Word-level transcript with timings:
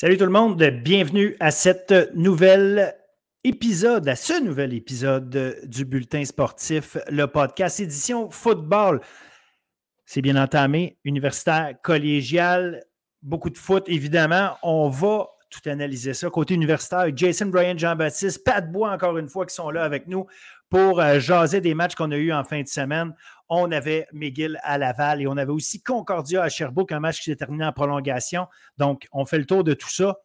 Salut 0.00 0.16
tout 0.16 0.24
le 0.24 0.30
monde, 0.30 0.64
bienvenue 0.82 1.36
à 1.40 1.50
cette 1.50 1.92
nouvelle 2.14 2.96
épisode, 3.44 4.08
à 4.08 4.16
ce 4.16 4.42
nouvel 4.42 4.72
épisode 4.72 5.58
du 5.64 5.84
Bulletin 5.84 6.24
sportif, 6.24 6.96
le 7.10 7.26
podcast 7.26 7.80
édition 7.80 8.30
football. 8.30 9.02
C'est 10.06 10.22
bien 10.22 10.42
entamé, 10.42 10.96
universitaire, 11.04 11.74
collégial, 11.82 12.82
beaucoup 13.20 13.50
de 13.50 13.58
foot, 13.58 13.84
évidemment. 13.88 14.56
On 14.62 14.88
va 14.88 15.26
tout 15.50 15.68
analyser 15.68 16.14
ça. 16.14 16.30
Côté 16.30 16.54
universitaire, 16.54 17.14
Jason 17.14 17.48
Bryan, 17.48 17.78
Jean-Baptiste, 17.78 18.42
Pat 18.42 18.72
Bois, 18.72 18.92
encore 18.92 19.18
une 19.18 19.28
fois, 19.28 19.44
qui 19.44 19.54
sont 19.54 19.68
là 19.68 19.84
avec 19.84 20.06
nous 20.06 20.24
pour 20.70 20.98
euh, 20.98 21.20
jaser 21.20 21.60
des 21.60 21.74
matchs 21.74 21.94
qu'on 21.94 22.10
a 22.10 22.16
eus 22.16 22.32
en 22.32 22.44
fin 22.44 22.62
de 22.62 22.68
semaine. 22.68 23.12
On 23.50 23.70
avait 23.72 24.06
McGill 24.12 24.58
à 24.62 24.78
Laval 24.78 25.20
et 25.20 25.26
on 25.26 25.36
avait 25.36 25.52
aussi 25.52 25.82
Concordia 25.82 26.42
à 26.42 26.48
Sherbrooke, 26.48 26.92
un 26.92 27.00
match 27.00 27.18
qui 27.18 27.24
s'est 27.24 27.36
terminé 27.36 27.64
en 27.64 27.72
prolongation. 27.72 28.46
Donc, 28.78 29.08
on 29.12 29.26
fait 29.26 29.38
le 29.38 29.44
tour 29.44 29.64
de 29.64 29.74
tout 29.74 29.90
ça. 29.90 30.20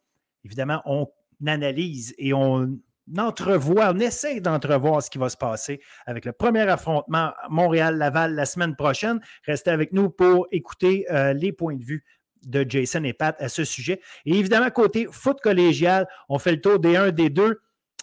Évidemment, 0.46 0.82
on 0.86 1.08
analyse 1.46 2.14
et 2.20 2.34
on 2.34 2.78
entrevoit, 3.18 3.92
on 3.94 4.00
essaie 4.00 4.40
d'entrevoir 4.40 5.02
ce 5.02 5.10
qui 5.10 5.18
va 5.18 5.30
se 5.30 5.38
passer 5.38 5.82
avec 6.06 6.26
le 6.26 6.34
premier 6.34 6.62
affrontement 6.62 7.32
Montréal-Laval 7.50 8.36
la 8.36 8.46
semaine 8.46 8.76
prochaine. 8.76 9.20
Restez 9.46 9.72
avec 9.72 9.92
nous 9.92 10.10
pour 10.10 10.48
écouter 10.52 11.06
euh, 11.12 11.34
les 11.34 11.52
points 11.52 11.76
de 11.76 11.84
vue 11.84 12.04
de 12.46 12.66
Jason 12.68 13.04
et 13.04 13.14
Pat 13.14 13.36
à 13.42 13.50
ce 13.50 13.64
sujet. 13.64 14.02
Et 14.26 14.38
évidemment, 14.38 14.70
côté 14.70 15.08
foot 15.12 15.40
collégial, 15.42 16.08
on 16.30 16.40
fait 16.40 16.52
le 16.52 16.62
tour 16.62 16.80
des 16.80 16.96
1, 16.96 17.12
des 17.12 17.30
2 17.30 17.60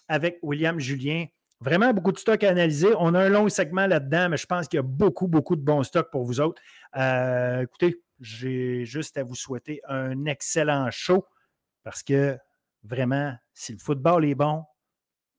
avec 0.09 0.39
William 0.42 0.79
Julien. 0.79 1.27
Vraiment 1.62 1.94
beaucoup 1.94 2.10
de 2.10 2.18
stocks 2.18 2.42
à 2.42 2.50
analyser. 2.50 2.92
On 2.98 3.14
a 3.14 3.20
un 3.20 3.28
long 3.28 3.48
segment 3.48 3.86
là-dedans, 3.86 4.30
mais 4.30 4.36
je 4.36 4.46
pense 4.46 4.66
qu'il 4.66 4.78
y 4.78 4.80
a 4.80 4.82
beaucoup, 4.82 5.28
beaucoup 5.28 5.55
de 5.55 5.60
bons 5.62 5.84
stocks 5.84 6.10
pour 6.10 6.24
vous 6.24 6.41
autres. 6.41 6.60
Euh, 6.96 7.62
écoutez, 7.62 8.02
j'ai 8.18 8.84
juste 8.84 9.16
à 9.16 9.22
vous 9.22 9.36
souhaiter 9.36 9.80
un 9.86 10.24
excellent 10.24 10.90
show 10.90 11.24
parce 11.84 12.02
que 12.02 12.36
vraiment, 12.83 13.33
si 13.55 13.72
le 13.72 13.78
football 13.78 14.24
est 14.24 14.34
bon, 14.34 14.64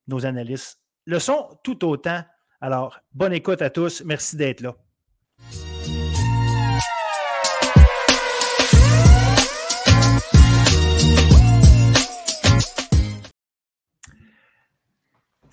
nos 0.07 0.25
analystes 0.25 0.79
le 1.05 1.19
sont 1.19 1.59
tout 1.61 1.85
autant. 1.85 2.23
Alors, 2.61 3.01
bonne 3.11 3.33
écoute 3.33 3.61
à 3.61 3.69
tous. 3.69 4.01
Merci 4.05 4.37
d'être 4.37 4.61
là. 4.61 4.77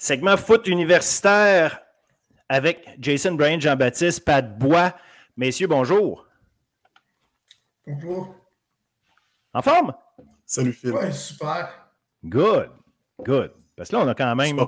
Segment 0.03 0.39
foot 0.39 0.67
universitaire 0.67 1.83
avec 2.49 2.89
Jason 2.99 3.35
Bryan, 3.35 3.61
Jean-Baptiste, 3.61 4.25
Pat 4.25 4.59
Bois. 4.59 4.95
Messieurs, 5.37 5.67
bonjour. 5.67 6.27
Bonjour. 7.87 8.35
En 9.53 9.61
forme? 9.61 9.93
Salut 10.47 10.73
Phil. 10.73 10.93
Oui, 10.93 11.13
super. 11.13 11.91
Good, 12.25 12.71
good. 13.27 13.53
Parce 13.77 13.91
que 13.91 13.97
là, 13.97 14.03
on 14.03 14.09
a 14.09 14.15
quand 14.15 14.35
même 14.35 14.59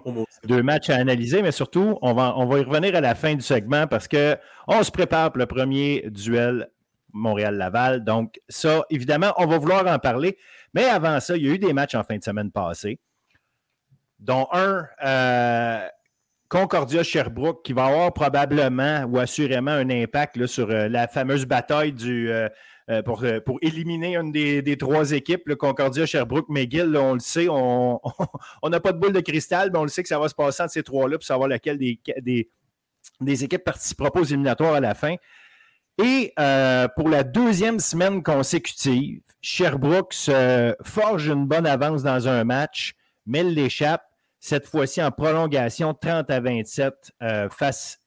deux 0.44 0.62
matchs 0.62 0.90
à 0.90 0.96
analyser, 0.96 1.40
mais 1.40 1.50
surtout, 1.50 1.98
on 2.02 2.12
va, 2.12 2.34
on 2.36 2.44
va 2.44 2.58
y 2.58 2.62
revenir 2.62 2.94
à 2.94 3.00
la 3.00 3.14
fin 3.14 3.34
du 3.34 3.40
segment 3.40 3.86
parce 3.86 4.08
qu'on 4.08 4.82
se 4.82 4.90
prépare 4.90 5.32
pour 5.32 5.38
le 5.38 5.46
premier 5.46 6.10
duel 6.10 6.70
Montréal-Laval. 7.14 8.04
Donc, 8.04 8.38
ça, 8.50 8.84
évidemment, 8.90 9.32
on 9.38 9.46
va 9.46 9.56
vouloir 9.56 9.86
en 9.86 9.98
parler. 9.98 10.36
Mais 10.74 10.84
avant 10.84 11.20
ça, 11.20 11.38
il 11.38 11.46
y 11.46 11.48
a 11.48 11.54
eu 11.54 11.58
des 11.58 11.72
matchs 11.72 11.94
en 11.94 12.04
fin 12.04 12.18
de 12.18 12.22
semaine 12.22 12.50
passée 12.50 13.00
dont 14.22 14.46
un 14.52 14.86
euh, 15.04 15.88
Concordia 16.48 17.02
Sherbrooke 17.02 17.64
qui 17.64 17.72
va 17.72 17.86
avoir 17.86 18.12
probablement 18.12 19.04
ou 19.04 19.18
assurément 19.18 19.72
un 19.72 19.90
impact 19.90 20.46
sur 20.46 20.70
euh, 20.70 20.88
la 20.88 21.08
fameuse 21.08 21.44
bataille 21.44 21.92
du, 21.92 22.30
euh, 22.30 22.48
pour, 23.04 23.24
pour, 23.44 23.58
éliminer 23.62 24.16
une 24.16 24.30
des, 24.30 24.76
trois 24.78 25.12
équipes, 25.12 25.42
le 25.46 25.56
Concordia 25.56 26.06
Sherbrooke 26.06 26.48
McGill. 26.48 26.96
on 26.96 27.14
le 27.14 27.20
sait, 27.20 27.48
on 27.50 28.00
n'a 28.68 28.80
pas 28.80 28.92
de 28.92 28.98
boule 28.98 29.12
de 29.12 29.20
cristal, 29.20 29.70
mais 29.72 29.78
on 29.78 29.82
le 29.82 29.88
sait 29.88 30.02
que 30.02 30.08
ça 30.08 30.18
va 30.18 30.28
se 30.28 30.34
passer 30.34 30.62
entre 30.62 30.72
ces 30.72 30.82
trois-là 30.82 31.16
pour 31.16 31.24
savoir 31.24 31.48
laquelle 31.48 31.78
des, 31.78 31.98
des, 32.20 32.48
des 33.20 33.44
équipes 33.44 33.64
participera 33.64 34.10
aux 34.14 34.24
éliminatoires 34.24 34.74
à 34.74 34.80
la 34.80 34.94
fin. 34.94 35.16
Et 36.02 36.32
pour 36.96 37.08
la 37.08 37.22
deuxième 37.22 37.78
semaine 37.78 38.22
consécutive, 38.22 39.20
Sherbrooke 39.40 40.12
se 40.12 40.74
forge 40.82 41.28
une 41.28 41.46
bonne 41.46 41.66
avance 41.66 42.02
dans 42.02 42.28
un 42.28 42.44
match, 42.44 42.94
mais 43.26 43.42
l'échappe 43.42 44.02
cette 44.42 44.66
fois-ci 44.66 45.00
en 45.00 45.12
prolongation 45.12 45.94
30 45.94 46.28
à 46.28 46.40
27 46.40 47.12
euh, 47.22 47.48
face 47.48 48.00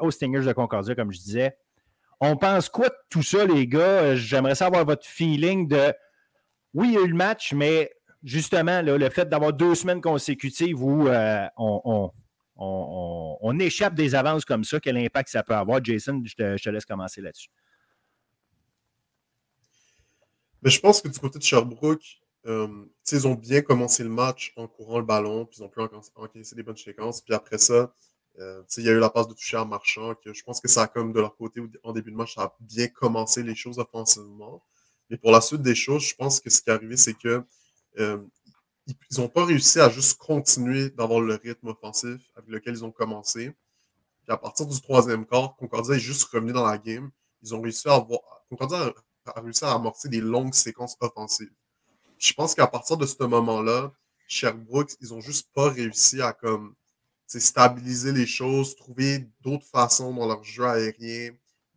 aux 0.00 0.10
Stingers 0.12 0.46
de 0.46 0.52
Concordia, 0.52 0.94
comme 0.94 1.10
je 1.12 1.18
disais. 1.18 1.58
On 2.20 2.36
pense 2.36 2.68
quoi 2.68 2.88
de 2.88 2.94
tout 3.10 3.24
ça, 3.24 3.44
les 3.44 3.66
gars? 3.66 4.14
J'aimerais 4.14 4.54
savoir 4.54 4.84
votre 4.84 5.04
feeling 5.04 5.66
de 5.66 5.92
oui, 6.74 6.90
il 6.90 6.94
y 6.94 6.96
a 6.96 7.00
eu 7.00 7.08
le 7.08 7.16
match, 7.16 7.52
mais 7.52 7.90
justement, 8.22 8.82
le 8.82 9.10
fait 9.10 9.28
d'avoir 9.28 9.52
deux 9.52 9.74
semaines 9.74 10.00
consécutives 10.00 10.80
où 10.80 11.08
euh, 11.08 11.48
on, 11.56 12.12
échappe 13.58 13.96
des 13.96 14.14
avances 14.14 14.44
comme 14.44 14.62
ça, 14.62 14.78
quel 14.78 14.96
impact 14.96 15.28
ça 15.28 15.42
peut 15.42 15.56
avoir? 15.56 15.84
Jason, 15.84 16.22
je 16.24 16.36
te, 16.36 16.70
laisse 16.70 16.86
commencer 16.86 17.20
là-dessus. 17.20 17.48
Mais 20.62 20.70
je 20.70 20.78
pense 20.78 21.02
que 21.02 21.08
du 21.08 21.18
côté 21.18 21.40
de 21.40 21.44
Sherbrooke, 21.44 22.20
euh, 22.46 22.84
ils 23.10 23.26
ont 23.26 23.34
bien 23.34 23.62
commencé 23.62 24.02
le 24.02 24.10
match 24.10 24.52
en 24.56 24.68
courant 24.68 24.98
le 24.98 25.04
ballon, 25.04 25.46
puis 25.46 25.58
ils 25.60 25.64
ont 25.64 25.68
pu 25.68 25.80
encaisser 26.14 26.54
des 26.54 26.62
bonnes 26.62 26.76
séquences. 26.76 27.20
Puis 27.20 27.34
après 27.34 27.58
ça, 27.58 27.94
euh, 28.38 28.62
il 28.76 28.84
y 28.84 28.88
a 28.88 28.92
eu 28.92 28.98
la 28.98 29.10
passe 29.10 29.28
de 29.28 29.34
toucher 29.34 29.56
à 29.56 29.64
Marchand, 29.64 30.14
que 30.16 30.32
je 30.32 30.42
pense 30.42 30.60
que 30.60 30.68
ça 30.68 30.82
a 30.82 30.86
comme 30.86 31.12
de 31.12 31.20
leur 31.20 31.36
côté, 31.36 31.62
en 31.82 31.92
début 31.92 32.10
de 32.10 32.16
match, 32.16 32.34
ça 32.34 32.42
a 32.42 32.56
bien 32.60 32.88
commencé 32.88 33.42
les 33.42 33.54
choses 33.54 33.78
offensivement. 33.78 34.62
Mais 35.10 35.16
pour 35.16 35.30
la 35.30 35.40
suite 35.40 35.62
des 35.62 35.74
choses, 35.74 36.02
je 36.02 36.14
pense 36.14 36.40
que 36.40 36.50
ce 36.50 36.60
qui 36.60 36.70
est 36.70 36.72
arrivé, 36.72 36.96
c'est 36.96 37.14
que 37.14 37.44
euh, 37.98 38.22
ils 38.86 39.20
n'ont 39.20 39.28
pas 39.28 39.44
réussi 39.44 39.80
à 39.80 39.88
juste 39.88 40.18
continuer 40.18 40.90
d'avoir 40.90 41.20
le 41.20 41.34
rythme 41.36 41.68
offensif 41.68 42.20
avec 42.36 42.50
lequel 42.50 42.74
ils 42.74 42.84
ont 42.84 42.90
commencé. 42.92 43.54
Puis 44.22 44.32
à 44.32 44.36
partir 44.36 44.66
du 44.66 44.80
troisième 44.80 45.26
quart, 45.26 45.56
Concordia 45.56 45.96
est 45.96 46.00
juste 46.00 46.24
revenu 46.24 46.52
dans 46.52 46.66
la 46.66 46.78
game. 46.78 47.10
Ils 47.42 47.54
ont 47.54 47.60
réussi 47.60 47.88
à. 47.88 48.06
Concordia 48.50 48.92
a 49.26 49.40
réussi 49.40 49.64
à 49.64 49.72
amorcer 49.72 50.08
des 50.08 50.20
longues 50.20 50.54
séquences 50.54 50.96
offensives 51.00 51.52
je 52.18 52.32
pense 52.32 52.54
qu'à 52.54 52.66
partir 52.66 52.96
de 52.96 53.06
ce 53.06 53.22
moment-là, 53.24 53.92
Sherbrooke, 54.26 54.92
ils 55.00 55.08
n'ont 55.08 55.20
juste 55.20 55.50
pas 55.52 55.68
réussi 55.68 56.22
à 56.22 56.32
comme 56.32 56.74
stabiliser 57.26 58.12
les 58.12 58.26
choses, 58.26 58.76
trouver 58.76 59.28
d'autres 59.40 59.66
façons 59.66 60.12
dans 60.14 60.26
leur 60.26 60.44
jeu 60.44 60.64
aérien, 60.64 61.30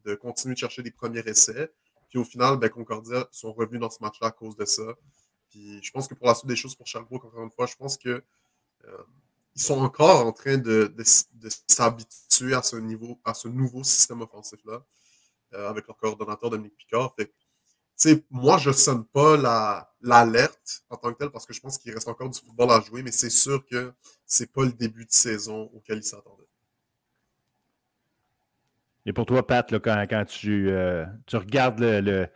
de 0.05 0.15
continuer 0.15 0.53
de 0.53 0.59
chercher 0.59 0.83
des 0.83 0.91
premiers 0.91 1.27
essais. 1.27 1.71
Puis 2.09 2.19
au 2.19 2.23
final, 2.23 2.57
ben, 2.57 2.69
Concordia 2.69 3.27
sont 3.31 3.51
revenus 3.53 3.81
dans 3.81 3.89
ce 3.89 3.97
match-là 4.01 4.27
à 4.27 4.31
cause 4.31 4.55
de 4.55 4.65
ça. 4.65 4.83
Puis 5.49 5.81
je 5.81 5.91
pense 5.91 6.07
que 6.07 6.13
pour 6.13 6.27
la 6.27 6.35
suite 6.35 6.47
des 6.47 6.55
choses 6.55 6.75
pour 6.75 6.87
Sherbrooke, 6.87 7.25
encore 7.25 7.43
une 7.43 7.51
fois, 7.51 7.65
je 7.65 7.75
pense 7.75 7.97
que 7.97 8.23
euh, 8.85 8.97
ils 9.55 9.61
sont 9.61 9.79
encore 9.79 10.25
en 10.25 10.31
train 10.31 10.57
de, 10.57 10.93
s'habituer 11.67 12.53
à 12.53 12.61
ce 12.61 12.75
niveau, 12.75 13.19
à 13.25 13.33
ce 13.33 13.47
nouveau 13.47 13.83
système 13.83 14.21
offensif-là, 14.21 14.85
euh, 15.53 15.69
avec 15.69 15.87
leur 15.87 15.97
coordonnateur 15.97 16.49
Dominique 16.49 16.77
Picard. 16.77 17.15
Moi, 18.29 18.57
je 18.57 18.69
ne 18.69 18.75
sonne 18.75 19.05
pas 19.05 19.37
l'alerte 20.01 20.83
en 20.89 20.97
tant 20.97 21.13
que 21.13 21.17
tel 21.17 21.29
parce 21.29 21.45
que 21.45 21.53
je 21.53 21.59
pense 21.59 21.77
qu'il 21.77 21.93
reste 21.93 22.07
encore 22.07 22.29
du 22.29 22.39
football 22.39 22.71
à 22.71 22.81
jouer, 22.81 23.03
mais 23.03 23.11
c'est 23.11 23.29
sûr 23.29 23.65
que 23.65 23.93
ce 24.25 24.43
n'est 24.43 24.47
pas 24.47 24.63
le 24.65 24.71
début 24.71 25.05
de 25.05 25.11
saison 25.11 25.69
auquel 25.73 25.97
il 25.97 26.03
s'attendait. 26.03 26.43
Et 29.05 29.13
pour 29.13 29.25
toi, 29.25 29.45
Pat, 29.47 29.79
quand, 29.79 30.25
tu, 30.25 30.69
euh, 30.69 31.05
tu, 31.25 31.37
regardes 31.37 31.79
le, 31.79 32.27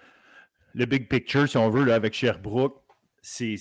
le, 0.74 0.86
big 0.86 1.10
picture, 1.10 1.48
si 1.48 1.58
on 1.58 1.70
veut, 1.70 1.92
avec 1.92 2.14
Sherbrooke, 2.14 2.82
c'est 3.22 3.56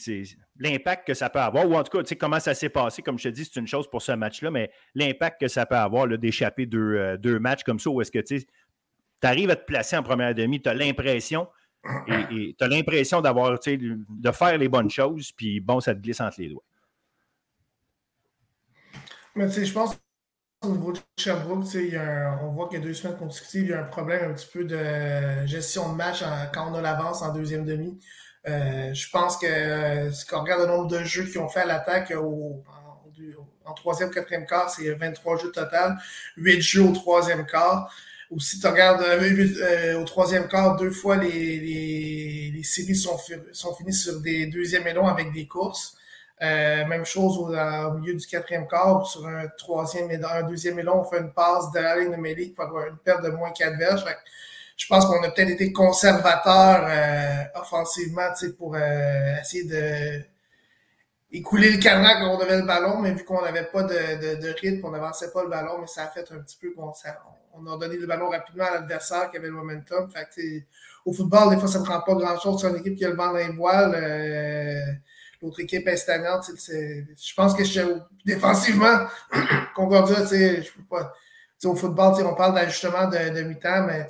l'impact 0.59 1.07
que 1.09 1.15
ça 1.15 1.29
peut 1.29 1.41
avoir, 1.41 1.69
ou 1.69 1.75
en 1.75 1.83
tout 1.83 1.99
cas, 1.99 2.15
comment 2.15 2.41
ça 2.41 2.55
s'est 2.55 2.69
passé, 2.69 3.03
comme 3.03 3.19
je 3.19 3.25
te 3.25 3.35
dis, 3.35 3.45
c'est 3.45 3.59
une 3.59 3.67
chose 3.67 3.91
pour 3.91 4.01
ce 4.01 4.13
match-là, 4.13 4.51
mais 4.51 4.71
l'impact 4.95 5.41
que 5.41 5.49
ça 5.49 5.67
peut 5.67 5.75
avoir 5.75 6.07
d'échapper 6.07 6.67
deux, 6.67 6.95
euh, 6.95 7.17
deux, 7.17 7.39
matchs 7.41 7.65
comme 7.65 7.81
ça, 7.81 7.91
où 7.91 8.01
est-ce 8.01 8.13
que 8.13 8.21
tu 8.21 8.47
arrives 9.23 9.51
à 9.51 9.57
te 9.57 9.65
placer 9.65 9.97
en 9.97 10.03
première 10.03 10.35
demi, 10.35 10.63
tu 10.63 10.69
as 10.69 10.75
l'impression 10.75 11.49
et 12.07 12.55
tu 12.59 12.65
as 12.65 12.69
l'impression 12.69 13.23
de 13.23 14.33
faire 14.33 14.59
les 14.59 14.69
bonnes 14.69 14.91
choses, 14.91 15.33
puis 15.33 15.61
bon, 15.61 15.81
ça 15.81 15.95
te 15.95 16.01
glisse 16.01 16.21
entre 16.21 16.41
les 16.41 16.49
doigts. 16.49 16.65
Mais 19.35 19.49
je 19.49 19.73
pense 19.73 19.97
au 20.63 20.69
niveau 20.69 20.93
de 20.93 20.99
Sherbrooke, 21.17 21.65
on 22.43 22.49
voit 22.49 22.69
qu'il 22.69 22.79
y 22.79 22.83
a 22.83 22.85
deux 22.85 22.93
semaines 22.93 23.17
consécutives, 23.17 23.63
il 23.63 23.71
y 23.71 23.73
a 23.73 23.81
un 23.81 23.85
problème 23.85 24.31
un 24.31 24.35
petit 24.35 24.49
peu 24.53 24.65
de 24.65 25.47
gestion 25.47 25.91
de 25.91 25.97
match 25.97 26.23
quand 26.53 26.71
on 26.71 26.75
a 26.75 26.83
l'avance 26.83 27.23
en 27.23 27.33
deuxième 27.33 27.65
demi. 27.65 27.99
Euh, 28.49 28.93
je 28.95 29.11
pense 29.11 29.37
que 29.37 29.47
euh, 29.47 30.11
si 30.13 30.25
on 30.33 30.41
regarde 30.41 30.63
le 30.63 30.69
nombre 30.69 30.89
de 30.89 31.03
jeux 31.05 31.25
qu'ils 31.25 31.41
ont 31.41 31.49
fait 31.49 31.61
à 31.61 31.67
l'attaque 31.67 32.11
en, 32.13 32.63
en, 33.65 33.75
troisième, 33.75 34.11
quatrième 34.11 34.47
quart, 34.47 34.71
c'est 34.71 34.93
23 34.93 35.39
jeux 35.39 35.53
total, 35.53 35.99
8 36.37 36.61
jeux 36.61 36.83
au 36.83 36.93
troisième 36.93 37.47
quart. 37.47 37.93
Ou 38.31 38.39
si 38.39 38.61
tu 38.61 38.67
regardes 38.67 39.03
euh, 39.03 39.21
euh, 39.21 40.01
au 40.01 40.05
troisième 40.05 40.47
quart, 40.47 40.77
deux 40.77 40.91
fois 40.91 41.17
les, 41.17 41.29
les, 41.59 42.53
les 42.55 42.63
séries 42.63 42.95
sont, 42.95 43.19
sont 43.53 43.75
finies 43.75 43.93
sur 43.93 44.21
des 44.21 44.47
deuxièmes 44.47 44.87
élans 44.87 45.09
avec 45.09 45.33
des 45.33 45.49
courses. 45.49 45.97
Euh, 46.43 46.87
même 46.87 47.05
chose 47.05 47.37
au, 47.39 47.49
milieu 47.99 48.15
du 48.15 48.27
quatrième 48.27 48.67
quart, 48.67 49.05
sur 49.07 49.27
un 49.27 49.49
troisième 49.59 50.11
et 50.11 50.21
un 50.25 50.43
deuxième 50.45 50.79
élon, 50.79 51.01
on 51.01 51.05
fait 51.05 51.19
une 51.19 51.33
passe 51.33 51.71
de 51.73 51.81
la 51.81 51.99
ligne 51.99 52.13
de 52.13 52.55
pour 52.55 52.65
avoir 52.65 52.87
une 52.87 52.97
perte 52.97 53.23
de 53.23 53.29
moins 53.29 53.51
4 53.51 53.77
verges. 53.77 54.05
je 54.77 54.87
pense 54.87 55.05
qu'on 55.05 55.23
a 55.23 55.31
peut-être 55.31 55.51
été 55.51 55.71
conservateur 55.73 56.89
offensivement 57.57 58.31
pour 58.57 58.75
essayer 58.79 59.65
de 59.65 60.23
écouler 61.33 61.73
le 61.73 61.79
cadran 61.79 62.21
quand 62.21 62.37
on 62.37 62.41
avait 62.41 62.59
le 62.59 62.67
ballon, 62.67 62.99
mais 62.99 63.13
vu 63.13 63.25
qu'on 63.25 63.43
n'avait 63.43 63.67
pas 63.67 63.83
de, 63.83 64.41
de, 64.41 64.55
rythme, 64.61 64.87
on 64.87 64.91
n'avançait 64.91 65.31
pas 65.33 65.43
le 65.43 65.51
ballon, 65.51 65.79
mais 65.81 65.87
ça 65.87 66.05
a 66.05 66.09
fait 66.09 66.31
un 66.33 66.39
petit 66.39 66.57
peu 66.57 66.73
qu'on 66.73 66.93
on 67.55 67.67
a 67.67 67.77
donné 67.77 67.97
le 67.97 68.07
ballon 68.07 68.31
rapidement 68.31 68.65
à 68.65 68.75
l'adversaire 68.75 69.31
qui 69.31 69.37
avait 69.37 69.49
le 69.49 69.55
momentum. 69.55 70.11
Fait 70.11 70.67
au 71.05 71.13
football, 71.13 71.51
des 71.51 71.57
fois, 71.59 71.69
ça 71.69 71.81
ne 71.81 71.85
prend 71.85 72.01
pas 72.01 72.15
grand-chose 72.15 72.61
sur 72.61 72.69
une 72.69 72.77
équipe 72.77 72.97
qui 72.97 73.05
a 73.05 73.11
le 73.11 73.17
vent 73.17 73.33
dans 73.33 73.39
les. 73.39 73.49
Euh, 73.49 74.93
l'autre 75.43 75.61
équipe 75.61 75.87
est 75.89 75.97
stagnante. 75.97 76.51
Je 76.51 77.35
pense 77.35 77.55
que 77.55 77.65
je, 77.65 77.81
défensivement, 78.25 79.07
Concordia, 79.75 80.25
je 80.27 80.71
peux 80.73 80.85
pas. 80.89 81.13
au 81.65 81.75
football, 81.75 82.15
on 82.27 82.35
parle 82.35 82.55
d'ajustement 82.55 83.09
de, 83.09 83.43
mi-temps, 83.43 83.87
mais 83.87 84.07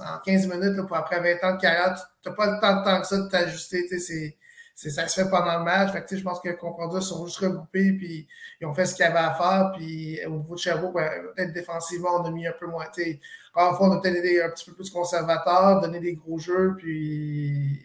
en 0.00 0.18
15 0.24 0.46
minutes, 0.48 0.86
pour 0.86 0.96
après 0.96 1.20
20 1.20 1.48
ans 1.48 1.54
de 1.56 1.60
carrière, 1.60 1.94
tu 2.22 2.28
n'as 2.28 2.34
pas 2.34 2.46
le 2.46 2.60
temps 2.60 2.80
de 2.80 2.84
temps 2.84 3.00
que 3.00 3.06
ça 3.06 3.18
de 3.18 3.28
t'ajuster. 3.28 3.86
C'est 3.98 4.36
ça 4.74 5.06
se 5.08 5.22
fait 5.22 5.30
pendant 5.30 5.58
le 5.58 5.64
match. 5.64 5.92
Fait 5.92 6.04
je 6.16 6.22
pense 6.22 6.40
que 6.40 6.50
Concordia 6.50 7.00
sont 7.00 7.24
juste 7.26 7.38
regroupés, 7.38 7.92
puis 7.92 8.26
ils 8.60 8.66
ont 8.66 8.74
fait 8.74 8.86
ce 8.86 8.94
qu'ils 8.94 9.04
avaient 9.04 9.18
à 9.18 9.34
faire. 9.34 9.72
Puis 9.76 10.20
au 10.26 10.30
niveau 10.30 10.54
de 10.54 10.60
Sherbrooke, 10.60 10.94
ben, 10.94 11.10
peut-être 11.34 11.52
défensivement, 11.52 12.20
on 12.20 12.24
a 12.24 12.30
mis 12.30 12.46
un 12.46 12.54
peu 12.58 12.66
moins. 12.66 12.84
Encore 12.84 13.70
une 13.70 13.76
fois, 13.76 13.88
on 13.88 13.92
a 13.92 14.00
peut-être 14.00 14.16
été 14.16 14.42
un 14.42 14.50
petit 14.50 14.66
peu 14.66 14.74
plus 14.76 14.90
conservateur, 14.90 15.80
donné 15.80 16.00
des 16.00 16.14
gros 16.14 16.38
jeux, 16.38 16.74
puis 16.76 17.80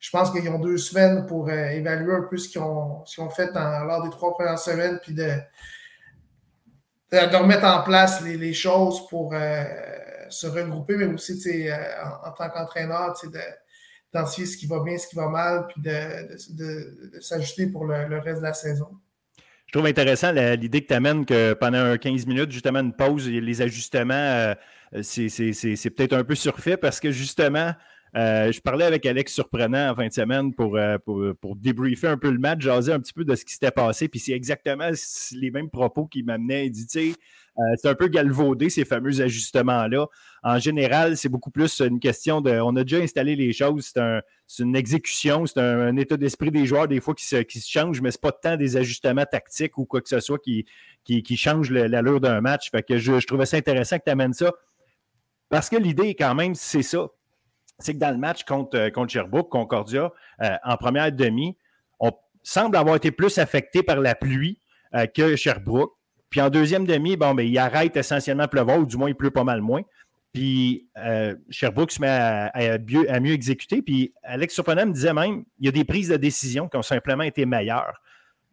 je 0.00 0.10
pense 0.10 0.30
qu'ils 0.30 0.48
ont 0.48 0.58
deux 0.58 0.78
semaines 0.78 1.26
pour 1.26 1.48
euh, 1.48 1.68
évaluer 1.70 2.14
un 2.14 2.22
peu 2.22 2.36
ce 2.36 2.48
qu'ils 2.48 2.60
ont, 2.60 3.04
ont, 3.18 3.30
fait 3.30 3.50
lors 3.52 4.02
des 4.02 4.10
trois 4.10 4.32
premières 4.34 4.58
semaines, 4.58 4.98
puis 5.02 5.12
de, 5.12 5.32
de, 7.12 7.36
remettre 7.36 7.66
en 7.66 7.82
place 7.82 8.22
les, 8.22 8.52
choses 8.52 9.06
pour 9.08 9.34
euh, 9.34 9.64
se 10.30 10.46
regrouper, 10.46 10.96
mais 10.96 11.06
aussi 11.06 11.68
euh, 11.68 11.74
en, 12.04 12.28
en, 12.28 12.32
tant 12.32 12.48
qu'entraîneur, 12.48 13.14
d'identifier 14.12 14.46
ce 14.46 14.56
qui 14.56 14.66
va 14.66 14.80
bien, 14.80 14.96
ce 14.98 15.06
qui 15.06 15.16
va 15.16 15.28
mal, 15.28 15.66
puis 15.68 15.82
de, 15.82 17.20
s'ajuster 17.20 17.66
pour 17.66 17.84
le, 17.84 18.18
reste 18.18 18.38
de 18.38 18.46
la 18.46 18.54
saison. 18.54 18.88
Je 19.66 19.72
trouve 19.72 19.86
intéressant 19.86 20.32
l'idée 20.32 20.80
que 20.80 20.86
tu 20.86 20.94
amènes 20.94 21.26
que 21.26 21.52
pendant 21.52 21.96
15 21.96 22.26
minutes, 22.26 22.50
justement, 22.50 22.80
une 22.80 22.94
pause, 22.94 23.28
les 23.28 23.60
ajustements, 23.60 24.14
euh, 24.14 24.54
c'est 25.02 25.90
peut-être 25.90 26.14
un 26.14 26.24
peu 26.24 26.34
surfait 26.34 26.78
parce 26.78 27.00
que 27.00 27.10
justement, 27.10 27.74
euh, 28.16 28.50
je 28.50 28.60
parlais 28.60 28.86
avec 28.86 29.04
Alex 29.04 29.34
Surprenant 29.34 29.90
en 29.90 29.94
fin 29.94 30.06
de 30.06 30.12
semaine 30.12 30.54
pour, 30.54 30.76
euh, 30.76 30.96
pour, 30.98 31.22
pour, 31.40 31.56
débriefer 31.56 32.08
un 32.08 32.16
peu 32.16 32.30
le 32.30 32.38
match, 32.38 32.62
jaser 32.62 32.92
un 32.92 33.00
petit 33.00 33.12
peu 33.12 33.24
de 33.24 33.34
ce 33.34 33.44
qui 33.44 33.52
s'était 33.52 33.70
passé. 33.70 34.08
Puis 34.08 34.20
c'est 34.20 34.32
exactement 34.32 34.90
les 35.32 35.50
mêmes 35.50 35.68
propos 35.68 36.06
qui 36.06 36.22
m'amenaient. 36.22 36.66
Il 36.66 36.70
dit, 36.70 36.86
tu 36.86 37.10
sais, 37.10 37.14
euh, 37.58 37.74
c'est 37.76 37.88
un 37.88 37.94
peu 37.94 38.06
galvaudé, 38.06 38.70
ces 38.70 38.84
fameux 38.84 39.20
ajustements-là. 39.20 40.06
En 40.44 40.58
général, 40.60 41.16
c'est 41.16 41.28
beaucoup 41.28 41.50
plus 41.50 41.80
une 41.80 41.98
question 41.98 42.40
de. 42.40 42.52
On 42.60 42.76
a 42.76 42.84
déjà 42.84 42.98
installé 42.98 43.34
les 43.34 43.52
choses, 43.52 43.92
c'est 44.46 44.62
une 44.62 44.76
exécution, 44.76 45.44
c'est 45.44 45.58
un, 45.58 45.96
état 45.96 46.16
d'esprit 46.16 46.52
des 46.52 46.66
joueurs, 46.66 46.86
des 46.86 47.00
fois, 47.00 47.14
qui 47.14 47.26
se, 47.26 47.36
qui 47.36 47.58
se 47.58 47.68
change, 47.68 48.00
mais 48.00 48.12
ce 48.12 48.18
n'est 48.18 48.30
pas 48.30 48.32
tant 48.32 48.56
des 48.56 48.76
ajustements 48.76 49.24
tactiques 49.24 49.76
ou 49.76 49.86
quoi 49.86 50.00
que 50.00 50.08
ce 50.08 50.20
soit 50.20 50.38
qui, 50.38 50.66
qui, 51.02 51.24
qui 51.24 51.36
change 51.36 51.70
l'allure 51.70 52.20
d'un 52.20 52.40
match. 52.40 52.70
Que 52.70 52.98
je, 52.98 53.26
trouvais 53.26 53.46
ça 53.46 53.56
intéressant 53.56 53.98
que 53.98 54.04
tu 54.04 54.10
amènes 54.10 54.34
ça. 54.34 54.52
Parce 55.48 55.68
que 55.68 55.76
l'idée, 55.76 56.14
quand 56.14 56.34
même, 56.36 56.54
c'est 56.54 56.82
ça. 56.82 57.08
C'est 57.80 57.94
que 57.94 57.98
dans 57.98 58.10
le 58.10 58.18
match 58.18 58.44
contre, 58.44 58.76
euh, 58.76 58.90
contre 58.90 59.12
Sherbrooke, 59.12 59.50
Concordia, 59.50 60.12
euh, 60.42 60.56
en 60.64 60.76
première 60.76 61.10
demi, 61.10 61.56
on 61.98 62.12
semble 62.42 62.76
avoir 62.76 62.96
été 62.96 63.10
plus 63.10 63.38
affecté 63.38 63.82
par 63.82 64.00
la 64.00 64.14
pluie 64.14 64.60
que 65.14 65.36
Sherbrooke. 65.36 65.97
Puis 66.30 66.40
en 66.40 66.50
deuxième 66.50 66.86
demi, 66.86 67.16
bon, 67.16 67.34
ben, 67.34 67.46
il 67.46 67.58
arrête 67.58 67.96
essentiellement 67.96 68.44
de 68.44 68.48
pleuvoir, 68.48 68.78
ou 68.78 68.86
du 68.86 68.96
moins 68.96 69.08
il 69.08 69.14
pleut 69.14 69.30
pas 69.30 69.44
mal 69.44 69.60
moins. 69.60 69.82
Puis 70.32 70.88
euh, 70.98 71.34
Sherbrooke 71.48 71.90
se 71.90 72.00
met 72.00 72.08
à, 72.08 72.78
mieux, 73.20 73.32
exécuter. 73.32 73.82
Puis 73.82 74.12
Alex 74.22 74.54
Surprenant 74.54 74.86
me 74.86 74.92
disait 74.92 75.14
même 75.14 75.44
il 75.58 75.66
y 75.66 75.68
a 75.68 75.72
des 75.72 75.84
prises 75.84 76.08
de 76.08 76.16
décision 76.16 76.68
qui 76.68 76.76
ont 76.76 76.82
simplement 76.82 77.24
été 77.24 77.46
meilleures. 77.46 78.00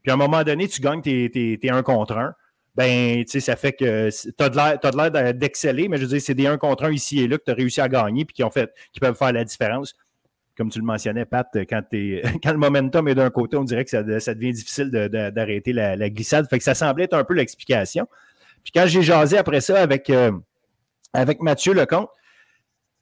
Puis 0.01 0.11
à 0.11 0.13
un 0.13 0.17
moment 0.17 0.43
donné, 0.43 0.67
tu 0.67 0.81
gagnes, 0.81 1.01
tu 1.01 1.31
es, 1.61 1.69
un 1.69 1.83
contre 1.83 2.17
un. 2.17 2.33
Ben, 2.75 3.23
tu 3.23 3.31
sais, 3.31 3.39
ça 3.39 3.55
fait 3.55 3.73
que 3.73 4.09
tu 4.09 4.43
as 4.43 4.49
de 4.49 4.97
l'air 4.97 5.33
d'exceller, 5.33 5.87
mais 5.87 5.97
je 5.97 6.03
veux 6.03 6.09
dire, 6.09 6.21
c'est 6.21 6.33
des 6.33 6.47
un 6.47 6.57
contre 6.57 6.85
un 6.85 6.91
ici 6.91 7.21
et 7.21 7.27
là 7.27 7.37
que 7.37 7.43
tu 7.43 7.51
as 7.51 7.53
réussi 7.53 7.81
à 7.81 7.87
gagner 7.87 8.25
puis 8.25 8.33
qui, 8.33 8.43
ont 8.43 8.51
fait, 8.51 8.71
qui 8.91 8.99
peuvent 8.99 9.15
faire 9.15 9.31
la 9.31 9.43
différence 9.43 9.95
comme 10.57 10.69
tu 10.69 10.79
le 10.79 10.85
mentionnais, 10.85 11.25
Pat, 11.25 11.47
quand, 11.69 11.81
quand 11.91 12.51
le 12.51 12.57
momentum 12.57 13.07
est 13.07 13.15
d'un 13.15 13.29
côté, 13.29 13.57
on 13.57 13.63
dirait 13.63 13.83
que 13.83 13.89
ça, 13.91 14.03
devient 14.03 14.51
difficile 14.51 14.89
d'arrêter 14.89 15.73
la, 15.73 16.09
glissade. 16.09 16.47
Fait 16.49 16.57
que 16.57 16.63
ça 16.63 16.75
semblait 16.75 17.05
être 17.05 17.13
un 17.13 17.23
peu 17.23 17.33
l'explication. 17.33 18.07
Puis 18.63 18.71
quand 18.73 18.85
j'ai 18.87 19.01
jasé 19.01 19.37
après 19.37 19.61
ça 19.61 19.79
avec, 19.79 20.09
euh, 20.09 20.31
avec 21.13 21.41
Mathieu 21.41 21.73
Lecomte, 21.73 22.09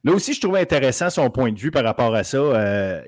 là 0.03 0.13
aussi, 0.13 0.33
je 0.33 0.41
trouvais 0.41 0.59
intéressant 0.59 1.09
son 1.09 1.29
point 1.29 1.51
de 1.51 1.59
vue 1.59 1.71
par 1.71 1.83
rapport 1.83 2.13
à 2.13 2.23
ça. 2.23 2.37
Euh, 2.37 3.01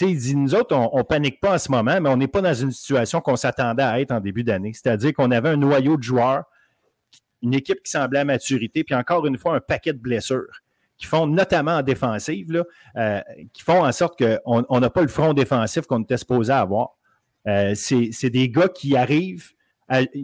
il 0.00 0.18
dit, 0.18 0.34
nous 0.34 0.54
autres, 0.54 0.74
on 0.74 0.98
ne 0.98 1.02
panique 1.02 1.40
pas 1.40 1.54
en 1.54 1.58
ce 1.58 1.70
moment, 1.70 2.00
mais 2.00 2.08
on 2.08 2.16
n'est 2.16 2.28
pas 2.28 2.40
dans 2.40 2.54
une 2.54 2.72
situation 2.72 3.20
qu'on 3.20 3.36
s'attendait 3.36 3.82
à 3.82 4.00
être 4.00 4.12
en 4.12 4.20
début 4.20 4.44
d'année. 4.44 4.72
C'est-à-dire 4.72 5.12
qu'on 5.12 5.30
avait 5.30 5.50
un 5.50 5.56
noyau 5.56 5.96
de 5.96 6.02
joueurs, 6.02 6.44
une 7.42 7.54
équipe 7.54 7.82
qui 7.82 7.90
semblait 7.90 8.18
à 8.18 8.24
maturité, 8.24 8.84
puis 8.84 8.94
encore 8.94 9.26
une 9.26 9.38
fois, 9.38 9.54
un 9.54 9.60
paquet 9.60 9.92
de 9.92 9.98
blessures 9.98 10.62
qui 11.00 11.06
font 11.06 11.26
notamment 11.26 11.78
en 11.78 11.82
défensive, 11.82 12.62
euh, 12.96 13.20
qui 13.54 13.62
font 13.62 13.84
en 13.84 13.90
sorte 13.90 14.22
qu'on 14.22 14.80
n'a 14.80 14.90
pas 14.90 15.00
le 15.00 15.08
front 15.08 15.32
défensif 15.32 15.86
qu'on 15.86 16.02
était 16.02 16.18
supposé 16.18 16.52
avoir. 16.52 16.90
Euh, 17.48 17.72
c'est 17.74 18.28
des 18.28 18.50
gars 18.50 18.68
qui 18.68 18.96
arrivent, 18.96 19.52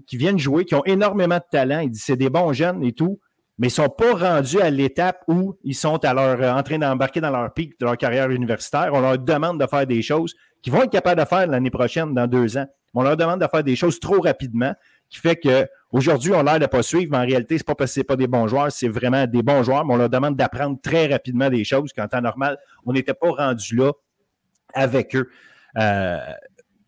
qui 0.06 0.18
viennent 0.18 0.38
jouer, 0.38 0.66
qui 0.66 0.74
ont 0.74 0.84
énormément 0.84 1.38
de 1.38 1.44
talent. 1.50 1.88
C'est 1.94 2.16
des 2.16 2.28
bons 2.28 2.52
jeunes 2.52 2.84
et 2.84 2.92
tout, 2.92 3.18
mais 3.58 3.68
ils 3.68 3.70
ne 3.70 3.86
sont 3.86 3.88
pas 3.88 4.12
rendus 4.12 4.60
à 4.60 4.68
l'étape 4.68 5.24
où 5.28 5.56
ils 5.64 5.74
sont 5.74 6.04
à 6.04 6.12
leur, 6.12 6.56
en 6.56 6.62
train 6.62 6.78
d'embarquer 6.78 7.22
dans 7.22 7.30
leur 7.30 7.52
pic 7.54 7.80
de 7.80 7.86
leur 7.86 7.96
carrière 7.96 8.30
universitaire. 8.30 8.90
On 8.92 9.00
leur 9.00 9.18
demande 9.18 9.58
de 9.58 9.66
faire 9.66 9.86
des 9.86 10.02
choses 10.02 10.34
qu'ils 10.60 10.74
vont 10.74 10.82
être 10.82 10.92
capables 10.92 11.22
de 11.22 11.26
faire 11.26 11.46
l'année 11.46 11.70
prochaine, 11.70 12.12
dans 12.12 12.26
deux 12.26 12.58
ans. 12.58 12.66
On 12.92 13.02
leur 13.02 13.16
demande 13.16 13.40
de 13.40 13.46
faire 13.46 13.64
des 13.64 13.76
choses 13.76 13.98
trop 13.98 14.20
rapidement, 14.20 14.74
qui 15.08 15.20
fait 15.20 15.36
que 15.36 15.66
Aujourd'hui, 15.96 16.32
on 16.34 16.40
a 16.40 16.42
l'air 16.42 16.60
de 16.60 16.66
pas 16.66 16.82
suivre, 16.82 17.10
mais 17.10 17.16
en 17.16 17.26
réalité, 17.26 17.56
ce 17.56 17.62
n'est 17.62 17.64
pas 17.64 17.74
parce 17.74 17.94
que 17.94 18.02
ce 18.02 18.06
pas 18.06 18.16
des 18.16 18.26
bons 18.26 18.46
joueurs, 18.48 18.70
c'est 18.70 18.86
vraiment 18.86 19.26
des 19.26 19.42
bons 19.42 19.62
joueurs, 19.62 19.86
mais 19.86 19.94
on 19.94 19.96
leur 19.96 20.10
demande 20.10 20.36
d'apprendre 20.36 20.78
très 20.82 21.06
rapidement 21.06 21.48
des 21.48 21.64
choses 21.64 21.90
qu'en 21.94 22.06
temps 22.06 22.20
normal, 22.20 22.58
on 22.84 22.92
n'était 22.92 23.14
pas 23.14 23.30
rendu 23.30 23.74
là 23.76 23.92
avec 24.74 25.16
eux. 25.16 25.30
Euh, 25.78 26.18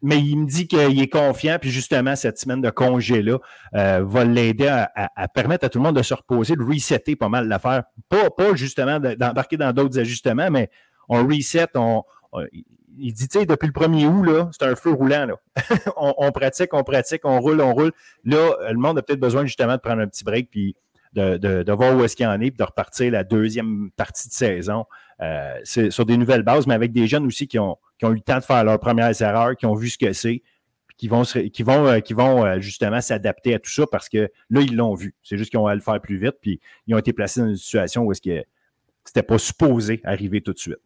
mais 0.03 0.19
il 0.19 0.37
me 0.37 0.47
dit 0.47 0.69
qu'il 0.69 1.01
est 1.01 1.09
confiant, 1.09 1.57
puis 1.59 1.71
justement, 1.71 2.17
cette 2.17 2.39
semaine 2.39 2.61
de 2.61 2.69
congé-là 2.69 3.39
euh, 3.77 4.05
va 4.05 4.25
l'aider 4.27 4.69
à, 4.69 5.29
permettre 5.29 5.65
à 5.65 5.69
tout 5.71 5.79
le 5.79 5.85
monde 5.85 5.97
de 5.97 6.03
se 6.03 6.13
reposer, 6.13 6.55
de 6.55 6.63
resetter 6.63 7.17
pas 7.17 7.31
mal 7.31 7.49
l'affaire. 7.49 7.85
Pas, 8.11 8.29
pas 8.29 8.55
justement 8.57 9.01
d'embarquer 9.01 9.57
dans 9.57 9.73
d'autres 9.73 9.99
ajustements, 9.99 10.51
mais 10.51 10.69
on 11.09 11.27
reset, 11.27 11.69
on, 11.77 12.03
il 12.99 13.13
dit, 13.13 13.29
tu 13.29 13.39
sais, 13.39 13.47
depuis 13.47 13.67
le 13.67 13.73
1er 13.73 14.07
août, 14.07 14.51
c'est 14.53 14.67
un 14.67 14.75
feu 14.75 14.93
roulant. 14.93 15.27
On, 15.97 16.33
pratique, 16.33 16.75
on 16.75 16.83
pratique, 16.83 17.23
on 17.25 17.41
roule, 17.41 17.61
on 17.61 17.73
roule. 17.73 17.93
Là, 18.25 18.71
le 18.71 18.79
monde 18.79 18.99
a 18.99 19.03
peut-être 19.03 19.21
besoin 19.21 19.45
justement 19.47 19.75
de 19.75 19.81
prendre 19.81 20.03
un 20.03 20.07
petit 20.07 20.25
break 20.25 20.51
puis 20.51 20.77
de, 21.15 21.73
voir 21.73 21.97
où 21.97 22.05
est-ce 22.05 22.17
qu'il 22.17 22.27
en 22.27 22.41
est, 22.41 22.51
puis 22.51 22.59
de 22.59 22.65
repartir 22.65 23.11
la 23.13 23.25
deuxième 23.25 23.91
partie 23.97 24.29
de 24.29 24.33
saison 24.33 24.85
euh, 25.21 25.55
sur 25.65 26.07
des 26.07 26.17
nouvelles 26.17 26.43
bases, 26.43 26.67
mais 26.67 26.75
avec 26.75 26.93
des 26.93 27.07
jeunes 27.07 27.27
aussi 27.27 27.47
qui 27.49 27.59
ont, 27.59 27.79
eu 28.03 28.15
le 28.15 28.21
temps 28.21 28.39
de 28.39 28.45
faire 28.45 28.65
leurs 28.65 28.79
premières 28.79 29.21
erreurs, 29.21 29.57
qui 29.57 29.67
ont 29.67 29.75
vu 29.75 29.89
ce 29.89 29.99
que 29.99 30.13
c'est, 30.13 30.43
qui 30.97 31.09
vont, 31.09 31.23
qui 31.23 31.63
vont, 31.63 31.87
euh, 31.89 32.01
euh, 32.57 32.61
justement 32.61 33.01
s'adapter 33.01 33.55
à 33.55 33.59
tout 33.59 33.71
ça 33.71 33.85
parce 33.91 34.09
que 34.09 34.31
là, 34.51 34.61
ils 34.61 34.75
l'ont 34.75 34.95
vu. 34.95 35.15
C'est 35.23 35.39
juste 35.39 35.51
qu'ils 35.51 35.61
ont 35.61 35.67
à 35.67 35.75
le 35.75 35.81
faire 35.81 36.01
plus 36.01 36.19
vite, 36.19 36.37
puis 36.41 36.61
ils 36.87 36.95
ont 36.95 36.99
été 36.99 37.13
placés 37.13 37.41
dans 37.41 37.49
une 37.49 37.57
situation 37.57 38.03
où 38.03 38.13
est-ce 38.13 38.23
que 38.23 38.45
c'était 39.05 39.23
pas 39.23 39.39
supposé 39.39 40.01
arriver 40.05 40.41
tout 40.41 40.53
de 40.53 40.59
suite. 40.59 40.79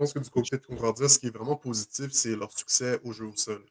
Pense 0.00 0.14
que 0.14 0.18
du 0.18 0.30
côté 0.30 0.56
de 0.56 0.62
Concordia, 0.62 1.08
ce 1.10 1.18
qui 1.18 1.26
est 1.26 1.36
vraiment 1.36 1.56
positif, 1.56 2.10
c'est 2.12 2.34
leur 2.34 2.50
succès 2.56 2.98
au 3.04 3.12
jeu 3.12 3.26
au 3.26 3.36
sol. 3.36 3.62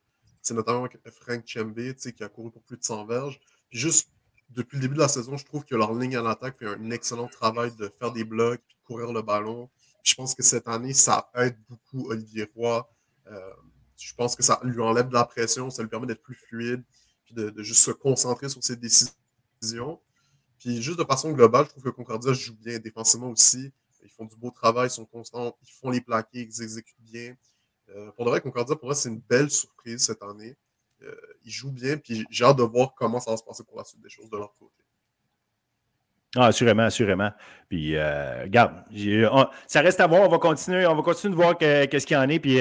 C'est 0.44 0.54
notamment 0.54 0.88
Frank 1.12 1.42
Chembe 1.46 1.94
qui 1.94 2.24
a 2.24 2.30
couru 2.30 2.52
pour 2.52 2.62
plus 2.62 2.78
de 2.78 2.84
100 2.84 3.06
verges. 3.06 3.40
Puis 3.70 3.80
juste 3.80 4.12
depuis 4.52 4.76
le 4.76 4.82
début 4.82 4.94
de 4.94 5.00
la 5.00 5.08
saison, 5.08 5.38
je 5.38 5.46
trouve 5.46 5.66
que 5.66 5.76
leur 5.76 5.92
ligne 5.96 6.16
à 6.16 6.22
l'attaque 6.22 6.60
fait 6.60 6.68
un 6.68 6.92
excellent 6.92 7.28
travail 7.28 7.76
de 7.78 7.92
faire 7.98 8.12
des 8.12 8.24
blocs, 8.24 8.62
puis 8.68 8.78
de 8.78 8.86
courir 8.86 9.12
le 9.12 9.24
ballon. 9.24 9.70
je 10.04 10.14
pense 10.14 10.36
que 10.36 10.44
cette 10.44 10.68
année, 10.68 10.94
ça 10.94 11.32
aide 11.36 11.58
beaucoup 11.68 12.12
Olivier 12.12 12.48
Roy. 12.56 12.88
Euh, 13.28 13.40
je 13.98 14.14
pense 14.14 14.36
que 14.36 14.44
ça 14.44 14.60
lui 14.64 14.82
enlève 14.82 15.10
de 15.10 15.14
la 15.16 15.26
pression, 15.26 15.72
ça 15.72 15.82
lui 15.82 15.90
permet 15.90 16.06
d'être 16.06 16.22
plus 16.22 16.36
fluide, 16.36 16.84
puis 17.26 17.34
de, 17.34 17.50
de, 17.50 17.64
juste 17.64 17.82
se 17.82 17.92
concentrer 17.92 18.50
sur 18.50 18.64
ses 18.64 18.76
décisions. 18.76 20.00
Puis 20.60 20.80
juste 20.82 21.00
de 21.00 21.04
façon 21.04 21.32
globale, 21.32 21.66
je 21.66 21.72
trouve 21.72 21.84
que 21.84 21.90
Concordia 21.90 22.34
joue 22.34 22.56
bien 22.56 22.78
défensivement 22.78 23.30
aussi. 23.30 23.72
Font 24.20 24.26
du 24.26 24.36
beau 24.36 24.52
travail, 24.52 24.88
ils 24.88 24.92
sont 24.92 25.06
constants, 25.06 25.56
ils 25.64 25.72
font 25.72 25.92
les 25.92 26.02
plaqués, 26.02 26.42
ils 26.42 26.62
exécutent 26.62 27.00
bien. 27.00 27.36
Euh, 27.96 28.12
pour 28.12 28.26
de 28.26 28.32
vrai, 28.32 28.42
Concordia, 28.42 28.76
pour 28.76 28.88
moi, 28.88 28.96
c'est 28.96 29.08
une 29.08 29.22
belle 29.22 29.50
surprise 29.50 30.06
cette 30.06 30.22
année. 30.22 30.58
Euh, 31.04 31.16
ils 31.46 31.52
jouent 31.52 31.72
bien, 31.72 31.96
puis 31.96 32.26
j'ai 32.30 32.44
hâte 32.44 32.58
de 32.58 32.64
voir 32.64 32.94
comment 32.96 33.22
ça 33.22 33.32
va 33.32 33.38
se 33.38 33.44
passer 33.44 33.64
pour 33.64 33.78
la 33.78 33.86
suite 33.86 34.02
des 34.02 34.10
choses 34.10 34.30
de 34.30 34.36
leur 34.36 34.54
côté. 34.56 34.74
Ah, 36.36 36.48
assurément, 36.48 36.84
assurément. 36.84 37.32
Puis, 37.70 37.96
euh, 37.96 38.46
ça 39.68 39.80
reste 39.80 40.02
à 40.02 40.08
voir. 40.08 40.24
On 40.24 40.28
va 40.28 40.38
continuer, 40.38 40.86
on 40.86 40.96
va 40.96 41.02
continuer 41.02 41.32
de 41.32 41.42
voir 41.42 41.58
qu'est-ce 41.58 42.06
qu'il 42.06 42.18
y 42.18 42.20
en 42.20 42.28
est. 42.28 42.40
Puis, 42.40 42.58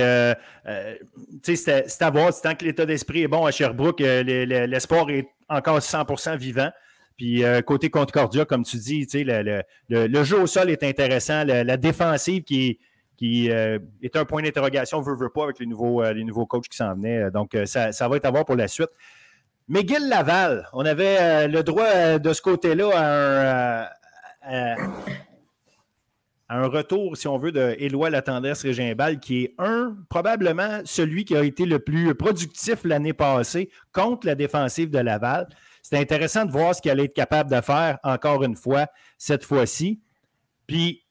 tu 1.42 1.56
sais, 1.56 1.84
c'est 1.88 2.02
à 2.02 2.10
voir. 2.10 2.30
Tant 2.40 2.54
que 2.54 2.64
l'état 2.64 2.86
d'esprit 2.86 3.22
est 3.22 3.28
bon 3.28 3.44
à 3.44 3.50
Sherbrooke, 3.50 3.98
l'espoir 3.98 5.10
est 5.10 5.28
encore 5.48 5.80
100% 5.80 6.36
vivant. 6.36 6.70
Puis 7.18 7.42
côté 7.66 7.90
Concordia, 7.90 8.46
comme 8.46 8.64
tu 8.64 8.78
dis, 8.78 9.06
le, 9.12 9.62
le, 9.90 10.24
jeu 10.24 10.40
au 10.40 10.46
sol 10.46 10.70
est 10.70 10.82
intéressant. 10.82 11.44
La, 11.44 11.76
défensive 11.76 12.44
qui 12.44 12.78
qui 13.16 13.48
est 13.48 14.16
un 14.16 14.24
point 14.24 14.42
d'interrogation, 14.42 15.00
veut, 15.00 15.16
veut 15.16 15.28
pas, 15.28 15.42
avec 15.42 15.58
les 15.58 15.66
nouveaux, 15.66 16.02
les 16.04 16.24
nouveaux 16.24 16.46
coachs 16.46 16.68
qui 16.68 16.76
s'en 16.76 16.94
venaient. 16.94 17.30
Donc, 17.32 17.56
ça, 17.66 17.90
ça, 17.90 18.08
va 18.08 18.16
être 18.16 18.24
à 18.24 18.30
voir 18.30 18.44
pour 18.44 18.54
la 18.54 18.68
suite. 18.68 18.90
McGill 19.70 20.08
Laval, 20.08 20.66
on 20.72 20.86
avait 20.86 21.18
euh, 21.20 21.46
le 21.46 21.62
droit 21.62 21.84
euh, 21.84 22.18
de 22.18 22.32
ce 22.32 22.40
côté-là 22.40 22.90
à 22.94 23.90
un, 24.50 24.76
euh, 26.50 26.68
retour, 26.68 27.18
si 27.18 27.28
on 27.28 27.36
veut, 27.36 27.52
de 27.52 27.76
Éloi 27.78 28.08
Latendresse 28.08 28.62
Régimbal, 28.62 29.20
qui 29.20 29.44
est 29.44 29.54
un, 29.58 29.94
probablement 30.08 30.80
celui 30.86 31.26
qui 31.26 31.36
a 31.36 31.44
été 31.44 31.66
le 31.66 31.80
plus 31.80 32.14
productif 32.14 32.82
l'année 32.84 33.12
passée 33.12 33.68
contre 33.92 34.26
la 34.26 34.34
défensive 34.34 34.88
de 34.88 35.00
Laval. 35.00 35.46
C'est 35.82 35.96
intéressant 35.96 36.44
de 36.44 36.52
voir 36.52 36.74
ce 36.74 36.88
allait 36.88 37.04
être 37.04 37.14
capable 37.14 37.50
de 37.50 37.60
faire 37.60 37.98
encore 38.02 38.42
une 38.44 38.56
fois 38.56 38.86
cette 39.16 39.44
fois-ci. 39.44 40.00
Puis, 40.66 41.04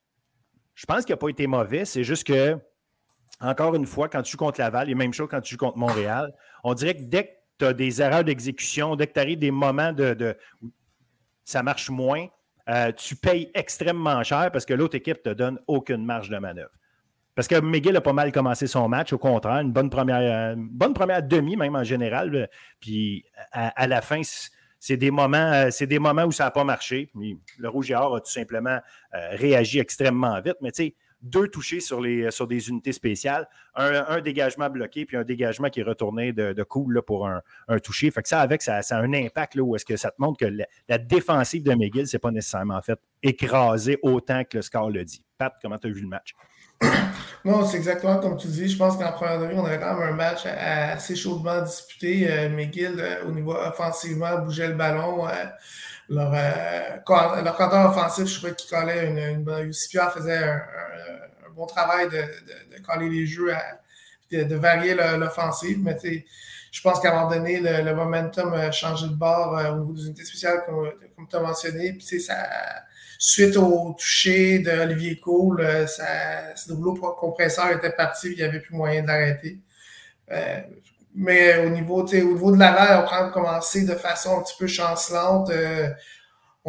je 0.75 0.85
pense 0.85 1.05
qu'il 1.05 1.13
n'a 1.13 1.17
pas 1.17 1.29
été 1.29 1.47
mauvais. 1.47 1.85
C'est 1.85 2.03
juste 2.03 2.25
que, 2.25 2.57
encore 3.39 3.75
une 3.75 3.85
fois, 3.85 4.09
quand 4.09 4.21
tu 4.21 4.31
joues 4.31 4.37
contre 4.37 4.59
Laval, 4.59 4.89
et 4.89 4.95
même 4.95 5.13
chose 5.13 5.27
quand 5.29 5.41
tu 5.41 5.55
joues 5.55 5.59
contre 5.59 5.77
Montréal, 5.77 6.33
on 6.63 6.73
dirait 6.73 6.95
que 6.95 7.03
dès 7.03 7.25
que 7.25 7.31
tu 7.59 7.65
as 7.65 7.73
des 7.73 8.01
erreurs 8.01 8.23
d'exécution, 8.23 8.95
dès 8.95 9.07
que 9.07 9.13
tu 9.13 9.19
arrives 9.19 9.39
des 9.39 9.51
moments 9.51 9.93
de, 9.93 10.37
où 10.61 10.71
ça 11.43 11.63
marche 11.63 11.89
moins, 11.89 12.27
euh, 12.69 12.91
tu 12.91 13.15
payes 13.15 13.49
extrêmement 13.53 14.21
cher 14.23 14.51
parce 14.51 14.65
que 14.65 14.73
l'autre 14.73 14.95
équipe 14.95 15.25
ne 15.25 15.31
te 15.31 15.37
donne 15.37 15.59
aucune 15.67 16.05
marge 16.05 16.29
de 16.29 16.37
manœuvre. 16.37 16.71
Parce 17.37 17.47
que 17.47 17.59
McGill 17.59 17.95
a 17.95 18.01
pas 18.01 18.13
mal 18.13 18.31
commencé 18.31 18.65
son 18.65 18.89
match, 18.89 19.13
au 19.13 19.19
contraire, 19.19 19.59
une 19.59 19.71
bonne 19.71 19.91
première, 19.91 20.55
bonne 20.57 20.95
première 20.95 21.21
demi, 21.21 21.55
même 21.55 21.75
en 21.75 21.83
général. 21.83 22.49
Puis 22.79 23.25
à, 23.51 23.85
la 23.85 24.01
fin, 24.01 24.21
c'est 24.79 24.97
des 24.97 25.11
moments, 25.11 25.51
euh, 25.53 25.69
c'est 25.71 25.87
des 25.87 25.99
moments 25.99 26.25
où 26.25 26.31
ça 26.31 26.45
n'a 26.45 26.51
pas 26.51 26.63
marché. 26.63 27.09
Le 27.57 27.69
Rouge 27.69 27.91
et 27.91 27.95
Or 27.95 28.15
a 28.15 28.21
tout 28.21 28.31
simplement 28.31 28.79
euh, 29.13 29.29
réagi 29.31 29.79
extrêmement 29.79 30.39
vite. 30.41 30.57
Mais 30.61 30.71
tu 30.71 30.83
sais, 30.83 30.95
deux 31.21 31.47
touchés 31.47 31.79
sur, 31.79 32.03
sur 32.29 32.47
des 32.47 32.69
unités 32.69 32.93
spéciales, 32.93 33.47
un, 33.73 34.21
dégagement 34.21 34.69
bloqué, 34.69 35.05
puis 35.05 35.17
un 35.17 35.23
dégagement 35.23 35.69
qui 35.69 35.79
est 35.79 35.83
retourné 35.83 36.31
de, 36.31 36.53
de 36.53 36.63
cool 36.63 37.01
pour 37.01 37.27
un, 37.27 37.41
un, 37.67 37.79
toucher. 37.79 38.11
Fait 38.11 38.21
que 38.21 38.29
ça, 38.29 38.41
avec, 38.41 38.61
ça, 38.61 38.81
ça 38.83 38.97
a 38.97 39.01
un 39.01 39.13
impact 39.13 39.55
là, 39.55 39.63
où 39.63 39.75
est-ce 39.75 39.85
que 39.85 39.97
ça 39.97 40.11
te 40.11 40.15
montre 40.19 40.37
que 40.39 40.53
la, 40.87 40.97
défensive 40.97 41.63
de 41.63 41.73
McGill, 41.73 42.07
c'est 42.07 42.19
pas 42.19 42.31
nécessairement 42.31 42.81
fait 42.81 42.99
écraser 43.23 43.97
autant 44.03 44.43
que 44.43 44.57
le 44.57 44.61
score 44.61 44.91
le 44.91 45.03
dit. 45.03 45.23
Pat, 45.37 45.53
comment 45.61 45.77
tu 45.77 45.87
as 45.87 45.91
vu 45.91 46.01
le 46.01 46.07
match? 46.07 46.33
Non, 47.47 47.65
c'est 47.65 47.77
exactement 47.77 48.17
comme 48.19 48.35
tu 48.35 48.47
dis. 48.47 48.67
Je 48.67 48.77
pense 48.77 48.97
qu'en 48.97 49.11
première 49.13 49.39
demi, 49.39 49.53
on 49.55 49.65
avait 49.65 49.79
quand 49.79 49.97
même 49.97 50.09
un 50.09 50.15
match 50.15 50.45
assez 50.45 51.15
chaudement 51.15 51.61
disputé. 51.61 52.29
Euh, 52.29 52.49
McGill, 52.49 52.95
euh, 52.99 53.23
au 53.25 53.31
niveau 53.31 53.53
offensivement, 53.55 54.39
bougeait 54.39 54.67
le 54.67 54.73
ballon. 54.73 55.25
Euh, 55.29 55.31
leur, 56.09 56.31
euh, 56.33 56.97
canton 57.05 57.85
offensif, 57.85 58.25
je 58.25 58.37
crois 58.39 58.51
qu'il 58.51 58.69
collait 58.69 59.07
une, 59.07 59.17
une 59.17 59.43
bonne. 59.43 59.71
faisait 59.71 60.43
un, 60.43 60.61
bon 61.55 61.65
travail 61.67 62.09
de, 62.09 62.81
coller 62.85 63.09
les 63.09 63.25
jeux, 63.25 63.53
de, 64.31 64.55
varier 64.55 64.93
l'offensive. 64.95 65.79
Mais 65.81 65.97
je 66.71 66.81
pense 66.81 66.99
qu'à 66.99 67.11
un 67.11 67.15
moment 67.15 67.29
donné, 67.29 67.61
le, 67.61 67.93
momentum 67.93 68.53
a 68.55 68.71
changé 68.71 69.07
de 69.07 69.13
bord 69.13 69.53
au 69.53 69.79
niveau 69.79 69.93
des 69.93 70.07
unités 70.07 70.25
spéciales, 70.25 70.63
comme, 70.65 70.91
comme 71.15 71.27
tu 71.29 71.35
as 71.37 71.39
mentionné. 71.39 71.93
Puis 71.93 72.19
ça, 72.19 72.35
suite 73.17 73.57
au 73.57 73.93
toucher 73.97 74.59
d'Olivier 74.59 75.19
Cole, 75.19 75.61
euh, 75.61 75.85
le 76.67 76.73
rouleau 76.73 76.93
compresseur 76.93 77.71
était 77.71 77.91
parti, 77.91 78.31
il 78.31 78.37
n'y 78.37 78.43
avait 78.43 78.59
plus 78.59 78.75
moyen 78.75 79.03
d'arrêter. 79.03 79.59
Euh, 80.31 80.59
mais 81.15 81.65
au 81.65 81.69
niveau, 81.69 82.03
au 82.03 82.13
niveau 82.13 82.51
de 82.51 82.59
la 82.59 83.03
on 83.03 83.07
a 83.07 83.29
commencé 83.29 83.85
de 83.85 83.95
façon 83.95 84.39
un 84.39 84.43
petit 84.43 84.55
peu 84.59 84.67
chancelante. 84.67 85.49
Euh, 85.49 85.89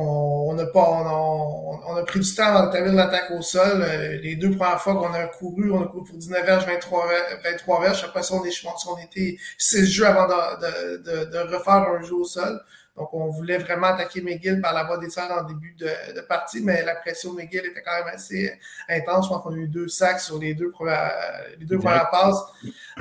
on, 0.00 0.56
a 0.58 0.66
pas, 0.66 0.80
on, 0.80 1.96
a, 1.96 2.04
pris 2.04 2.20
du 2.20 2.34
temps 2.34 2.44
avant 2.44 2.66
d'établir 2.66 2.94
l'attaque 2.94 3.32
au 3.32 3.42
sol. 3.42 3.82
Euh, 3.82 4.18
les 4.22 4.36
deux 4.36 4.50
premières 4.50 4.80
fois 4.80 4.94
qu'on 4.94 5.12
a 5.12 5.26
couru, 5.26 5.72
on 5.72 5.82
a 5.82 5.86
couru 5.88 6.04
pour 6.04 6.16
19 6.16 6.46
verges, 6.46 6.66
23, 6.66 7.06
23 7.44 7.80
verges. 7.82 8.04
Après 8.04 8.22
ça, 8.22 8.34
on, 8.34 8.44
est, 8.44 8.64
on 8.88 8.98
était 8.98 9.36
6 9.58 9.86
jeux 9.86 10.06
avant 10.06 10.28
de, 10.28 10.96
de, 10.98 11.24
de, 11.24 11.38
refaire 11.54 11.88
un 11.88 12.00
jeu 12.02 12.14
au 12.14 12.24
sol. 12.24 12.60
Donc, 12.98 13.14
on 13.14 13.28
voulait 13.28 13.58
vraiment 13.58 13.88
attaquer 13.88 14.20
McGill 14.20 14.60
par 14.60 14.74
la 14.74 14.82
voie 14.82 14.98
des 14.98 15.08
serres 15.08 15.30
en 15.30 15.44
début 15.44 15.74
de, 15.78 16.20
partie, 16.22 16.60
mais 16.60 16.84
la 16.84 16.96
pression 16.96 17.32
de 17.32 17.38
McGill 17.38 17.64
était 17.66 17.80
quand 17.80 17.96
même 17.96 18.12
assez 18.12 18.52
intense. 18.88 19.26
Je 19.26 19.30
pense 19.30 19.42
qu'on 19.44 19.54
a 19.54 19.56
eu 19.56 19.68
deux 19.68 19.86
sacs 19.86 20.18
sur 20.18 20.38
les 20.38 20.54
deux 20.54 20.72
premières, 20.72 21.12
les 21.60 21.64
deux 21.64 21.78
premières 21.78 22.10
passes. 22.10 22.42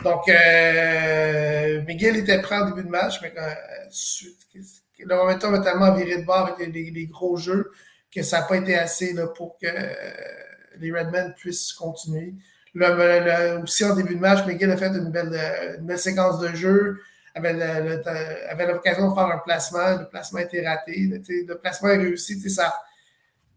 Donc, 0.04 0.30
euh, 0.30 1.82
McGill 1.88 2.18
était 2.18 2.39
prêt 2.42 2.58
en 2.58 2.66
début 2.66 2.84
de 2.84 2.89
match, 2.89 3.20
mais 3.24 3.34
quand, 3.34 3.42
le 5.00 5.16
momentum 5.16 5.56
a 5.56 5.60
tellement 5.60 5.94
viré 5.94 6.18
de 6.18 6.25
bord 6.25 6.48
avec 6.48 6.68
les, 6.72 7.06
gros 7.08 7.38
jeux 7.38 7.72
que 8.13 8.22
ça 8.22 8.42
n'a 8.42 8.46
pas 8.46 8.58
été 8.58 8.77
assez 8.77 9.13
là, 9.13 9.27
pour 9.27 9.58
que 9.58 9.68
euh, 9.68 9.94
les 10.77 10.92
Redmen 10.92 11.34
puissent 11.36 11.74
continuer. 11.74 12.36
aussi 13.63 13.84
en 13.84 13.96
début 13.96 14.16
de 14.16 14.20
match, 14.20 14.46
McGill 14.46 14.70
a 14.70 14.77
fait 14.77 14.88
une 14.88 15.10
belle, 15.10 15.34
une 15.80 15.88
belle 15.88 16.00
séquence 16.00 16.39
de 16.39 16.50
jeu 16.50 17.00
avait 17.46 18.67
l'occasion 18.67 19.10
de 19.10 19.13
faire 19.13 19.25
un 19.25 19.38
placement, 19.39 19.98
le 20.00 20.10
placement 20.10 20.39
été 20.39 20.65
raté, 20.65 21.10
le 21.48 21.56
placement 21.56 21.89
est 21.89 21.98
réussi, 21.98 22.39
ça, 22.50 22.74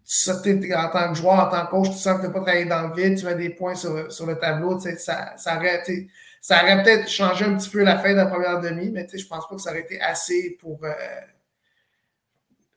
ça 0.04 0.34
en 0.34 0.88
tant 0.90 1.12
que 1.12 1.14
joueur, 1.14 1.46
en 1.46 1.48
tant 1.48 1.66
que 1.66 1.70
coach, 1.70 1.90
tu 1.90 1.96
sens 1.96 2.16
que 2.16 2.22
tu 2.22 2.26
n'as 2.28 2.32
pas 2.32 2.40
travaillé 2.40 2.64
dans 2.64 2.88
le 2.88 2.94
vide, 2.94 3.18
tu 3.18 3.24
mets 3.26 3.34
des 3.34 3.50
points 3.50 3.74
sur, 3.74 3.94
le 3.94 4.34
tableau, 4.38 4.78
ça, 4.80 5.36
ça 5.36 5.56
aurait, 5.56 5.82
ça 6.40 6.62
aurait 6.62 6.82
peut-être 6.82 7.08
changé 7.08 7.44
un 7.44 7.56
petit 7.56 7.70
peu 7.70 7.82
la 7.82 7.98
fin 7.98 8.10
de 8.10 8.16
la 8.16 8.26
première 8.26 8.60
demi, 8.60 8.90
mais 8.90 9.06
je 9.12 9.26
pense 9.26 9.48
pas 9.48 9.54
que 9.54 9.60
ça 9.60 9.70
aurait 9.70 9.80
été 9.80 10.00
assez 10.00 10.56
pour 10.60 10.80
euh, 10.84 10.92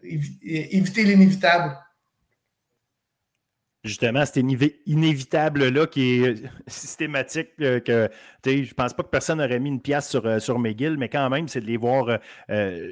éviter 0.04 1.04
l'inévitable 1.04 1.78
justement 3.84 4.26
cet 4.26 4.38
inévitable-là 4.38 5.88
qui 5.88 6.24
est 6.24 6.44
systématique. 6.68 7.50
Euh, 7.62 7.80
que, 7.80 8.10
je 8.46 8.74
pense 8.74 8.94
pas 8.94 9.04
que 9.04 9.10
personne 9.10 9.40
n'aurait 9.40 9.60
mis 9.60 9.70
une 9.70 9.82
pièce 9.82 10.10
sur, 10.10 10.26
euh, 10.26 10.40
sur 10.40 10.58
McGill, 10.60 10.98
mais 10.98 11.10
quand 11.10 11.30
même, 11.30 11.48
c'est 11.48 11.62
de 11.62 11.66
les 11.66 11.78
voir 11.78 12.20
euh, 12.50 12.92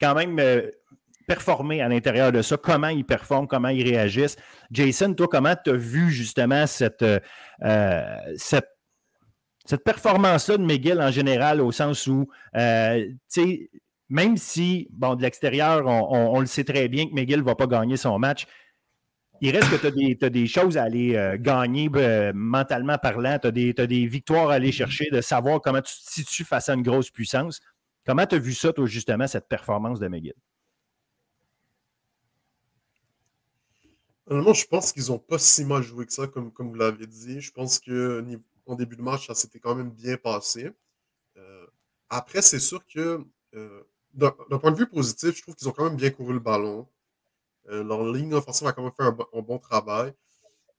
quand 0.00 0.14
même 0.14 0.40
performer 1.26 1.82
à 1.82 1.88
l'intérieur 1.88 2.32
de 2.32 2.40
ça, 2.40 2.56
comment 2.56 2.88
ils 2.88 3.04
performent, 3.04 3.48
comment 3.48 3.68
ils 3.68 3.82
réagissent. 3.82 4.36
Jason, 4.70 5.12
toi, 5.12 5.26
comment 5.28 5.54
tu 5.62 5.70
as 5.70 5.74
vu 5.74 6.10
justement 6.10 6.66
cette, 6.66 7.04
cette, 8.36 8.64
performance-là 9.84 10.56
de 10.56 10.62
McGill 10.62 11.00
en 11.00 11.10
général, 11.10 11.60
au 11.60 11.72
sens 11.72 12.06
où, 12.06 12.28
même 12.54 14.36
si, 14.36 14.88
bon, 14.92 15.16
de 15.16 15.22
l'extérieur, 15.22 15.84
on, 15.84 16.36
on, 16.36 16.40
le 16.40 16.46
sait 16.46 16.64
très 16.64 16.88
bien 16.88 17.06
que 17.06 17.12
McGill 17.12 17.40
ne 17.40 17.44
va 17.44 17.56
pas 17.56 17.66
gagner 17.66 17.96
son 17.98 18.18
match, 18.18 18.46
il 19.40 19.56
reste 19.56 19.70
que 19.70 20.16
tu 20.16 20.24
as, 20.24 20.30
des 20.30 20.46
choses 20.46 20.76
à 20.76 20.84
aller 20.84 21.14
euh, 21.14 21.36
gagner 21.38 21.88
euh, 21.94 22.32
mentalement 22.34 22.98
parlant. 22.98 23.38
Tu 23.38 23.48
as, 23.48 23.86
des 23.86 24.06
victoires 24.06 24.50
à 24.50 24.54
aller 24.54 24.72
chercher, 24.72 25.10
de 25.10 25.20
savoir 25.20 25.60
comment 25.60 25.80
tu 25.80 25.92
te 25.92 26.10
situes 26.12 26.44
face 26.44 26.68
à 26.68 26.74
une 26.74 26.82
grosse 26.82 27.10
puissance. 27.10 27.60
Comment 28.04 28.26
tu 28.26 28.36
as 28.36 28.38
vu 28.38 28.52
ça, 28.52 28.72
toi, 28.72 28.86
justement, 28.86 29.26
cette 29.26 29.48
performance 29.48 30.00
de 30.00 30.08
McGill? 30.08 30.34
Honnêtement, 34.26 34.54
je 34.54 34.66
pense 34.66 34.92
qu'ils 34.92 35.08
n'ont 35.08 35.18
pas 35.18 35.38
si 35.38 35.64
mal 35.64 35.82
joué 35.82 36.04
que 36.04 36.12
ça, 36.12 36.26
comme, 36.26 36.52
comme 36.52 36.68
vous 36.68 36.74
l'avez 36.74 37.06
dit. 37.06 37.40
Je 37.40 37.52
pense 37.52 37.78
qu'en 37.78 38.74
début 38.74 38.96
de 38.96 39.02
match, 39.02 39.26
ça 39.26 39.34
s'était 39.34 39.60
quand 39.60 39.74
même 39.74 39.90
bien 39.90 40.16
passé. 40.16 40.70
Euh, 41.36 41.66
après, 42.10 42.42
c'est 42.42 42.58
sûr 42.58 42.84
que 42.86 43.24
d'un 44.14 44.58
point 44.58 44.72
de 44.72 44.76
vue 44.76 44.88
positif, 44.88 45.36
je 45.36 45.42
trouve 45.42 45.54
qu'ils 45.54 45.68
ont 45.68 45.72
quand 45.72 45.84
même 45.84 45.96
bien 45.96 46.10
couru 46.10 46.34
le 46.34 46.40
ballon. 46.40 46.86
Euh, 47.70 47.84
leur 47.84 48.04
ligne 48.04 48.34
offensive 48.34 48.66
a 48.66 48.72
quand 48.72 48.82
même 48.82 48.92
fait 48.92 49.02
un, 49.02 49.42
bon, 49.42 49.58
travail. 49.58 50.12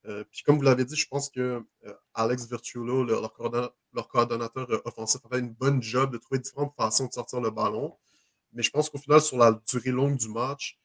Euh, 0.05 0.23
puis 0.31 0.43
comme 0.43 0.57
vous 0.57 0.63
l'avez 0.63 0.85
dit, 0.85 0.95
je 0.95 1.07
pense 1.07 1.29
que 1.29 1.63
euh, 1.85 1.93
Alex 2.13 2.47
Virtuolo, 2.47 3.03
leur, 3.03 3.33
coordonnateur, 3.33 4.67
offensif, 4.85 5.21
a 5.25 5.29
fait 5.29 5.39
une 5.39 5.53
bonne 5.53 5.83
job 5.83 6.11
de 6.11 6.17
trouver 6.17 6.39
différentes 6.39 6.73
façons 6.75 7.07
de 7.07 7.13
sortir 7.13 7.41
le 7.41 7.51
ballon. 7.51 7.95
Mais 8.53 8.63
je 8.63 8.71
pense 8.71 8.89
qu'au 8.89 8.97
final, 8.97 9.21
sur 9.21 9.37
la 9.37 9.59
durée 9.67 9.91
longue 9.91 10.17
du 10.17 10.29
match, 10.29 10.79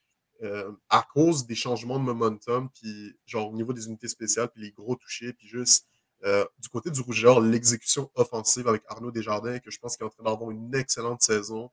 à 0.91 1.07
cause 1.15 1.47
des 1.47 1.55
changements 1.55 1.99
de 1.99 2.05
momentum, 2.05 2.69
puis 2.69 3.17
genre 3.25 3.49
au 3.49 3.55
niveau 3.55 3.73
des 3.73 3.87
unités 3.87 4.09
spéciales, 4.09 4.51
puis 4.51 4.61
les 4.61 4.73
gros 4.73 4.95
touchés, 4.95 5.33
puis 5.33 5.49
juste 5.49 5.87
du 6.59 6.69
côté 6.69 6.91
du 6.91 7.01
rougeur, 7.01 7.41
l'exécution 7.41 8.11
offensive 8.15 8.69
avec 8.69 8.83
Arnaud 8.89 9.11
Desjardins, 9.11 9.59
que 9.59 9.71
je 9.71 9.79
pense 9.79 9.97
qu'il 9.97 10.05
est 10.05 10.07
en 10.07 10.11
train 10.11 10.25
d'avoir 10.25 10.51
une 10.51 10.75
excellente 10.75 11.23
saison. 11.23 11.71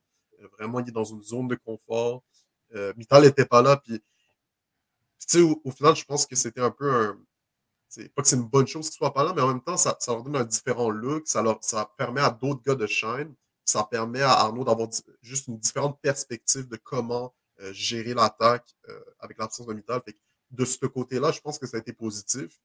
vraiment, 0.58 0.80
il 0.80 0.88
est 0.88 0.94
dans 0.94 1.04
une 1.04 1.22
zone 1.22 1.50
de 1.50 1.56
confort. 1.56 2.24
Mittal 2.96 3.24
n'était 3.24 3.46
pas 3.46 3.62
là, 3.62 3.76
puis 3.76 4.02
au, 5.36 5.62
au, 5.64 5.72
final, 5.72 5.96
je 5.96 6.06
pense 6.06 6.26
que 6.26 6.36
c'était 6.36 6.62
un 6.62 6.72
peu 6.72 6.92
un. 6.92 7.18
Pas 8.16 8.22
que 8.22 8.28
c'est 8.28 8.38
une 8.38 8.48
bonne 8.48 8.68
chose 8.68 8.90
qu'il 8.90 8.98
soit 8.98 9.14
pas 9.14 9.24
là, 9.24 9.34
mais 9.36 9.42
en 9.42 9.48
même 9.48 9.62
temps, 9.62 9.76
ça, 9.76 9.98
leur 10.08 10.24
donne 10.24 10.38
un 10.38 10.46
différent 10.46 10.90
look. 10.90 11.24
Ça, 11.28 11.42
leur, 11.42 11.60
ça 11.62 11.92
permet 11.98 12.22
à 12.22 12.30
d'autres 12.30 12.62
gars 12.62 12.76
de 12.76 12.88
shine. 12.88 13.34
Ça 13.66 13.84
permet 13.84 14.22
à 14.22 14.32
Arnaud 14.32 14.64
d'avoir 14.64 14.90
juste 15.22 15.48
une 15.48 15.58
différente 15.58 16.00
perspective 16.02 16.68
de 16.68 16.78
comment 16.78 17.34
euh, 17.62 17.74
gérer 17.74 18.14
l'attaque 18.14 18.76
euh, 18.90 19.00
avec 19.20 19.38
l'absence 19.38 19.68
de 19.68 19.74
Mittal. 19.74 20.02
de 20.52 20.66
ce 20.66 20.86
côté-là, 20.86 21.32
je 21.32 21.42
pense 21.42 21.60
que 21.60 21.68
ça 21.68 21.78
a 21.78 21.80
été 21.82 21.94
positif. 21.94 22.60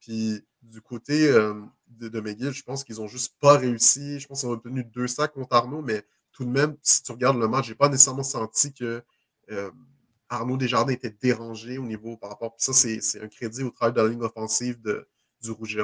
Puis 0.00 0.44
du 0.62 0.80
côté 0.80 1.28
euh, 1.28 1.54
de, 1.88 2.08
de, 2.08 2.20
McGill, 2.20 2.52
je 2.52 2.62
pense 2.62 2.84
qu'ils 2.84 2.96
n'ont 2.96 3.08
juste 3.08 3.34
pas 3.40 3.58
réussi. 3.58 4.20
Je 4.20 4.28
pense 4.28 4.40
qu'ils 4.40 4.48
ont 4.48 4.52
obtenu 4.52 4.84
deux 4.84 5.08
sacs 5.08 5.32
contre 5.32 5.54
Arnaud, 5.56 5.82
mais 5.82 6.06
tout 6.32 6.44
de 6.44 6.50
même, 6.50 6.76
si 6.82 7.02
tu 7.02 7.10
regardes 7.10 7.38
le 7.38 7.48
match, 7.48 7.66
je 7.66 7.72
n'ai 7.72 7.76
pas 7.76 7.88
nécessairement 7.88 8.22
senti 8.22 8.72
que 8.72 9.02
Arnaud 10.28 10.56
Desjardins 10.56 10.92
était 10.92 11.10
dérangé 11.10 11.78
au 11.78 11.84
niveau 11.84 12.16
par 12.16 12.30
rapport. 12.30 12.54
ça, 12.58 12.72
c'est 12.72 13.22
un 13.22 13.28
crédit 13.28 13.62
au 13.62 13.70
travail 13.70 13.94
de 13.94 14.00
la 14.00 14.08
ligne 14.08 14.22
offensive 14.22 14.78
du 15.40 15.50
Rouge 15.50 15.76
et 15.76 15.82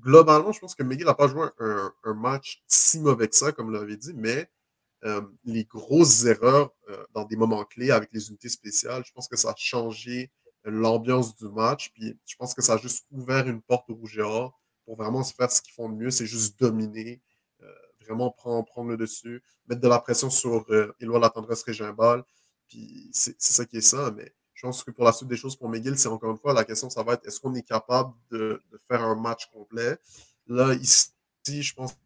globalement, 0.00 0.52
je 0.52 0.60
pense 0.60 0.74
que 0.74 0.82
McGill 0.82 1.06
n'a 1.06 1.14
pas 1.14 1.28
joué 1.28 1.46
un, 1.58 2.14
match 2.14 2.62
si 2.66 3.00
mauvais 3.00 3.28
que 3.28 3.36
ça, 3.36 3.52
comme 3.52 3.72
l'avez 3.72 3.96
dit, 3.96 4.12
mais 4.14 4.50
euh, 5.04 5.22
les 5.44 5.64
grosses 5.64 6.24
erreurs 6.24 6.72
euh, 6.88 7.04
dans 7.14 7.24
des 7.24 7.36
moments 7.36 7.64
clés 7.64 7.90
avec 7.90 8.10
les 8.12 8.28
unités 8.28 8.48
spéciales, 8.48 9.04
je 9.06 9.12
pense 9.12 9.28
que 9.28 9.36
ça 9.36 9.50
a 9.50 9.54
changé 9.56 10.32
l'ambiance 10.64 11.36
du 11.36 11.48
match. 11.48 11.92
Puis 11.94 12.18
je 12.26 12.36
pense 12.36 12.54
que 12.54 12.62
ça 12.62 12.74
a 12.74 12.76
juste 12.78 13.06
ouvert 13.12 13.46
une 13.46 13.62
porte 13.62 13.88
au 13.90 13.94
Rouge 13.94 14.18
et 14.18 14.22
pour 14.84 14.96
vraiment 14.96 15.22
se 15.22 15.34
faire 15.34 15.50
ce 15.52 15.62
qu'ils 15.62 15.74
font 15.74 15.88
de 15.88 15.94
mieux, 15.94 16.10
c'est 16.10 16.26
juste 16.26 16.58
dominer, 16.58 17.20
euh, 17.62 17.72
vraiment 18.00 18.30
prendre, 18.30 18.64
prendre 18.64 18.90
le 18.90 18.96
dessus, 18.96 19.42
mettre 19.68 19.80
de 19.80 19.88
la 19.88 20.00
pression 20.00 20.30
sur 20.30 20.66
Éloi 20.98 21.20
la 21.20 21.30
tendresse 21.30 21.62
Régimbal. 21.62 22.24
Puis 22.68 23.10
c'est 23.12 23.40
ça 23.40 23.64
qui 23.64 23.78
est 23.78 23.82
ça. 23.82 24.10
Mais 24.16 24.32
je 24.54 24.66
pense 24.66 24.82
que 24.82 24.90
pour 24.90 25.04
la 25.04 25.12
suite 25.12 25.28
des 25.28 25.36
choses 25.36 25.56
pour 25.56 25.68
McGill, 25.68 25.98
c'est 25.98 26.08
encore 26.08 26.30
une 26.30 26.38
fois 26.38 26.52
la 26.52 26.64
question, 26.64 26.90
ça 26.90 27.02
va 27.02 27.14
être 27.14 27.26
est-ce 27.26 27.40
qu'on 27.40 27.54
est 27.54 27.62
capable 27.62 28.12
de, 28.30 28.60
faire 28.88 29.02
un 29.02 29.14
match 29.14 29.50
complet? 29.50 29.98
Là, 30.46 30.74
ici, 30.74 31.12
je 31.46 31.74
pense 31.74 31.96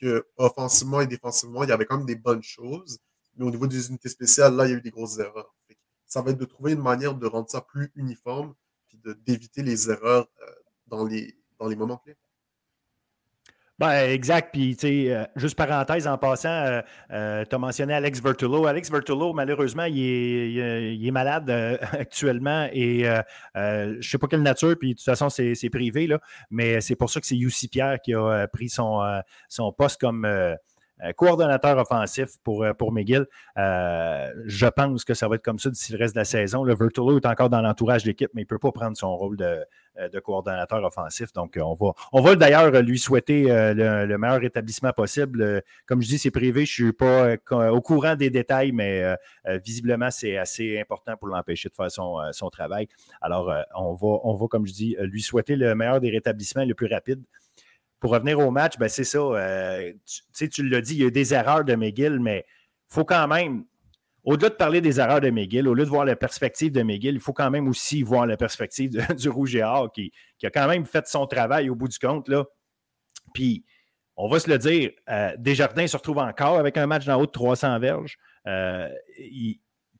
que 0.00 0.26
offensivement 0.36 1.00
et 1.00 1.06
défensivement, 1.06 1.64
il 1.64 1.68
y 1.68 1.72
avait 1.72 1.86
quand 1.86 1.98
même 1.98 2.06
des 2.06 2.16
bonnes 2.16 2.42
choses. 2.42 2.98
Mais 3.36 3.44
au 3.44 3.50
niveau 3.50 3.66
des 3.66 3.88
unités 3.88 4.08
spéciales, 4.08 4.54
là, 4.54 4.66
il 4.66 4.70
y 4.70 4.74
a 4.74 4.76
eu 4.76 4.80
des 4.80 4.90
grosses 4.90 5.18
erreurs. 5.18 5.54
Ça 6.06 6.22
va 6.22 6.30
être 6.30 6.38
de 6.38 6.44
trouver 6.44 6.72
une 6.72 6.82
manière 6.82 7.14
de 7.14 7.26
rendre 7.26 7.48
ça 7.50 7.60
plus 7.60 7.92
uniforme 7.94 8.54
puis 8.86 8.98
d'éviter 9.26 9.62
les 9.62 9.90
erreurs 9.90 10.28
euh, 10.42 10.46
dans, 10.86 11.04
les, 11.04 11.38
dans 11.58 11.68
les 11.68 11.76
moments 11.76 11.98
clés. 11.98 12.16
Ben, 13.78 14.10
exact. 14.10 14.50
Puis, 14.52 14.74
tu 14.74 14.88
sais, 14.88 15.14
euh, 15.14 15.24
juste 15.36 15.56
parenthèse 15.56 16.08
en 16.08 16.18
passant, 16.18 16.48
euh, 16.48 16.82
euh, 17.12 17.44
tu 17.48 17.54
as 17.54 17.58
mentionné 17.58 17.94
Alex 17.94 18.20
Vertulo. 18.20 18.66
Alex 18.66 18.90
Vertulo, 18.90 19.32
malheureusement, 19.32 19.84
il 19.84 20.00
est, 20.00 20.96
il 20.96 21.12
malade 21.12 21.48
actuellement 21.92 22.68
et 22.72 23.04
je 23.54 23.96
ne 23.96 24.02
sais 24.02 24.18
pas 24.18 24.26
quelle 24.26 24.42
nature, 24.42 24.74
puis 24.78 24.94
de 24.94 24.98
toute 24.98 25.04
façon, 25.04 25.28
c'est 25.30 25.70
privé, 25.70 26.08
là, 26.08 26.18
mais 26.50 26.80
c'est 26.80 26.96
pour 26.96 27.08
ça 27.08 27.20
que 27.20 27.26
c'est 27.26 27.36
UC 27.36 27.70
Pierre 27.70 28.00
qui 28.00 28.14
a 28.14 28.48
pris 28.48 28.68
son, 28.68 29.00
son 29.48 29.72
poste 29.72 30.00
comme 30.00 30.24
euh, 30.24 30.54
coordonnateur 31.16 31.78
offensif 31.78 32.30
pour, 32.42 32.64
euh, 32.64 32.72
pour 32.74 32.92
McGill. 32.92 33.26
Euh, 33.56 34.32
je 34.46 34.66
pense 34.66 35.04
que 35.04 35.14
ça 35.14 35.28
va 35.28 35.36
être 35.36 35.44
comme 35.44 35.58
ça 35.58 35.70
d'ici 35.70 35.92
le 35.92 35.98
reste 35.98 36.14
de 36.14 36.20
la 36.20 36.24
saison. 36.24 36.64
Le 36.64 36.74
Vertulo 36.74 37.18
est 37.18 37.26
encore 37.26 37.50
dans 37.50 37.60
l'entourage 37.60 38.02
de 38.02 38.08
l'équipe, 38.08 38.30
mais 38.34 38.42
il 38.42 38.44
ne 38.44 38.48
peut 38.48 38.58
pas 38.58 38.72
prendre 38.72 38.96
son 38.96 39.16
rôle 39.16 39.36
de, 39.36 39.64
de 40.12 40.20
coordonnateur 40.20 40.82
offensif. 40.84 41.32
Donc, 41.32 41.58
on 41.60 41.74
va, 41.74 41.92
on 42.12 42.20
va 42.20 42.34
d'ailleurs 42.34 42.70
lui 42.82 42.98
souhaiter 42.98 43.44
le, 43.44 44.16
meilleur 44.18 44.40
rétablissement 44.40 44.92
possible. 44.92 45.62
Comme 45.86 46.02
je 46.02 46.08
dis, 46.08 46.18
c'est 46.18 46.30
privé, 46.30 46.66
je 46.66 46.82
ne 46.82 46.88
suis 46.88 46.92
pas 46.92 47.36
au 47.70 47.80
courant 47.80 48.14
des 48.14 48.30
détails, 48.30 48.72
mais 48.72 49.16
visiblement, 49.64 50.10
c'est 50.10 50.36
assez 50.36 50.78
important 50.80 51.16
pour 51.16 51.28
l'empêcher 51.28 51.68
de 51.68 51.74
faire 51.74 51.90
son, 51.90 52.18
son 52.32 52.50
travail. 52.50 52.88
Alors, 53.20 53.52
on, 53.76 53.94
va, 53.94 54.20
on 54.24 54.34
va, 54.34 54.46
comme 54.46 54.66
je 54.66 54.72
dis, 54.72 54.96
lui 55.00 55.22
souhaiter 55.22 55.56
le 55.56 55.74
meilleur 55.74 56.00
des 56.00 56.10
rétablissements 56.10 56.64
le 56.64 56.74
plus 56.74 56.88
rapide 56.92 57.22
pour 58.00 58.12
revenir 58.12 58.38
au 58.38 58.50
match, 58.50 58.78
ben 58.78 58.88
c'est 58.88 59.04
ça. 59.04 59.18
Euh, 59.18 59.92
tu 60.36 60.48
tu 60.48 60.68
l'as 60.68 60.80
dit, 60.80 60.94
il 60.94 61.00
y 61.00 61.04
a 61.04 61.06
eu 61.06 61.12
des 61.12 61.34
erreurs 61.34 61.64
de 61.64 61.74
McGill, 61.74 62.20
mais 62.20 62.44
il 62.90 62.94
faut 62.94 63.04
quand 63.04 63.26
même, 63.26 63.64
au-delà 64.22 64.50
de 64.50 64.54
parler 64.54 64.80
des 64.80 65.00
erreurs 65.00 65.20
de 65.20 65.30
McGill, 65.30 65.66
au 65.66 65.74
lieu 65.74 65.84
de 65.84 65.90
voir 65.90 66.04
la 66.04 66.16
perspective 66.16 66.70
de 66.70 66.82
McGill, 66.82 67.14
il 67.14 67.20
faut 67.20 67.32
quand 67.32 67.50
même 67.50 67.66
aussi 67.66 68.02
voir 68.02 68.26
la 68.26 68.36
perspective 68.36 68.90
du 69.16 69.28
Rouge 69.28 69.56
et 69.56 69.62
Or 69.62 69.90
qui, 69.92 70.12
a 70.42 70.50
quand 70.50 70.68
même 70.68 70.86
fait 70.86 71.06
son 71.08 71.26
travail 71.26 71.70
au 71.70 71.74
bout 71.74 71.88
du 71.88 71.98
compte. 71.98 72.28
Là. 72.28 72.44
Puis, 73.34 73.64
on 74.16 74.28
va 74.28 74.38
se 74.38 74.48
le 74.48 74.58
dire, 74.58 74.90
euh, 75.08 75.32
Desjardins 75.38 75.86
se 75.86 75.96
retrouve 75.96 76.18
encore 76.18 76.58
avec 76.58 76.76
un 76.76 76.86
match 76.86 77.04
d'en 77.04 77.20
haut 77.20 77.26
de 77.26 77.30
300 77.30 77.78
verges. 77.78 78.16
Euh, 78.46 78.88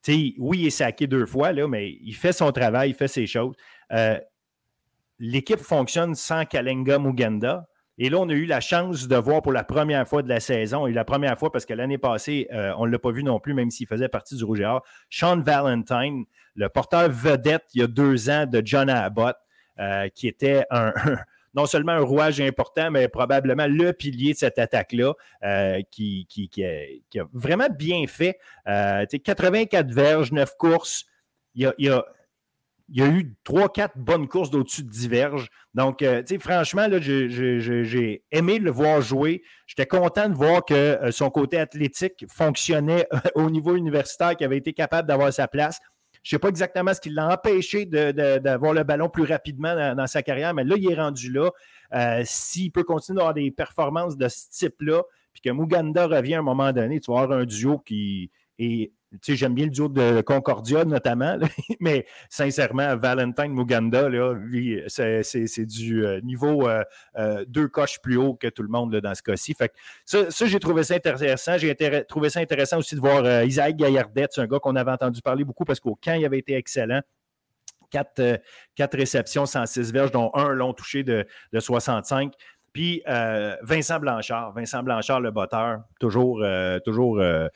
oui, 0.08 0.58
il 0.58 0.66
est 0.66 0.70
saqué 0.70 1.06
deux 1.06 1.26
fois, 1.26 1.52
là, 1.52 1.68
mais 1.68 1.90
il 2.00 2.14
fait 2.14 2.32
son 2.32 2.50
travail, 2.52 2.90
il 2.90 2.94
fait 2.94 3.08
ses 3.08 3.26
choses. 3.26 3.54
L'équipe 5.18 5.58
fonctionne 5.58 6.14
sans 6.14 6.44
Kalenga 6.44 6.98
Muganda. 6.98 7.66
Et 8.00 8.10
là, 8.10 8.18
on 8.18 8.28
a 8.28 8.32
eu 8.32 8.46
la 8.46 8.60
chance 8.60 9.08
de 9.08 9.16
voir 9.16 9.42
pour 9.42 9.52
la 9.52 9.64
première 9.64 10.06
fois 10.06 10.22
de 10.22 10.28
la 10.28 10.38
saison, 10.38 10.86
et 10.86 10.92
la 10.92 11.04
première 11.04 11.36
fois 11.36 11.50
parce 11.50 11.66
que 11.66 11.74
l'année 11.74 11.98
passée, 11.98 12.46
euh, 12.52 12.72
on 12.78 12.86
ne 12.86 12.92
l'a 12.92 12.98
pas 13.00 13.10
vu 13.10 13.24
non 13.24 13.40
plus, 13.40 13.54
même 13.54 13.72
s'il 13.72 13.88
faisait 13.88 14.08
partie 14.08 14.36
du 14.36 14.44
Rouge 14.44 14.60
et 14.60 14.64
Or, 14.64 14.84
Sean 15.10 15.40
Valentine, 15.40 16.24
le 16.54 16.68
porteur 16.68 17.10
vedette 17.10 17.64
il 17.74 17.80
y 17.80 17.84
a 17.84 17.88
deux 17.88 18.30
ans 18.30 18.46
de 18.46 18.62
John 18.64 18.88
Abbott, 18.88 19.36
euh, 19.80 20.08
qui 20.14 20.28
était 20.28 20.64
un, 20.70 20.92
non 21.54 21.66
seulement 21.66 21.92
un 21.92 22.00
rouage 22.00 22.40
important, 22.40 22.92
mais 22.92 23.08
probablement 23.08 23.66
le 23.66 23.92
pilier 23.92 24.32
de 24.32 24.38
cette 24.38 24.60
attaque-là, 24.60 25.14
euh, 25.42 25.82
qui, 25.90 26.26
qui, 26.28 26.64
a, 26.64 27.24
vraiment 27.32 27.68
bien 27.68 28.04
fait. 28.06 28.38
84 28.64 29.90
verges, 29.90 30.30
9 30.30 30.56
courses. 30.56 31.04
Il 31.56 31.72
il 31.78 31.90
a 31.90 32.04
il 32.90 32.98
y 32.98 33.02
a 33.02 33.08
eu 33.08 33.36
trois, 33.44 33.68
quatre 33.70 33.98
bonnes 33.98 34.28
courses 34.28 34.50
d'au-dessus 34.50 34.82
de 34.82 34.88
diverges. 34.88 35.48
Donc, 35.74 36.00
euh, 36.00 36.22
tu 36.22 36.34
sais, 36.34 36.38
franchement, 36.40 36.88
j'ai 36.90 38.24
aimé 38.30 38.58
le 38.58 38.70
voir 38.70 39.02
jouer. 39.02 39.42
J'étais 39.66 39.86
content 39.86 40.28
de 40.28 40.34
voir 40.34 40.64
que 40.64 40.74
euh, 40.74 41.10
son 41.10 41.28
côté 41.30 41.58
athlétique 41.58 42.24
fonctionnait 42.30 43.06
au 43.34 43.50
niveau 43.50 43.76
universitaire, 43.76 44.36
qu'il 44.36 44.46
avait 44.46 44.56
été 44.56 44.72
capable 44.72 45.06
d'avoir 45.06 45.32
sa 45.32 45.48
place. 45.48 45.78
Je 46.22 46.34
ne 46.34 46.38
sais 46.38 46.40
pas 46.40 46.48
exactement 46.48 46.92
ce 46.94 47.00
qui 47.00 47.10
l'a 47.10 47.28
empêché 47.32 47.86
d'avoir 47.86 48.72
le 48.72 48.82
ballon 48.82 49.08
plus 49.08 49.24
rapidement 49.24 49.94
dans, 49.94 50.06
sa 50.06 50.22
carrière, 50.22 50.52
mais 50.52 50.64
là, 50.64 50.74
il 50.76 50.90
est 50.90 50.94
rendu 50.94 51.30
là. 51.30 51.50
Euh, 51.94 52.22
s'il 52.24 52.72
peut 52.72 52.84
continuer 52.84 53.18
d'avoir 53.18 53.34
des 53.34 53.50
performances 53.50 54.16
de 54.16 54.28
ce 54.28 54.48
type-là, 54.50 55.02
puis 55.32 55.42
que 55.42 55.50
Muganda 55.50 56.06
revient 56.06 56.34
à 56.34 56.38
un 56.40 56.42
moment 56.42 56.72
donné, 56.72 57.00
tu 57.00 57.12
vas 57.12 57.20
avoir 57.20 57.38
un 57.38 57.44
duo 57.44 57.78
qui 57.78 58.30
est 58.58 58.92
tu 59.22 59.36
j'aime 59.36 59.54
bien 59.54 59.64
le 59.64 59.70
duo 59.70 59.88
de 59.88 60.20
Concordia 60.20 60.84
notamment, 60.84 61.38
mais 61.80 62.06
sincèrement, 62.28 62.96
Valentine 62.96 63.52
Muganda, 63.52 64.08
c'est 64.88 65.66
du 65.66 66.04
euh, 66.04 66.20
niveau 66.20 66.68
euh, 66.68 66.82
euh, 67.16 67.44
deux 67.48 67.68
coches 67.68 68.00
plus 68.02 68.16
haut 68.16 68.34
que 68.34 68.48
tout 68.48 68.62
le 68.62 68.68
monde 68.68 68.94
dans 68.96 69.14
ce 69.14 69.22
cas-ci. 69.22 69.54
Ça, 70.04 70.28
j'ai 70.30 70.60
trouvé 70.60 70.82
ça 70.82 70.94
intéressant. 70.94 71.56
J'ai 71.56 71.74
trouvé 72.06 72.30
ça 72.30 72.40
intéressant 72.40 72.78
aussi 72.78 72.94
de 72.94 73.00
voir 73.00 73.44
Isaac 73.44 73.76
Gaillardette, 73.76 74.32
c'est 74.34 74.40
un 74.40 74.46
gars 74.46 74.58
qu'on 74.58 74.76
avait 74.76 74.90
entendu 74.90 75.22
parler 75.22 75.44
beaucoup 75.44 75.64
parce 75.64 75.80
qu'au 75.80 75.94
camp, 75.94 76.14
il 76.14 76.24
avait 76.24 76.38
été 76.38 76.54
excellent. 76.54 77.00
Quatre, 77.90 78.40
quatre, 78.74 78.98
réceptions, 78.98 79.46
106 79.46 79.92
verges, 79.92 80.10
dont 80.10 80.30
un 80.34 80.50
long 80.50 80.74
touché 80.74 81.04
de, 81.04 81.26
de 81.54 81.60
65. 81.60 82.34
Puis 82.72 83.02
euh, 83.08 83.56
Vincent 83.62 83.98
Blanchard, 83.98 84.52
Vincent 84.52 84.82
Blanchard, 84.82 85.20
le 85.20 85.30
botteur, 85.30 85.82
toujours, 86.00 86.42
euh, 86.42 86.78
toujours 86.80 87.20
euh, 87.20 87.48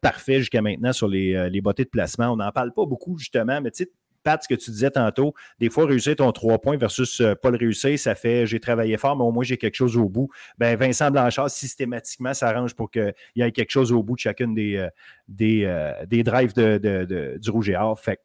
parfait 0.00 0.38
jusqu'à 0.38 0.62
maintenant 0.62 0.92
sur 0.92 1.08
les, 1.08 1.50
les 1.50 1.60
bottées 1.60 1.84
de 1.84 1.90
placement. 1.90 2.32
On 2.32 2.36
n'en 2.36 2.52
parle 2.52 2.72
pas 2.72 2.86
beaucoup, 2.86 3.18
justement, 3.18 3.60
mais 3.60 3.70
tu 3.70 3.84
sais, 3.84 3.90
Pat, 4.22 4.42
ce 4.42 4.48
que 4.48 4.54
tu 4.54 4.70
disais 4.70 4.90
tantôt, 4.90 5.34
des 5.60 5.68
fois, 5.68 5.84
réussir 5.84 6.16
ton 6.16 6.32
trois 6.32 6.58
points 6.58 6.78
versus 6.78 7.22
pas 7.42 7.50
le 7.50 7.58
réussir, 7.58 7.98
ça 7.98 8.14
fait 8.14 8.46
j'ai 8.46 8.58
travaillé 8.58 8.96
fort, 8.96 9.16
mais 9.18 9.24
au 9.24 9.30
moins 9.32 9.44
j'ai 9.44 9.58
quelque 9.58 9.74
chose 9.74 9.98
au 9.98 10.08
bout. 10.08 10.30
Ben, 10.56 10.78
Vincent 10.78 11.10
Blanchard, 11.10 11.50
systématiquement, 11.50 12.32
s'arrange 12.32 12.74
pour 12.74 12.90
qu'il 12.90 13.12
y 13.36 13.42
ait 13.42 13.52
quelque 13.52 13.70
chose 13.70 13.92
au 13.92 14.02
bout 14.02 14.14
de 14.14 14.20
chacune 14.20 14.54
des, 14.54 14.88
des, 15.28 15.98
des 16.06 16.22
drives 16.22 16.54
de, 16.54 17.36
du 17.38 17.50
Rouge 17.50 17.68
et 17.68 17.76
Or. 17.76 18.00
Fait 18.00 18.18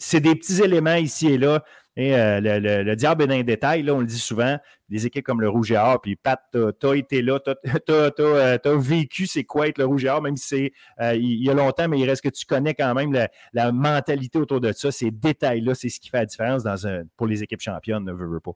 c'est 0.00 0.20
des 0.20 0.34
petits 0.34 0.62
éléments 0.62 0.94
ici 0.94 1.28
et 1.28 1.38
là 1.38 1.62
euh, 1.98 2.40
le, 2.40 2.94
diable 2.94 3.24
est 3.24 3.26
dans 3.26 3.34
les 3.34 3.44
détails, 3.44 3.82
là, 3.82 3.94
on 3.94 4.00
le 4.00 4.06
dit 4.06 4.18
souvent. 4.18 4.58
Des 4.88 5.06
équipes 5.06 5.24
comme 5.24 5.40
le 5.40 5.48
Rouge 5.48 5.70
et 5.70 5.76
Or, 5.76 6.00
puis 6.00 6.16
Pat, 6.16 6.40
tu 6.52 6.86
as, 6.86 6.94
été 6.96 7.22
là, 7.22 7.38
tu 7.40 7.92
as, 7.92 8.76
vécu 8.76 9.26
c'est 9.26 9.44
quoi 9.44 9.68
être 9.68 9.78
le 9.78 9.84
Rouge 9.84 10.04
et 10.04 10.08
Or, 10.08 10.22
même 10.22 10.36
si 10.36 10.48
c'est 10.48 10.72
euh, 11.00 11.14
il 11.14 11.44
y 11.44 11.50
a 11.50 11.54
longtemps, 11.54 11.88
mais 11.88 11.98
il 11.98 12.08
reste 12.08 12.22
que 12.22 12.28
tu 12.28 12.44
connais 12.44 12.74
quand 12.74 12.94
même 12.94 13.12
la, 13.52 13.72
mentalité 13.72 14.38
autour 14.38 14.60
de 14.60 14.72
ça. 14.72 14.90
Ces 14.90 15.10
détails-là, 15.10 15.74
c'est 15.74 15.88
ce 15.88 16.00
qui 16.00 16.10
fait 16.10 16.18
la 16.18 16.26
différence 16.26 16.64
dans 16.64 16.86
un, 16.86 17.02
pour 17.16 17.26
les 17.26 17.42
équipes 17.42 17.60
championnes, 17.60 18.04
ne 18.04 18.12
veut, 18.12 18.40
pas. 18.40 18.52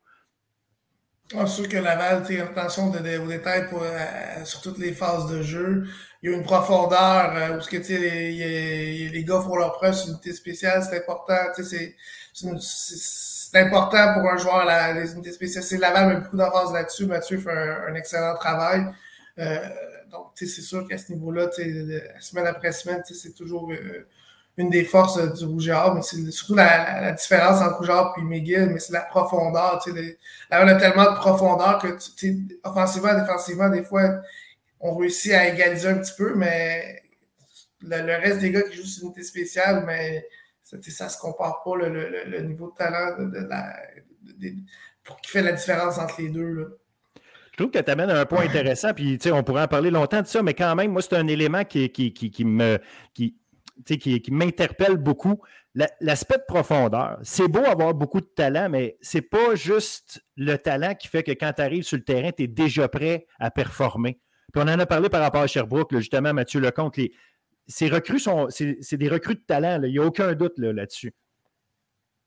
Ah, 1.36 1.46
sûr 1.46 1.68
que 1.68 1.76
Laval, 1.76 2.22
attention 2.42 2.90
de, 2.90 3.18
aux 3.18 3.28
détails 3.28 3.68
pour, 3.68 3.82
euh, 3.82 4.44
sur 4.44 4.60
toutes 4.60 4.78
les 4.78 4.92
phases 4.92 5.30
de 5.30 5.42
jeu. 5.42 5.84
Il 6.24 6.30
y 6.30 6.32
a 6.32 6.37
une 6.38 6.42
profondeur 6.42 7.54
où 7.54 7.60
ce 7.60 7.68
que, 7.68 7.76
les, 7.76 9.10
les 9.10 9.24
gars 9.24 9.42
font 9.42 9.56
leur 9.56 9.74
preuve 9.74 9.92
sur 9.92 10.06
une 10.06 10.12
unité 10.14 10.32
spéciale, 10.32 10.82
c'est 10.82 10.96
important. 10.96 11.37
C'est 11.52 11.96
c'est 12.32 13.60
important 13.60 14.14
pour 14.14 14.28
un 14.30 14.38
joueur, 14.38 14.64
la, 14.64 14.94
les 14.94 15.12
unités 15.12 15.32
spéciales. 15.32 15.62
C'est 15.62 15.76
Laval 15.76 16.08
met 16.08 16.20
beaucoup 16.22 16.38
d'emphase 16.38 16.72
là-dessus. 16.72 17.04
Mathieu 17.04 17.37
fait 17.37 17.50
un, 17.50 17.94
excellent 17.94 18.34
travail. 18.37 18.87
Euh, 19.38 19.58
donc, 20.10 20.28
c'est 20.34 20.46
sûr 20.46 20.88
qu'à 20.88 20.96
ce 20.96 21.12
niveau-là, 21.12 21.50
semaine 22.20 22.46
après 22.46 22.72
semaine, 22.72 23.02
c'est 23.04 23.34
toujours 23.34 23.70
euh, 23.70 24.06
une 24.56 24.70
des 24.70 24.84
forces 24.84 25.20
du 25.34 25.44
Rouge 25.44 25.70
mais 25.94 26.00
c'est 26.00 26.30
surtout 26.30 26.54
la, 26.54 27.12
différence 27.12 27.60
entre 27.60 27.76
Rouge 27.76 27.90
et 28.16 28.22
McGill, 28.22 28.70
mais 28.70 28.80
c'est 28.80 28.94
la 28.94 29.02
profondeur. 29.02 29.84
Laval 30.50 30.68
a 30.70 30.74
tellement 30.76 31.12
de 31.12 31.16
profondeur 31.16 31.78
que, 31.78 31.96
offensivement, 32.64 33.14
défensivement, 33.14 33.68
des 33.68 33.84
fois, 33.84 34.22
on 34.84 34.94
réussit 34.94 35.32
à 35.32 35.48
égaliser 35.48 35.88
un 35.88 35.98
petit 35.98 36.12
peu, 36.16 36.34
mais 36.34 37.02
le, 37.80 38.20
reste 38.20 38.40
des 38.40 38.50
gars 38.50 38.62
qui 38.62 38.76
jouent 38.76 38.84
sur 38.84 39.04
unité 39.04 39.22
spéciale, 39.22 39.82
mais 39.86 40.28
ça 40.62 40.76
ne 40.76 40.82
se 40.82 41.18
compare 41.18 41.62
pas 41.64 41.74
le, 41.76 42.40
niveau 42.42 42.70
de 42.70 42.76
talent 42.76 43.16
pour 45.02 45.20
qui 45.22 45.30
fait 45.30 45.42
la 45.42 45.52
différence 45.52 45.98
entre 45.98 46.20
les 46.20 46.28
deux. 46.28 46.78
Je 47.52 47.56
trouve 47.56 47.70
que 47.70 47.78
tu 47.78 47.90
amènes 47.90 48.10
un 48.10 48.26
point 48.26 48.44
intéressant, 48.44 48.92
puis 48.92 49.18
on 49.32 49.42
pourrait 49.42 49.62
en 49.62 49.68
parler 49.68 49.90
longtemps 49.90 50.20
de 50.20 50.26
ça, 50.26 50.42
mais 50.42 50.52
quand 50.52 50.74
même, 50.74 50.92
moi, 50.92 51.00
c'est 51.00 51.14
un 51.14 51.28
élément 51.28 51.64
qui, 51.64 51.90
qui, 51.90 52.44
me. 52.44 52.78
Qui, 53.14 53.38
qui, 53.86 54.20
qui 54.20 54.30
m'interpelle 54.30 54.98
beaucoup. 54.98 55.40
L'aspect 56.00 56.36
de 56.36 56.44
profondeur. 56.46 57.18
C'est 57.22 57.48
beau 57.48 57.64
avoir 57.64 57.94
beaucoup 57.94 58.20
de 58.20 58.26
talent, 58.26 58.68
mais 58.68 58.96
c'est 59.00 59.22
pas 59.22 59.54
juste 59.54 60.22
le 60.36 60.56
talent 60.56 60.94
qui 60.94 61.08
fait 61.08 61.22
que 61.22 61.32
quand 61.32 61.54
tu 61.54 61.62
arrives 61.62 61.82
sur 61.84 61.96
le 61.96 62.04
terrain, 62.04 62.30
tu 62.30 62.44
es 62.44 62.46
déjà 62.46 62.86
prêt 62.86 63.26
à 63.40 63.50
performer. 63.50 64.20
Puis 64.54 64.62
on 64.64 64.68
en 64.68 64.78
a 64.78 64.86
parlé 64.86 65.08
par 65.08 65.20
rapport 65.20 65.42
à 65.42 65.46
Sherbrooke, 65.46 65.94
justement, 65.96 66.32
Mathieu 66.32 66.60
Lecomte. 66.60 66.96
Les, 66.96 67.12
ces 67.66 67.88
recrues 67.88 68.20
sont. 68.20 68.46
C'est 68.50 68.96
des 68.96 69.08
recrues 69.08 69.34
de 69.34 69.44
talent, 69.46 69.82
il 69.82 69.90
n'y 69.90 69.98
a 69.98 70.04
aucun 70.04 70.32
doute 70.34 70.58
là-dessus. 70.58 71.12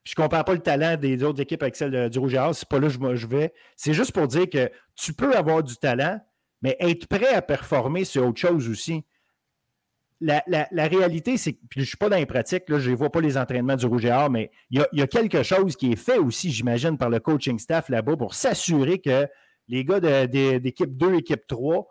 je 0.03 0.13
ne 0.17 0.23
compare 0.23 0.43
pas 0.43 0.53
le 0.53 0.59
talent 0.59 0.97
des 0.97 1.23
autres 1.23 1.41
équipes 1.41 1.63
avec 1.63 1.75
celle 1.75 2.09
du 2.09 2.19
Rouge 2.19 2.33
et 2.33 2.49
c'est 2.53 2.67
pas 2.67 2.79
là 2.79 2.89
que 2.89 3.15
je 3.15 3.27
vais. 3.27 3.53
C'est 3.75 3.93
juste 3.93 4.11
pour 4.11 4.27
dire 4.27 4.49
que 4.49 4.69
tu 4.95 5.13
peux 5.13 5.35
avoir 5.35 5.63
du 5.63 5.77
talent, 5.77 6.19
mais 6.61 6.75
être 6.79 7.07
prêt 7.07 7.33
à 7.33 7.41
performer, 7.41 8.03
c'est 8.03 8.19
autre 8.19 8.39
chose 8.39 8.67
aussi 8.69 9.05
la, 10.19 10.87
réalité, 10.87 11.37
c'est 11.37 11.53
que 11.53 11.59
je 11.75 11.81
ne 11.81 11.85
suis 11.85 11.97
pas 11.97 12.09
dans 12.09 12.17
les 12.17 12.25
pratiques, 12.25 12.69
là, 12.69 12.79
je 12.79 12.89
ne 12.89 12.95
vois 12.95 13.11
pas 13.11 13.21
les 13.21 13.37
entraînements 13.37 13.75
du 13.75 13.85
Rouge 13.85 14.05
et 14.05 14.11
Or, 14.11 14.29
mais 14.29 14.51
il 14.71 14.83
y, 14.91 15.01
a, 15.01 15.07
quelque 15.07 15.43
chose 15.43 15.75
qui 15.75 15.91
est 15.91 15.95
fait 15.95 16.17
aussi, 16.17 16.51
j'imagine, 16.51 16.97
par 16.97 17.09
le 17.09 17.19
coaching 17.19 17.59
staff 17.59 17.89
là-bas 17.89 18.17
pour 18.17 18.33
s'assurer 18.33 18.99
que 18.99 19.27
les 19.67 19.85
gars 19.85 19.99
d'équipe 20.27 20.97
2, 20.97 21.15
équipe 21.15 21.45
3 21.47 21.87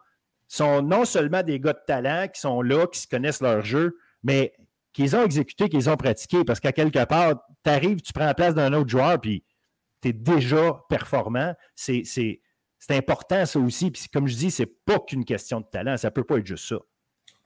sont 0.49 0.83
non 0.83 1.05
seulement 1.05 1.43
des 1.43 1.61
gars 1.61 1.73
de 1.73 1.83
talent 1.87 2.29
qui 2.29 2.41
sont 2.41 2.63
là, 2.63 2.87
qui 2.87 3.01
se 3.01 3.09
connaissent 3.09 3.41
leur 3.41 3.63
jeu, 3.65 3.99
mais 4.23 4.55
qu'ils 4.93 5.17
ont 5.17 5.25
exécuté, 5.25 5.69
qu'ils 5.69 5.91
ont 5.91 5.97
pratiqué. 5.97 6.45
Parce 6.45 6.61
qu'à 6.61 6.73
quelque 6.73 7.05
part, 7.05 7.35
tu 7.65 7.71
arrives, 7.71 8.01
tu 8.01 8.13
prends 8.13 8.27
la 8.27 8.35
place 8.35 8.55
d'un 8.55 8.73
autre 8.73 8.89
joueur, 8.89 9.21
puis 9.21 9.45
tu 10.03 10.09
es 10.09 10.13
déjà 10.13 10.81
performant. 10.89 11.55
C'est 11.75 12.39
important, 12.91 13.45
ça 13.45 13.59
aussi. 13.59 13.91
Puis 13.91 14.07
comme 14.13 14.29
je 14.29 14.37
dis, 14.37 14.51
c'est 14.51 14.67
pas 14.85 14.99
qu'une 15.01 15.25
question 15.25 15.61
de 15.61 15.67
talent. 15.67 15.97
Ça 15.97 16.11
peut 16.11 16.25
pas 16.25 16.39
être 16.39 16.47
juste 16.47 16.69
ça 16.69 16.77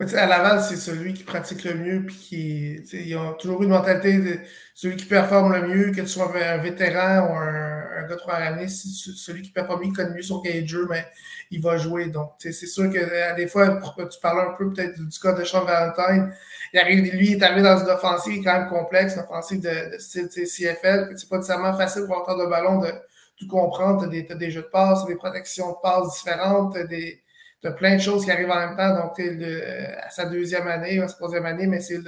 à 0.01 0.27
Laval, 0.27 0.63
c'est 0.63 0.77
celui 0.77 1.13
qui 1.13 1.25
pratique 1.25 1.65
le 1.65 1.75
mieux, 1.75 2.07
puis 2.07 2.17
qui. 2.17 2.75
Ils 2.93 3.17
ont 3.17 3.35
toujours 3.35 3.63
eu 3.63 3.65
une 3.67 3.71
mentalité 3.71 4.19
de 4.19 4.39
celui 4.75 4.97
qui 4.97 5.05
performe 5.05 5.53
le 5.53 5.69
mieux, 5.69 5.91
que 5.93 6.01
tu 6.01 6.07
sois 6.07 6.33
un 6.35 6.57
vétéran 6.57 7.29
ou 7.29 7.37
un, 7.37 8.03
gars 8.09 8.15
de 8.15 8.21
trois 8.21 8.35
années, 8.37 8.69
celui 8.69 9.43
qui 9.43 9.51
performe 9.51 9.85
mieux, 9.85 9.93
connaît 9.93 10.15
mieux 10.15 10.23
son 10.23 10.41
cahier 10.41 10.63
de 10.63 10.69
jeu, 10.69 10.87
mais 10.89 11.07
il 11.51 11.61
va 11.61 11.77
jouer. 11.77 12.07
Donc, 12.07 12.33
c'est 12.39 12.53
sûr 12.53 12.91
que 12.91 13.37
des 13.37 13.47
fois, 13.47 13.79
tu 14.11 14.21
parles 14.21 14.51
un 14.51 14.55
peu 14.57 14.73
peut-être 14.73 14.99
du 14.99 15.19
cas 15.21 15.33
de 15.33 15.45
Sean 15.45 15.65
Valentine. 15.65 16.33
Il 16.73 16.79
arrive, 16.81 17.13
lui, 17.15 17.33
il 17.33 17.35
est 17.35 17.43
arrivé 17.43 17.63
dans 17.63 17.79
une 17.79 17.91
offensive 17.91 18.43
quand 18.43 18.59
même 18.59 18.69
complexe, 18.69 19.17
une 19.17 19.23
offensive 19.23 19.61
de, 19.61 19.93
de 19.93 19.99
style 19.99 20.29
CFL. 20.29 21.13
C'est 21.17 21.29
pas 21.29 21.37
nécessairement 21.37 21.77
facile 21.77 22.05
pour 22.07 22.17
entendre 22.17 22.45
le 22.45 22.49
ballon 22.49 22.79
de 22.79 22.91
tout 23.37 23.49
comprendre. 23.49 24.09
Tu 24.09 24.27
as, 24.31 24.35
des 24.35 24.51
jeux 24.51 24.63
de 24.63 24.69
passe, 24.69 25.05
des 25.05 25.17
protections 25.17 25.73
de 25.73 25.77
passe 25.83 26.15
différentes, 26.15 26.79
des 26.89 27.23
tu 27.61 27.69
as 27.69 27.73
plein 27.73 27.97
de 27.97 28.01
choses 28.01 28.25
qui 28.25 28.31
arrivent 28.31 28.51
en 28.51 28.59
même 28.59 28.77
temps. 28.77 28.95
Donc, 28.97 29.21
à 29.21 30.11
sa 30.11 30.27
deuxième 30.27 30.67
année, 30.69 31.01
à 31.01 31.09
sa 31.09 31.15
troisième 31.15 31.47
année, 31.47 31.67
mais 31.67 31.81
c'est 31.81 32.01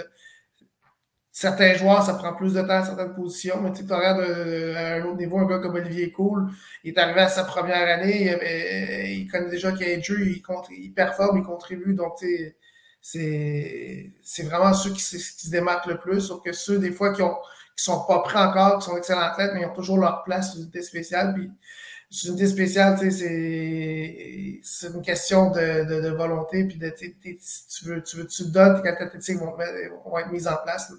certains 1.30 1.74
joueurs, 1.74 2.02
ça 2.02 2.14
prend 2.14 2.34
plus 2.34 2.54
de 2.54 2.60
temps 2.60 2.68
à 2.80 2.84
certaines 2.84 3.14
positions. 3.14 3.60
Mais 3.62 3.72
tu 3.72 3.82
regardes 3.82 4.20
euh, 4.20 4.74
à 4.76 4.94
un 4.96 5.04
autre 5.04 5.16
niveau, 5.18 5.38
un 5.38 5.46
gars 5.46 5.58
comme 5.58 5.74
Olivier 5.74 6.10
Cool, 6.12 6.50
il 6.84 6.92
est 6.92 6.98
arrivé 6.98 7.20
à 7.20 7.28
sa 7.28 7.44
première 7.44 7.88
année, 7.88 8.36
il, 9.14 9.30
connaît 9.30 9.50
déjà 9.50 9.72
qu'il 9.72 9.88
y 9.88 9.92
a 9.92 9.96
un 9.96 10.02
jeu, 10.02 10.20
il, 10.20 10.42
il 10.70 10.92
performe, 10.92 11.38
il 11.38 11.44
contribue. 11.44 11.94
Donc, 11.94 12.14
c'est 13.00 14.42
vraiment 14.44 14.74
ceux 14.74 14.92
qui, 14.92 15.00
se 15.00 15.50
démarquent 15.50 15.86
le 15.86 15.98
plus, 15.98 16.20
sauf 16.20 16.42
que 16.42 16.52
ceux, 16.52 16.78
des 16.78 16.92
fois, 16.92 17.12
qui 17.12 17.22
ont 17.22 17.36
sont 17.76 18.04
pas 18.06 18.20
prêts 18.20 18.38
encore, 18.38 18.78
qui 18.78 18.86
sont 18.86 18.96
excellents 18.96 19.22
athlètes, 19.22 19.52
mais 19.54 19.62
ils 19.62 19.66
ont 19.66 19.74
toujours 19.74 19.98
leur 19.98 20.22
place 20.24 20.56
des 20.56 20.82
spéciale. 20.82 21.34
Puis 21.34 21.50
c'est 22.12 22.28
une 22.28 22.34
idée 22.34 22.46
spéciale, 22.46 22.98
c'est 23.00 24.86
une 24.86 25.02
question 25.02 25.50
de, 25.50 26.10
volonté, 26.10 26.64
puis 26.64 26.76
de, 26.76 26.90
tu 26.90 27.84
veux, 27.86 28.02
tu 28.02 28.18
veux, 28.18 28.26
tu 28.26 28.44
te 28.44 28.48
donnes, 28.50 28.82
tes 28.82 28.82
qualités 28.82 29.34
vont, 29.34 29.56
vont 29.56 30.18
être 30.18 30.30
mises 30.30 30.46
en 30.46 30.56
place. 30.62 30.92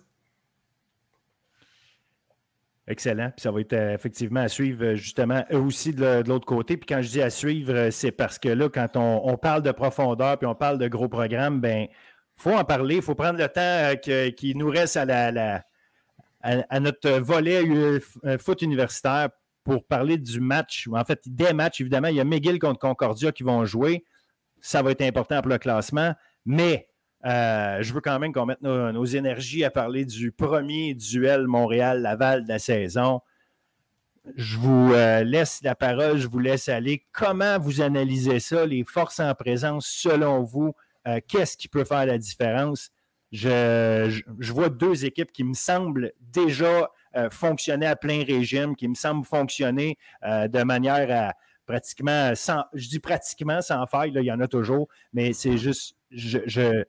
Excellent. 2.88 3.30
Puis 3.30 3.44
ça 3.44 3.52
va 3.52 3.62
être 3.62 3.74
euh, 3.74 3.94
effectivement 3.94 4.42
à 4.42 4.50
suivre 4.50 4.84
euh, 4.84 4.96
justement 4.96 5.46
eux 5.52 5.60
aussi 5.60 5.94
de 5.94 6.22
l'autre 6.28 6.46
côté. 6.46 6.76
Puis 6.76 6.86
quand 6.86 7.02
je 7.02 7.10
dis 7.10 7.22
à 7.22 7.30
suivre, 7.30 7.74
euh, 7.74 7.92
c'est 7.92 8.12
parce 8.12 8.38
que 8.38 8.50
là, 8.50 8.68
quand 8.68 8.98
on, 8.98 9.38
parle 9.38 9.62
de 9.62 9.72
profondeur 9.72 10.38
puis 10.38 10.48
on 10.48 10.56
parle 10.56 10.80
de 10.80 10.90
gros 10.90 11.08
programmes, 11.08 11.62
ben 11.62 11.88
faut 12.36 12.52
en 12.52 12.66
parler. 12.66 12.96
Il 12.96 13.02
faut 13.02 13.16
prendre 13.16 13.40
le 13.40 13.48
temps 13.48 13.98
qui 14.36 14.54
nous 14.56 14.68
reste 14.68 14.98
à, 14.98 15.06
la, 15.06 15.64
à, 16.42 16.80
notre 16.82 17.10
volet 17.20 17.64
foot 18.40 18.62
universitaire 18.62 19.30
pour 19.64 19.86
parler 19.86 20.18
du 20.18 20.40
match, 20.40 20.88
en 20.92 21.04
fait, 21.06 21.22
des 21.26 21.54
matchs, 21.54 21.82
évidemment, 21.82 22.10
il 22.10 22.16
y 22.16 22.20
a 22.20 22.26
McGill 22.26 22.60
contre 22.60 22.80
Concordia 22.80 23.32
qui 23.32 23.44
vont 23.44 23.66
jouer. 23.66 24.04
Ça 24.62 24.82
va 24.82 24.92
être 24.92 25.02
important 25.02 25.42
pour 25.42 25.50
le 25.50 25.58
classement, 25.58 26.14
mais 26.46 26.88
euh, 27.26 27.82
je 27.82 27.94
veux 27.94 28.02
quand 28.02 28.20
même 28.20 28.34
qu'on 28.34 28.46
mette 28.46 28.62
nos, 28.62 29.06
énergies 29.06 29.64
à 29.64 29.72
parler 29.72 30.06
du 30.06 30.32
premier 30.32 30.94
duel 30.94 31.48
Montréal-Laval 31.48 32.44
de 32.44 32.50
la 32.50 32.60
saison. 32.60 33.22
Je 34.36 34.58
vous 34.58 34.94
euh, 34.94 35.24
laisse 35.24 35.62
la 35.64 35.76
parole, 35.76 36.18
je 36.18 36.28
vous 36.28 36.40
laisse 36.40 36.70
aller. 36.70 37.06
Comment 37.12 37.60
vous 37.60 37.82
analysez 37.82 38.40
ça, 38.40 38.66
les 38.66 38.84
forces 38.84 39.20
en 39.20 39.34
présence 39.36 39.88
selon 39.88 40.44
vous? 40.44 40.74
Euh, 41.08 41.20
qu'est-ce 41.28 41.58
qui 41.58 41.68
peut 41.68 41.84
faire 41.84 42.06
la 42.06 42.18
différence? 42.18 42.92
je, 43.34 44.52
vois 44.52 44.70
deux 44.70 45.06
équipes 45.06 45.32
qui 45.32 45.44
me 45.44 45.56
semblent 45.56 46.14
déjà 46.20 46.92
fonctionner 47.30 47.86
à 47.86 47.96
plein 47.96 48.24
régime, 48.24 48.76
qui 48.76 48.88
me 48.88 48.96
semble 48.96 49.26
fonctionner 49.26 49.98
euh, 50.24 50.48
de 50.48 50.64
manière 50.64 51.30
à 51.30 51.34
pratiquement 51.66 52.36
sans, 52.36 52.66
je 52.74 52.90
dis 52.90 53.00
pratiquement 53.00 53.62
sans 53.62 53.86
faille, 53.86 54.12
il 54.16 54.24
y 54.24 54.32
en 54.32 54.40
a 54.40 54.48
toujours, 54.48 54.88
mais 55.14 55.34
c'est 55.34 55.58
juste, 55.58 55.96
je, 56.12 56.84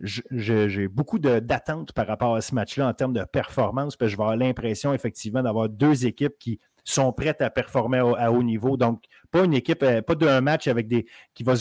j'ai 0.00 0.88
beaucoup 0.88 1.18
d'attentes 1.20 1.92
par 1.92 2.06
rapport 2.06 2.34
à 2.34 2.40
ce 2.40 2.54
match-là 2.54 2.88
en 2.88 2.94
termes 2.94 3.12
de 3.12 3.24
performance, 3.24 3.96
parce 3.96 4.10
je 4.10 4.16
vais 4.16 4.22
avoir 4.22 4.36
l'impression 4.36 4.92
effectivement 4.92 5.42
d'avoir 5.42 5.68
deux 5.68 6.06
équipes 6.06 6.36
qui 6.38 6.58
sont 6.82 7.12
prêtes 7.12 7.40
à 7.42 7.48
performer 7.48 7.98
à, 8.18 8.32
haut 8.32 8.42
niveau. 8.42 8.76
Donc, 8.76 9.04
pas 9.30 9.44
une 9.44 9.54
équipe, 9.54 9.82
euh, 9.82 10.02
pas 10.02 10.14
d'un 10.16 10.40
match 10.40 10.66
avec 10.66 10.88
des 10.88 11.06
qui 11.32 11.44
va 11.44 11.54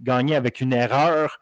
gagner 0.00 0.36
avec 0.36 0.60
une 0.60 0.72
erreur 0.72 1.40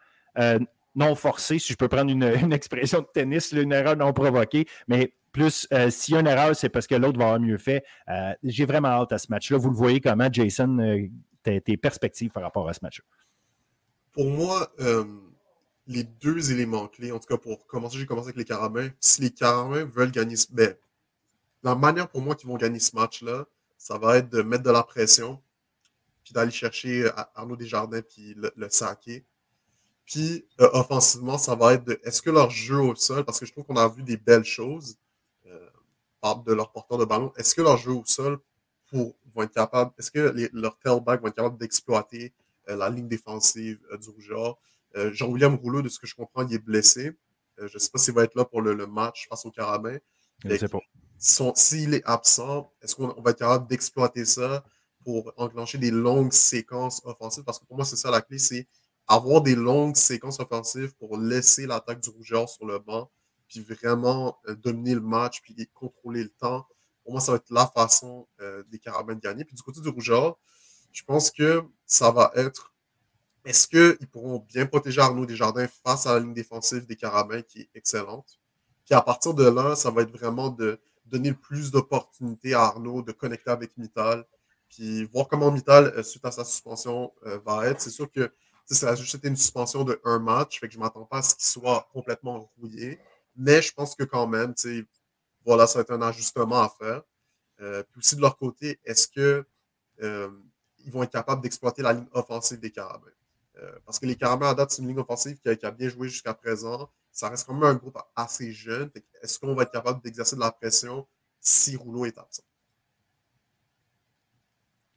non 0.94 1.14
forcée, 1.14 1.58
si 1.58 1.72
je 1.72 1.76
peux 1.76 1.88
prendre 1.88 2.10
une, 2.10 2.22
expression 2.52 3.00
de 3.00 3.06
tennis, 3.12 3.52
une 3.52 3.72
erreur 3.72 3.96
non 3.96 4.12
provoquée, 4.12 4.66
mais 4.88 5.14
plus, 5.33 5.66
euh, 5.73 5.90
s'il 5.90 6.14
y 6.14 6.16
a 6.16 6.21
une 6.21 6.27
erreur, 6.27 6.55
c'est 6.57 6.69
parce 6.69 6.87
que 6.87 6.95
l'autre 6.95 7.19
va 7.19 7.27
avoir 7.27 7.40
mieux 7.40 7.59
fait. 7.59 7.85
Euh, 8.09 8.33
j'ai 8.43 8.64
vraiment 8.64 8.88
hâte 8.88 9.12
à 9.12 9.19
ce 9.19 9.27
match-là. 9.31 9.59
Vous 9.59 9.71
le 9.71 9.77
voyez 9.77 10.01
comment, 10.01 10.29
Jason, 10.31 10.79
euh, 10.79 11.07
tes, 11.43 11.77
perspectives 11.77 12.31
par 12.31 12.43
rapport 12.43 12.69
à 12.69 12.75
ce 12.75 12.81
match-là? 12.83 13.05
Pour 14.12 14.29
moi, 14.29 14.73
les 15.87 16.05
deux 16.05 16.51
éléments 16.51 16.88
clés, 16.88 17.12
en 17.12 17.19
tout 17.19 17.29
cas 17.29 17.37
pour 17.37 17.66
commencer, 17.66 17.99
j'ai 17.99 18.07
commencé 18.07 18.27
avec 18.27 18.37
les 18.37 18.45
Carabins. 18.45 18.88
Si 18.99 19.23
les 19.23 19.31
Carabins 19.31 19.85
veulent 19.85 20.11
gagner 20.11 20.37
ce 20.37 20.47
ben, 20.51 20.75
la 21.62 21.75
manière 21.75 22.09
pour 22.09 22.21
moi 22.21 22.35
qu'ils 22.35 22.49
vont 22.49 22.57
gagner 22.57 22.81
ce 22.81 22.97
match-là, 22.97 23.45
ça 23.79 23.99
va 23.99 24.19
être 24.19 24.29
de 24.29 24.43
mettre 24.43 24.64
de 24.64 24.71
la 24.71 24.83
pression, 24.83 25.40
puis 26.25 26.35
d'aller 26.35 26.51
chercher 26.51 27.09
Arnaud 27.35 27.57
Desjardins, 27.57 28.03
puis 28.03 28.35
le, 28.35 28.53
le 28.57 28.69
saquer. 28.69 29.25
Puis 30.05 30.45
offensivement, 30.59 31.38
ça 31.38 31.55
va 31.55 31.75
être 31.75 31.85
de 31.85 32.01
est-ce 32.03 32.21
que 32.21 32.31
leur 32.31 32.51
jeu 32.51 32.81
au 32.81 32.97
sol, 32.97 33.25
parce 33.25 33.38
que 33.38 33.47
je 33.47 33.53
trouve 33.53 33.64
qu'on 33.64 33.77
a 33.77 33.88
vu 33.88 34.03
des 34.03 34.16
belles 34.16 34.45
choses, 34.45 34.99
de 36.22 36.52
leur 36.52 36.70
porteur 36.72 36.98
de 36.98 37.04
ballon, 37.04 37.33
est-ce 37.37 37.54
que 37.54 37.62
leur 37.62 37.76
jeu 37.76 37.92
au 37.92 38.04
sol 38.04 38.38
pour, 38.90 39.14
vont 39.35 39.42
être 39.42 39.54
capables, 39.54 39.92
est-ce 39.98 40.11
que 40.11 40.33
les, 40.35 40.50
leurs 40.52 40.78
tailbacks 40.78 41.20
vont 41.20 41.28
être 41.28 41.37
capables 41.37 41.59
d'exploiter 41.59 42.33
euh, 42.68 42.76
la 42.76 42.90
ligne 42.90 43.09
défensive 43.09 43.78
euh, 43.92 43.96
du 43.96 44.11
Rougeur? 44.11 44.59
Euh, 44.96 45.12
Jean-William 45.12 45.54
Rouleau, 45.54 45.83
de 45.83 45.88
ce 45.88 45.98
que 45.98 46.06
je 46.06 46.14
comprends, 46.14 46.46
il 46.46 46.54
est 46.54 46.59
blessé. 46.59 47.12
je 47.59 47.64
ne 47.72 47.78
sais 47.78 47.90
pas 47.90 47.98
s'il 47.98 48.14
va 48.14 48.24
être 48.24 48.35
là 48.35 48.44
pour 48.44 48.61
le, 48.61 48.87
match 48.87 49.28
face 49.28 49.46
au 49.46 49.50
Carabin. 49.50 49.98
Je 50.44 50.56
sais 50.56 50.68
pas. 50.68 50.80
S'il 51.18 51.94
est 51.94 52.02
absent, 52.04 52.72
est-ce 52.83 52.96
qu'on 52.96 53.20
va 53.20 53.30
être 53.30 53.38
capable 53.38 53.68
d'exploiter 53.68 54.24
ça 54.24 54.64
pour 55.04 55.33
enclencher 55.37 55.78
des 55.78 55.90
longues 55.90 56.33
séquences 56.33 57.02
offensives? 57.04 57.44
Parce 57.44 57.59
que 57.59 57.66
pour 57.66 57.76
moi, 57.76 57.85
c'est 57.85 57.96
ça 57.96 58.11
la 58.11 58.20
clé, 58.20 58.38
c'est 58.38 58.66
avoir 59.06 59.42
des 59.42 59.54
longues 59.54 59.96
séquences 59.96 60.40
offensives 60.40 60.94
pour 60.94 61.16
laisser 61.18 61.66
l'attaque 61.66 62.00
du 62.00 62.11
Rougeur 62.11 62.48
sur 62.48 62.66
le 62.66 62.78
banc 62.78 63.11
puis 63.50 63.60
vraiment 63.60 64.38
euh, 64.48 64.54
dominer 64.54 64.94
le 64.94 65.00
match, 65.00 65.42
puis 65.42 65.54
contrôler 65.74 66.22
le 66.22 66.30
temps. 66.30 66.66
Pour 67.02 67.12
moi, 67.12 67.20
ça 67.20 67.32
va 67.32 67.36
être 67.36 67.50
la 67.50 67.66
façon 67.66 68.28
euh, 68.40 68.62
des 68.70 68.78
Carabins 68.78 69.14
de 69.14 69.20
gagner. 69.20 69.44
Puis 69.44 69.56
du 69.56 69.62
côté 69.62 69.80
du 69.80 69.88
Rougeur, 69.88 70.38
je 70.92 71.02
pense 71.02 71.30
que 71.30 71.64
ça 71.84 72.10
va 72.12 72.32
être 72.36 72.72
est-ce 73.44 73.66
qu'ils 73.66 74.06
pourront 74.08 74.38
bien 74.38 74.66
protéger 74.66 75.00
Arnaud 75.00 75.26
Desjardins 75.26 75.66
face 75.82 76.06
à 76.06 76.14
la 76.14 76.20
ligne 76.20 76.34
défensive 76.34 76.86
des 76.86 76.96
Carabins 76.96 77.42
qui 77.42 77.62
est 77.62 77.70
excellente? 77.74 78.38
Puis 78.84 78.94
à 78.94 79.00
partir 79.00 79.34
de 79.34 79.48
là, 79.48 79.74
ça 79.74 79.90
va 79.90 80.02
être 80.02 80.12
vraiment 80.12 80.50
de 80.50 80.78
donner 81.06 81.30
le 81.30 81.36
plus 81.36 81.70
d'opportunités 81.70 82.54
à 82.54 82.62
Arnaud 82.62 83.02
de 83.02 83.12
connecter 83.12 83.50
avec 83.50 83.76
Mittal, 83.78 84.24
puis 84.68 85.04
voir 85.06 85.26
comment 85.26 85.50
Mittal, 85.50 85.86
euh, 85.96 86.02
suite 86.02 86.24
à 86.24 86.30
sa 86.30 86.44
suspension, 86.44 87.12
va 87.44 87.66
être. 87.66 87.80
C'est 87.80 87.90
sûr 87.90 88.10
que 88.12 88.30
ça 88.66 88.90
a 88.90 88.94
juste 88.94 89.16
été 89.16 89.26
une 89.26 89.36
suspension 89.36 89.82
de 89.82 90.00
un 90.04 90.20
match, 90.20 90.60
fait 90.60 90.68
que 90.68 90.74
je 90.74 90.78
ne 90.78 90.84
m'attends 90.84 91.04
pas 91.04 91.18
à 91.18 91.22
ce 91.22 91.34
qu'il 91.34 91.44
soit 91.44 91.88
complètement 91.92 92.52
rouillé. 92.58 93.00
Mais 93.40 93.62
je 93.62 93.72
pense 93.72 93.94
que 93.94 94.05
quand 94.05 94.26
même, 94.26 94.55
voilà, 95.46 95.66
ça 95.66 95.79
va 95.79 95.81
être 95.81 95.92
un 95.92 96.03
ajustement 96.03 96.61
à 96.62 96.68
faire. 96.68 97.03
Euh, 97.62 97.83
puis 97.90 97.98
aussi 97.98 98.14
de 98.14 98.20
leur 98.20 98.37
côté, 98.37 98.79
est-ce 98.85 99.09
qu'ils 99.09 99.44
euh, 100.03 100.29
vont 100.88 101.03
être 101.03 101.12
capables 101.12 101.40
d'exploiter 101.40 101.81
la 101.81 101.94
ligne 101.94 102.07
offensive 102.12 102.61
des 102.61 102.70
Carabins? 102.70 103.07
Euh, 103.57 103.72
parce 103.87 103.98
que 103.98 104.05
les 104.05 104.14
Carabins, 104.14 104.50
à 104.50 104.55
date, 104.55 104.72
c'est 104.72 104.83
une 104.83 104.88
ligne 104.88 104.98
offensive 104.98 105.38
qui 105.40 105.48
a, 105.48 105.70
bien 105.70 105.88
joué 105.88 106.09
jusqu'à 106.09 106.35
présent. 106.35 106.90
ça 107.12 107.31
reste 107.31 107.46
quand 107.46 107.55
même 107.55 107.62
un 107.62 107.74
groupe 107.74 107.98
assez 108.14 108.53
jeune. 108.53 108.90
Est-ce 109.22 109.38
qu'on 109.38 109.55
va 109.55 109.62
être 109.62 109.72
capable 109.72 110.03
d'exercer 110.03 110.37
de 110.37 110.40
la 110.40 110.53
pression 110.53 111.07
si 111.40 111.76
Rouleau 111.76 112.05
est 112.05 112.18
absent? 112.18 112.44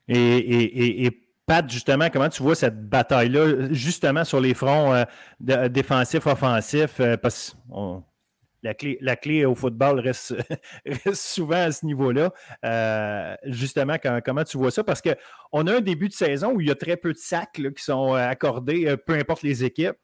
Et, 0.10 1.29
Pat, 1.45 1.69
justement, 1.69 2.10
comment 2.10 2.29
tu 2.29 2.43
vois 2.43 2.56
cette 2.56 2.89
bataille-là, 2.89 3.71
justement 3.71 4.25
sur 4.25 4.41
les 4.41 4.53
fronts 4.53 5.06
défensifs, 5.39 6.27
offensifs? 6.27 7.01
Parce 7.21 7.51
que 7.51 8.12
la 8.63 8.73
clé, 8.73 8.97
la 9.02 9.15
clé 9.15 9.45
au 9.45 9.54
football 9.56 9.99
reste, 9.99 10.36
souvent 11.13 11.58
à 11.58 11.71
ce 11.71 11.86
niveau-là. 11.86 12.34
Euh, 12.65 13.36
justement, 13.45 13.97
comment 14.26 14.43
tu 14.43 14.58
vois 14.58 14.71
ça? 14.71 14.84
Parce 14.84 15.02
qu'on 15.02 15.67
a 15.67 15.76
un 15.76 15.82
début 15.82 16.10
de 16.10 16.13
saison 16.13 16.54
où 16.54 16.62
il 16.62 16.67
y 16.67 16.71
a 16.71 16.76
très 16.76 16.97
peu 16.97 17.13
de 17.13 17.17
sacs 17.17 17.52
qui 17.54 17.84
sont 17.84 18.13
accordés, 18.13 18.95
peu 19.06 19.13
importe 19.13 19.43
les 19.43 19.63
équipes. 19.63 19.97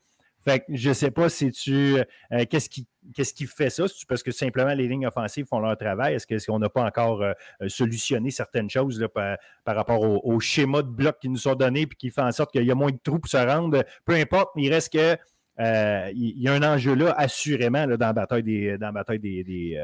Fait 0.43 0.63
je 0.69 0.89
ne 0.89 0.93
sais 0.93 1.11
pas 1.11 1.29
si 1.29 1.51
tu. 1.51 1.97
Euh, 1.97 2.45
qu'est-ce, 2.49 2.69
qui, 2.69 2.87
qu'est-ce 3.13 3.33
qui 3.33 3.45
fait 3.45 3.69
ça? 3.69 3.83
Parce 4.07 4.23
que 4.23 4.31
simplement 4.31 4.73
les 4.73 4.87
lignes 4.87 5.05
offensives 5.05 5.45
font 5.45 5.59
leur 5.59 5.77
travail? 5.77 6.13
Est-ce, 6.13 6.45
qu'on 6.45 6.59
n'a 6.59 6.69
pas 6.69 6.83
encore 6.83 7.21
euh, 7.21 7.33
euh, 7.61 7.67
solutionné 7.67 8.31
certaines 8.31 8.69
choses 8.69 9.05
par, 9.13 9.37
rapport 9.65 10.01
au, 10.01 10.39
schéma 10.39 10.81
de 10.81 10.87
bloc 10.87 11.17
qui 11.19 11.27
nous 11.27 11.37
sont 11.37 11.55
donnés 11.55 11.81
et 11.81 11.87
qui 11.87 12.09
fait 12.09 12.21
en 12.21 12.31
sorte 12.31 12.51
qu'il 12.51 12.63
y 12.63 12.71
a 12.71 12.75
moins 12.75 12.91
de 12.91 12.99
trous 13.03 13.19
pour 13.19 13.29
se 13.29 13.37
rendre? 13.37 13.83
Peu 14.05 14.13
importe, 14.13 14.51
mais 14.55 14.63
il 14.63 14.73
reste 14.73 14.93
que. 14.93 15.17
Il 15.59 16.41
y 16.41 16.47
a 16.47 16.53
un 16.53 16.63
enjeu 16.63 16.95
là, 16.95 17.13
assurément, 17.17 17.85
dans 17.85 17.97
la 17.97 18.13
bataille 18.13 18.43
des, 18.43 18.77
dans 18.77 18.93
bataille 18.93 19.19
des, 19.19 19.77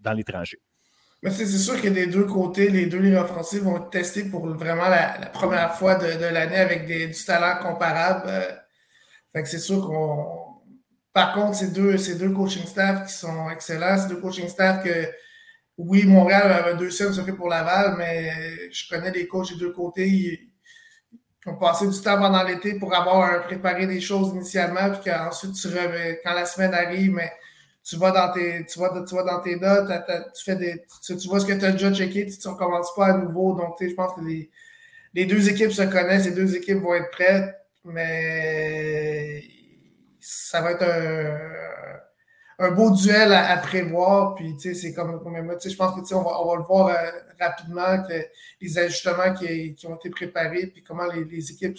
dans 0.00 0.12
l'étranger. 0.12 0.58
Mais 1.22 1.30
c'est, 1.30 1.46
sûr 1.46 1.80
que 1.82 1.88
des 1.88 2.06
deux 2.06 2.26
côtés, 2.26 2.68
les 2.68 2.86
deux 2.86 2.98
lignes 2.98 3.16
offensives 3.16 3.62
vont 3.62 3.78
être 3.78 3.90
testées 3.90 4.24
pour 4.24 4.46
vraiment 4.54 4.88
la, 4.88 5.26
première 5.32 5.74
fois 5.74 5.96
de, 5.96 6.06
l'année 6.06 6.56
avec 6.56 6.86
du 6.86 7.24
talent 7.24 7.60
comparable. 7.60 8.30
Fait 9.32 9.42
que 9.42 9.48
c'est 9.48 9.58
sûr 9.58 9.84
qu'on. 9.84 10.46
Par 11.12 11.34
contre, 11.34 11.56
ces 11.56 11.72
deux, 11.72 11.96
ces 11.98 12.16
deux 12.16 12.30
coaching 12.30 12.64
staff 12.64 13.08
qui 13.08 13.12
sont 13.14 13.50
excellents, 13.50 13.98
ces 13.98 14.08
deux 14.08 14.20
coaching 14.20 14.48
staff 14.48 14.84
que, 14.84 15.10
oui, 15.76 16.04
Montréal 16.06 16.52
avait 16.52 16.76
deux 16.76 16.90
semaines 16.90 17.12
se 17.12 17.22
fait 17.22 17.32
pour 17.32 17.48
Laval, 17.48 17.96
mais 17.98 18.70
je 18.70 18.88
connais 18.88 19.10
les 19.10 19.26
coachs 19.26 19.52
des 19.52 19.58
deux 19.58 19.72
côtés. 19.72 20.47
Ont 21.46 21.56
passé 21.56 21.86
du 21.88 22.00
temps 22.00 22.18
pendant 22.18 22.42
l'été 22.42 22.74
pour 22.74 22.94
avoir 22.94 23.44
préparé 23.44 23.86
des 23.86 24.00
choses 24.00 24.34
initialement, 24.34 24.90
puis 24.90 25.10
qu'ensuite, 25.10 25.54
tu 25.54 25.68
quand 26.24 26.34
la 26.34 26.44
semaine 26.44 26.74
arrive, 26.74 27.12
mais 27.12 27.32
tu 27.84 27.96
vas 27.96 28.10
dans 28.10 28.32
tes, 28.32 28.66
tu 28.66 28.78
vas, 28.78 29.04
tu 29.08 29.14
vas 29.14 29.22
dans 29.22 29.40
tes 29.40 29.56
notes, 29.56 29.90
tu, 30.36 30.44
fais 30.44 30.56
des, 30.56 30.84
tu, 31.04 31.28
vois 31.28 31.40
ce 31.40 31.46
que 31.46 31.52
tu 31.52 31.64
as 31.64 31.72
déjà 31.72 31.92
checké, 31.92 32.26
tu 32.26 32.48
ne 32.48 32.52
recommences 32.52 32.94
pas 32.94 33.06
à 33.06 33.12
nouveau. 33.14 33.54
Donc, 33.54 33.76
je 33.80 33.94
pense 33.94 34.14
que 34.14 34.20
les, 34.20 34.50
les 35.14 35.24
deux 35.24 35.48
équipes 35.48 35.72
se 35.72 35.82
connaissent, 35.82 36.26
les 36.26 36.32
deux 36.32 36.54
équipes 36.54 36.82
vont 36.82 36.94
être 36.94 37.10
prêtes 37.10 37.54
mais 37.84 39.42
ça 40.20 40.60
va 40.60 40.72
être 40.72 40.82
un, 40.82 41.77
beau 42.58 42.90
duel 42.90 43.32
à, 43.32 43.56
prévoir. 43.56 44.34
Puis, 44.34 44.56
tu 44.56 44.74
sais, 44.74 44.74
c'est 44.74 44.92
comme, 44.92 45.22
comme 45.22 45.36
je 45.36 45.76
pense 45.76 45.94
que, 45.94 46.14
on 46.14 46.22
va, 46.22 46.40
on 46.40 46.50
va 46.50 46.56
le 46.56 46.62
voir 46.62 46.88
euh, 46.88 47.10
rapidement, 47.40 48.02
que 48.02 48.14
les 48.60 48.78
ajustements 48.78 49.32
qui, 49.34 49.74
qui, 49.74 49.86
ont 49.86 49.94
été 49.96 50.10
préparés, 50.10 50.66
puis 50.66 50.82
comment 50.82 51.06
les, 51.06 51.24
les 51.24 51.52
équipes 51.52 51.78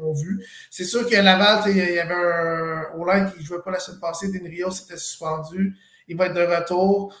ont 0.00 0.12
vu. 0.14 0.44
C'est 0.70 0.84
sûr 0.84 1.08
que 1.08 1.14
Laval, 1.14 1.62
il 1.70 1.76
y 1.76 1.98
avait 1.98 2.14
un 2.14 2.98
Olin 2.98 3.26
qui 3.26 3.40
ne 3.40 3.44
jouait 3.44 3.62
pas 3.62 3.70
la 3.70 3.78
semaine 3.78 4.00
passée, 4.00 4.28
Denrio 4.28 4.70
s'était 4.70 4.96
suspendu. 4.96 5.76
Il 6.08 6.16
va 6.16 6.26
être 6.26 6.34
de 6.34 6.42
retour. 6.42 7.14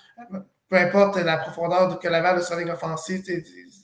Peu 0.68 0.76
importe 0.76 1.16
la 1.16 1.36
profondeur 1.36 1.98
que 1.98 2.08
Laval 2.08 2.38
a 2.38 2.40
sur 2.40 2.56
la 2.56 2.72
offensive, 2.72 3.22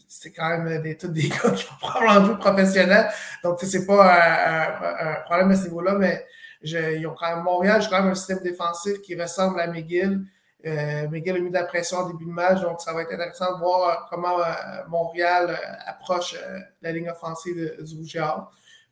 c'est 0.09 0.33
quand 0.33 0.49
même 0.49 0.83
des, 0.83 0.97
tous 0.97 1.09
des 1.09 1.29
gars 1.29 1.51
qui 1.55 1.65
vont 1.65 1.77
probablement 1.81 2.27
jouer 2.27 2.37
professionnel. 2.37 3.09
Donc, 3.45 3.59
c'est 3.63 3.87
pas 3.87 4.65
un, 5.01 5.15
problème 5.25 5.51
à 5.51 5.57
ce 5.57 5.65
niveau-là, 5.65 5.95
mais 5.95 6.27
ils 6.63 7.07
ont 7.07 7.15
quand 7.15 7.35
même, 7.35 7.45
Montréal 7.45 7.83
joue 7.83 7.91
quand 7.91 8.03
même 8.03 8.13
un 8.13 8.15
système 8.15 8.41
défensif 8.41 9.01
qui 9.01 9.21
ressemble 9.21 9.61
à 9.61 9.67
McGill. 9.67 10.21
Euh, 10.67 11.09
McGill 11.09 11.37
a 11.37 11.39
mis 11.39 11.49
de 11.49 11.55
la 11.55 11.65
pression 11.65 11.99
au 11.99 12.13
début 12.13 12.27
de 12.27 12.31
match, 12.31 12.61
donc 12.61 12.81
ça 12.81 12.93
va 12.93 13.03
être 13.03 13.13
intéressant 13.13 13.55
de 13.55 13.59
voir 13.59 13.89
euh, 13.89 13.95
comment 14.11 14.39
euh, 14.41 14.45
Montréal 14.89 15.51
euh, 15.51 15.75
approche 15.87 16.37
la 16.83 16.93
ligne 16.93 17.09
offensive 17.09 17.55
du 17.55 17.97
Rouge 17.97 18.19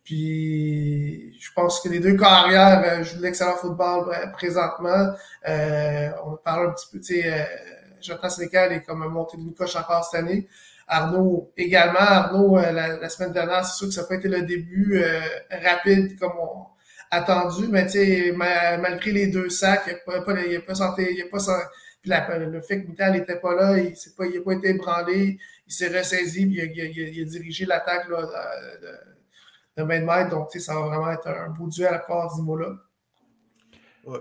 Puis, 0.02 1.38
je 1.38 1.52
pense 1.52 1.80
que 1.80 1.90
les 1.90 2.00
deux 2.00 2.16
carrières 2.16 3.04
jouent 3.04 3.18
de 3.18 3.22
l'excellent 3.22 3.56
football 3.56 4.14
présentement. 4.32 5.12
on 5.44 6.36
parle 6.42 6.68
un 6.68 6.72
petit 6.72 6.86
peu, 6.90 7.00
tu 7.00 7.20
sais, 7.20 7.48
Jonathan 8.00 8.30
Sénécal 8.30 8.72
est 8.72 8.82
comme 8.82 9.06
monté 9.08 9.36
d'une 9.36 9.54
coche 9.54 9.76
encore 9.76 10.04
cette 10.04 10.20
année. 10.20 10.48
Arnaud 10.88 11.52
également. 11.56 11.98
Arnaud, 12.00 12.58
euh, 12.58 12.72
la, 12.72 13.08
semaine 13.08 13.32
dernière, 13.32 13.64
c'est 13.64 13.76
sûr 13.76 13.88
que 13.88 13.92
ça 13.94 14.02
n'a 14.02 14.08
pas 14.08 14.14
été 14.14 14.28
le 14.28 14.42
début 14.42 15.00
euh, 15.02 15.20
rapide 15.62 16.18
comme 16.18 16.32
on 16.40 16.66
attendu, 17.10 17.68
mais 17.68 17.86
tu 17.86 17.92
sais, 17.92 18.32
malgré 18.32 19.12
les 19.12 19.26
deux 19.28 19.48
sacs, 19.48 19.84
il 19.86 19.92
n'a 19.92 20.20
pas, 20.20 20.32
a 20.32 20.60
pas 20.60 20.74
santé, 20.74 21.14
il 21.14 21.22
a 21.22 21.26
pas 21.26 21.38
puis 22.00 22.12
le 22.12 22.60
fait 22.60 22.82
que 22.82 22.88
Mittal 22.88 23.12
n'était 23.12 23.40
pas 23.40 23.54
là, 23.54 23.76
il 23.76 23.90
n'a 23.90 24.12
pas, 24.16 24.24
pas 24.44 24.52
été 24.52 24.68
ébranlé, 24.68 25.38
il 25.66 25.72
s'est 25.72 25.88
ressaisi, 25.88 26.46
puis 26.46 26.56
il 26.56 27.20
a, 27.20 27.24
dirigé 27.24 27.66
l'attaque 27.66 28.08
de, 28.08 28.14
de, 29.76 29.82
main 29.82 30.00
de 30.00 30.04
maître. 30.04 30.30
Donc, 30.30 30.50
ça 30.52 30.74
va 30.74 30.82
vraiment 30.82 31.10
être 31.10 31.26
un 31.26 31.48
beau 31.50 31.66
duel 31.66 31.92
à 31.92 31.98
part 31.98 32.30
ce 32.30 32.58
là 32.58 32.76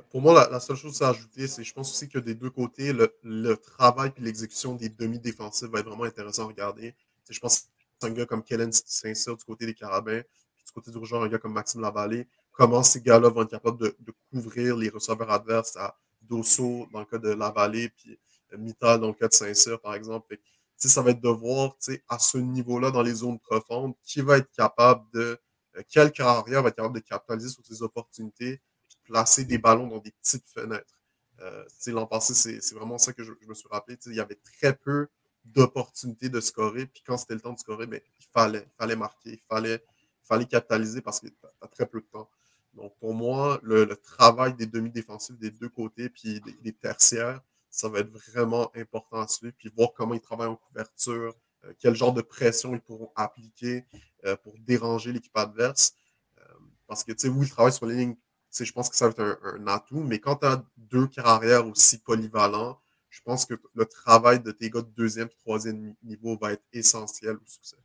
pour 0.09 0.21
moi, 0.21 0.47
la, 0.49 0.59
seule 0.59 0.75
chose 0.75 1.01
à 1.01 1.09
ajouter, 1.09 1.47
c'est 1.47 1.63
je 1.63 1.73
pense 1.73 1.91
aussi 1.91 2.09
que 2.09 2.19
des 2.19 2.35
deux 2.35 2.49
côtés, 2.49 2.93
le, 2.93 3.55
travail 3.55 4.11
et 4.17 4.21
l'exécution 4.21 4.73
des 4.73 4.89
demi-défensifs 4.89 5.69
va 5.69 5.79
être 5.79 5.87
vraiment 5.87 6.03
intéressant 6.03 6.43
à 6.43 6.47
regarder. 6.47 6.95
je 7.29 7.39
pense 7.39 7.69
un 8.01 8.11
gars 8.11 8.25
comme 8.25 8.43
Kellen 8.43 8.71
Saint-Cyr 8.71 9.35
du 9.35 9.43
côté 9.43 9.65
des 9.65 9.73
Carabins, 9.73 10.21
puis 10.55 10.65
du 10.65 10.71
côté 10.71 10.91
du 10.91 10.97
Rougeant, 10.97 11.21
un 11.21 11.29
gars 11.29 11.39
comme 11.39 11.53
Maxime 11.53 11.81
Lavallée. 11.81 12.27
Comment 12.57 12.83
ces 12.83 13.01
gars-là 13.01 13.29
vont 13.29 13.43
être 13.43 13.51
capables 13.51 13.77
de, 13.77 13.95
couvrir 14.31 14.75
les 14.75 14.89
receveurs 14.89 15.29
adverses 15.31 15.77
à 15.77 15.95
Dosso 16.21 16.87
dans 16.91 16.99
le 16.99 17.05
cas 17.05 17.17
de 17.19 17.29
Lavallée, 17.29 17.89
puis 17.89 18.19
euh, 18.53 18.57
Mittal 18.57 18.99
dans 18.99 19.07
le 19.07 19.13
cas 19.13 19.27
de 19.27 19.33
Saint-Cyr, 19.33 19.79
par 19.79 19.93
exemple. 19.93 20.37
ça 20.75 21.01
va 21.01 21.11
être 21.11 21.21
de 21.21 21.29
voir 21.29 21.75
à 22.09 22.19
ce 22.19 22.37
niveau-là, 22.37 22.91
dans 22.91 23.03
les 23.03 23.13
zones 23.13 23.39
profondes, 23.39 23.93
qui 24.03 24.21
va 24.21 24.37
être 24.37 24.51
capable 24.51 25.05
de. 25.13 25.39
Euh, 25.77 25.83
quel 25.87 26.11
carrière 26.11 26.63
va 26.63 26.69
être 26.69 26.75
capable 26.75 26.95
de 26.95 27.05
capitaliser 27.05 27.49
sur 27.49 27.65
ces 27.65 27.81
opportunités 27.81 28.59
placer 29.07 29.45
des 29.45 29.57
ballons 29.57 29.87
dans 29.87 29.99
des 29.99 30.11
petites 30.11 30.47
fenêtres. 30.49 30.99
Euh, 31.39 31.63
L'an 31.87 32.05
passé, 32.05 32.33
c'est 32.33 32.75
vraiment 32.75 32.97
ça 32.97 33.13
que 33.13 33.23
je, 33.23 33.31
me 33.47 33.53
suis 33.53 33.69
rappelé. 33.69 33.97
Il 34.07 34.15
y 34.15 34.19
avait 34.19 34.39
très 34.59 34.75
peu 34.75 35.07
d'opportunités 35.45 36.29
de 36.29 36.41
scorer. 36.41 36.87
Puis 36.87 37.01
quand 37.05 37.17
c'était 37.17 37.35
le 37.35 37.41
temps 37.41 37.53
de 37.53 37.59
scorer, 37.59 37.87
ben, 37.87 38.01
il 38.19 38.25
fallait, 38.33 38.67
fallait 38.77 38.95
marquer, 38.95 39.31
il 39.31 39.41
fallait, 39.47 39.83
fallait 40.23 40.45
capitaliser 40.45 41.01
parce 41.01 41.19
que 41.19 41.27
tu 41.27 41.35
as, 41.61 41.67
très 41.67 41.85
peu 41.85 42.01
de 42.01 42.05
temps. 42.11 42.29
Donc 42.77 42.93
pour 42.99 43.13
moi, 43.13 43.59
le, 43.63 43.87
travail 43.95 44.53
des 44.53 44.67
demi-défensifs 44.67 45.37
des 45.37 45.51
deux 45.51 45.69
côtés, 45.69 46.09
puis 46.09 46.41
des, 46.63 46.73
tertiaires, 46.73 47.41
ça 47.69 47.89
va 47.89 47.99
être 47.99 48.11
vraiment 48.11 48.71
important 48.75 49.19
à 49.19 49.27
suivre, 49.27 49.53
puis 49.57 49.71
voir 49.75 49.89
comment 49.95 50.13
ils 50.13 50.21
travaillent 50.21 50.47
en 50.47 50.55
couverture, 50.55 51.35
euh, 51.65 51.73
quel 51.79 51.95
genre 51.95 52.13
de 52.13 52.21
pression 52.21 52.73
ils 52.73 52.79
pourront 52.79 53.11
appliquer 53.15 53.83
euh, 54.25 54.35
pour 54.37 54.53
déranger 54.59 55.11
l'équipe 55.11 55.35
adverse. 55.35 55.95
Euh, 56.37 56.43
parce 56.87 57.03
que, 57.03 57.11
tu 57.11 57.19
sais, 57.19 57.27
oui, 57.29 57.47
ils 57.47 57.49
travaillent 57.49 57.73
sur 57.73 57.87
les 57.87 57.95
lignes 57.95 58.15
je 58.59 58.71
pense 58.71 58.89
que 58.89 58.95
ça 58.95 59.05
va 59.07 59.11
être 59.11 59.39
un, 59.43 59.67
atout, 59.67 60.01
mais 60.01 60.19
quand 60.19 60.37
tu 60.37 60.47
as 60.47 60.63
deux 60.77 61.07
carrières 61.07 61.67
aussi 61.67 61.99
polyvalents, 61.99 62.79
je 63.09 63.21
pense 63.21 63.45
que 63.45 63.55
le 63.75 63.85
travail 63.85 64.39
de 64.39 64.51
tes 64.51 64.69
gars 64.69 64.81
de 64.81 64.91
deuxième 64.95 65.27
et 65.27 65.37
troisième 65.39 65.93
niveau 66.03 66.37
va 66.37 66.53
être 66.53 66.63
essentiel 66.73 67.35
au 67.35 67.45
succès. 67.45 67.77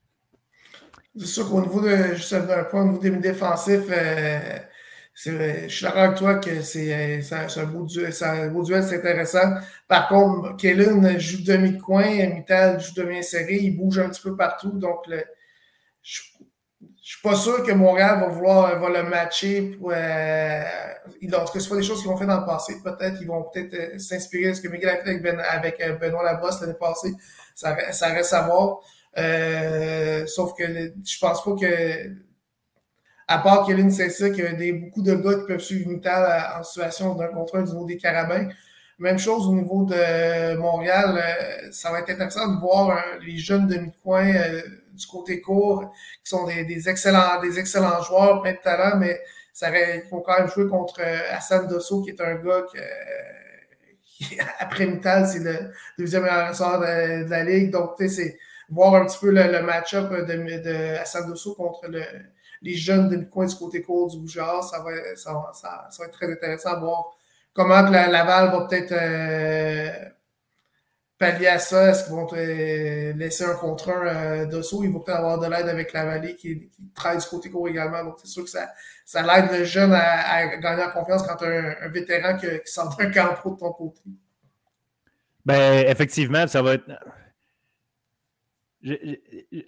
C'est 1.16 1.26
sûr 1.26 1.48
qu'au 1.48 1.60
niveau 1.60 1.80
de, 1.80 2.14
juste 2.14 2.32
un 2.32 2.64
point, 2.64 2.82
au 2.82 2.86
niveau 2.86 3.00
des 3.00 3.10
défensifs, 3.10 3.90
je 5.14 5.68
suis 5.68 5.84
d'accord 5.84 6.02
avec 6.02 6.16
toi 6.16 6.34
que 6.36 6.62
c'est 6.62 7.22
un, 7.32 7.66
beau 7.66 7.84
duel, 7.84 8.12
c'est 8.82 8.96
intéressant. 8.96 9.54
Par 9.88 10.08
contre, 10.08 10.56
Kellen 10.56 11.18
joue 11.18 11.42
demi-coin, 11.44 12.26
Mittal 12.28 12.80
joue 12.80 12.94
demi-inséré, 12.94 13.56
il 13.56 13.76
bouge 13.76 13.98
un 13.98 14.08
petit 14.08 14.22
peu 14.22 14.36
partout. 14.36 14.72
Donc, 14.72 15.06
le, 15.06 15.22
je, 16.02 16.22
je 17.02 17.14
suis 17.14 17.22
pas 17.22 17.34
sûr 17.34 17.64
que 17.64 17.72
Montréal 17.72 18.20
va 18.20 18.28
vouloir 18.28 18.78
va 18.78 18.88
le 18.88 19.08
matcher. 19.08 19.76
Pour, 19.76 19.90
euh, 19.92 20.62
cas, 21.52 21.60
ce 21.60 21.68
pas 21.68 21.76
des 21.76 21.82
choses 21.82 22.00
qu'ils 22.00 22.10
ont 22.10 22.16
fait 22.16 22.26
dans 22.26 22.40
le 22.40 22.46
passé. 22.46 22.74
Peut-être 22.82 23.18
qu'ils 23.18 23.26
vont 23.26 23.42
peut-être 23.42 23.74
euh, 23.74 23.98
s'inspirer 23.98 24.50
de 24.50 24.54
ce 24.54 24.60
que 24.60 24.68
Miguel 24.68 24.90
a 24.90 24.96
fait 25.02 25.10
avec, 25.10 25.22
ben, 25.22 25.40
avec 25.40 25.80
euh, 25.80 25.96
Benoît 25.96 26.22
Labrosse 26.22 26.60
l'année 26.60 26.74
passée. 26.74 27.12
Ça, 27.56 27.76
ça, 27.92 28.08
reste 28.08 28.32
à 28.32 28.42
voir. 28.42 28.80
Euh, 29.18 30.26
sauf 30.26 30.54
que 30.54 30.64
je 30.64 31.18
pense 31.20 31.44
pas 31.44 31.56
que, 31.60 32.08
à 33.32 33.38
part 33.38 33.66
Kevin 33.66 33.90
Cessa, 33.90 34.30
qu'il 34.30 34.44
y 34.44 34.46
a 34.46 34.52
des, 34.52 34.72
beaucoup 34.72 35.02
de 35.02 35.14
gars 35.14 35.34
qui 35.40 35.46
peuvent 35.46 35.60
suivre 35.60 35.88
Mittal 35.88 36.58
en 36.58 36.62
situation 36.62 37.14
d'un 37.14 37.28
contrôle 37.28 37.64
du 37.64 37.72
niveau 37.72 37.86
des 37.86 37.96
Carabins. 37.96 38.48
Même 38.98 39.18
chose 39.18 39.46
au 39.48 39.54
niveau 39.54 39.84
de 39.84 40.56
Montréal. 40.56 41.20
ça 41.72 41.90
va 41.90 42.00
être 42.00 42.10
intéressant 42.10 42.54
de 42.54 42.60
voir 42.60 43.02
les 43.24 43.38
jeunes 43.38 43.66
demi-coin 43.66 44.32
du 44.92 45.06
côté 45.06 45.40
court, 45.40 45.90
qui 46.22 46.30
sont 46.30 46.46
des, 46.46 46.88
excellents, 46.88 47.40
des 47.40 47.58
excellents 47.58 48.02
joueurs, 48.02 48.42
plein 48.42 48.52
de 48.52 48.58
talent, 48.58 48.98
mais 48.98 49.20
ça 49.52 49.68
il 49.70 50.02
faut 50.08 50.20
quand 50.20 50.38
même 50.38 50.48
jouer 50.48 50.68
contre 50.68 51.00
euh, 51.00 51.34
Hassan 51.36 51.66
Dosso, 51.66 52.02
qui 52.02 52.10
est 52.10 52.20
un 52.20 52.34
gars 52.36 52.62
qui, 54.04 54.38
après 54.58 54.86
Mittal, 54.86 55.26
c'est 55.26 55.40
le 55.40 55.72
deuxième 55.98 56.22
meilleur 56.22 56.50
de, 56.52 57.28
la 57.30 57.44
Ligue. 57.44 57.70
Donc, 57.70 57.96
tu 57.96 58.08
sais, 58.08 58.14
c'est 58.14 58.38
voir 58.68 58.94
un 58.94 59.06
petit 59.06 59.18
peu 59.18 59.30
le, 59.30 59.62
match-up 59.62 60.10
de, 60.10 60.62
de, 60.62 60.98
Hassan 60.98 61.26
Dosso 61.26 61.54
contre 61.54 61.88
les 62.62 62.74
jeunes 62.74 63.08
de 63.08 63.24
coin 63.24 63.46
du 63.46 63.54
côté 63.54 63.82
court 63.82 64.10
du 64.10 64.18
Boujard. 64.18 64.64
Ça 64.64 64.80
va, 64.80 64.90
ça, 65.16 65.50
ça, 65.52 65.88
va 65.98 66.04
être 66.06 66.12
très 66.12 66.32
intéressant 66.32 66.70
à 66.70 66.80
voir 66.80 67.16
comment 67.52 67.82
la, 67.82 68.08
Laval 68.08 68.50
va 68.50 68.66
peut-être 68.66 70.12
pallier 71.18 71.48
à 71.48 71.58
ça. 71.58 71.90
Est-ce 71.90 72.04
qu'ils 72.04 72.14
vont 72.14 72.26
laisser 72.32 73.44
un 73.44 73.54
contre 73.54 73.90
un 73.90 74.46
d'Osso? 74.46 74.82
Il 74.82 74.92
va 74.92 75.00
peut-être 75.00 75.18
avoir 75.18 75.38
de 75.38 75.46
l'aide 75.46 75.68
avec 75.68 75.92
la 75.92 76.04
vallée 76.04 76.34
qui, 76.34 76.70
travaille 76.94 77.18
du 77.18 77.26
côté 77.26 77.50
court 77.50 77.68
également. 77.68 78.04
Donc, 78.04 78.16
c'est 78.18 78.28
sûr 78.28 78.44
que 78.44 78.50
ça, 78.50 78.70
ça 79.04 79.22
l'aide 79.22 79.50
le 79.56 79.64
jeune 79.64 79.92
à, 79.92 80.56
gagner 80.56 80.84
en 80.84 80.90
confiance 80.90 81.22
quand 81.22 81.40
as 81.42 81.46
un, 81.46 81.88
vétéran 81.88 82.36
qui, 82.36 82.46
qui 82.46 82.72
sort 82.72 82.96
d'un 82.96 83.10
camp 83.10 83.34
pro 83.34 83.54
de 83.54 83.58
ton 83.58 83.72
côté. 83.72 84.00
Ben, 85.44 85.86
effectivement, 85.88 86.46
ça 86.46 86.62
va 86.62 86.74
être. 86.74 86.84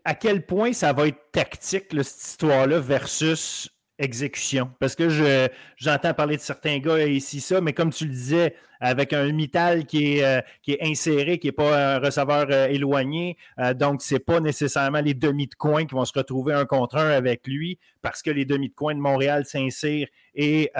À 0.05 0.15
quel 0.15 0.45
point 0.45 0.73
ça 0.73 0.93
va 0.93 1.09
être 1.09 1.31
tactique, 1.33 1.87
cette 1.91 2.27
histoire-là, 2.27 2.81
versus 2.81 3.71
exécution? 3.99 4.71
Parce 4.81 4.95
que 4.95 5.09
je, 5.09 5.49
j'entends 5.77 6.15
parler 6.15 6.37
de 6.37 6.43
certains 6.43 6.79
gars 6.79 7.05
ici, 7.07 7.41
ça, 7.41 7.61
mais 7.61 7.73
comme 7.73 7.91
tu 7.91 8.05
le 8.05 8.11
disais, 8.11 8.55
avec 8.85 9.15
un 9.15 9.33
Mittal 9.33 9.87
qui 9.87 10.19
est, 10.19 10.25
euh, 10.25 10.77
inséré, 10.83 11.39
qui 11.39 11.49
n'est 11.49 11.53
pas 11.53 11.95
un 11.97 11.99
receveur 11.99 12.47
euh, 12.51 12.67
éloigné, 12.69 13.39
euh, 13.59 13.73
donc 13.73 14.03
ce 14.03 14.15
n'est 14.15 14.21
pas 14.21 14.41
nécessairement 14.41 15.01
les 15.01 15.15
demi 15.15 15.47
de 15.47 15.55
coin 15.55 15.87
qui 15.87 15.95
vont 15.95 16.05
se 16.05 16.13
retrouver 16.15 16.53
un 16.53 16.67
contre 16.67 16.97
un 16.97 17.11
avec 17.11 17.47
lui, 17.47 17.79
parce 18.03 18.23
que 18.23 18.31
les 18.31 18.45
demi 18.45 18.69
de 18.69 18.75
coin 18.75 18.95
de 18.95 19.01
Montréal 19.01 19.47
s'insèrent 19.47 20.09
et 20.35 20.71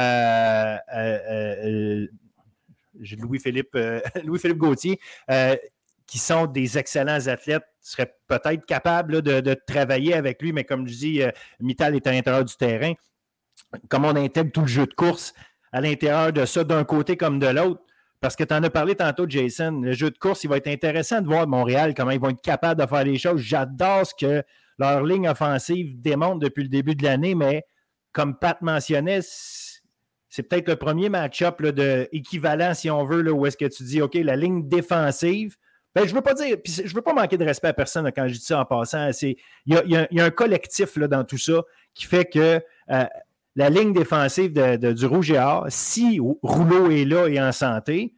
Louis-Philippe 3.19 3.79
Louis-Philippe 4.25 4.59
Gauthier, 4.59 5.01
qui 6.07 6.19
sont 6.19 6.47
des 6.47 6.79
excellents 6.79 7.27
athlètes, 7.27 7.65
seraient 7.81 8.15
peut-être 8.27 8.67
capables 8.67 9.23
de, 9.23 9.55
travailler 9.67 10.15
avec 10.15 10.41
lui, 10.43 10.53
mais 10.53 10.65
comme 10.65 10.87
je 10.87 10.95
dis, 10.95 11.23
euh, 11.23 11.31
Mittal 11.61 11.95
est 11.95 12.07
à 12.07 12.13
l'intérieur 12.13 12.45
du 12.45 12.55
terrain. 12.57 12.93
Comment 13.89 14.09
on 14.09 14.17
intègre 14.17 14.53
tout 14.53 14.63
le 14.63 14.67
jeu 14.67 14.87
de 14.87 14.95
course 14.95 15.35
à 15.73 15.81
l'intérieur 15.81 16.33
de 16.33 16.45
ça, 16.45 16.65
d'un 16.65 16.85
côté 16.85 17.17
comme 17.17 17.39
de 17.39 17.47
l'autre? 17.47 17.83
Parce 18.21 18.37
que 18.37 18.45
tu 18.45 18.55
en 18.55 18.63
as 18.63 18.71
parlé 18.71 18.95
tantôt, 18.95 19.27
Jason. 19.29 19.81
Le 19.83 19.93
jeu 19.93 20.11
de 20.11 20.17
course, 20.17 20.45
il 20.45 20.49
va 20.49 20.57
être 20.57 20.69
intéressant 20.69 21.21
de 21.21 21.27
voir 21.27 21.47
Montréal, 21.47 21.93
comment 21.95 22.11
ils 22.11 22.21
vont 22.21 22.31
être 22.31 22.41
capables 22.41 22.81
de 22.81 22.87
faire 22.87 23.05
les 23.05 23.19
choses. 23.19 23.41
J'adore 23.41 24.07
ce 24.07 24.15
que 24.19 24.43
leur 24.79 25.05
ligne 25.05 25.29
offensive 25.29 26.01
démontre 26.01 26.39
depuis 26.39 26.63
le 26.63 26.69
début 26.69 26.95
de 26.95 27.05
l'année, 27.05 27.35
mais 27.35 27.65
comme 28.13 28.39
Pat 28.39 28.61
mentionnait, 28.63 29.21
c'est 29.23 30.43
peut-être 30.43 30.69
le 30.69 30.77
premier 30.77 31.09
match-up 31.09 31.63
de 31.63 32.09
équivalent, 32.13 32.75
si 32.75 32.91
on 32.91 33.05
veut, 33.05 33.23
là, 33.23 33.33
où 33.33 33.45
est-ce 33.47 33.57
que 33.57 33.67
tu 33.67 33.83
dis, 33.83 34.01
OK, 34.01 34.15
la 34.15 34.37
ligne 34.37 34.69
défensive. 34.69 35.57
Ben, 35.95 36.09
je 36.09 36.15
veux 36.15 36.23
pas 36.23 36.35
dire, 36.35 36.57
je 36.65 36.95
veux 36.95 37.03
pas 37.03 37.13
manquer 37.13 37.39
de 37.39 37.45
respect 37.45 37.69
à 37.69 37.73
personne 37.73 38.11
quand 38.15 38.27
je 38.27 38.35
dis 38.35 38.45
ça 38.45 38.61
en 38.61 38.65
passant. 38.65 39.11
Il 39.23 39.37
y 39.67 39.97
a, 39.97 40.25
un 40.25 40.31
collectif 40.31 40.97
là, 40.97 41.07
dans 41.07 41.25
tout 41.25 41.39
ça 41.39 41.63
qui 41.95 42.07
fait 42.07 42.25
que 42.25 42.61
euh, 42.91 43.05
la 43.55 43.71
ligne 43.71 43.93
défensive 43.93 44.53
de, 44.53 44.93
du 44.93 45.07
Rouge 45.07 45.31
et 45.31 45.39
Or, 45.39 45.67
si 45.69 46.19
Rouleau 46.43 46.91
est 46.91 47.05
là 47.05 47.29
et 47.29 47.41
en 47.41 47.53
santé, 47.53 48.15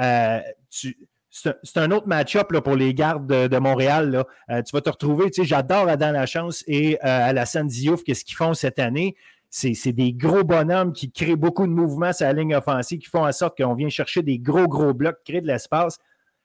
euh, 0.00 0.40
c'est 0.70 1.76
un 1.76 1.92
autre 1.92 2.08
match-up 2.08 2.52
pour 2.64 2.74
les 2.74 2.92
gardes 2.94 3.28
de, 3.28 3.58
Montréal. 3.58 4.24
Euh, 4.50 4.62
tu 4.62 4.72
vas 4.72 4.80
te 4.80 4.90
retrouver, 4.90 5.30
tu 5.30 5.42
sais, 5.42 5.48
j'adore 5.48 5.88
Adam 5.88 6.10
Lachance 6.10 6.64
et 6.66 6.98
Alassane 7.00 7.68
Diouf, 7.68 8.02
qu'est-ce 8.02 8.24
qu'ils 8.24 8.36
font 8.36 8.54
cette 8.54 8.80
année 8.80 9.14
c'est 9.50 9.92
des 9.92 10.12
gros 10.12 10.44
bonhommes 10.44 10.92
qui 10.92 11.10
créent 11.10 11.34
beaucoup 11.34 11.66
de 11.66 11.72
mouvements 11.72 12.12
sur 12.12 12.26
la 12.26 12.32
ligne 12.32 12.54
offensive, 12.54 13.00
qui 13.00 13.08
font 13.08 13.26
en 13.26 13.32
sorte 13.32 13.60
qu'on 13.60 13.74
vient 13.74 13.88
chercher 13.88 14.22
des 14.22 14.38
gros, 14.38 14.68
gros 14.68 14.94
blocs, 14.94 15.18
créer 15.24 15.40
de 15.40 15.48
l'espace. 15.48 15.98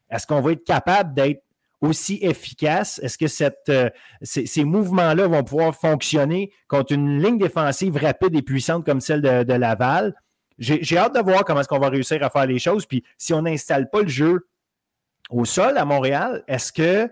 Est-ce 0.10 0.28
qu'on 0.28 0.42
va 0.42 0.52
être 0.52 0.64
capable 0.64 1.14
d'être 1.14 1.42
aussi 1.82 2.20
efficace? 2.22 3.00
Est-ce 3.00 3.18
que 3.18 3.72
euh, 3.72 3.90
ces, 4.22 4.64
mouvements-là 4.64 5.28
vont 5.28 5.44
pouvoir 5.44 5.76
fonctionner 5.76 6.52
contre 6.68 6.94
une 6.94 7.22
ligne 7.22 7.38
défensive 7.38 7.98
rapide 7.98 8.36
et 8.36 8.42
puissante 8.42 8.86
comme 8.86 9.02
celle 9.02 9.22
de, 9.22 9.54
Laval? 9.54 10.14
J'ai 10.58 10.98
hâte 10.98 11.16
de 11.16 11.20
voir 11.20 11.44
comment 11.44 11.60
est-ce 11.60 11.68
qu'on 11.68 11.80
va 11.80 11.90
réussir 11.90 12.24
à 12.24 12.30
faire 12.30 12.46
les 12.46 12.60
choses. 12.60 12.86
Puis 12.86 13.04
si 13.18 13.34
on 13.34 13.42
n'installe 13.42 13.90
pas 13.90 14.02
le 14.02 14.08
jeu 14.08 14.48
au 15.30 15.44
sol 15.44 15.78
à 15.78 15.86
Montréal, 15.86 16.44
est-ce 16.48 16.72
que 16.72 17.10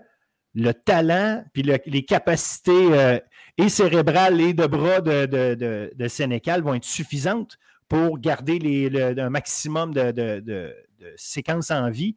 le 0.54 0.72
talent 0.72 1.44
puis 1.52 1.62
les 1.62 2.04
capacités 2.04 2.92
euh, 2.92 3.18
et 3.58 3.68
cérébrales 3.68 4.40
et 4.40 4.54
de 4.54 4.66
bras 4.66 5.00
de, 5.00 6.08
Sénécal 6.08 6.62
vont 6.62 6.74
être 6.74 6.84
suffisantes 6.84 7.58
pour 7.88 8.18
garder 8.18 9.14
un 9.18 9.30
maximum 9.30 9.92
de, 9.92 10.74
séquences 11.16 11.70
en 11.70 11.90
vie? 11.90 12.16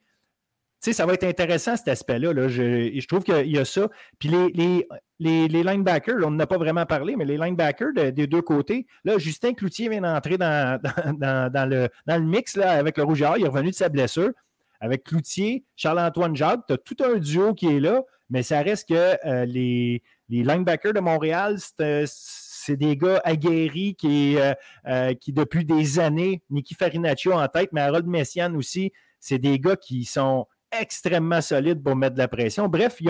Sais, 0.80 0.94
ça 0.94 1.06
va 1.06 1.14
être 1.14 1.24
intéressant 1.24 1.76
cet 1.76 1.88
aspect-là. 1.88 2.34
Là. 2.34 2.48
Je, 2.48 2.92
je, 3.00 3.08
trouve 3.08 3.24
qu'il 3.24 3.52
y 3.52 3.58
a 3.58 3.66
ça. 3.66 3.90
Puis 4.20 4.30
les, 4.30 4.86
les, 5.20 5.48
les, 5.48 5.64
linebackers, 5.64 6.18
on 6.24 6.32
n'en 6.32 6.40
a 6.40 6.48
pas 6.48 6.58
vraiment 6.58 6.86
parlé, 6.86 7.16
mais 7.16 7.26
les 7.26 7.38
linebackers 7.38 7.94
des 7.94 8.28
deux 8.28 8.44
côtés, 8.44 8.86
là, 9.04 9.18
Justin 9.18 9.54
Cloutier 9.54 9.90
vient 9.90 10.02
d'entrer 10.02 10.38
dans, 10.38 10.80
dans, 10.82 11.70
le, 11.70 11.90
dans 12.06 12.18
le 12.18 12.28
mix 12.28 12.56
là, 12.56 12.72
avec 12.72 12.98
le 12.98 13.04
Rouge 13.04 13.24
Il 13.38 13.46
est 13.46 13.48
revenu 13.48 13.72
de 13.72 13.76
sa 13.76 13.90
blessure. 13.90 14.32
Avec 14.80 15.04
Cloutier, 15.06 15.64
Charles-Antoine 15.76 16.36
Jacques, 16.36 16.62
tu 16.68 16.74
as 16.74 16.78
tout 16.78 16.98
un 17.04 17.16
duo 17.16 17.56
qui 17.56 17.76
est 17.76 17.80
là, 17.80 18.04
mais 18.30 18.44
ça 18.44 18.62
reste 18.62 18.90
que 18.90 19.18
euh, 19.26 19.46
les, 19.46 20.04
les 20.30 20.44
linebackers 20.44 20.94
de 20.94 21.00
Montréal, 21.00 21.58
c'est 21.60 21.82
euh, 21.82 22.76
des 22.76 22.98
gars 22.98 23.22
aguerris 23.24 23.96
qui, 23.96 24.36
euh, 24.38 25.14
qui, 25.16 25.34
depuis 25.34 25.66
des 25.66 26.00
années, 26.00 26.44
Nicky 26.50 26.76
Farinaccio 26.76 27.34
en 27.34 27.48
tête, 27.48 27.70
mais 27.72 27.82
Harold 27.82 28.06
Messian 28.06 28.54
aussi, 28.56 28.92
c'est 29.20 29.40
des 29.40 29.60
gars 29.60 29.78
qui 29.78 30.06
sont 30.06 30.46
extrêmement 30.72 31.42
solides 31.42 31.84
pour 31.84 31.96
mettre 31.96 32.16
de 32.16 32.20
la 32.20 32.28
pression. 32.28 32.68
Bref, 32.68 32.98
il 33.00 33.08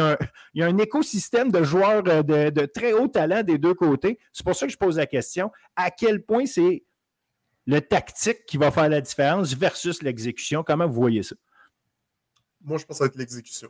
y 0.54 0.62
a 0.62 0.65
un, 0.65 0.78
écosystème 0.78 1.52
de 1.52 1.63
joueurs 1.63 2.04
de, 2.04 2.65
très 2.65 2.93
haut 2.93 3.08
talent 3.08 3.43
des 3.43 3.58
deux 3.58 3.74
côtés. 3.74 4.20
C'est 4.32 4.46
pour 4.46 4.56
ça 4.56 4.67
que 4.67 4.72
je 4.72 4.78
pose 4.78 4.98
la 4.98 5.08
question. 5.08 5.52
À 5.76 5.91
quel 5.91 6.24
point 6.24 6.46
c'est 6.46 6.84
le 7.65 7.82
tactique 7.82 8.46
qui 8.46 8.58
va 8.58 8.72
faire 8.72 8.89
la 8.89 9.02
différence 9.02 9.54
versus 9.54 10.02
l'exécution? 10.02 10.63
Comment 10.63 10.88
vous 10.88 11.02
voyez 11.02 11.24
ça? 11.24 11.36
Moi, 12.62 12.78
je 12.78 12.86
pense 12.86 13.02
avec 13.02 13.15
l'exécution. 13.15 13.70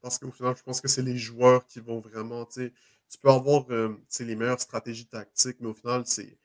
Parce 0.00 0.18
qu'au 0.18 0.32
final, 0.32 0.56
je 0.56 0.62
pense 0.62 0.80
que 0.80 0.88
c'est 0.88 1.02
les 1.02 1.16
joueurs 1.16 1.64
qui 1.66 1.80
vont 1.80 2.00
vraiment, 2.00 2.44
tu 2.46 2.72
peux 3.20 3.30
avoir 3.30 3.64
euh, 3.70 3.96
les 4.20 4.34
meilleures 4.34 4.60
stratégies 4.60 5.06
tactiques, 5.06 5.58
mais 5.60 5.68
au 5.68 5.74
final, 5.74 6.02
c'est, 6.06 6.36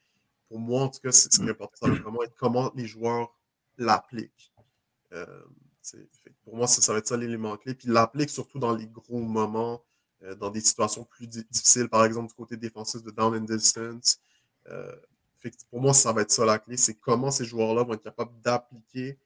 pour 0.47 0.60
moi, 0.60 0.84
en 0.84 0.89
tout 0.89 1.00
cas, 1.00 1.12
c'est 1.12 1.41
important, 1.41 1.88
vraiment 1.88 2.23
être 2.23 2.36
comment 2.36 2.71
les 2.76 2.86
joueurs 2.86 3.36
l'appliquent. 3.78 4.54
Euh, 5.13 5.26
pour 6.43 6.56
moi, 6.56 6.67
ça, 6.67 6.91
va 6.91 7.00
être 7.00 7.08
ça 7.08 7.17
l'élément 7.17 7.58
clé. 7.58 7.73
Puis 7.73 7.88
l'appliquent 7.89 8.30
surtout 8.30 8.60
dans 8.60 8.76
les 8.76 8.88
gros 8.88 9.19
moments, 9.19 9.84
euh, 10.23 10.36
dans 10.36 10.50
des 10.50 10.62
situations 10.62 11.04
plus 11.04 11.28
difficiles, 11.28 11.89
par 11.89 12.06
exemple 12.06 12.30
du 12.30 12.34
côté 12.34 12.58
défensif 12.58 13.04
de 13.04 13.12
down 13.12 13.36
and 13.36 13.41
distance. 13.41 14.19
pour 15.69 15.82
moi, 15.82 15.93
ça 15.93 16.12
va 16.12 16.21
être 16.21 16.32
ça 16.32 16.45
la 16.45 16.60
clé. 16.60 16.78
C'est 16.78 16.95
comment 16.95 17.32
ces 17.32 17.45
joueurs-là 17.45 17.84
vont 17.84 17.93
être 17.93 18.04
capables 18.04 18.39
d'appliquer 18.41 19.17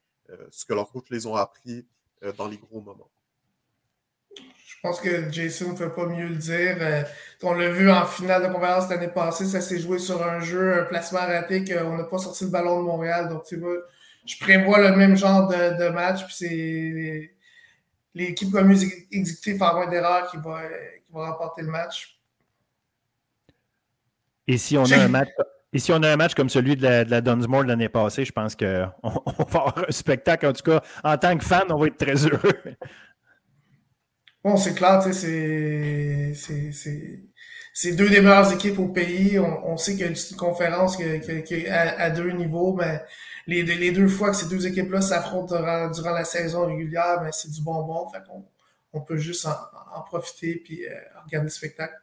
ce 0.50 0.64
que 0.66 0.74
leurs 0.74 0.90
coachs 0.90 1.10
les 1.10 1.26
ont 1.26 1.36
appris 1.36 1.86
dans 2.38 2.48
les 2.48 2.58
gros 2.58 2.80
moments. 2.80 3.10
Je 4.82 4.88
pense 4.88 5.00
que 5.00 5.32
Jason 5.32 5.74
ne 5.74 5.78
peut 5.78 5.92
pas 5.92 6.08
mieux 6.08 6.28
le 6.28 6.38
dire. 6.38 6.78
Euh, 6.80 7.04
on 7.44 7.54
l'a 7.54 7.70
vu 7.70 7.92
en 7.92 8.04
finale 8.06 8.48
de 8.48 8.52
conférence 8.52 8.90
l'année 8.90 9.10
passée, 9.10 9.46
ça 9.46 9.62
s'est 9.62 9.78
joué 9.78 10.00
sur 10.00 10.24
un 10.24 10.40
jeu, 10.40 10.82
un 10.82 10.86
placement 10.86 11.20
raté 11.20 11.64
qu'on 11.64 11.98
n'a 11.98 12.04
pas 12.04 12.18
sorti 12.18 12.46
le 12.46 12.50
ballon 12.50 12.80
de 12.80 12.86
Montréal. 12.88 13.30
Donc, 13.30 13.44
tu 13.44 13.58
vois, 13.58 13.78
je 14.26 14.38
prévois 14.40 14.80
le 14.80 14.96
même 14.96 15.16
genre 15.16 15.48
de, 15.48 15.90
match. 15.90 16.26
Puis 16.26 16.36
c'est 16.36 17.32
l'équipe 18.14 18.52
comme 18.52 18.72
exécutée 18.72 19.58
par 19.58 19.76
moins 19.76 19.88
d'erreurs 19.88 20.30
qui 20.30 20.38
va, 20.38 20.62
qui 20.64 21.14
va 21.14 21.32
remporter 21.32 21.62
le 21.62 21.70
match. 21.70 22.20
Et 24.48 24.58
si 24.58 24.78
on 24.78 24.86
a 24.86 24.98
un 24.98 25.08
match. 25.08 25.30
Et 25.74 25.80
si 25.80 25.94
on 25.94 26.04
a 26.04 26.10
un 26.12 26.18
match 26.18 26.34
comme 26.34 26.50
celui 26.50 26.76
de 26.76 26.84
la, 26.84 27.06
de 27.06 27.12
la 27.12 27.22
Dunsmore 27.22 27.64
l'année 27.64 27.88
passée, 27.88 28.26
je 28.26 28.34
pense 28.34 28.58
qu'on 28.58 28.92
on 29.04 29.44
va 29.46 29.60
avoir 29.60 29.86
un 29.88 29.92
spectacle. 29.92 30.46
En 30.48 30.54
tout 30.54 30.70
cas, 30.70 30.82
en 31.04 31.18
tant 31.18 31.38
que 31.38 31.46
fan, 31.46 31.64
on 31.70 31.78
va 31.78 31.88
être 31.88 31.98
très 31.98 32.26
heureux. 32.26 32.62
Bon, 34.44 34.58
c'est 34.58 34.74
clair, 34.74 35.04
c'est 35.04 36.34
c'est 37.74 37.92
deux 37.94 38.10
des 38.10 38.22
meilleures 38.22 38.52
équipes 38.52 38.80
au 38.80 38.88
pays. 38.88 39.38
On, 39.40 39.72
on 39.72 39.78
sait 39.78 39.92
qu'il 39.92 40.02
y 40.02 40.04
a 40.04 40.08
une 40.08 40.38
conférence 40.38 40.98
qui, 40.98 41.68
à, 41.68 42.10
deux 42.10 42.32
niveaux, 42.32 42.74
mais 42.74 43.02
les, 43.48 43.92
deux 43.92 44.08
fois 44.08 44.32
que 44.32 44.36
ces 44.36 44.48
deux 44.48 44.66
équipes-là 44.68 45.02
s'affrontent 45.02 45.56
durant, 45.92 46.12
la 46.12 46.26
saison 46.26 46.68
régulière, 46.68 47.22
ben, 47.22 47.32
c'est 47.32 47.52
du 47.52 47.62
bonbon. 47.62 48.10
Fait 48.10 48.24
on 48.94 49.02
peut 49.02 49.18
juste 49.18 49.46
en, 49.46 50.02
profiter 50.02 50.56
puis 50.56 50.86
euh, 50.86 50.92
regarder 51.26 51.46
le 51.46 51.50
spectacle. 51.50 51.96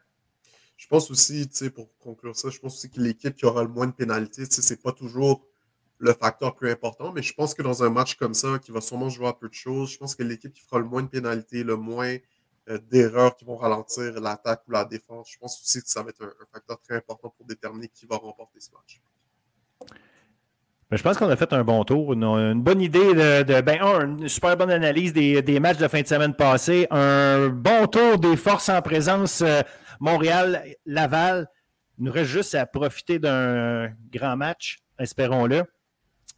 Je 0.76 0.86
pense 0.86 1.10
aussi, 1.10 1.48
pour 1.74 1.88
conclure 1.98 2.36
ça, 2.36 2.50
je 2.50 2.58
pense 2.58 2.74
aussi 2.74 2.90
que 2.90 3.00
l'équipe 3.00 3.34
qui 3.34 3.44
aura 3.46 3.62
le 3.62 3.68
moins 3.68 3.86
de 3.86 3.92
pénalités, 3.92 4.44
c'est 4.48 4.80
pas 4.80 4.92
toujours 4.92 5.44
le 5.98 6.12
facteur 6.12 6.54
plus 6.54 6.70
important, 6.70 7.12
mais 7.12 7.22
je 7.22 7.34
pense 7.34 7.54
que 7.54 7.62
dans 7.62 7.82
un 7.82 7.90
match 7.90 8.14
comme 8.14 8.34
ça, 8.34 8.58
qui 8.60 8.70
va 8.70 8.80
sûrement 8.80 9.08
jouer 9.08 9.26
à 9.26 9.32
peu 9.32 9.48
de 9.48 9.54
choses, 9.54 9.90
je 9.90 9.98
pense 9.98 10.14
que 10.14 10.22
l'équipe 10.22 10.52
qui 10.52 10.60
fera 10.60 10.78
le 10.78 10.84
moins 10.84 11.02
de 11.02 11.08
pénalités, 11.08 11.64
le 11.64 11.74
moins 11.76 12.16
euh, 12.68 12.78
d'erreurs 12.90 13.34
qui 13.34 13.44
vont 13.44 13.56
ralentir 13.56 14.20
l'attaque 14.20 14.62
ou 14.68 14.70
la 14.70 14.84
défense, 14.84 15.30
je 15.32 15.38
pense 15.38 15.60
aussi 15.60 15.82
que 15.82 15.88
ça 15.88 16.04
va 16.04 16.10
être 16.10 16.22
un, 16.22 16.32
facteur 16.52 16.80
très 16.80 16.96
important 16.96 17.30
pour 17.36 17.44
déterminer 17.46 17.88
qui 17.88 18.06
va 18.06 18.16
remporter 18.16 18.60
ce 18.60 18.70
match. 18.70 19.02
Ben, 20.90 20.96
je 20.96 21.02
pense 21.02 21.18
qu'on 21.18 21.28
a 21.28 21.36
fait 21.36 21.52
un 21.52 21.64
bon 21.64 21.84
tour, 21.84 22.14
une, 22.14 22.62
bonne 22.62 22.80
idée 22.80 23.12
de, 23.12 23.60
ben, 23.60 23.78
une 23.82 24.26
super 24.26 24.56
bonne 24.56 24.70
analyse 24.70 25.12
des, 25.12 25.60
matchs 25.60 25.76
de 25.76 25.86
fin 25.86 26.00
de 26.00 26.06
semaine 26.06 26.32
passée, 26.32 26.86
un 26.90 27.48
bon 27.48 27.86
tour 27.86 28.18
des 28.18 28.38
forces 28.38 28.70
en 28.70 28.80
présence 28.80 29.42
euh, 29.42 29.60
Montréal-Laval. 30.00 31.46
Il 31.98 32.04
nous 32.06 32.12
reste 32.12 32.30
juste 32.30 32.54
à 32.54 32.64
profiter 32.64 33.18
d'un 33.18 33.90
grand 34.10 34.36
match, 34.36 34.78
espérons-le. 34.98 35.64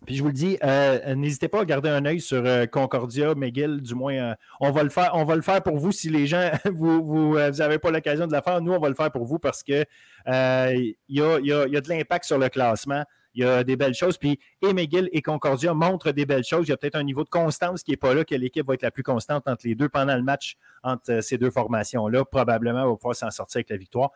Puis 0.05 0.17
je 0.17 0.23
vous 0.23 0.29
le 0.31 0.35
dis, 0.35 0.59
euh, 0.65 1.15
n'hésitez 1.15 1.47
pas 1.47 1.61
à 1.61 1.65
garder 1.65 1.91
un 1.91 2.05
œil 2.05 2.21
sur 2.21 2.43
euh, 2.45 2.67
Concordia, 2.67 3.37
McGill, 3.37 3.81
du 3.81 3.95
moins, 3.95 4.35
on, 4.59 4.73
va 4.73 4.83
le 4.83 4.89
faire, 4.89 5.13
on 5.15 5.23
va 5.23 5.37
le 5.37 5.43
faire 5.43 5.63
pour 5.63 5.77
vous 5.77 5.93
si 5.93 6.09
les 6.09 6.27
gens, 6.27 6.51
vous 6.75 7.39
n'avez 7.39 7.79
pas 7.79 7.93
l'occasion 7.93 8.27
de 8.27 8.33
la 8.33 8.43
faire. 8.43 8.61
Nous, 8.61 8.73
on 8.73 8.81
va 8.81 8.89
le 8.89 8.97
faire 8.97 9.13
pour 9.13 9.27
vous 9.27 9.39
parce 9.39 9.63
qu'il 9.63 9.87
y 10.27 10.31
a, 10.33 10.73
y, 10.75 11.23
a, 11.23 11.39
y 11.39 11.77
a 11.77 11.81
de 11.81 11.89
l'impact 11.89 12.25
sur 12.25 12.39
le 12.39 12.49
classement. 12.49 13.05
Il 13.35 13.43
y 13.43 13.45
a 13.45 13.65
des 13.65 13.77
belles 13.77 13.95
choses. 13.95 14.19
Puis 14.19 14.39
et 14.63 14.73
McGill 14.73 15.09
et 15.13 15.23
Concordia 15.23 15.75
montrent 15.75 16.13
des 16.13 16.27
belles 16.27 16.45
choses. 16.45 16.67
Il 16.67 16.71
y 16.71 16.73
a 16.73 16.77
peut-être 16.77 16.97
un 16.97 17.05
niveau 17.05 17.25
de 17.25 17.29
constance 17.29 17.83
qui 17.83 17.93
n'est 17.93 17.97
pas 17.97 18.15
là, 18.15 18.25
que 18.25 18.35
l'équipe 18.35 18.67
va 18.67 18.75
être 18.75 18.83
la 18.83 18.91
plus 18.91 19.03
constante 19.03 19.47
entre 19.47 19.67
les 19.67 19.75
deux 19.75 19.89
pendant 19.89 20.17
le 20.17 20.23
match, 20.23 20.57
entre 20.83 21.21
ces 21.23 21.39
deux 21.39 21.51
formations-là. 21.51 22.25
Probablement, 22.25 22.85
on 22.85 22.91
va 22.91 22.97
pouvoir 22.97 23.17
s'en 23.17 23.31
sortir 23.31 23.59
avec 23.59 23.71
la 23.71 23.77
victoire. 23.77 24.11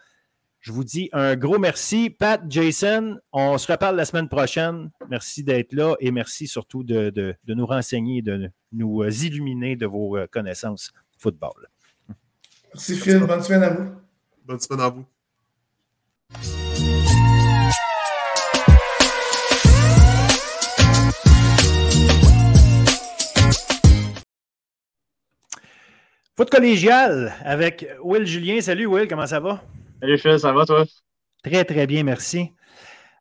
Je 0.65 0.73
vous 0.73 0.83
dis 0.83 1.11
un 1.13 1.37
gros 1.37 1.59
merci. 1.59 2.09
Pat, 2.09 2.41
Jason, 2.49 3.19
on 3.33 3.59
se 3.59 3.71
reparle 3.71 3.97
la 3.97 4.07
semaine 4.07 4.31
prochaine. 4.31 4.91
Merci 5.11 5.45
d'être 5.45 5.75
là 5.75 5.95
et 6.01 6.11
merci 6.11 6.47
surtout 6.47 6.83
de, 6.83 7.37
nous 7.47 7.67
renseigner, 7.67 8.23
de 8.23 8.51
nous 8.73 9.05
illuminer 9.05 9.77
de 9.77 9.85
vos 9.85 10.17
euh, 10.17 10.27
connaissances 10.27 10.91
football. 11.19 11.69
Merci 12.73 12.97
Phil. 12.97 13.19
Bonne 13.19 13.43
semaine 13.43 13.63
à 13.63 13.71
vous. 13.71 13.91
Bonne 14.47 14.61
semaine 14.61 14.81
à 14.81 14.89
vous. 14.89 15.05
Foot 26.37 26.51
collégial 26.51 27.33
avec 27.45 27.87
Will 28.03 28.27
Julien. 28.27 28.61
Salut 28.61 28.87
Will, 28.87 29.07
comment 29.07 29.27
ça 29.27 29.39
va? 29.39 29.63
Salut 30.01 30.19
Phil, 30.19 30.37
ça 30.41 30.53
va 30.53 30.67
toi? 30.67 30.85
Très, 31.45 31.65
très 31.65 31.87
bien, 31.87 32.03
merci. 32.03 32.51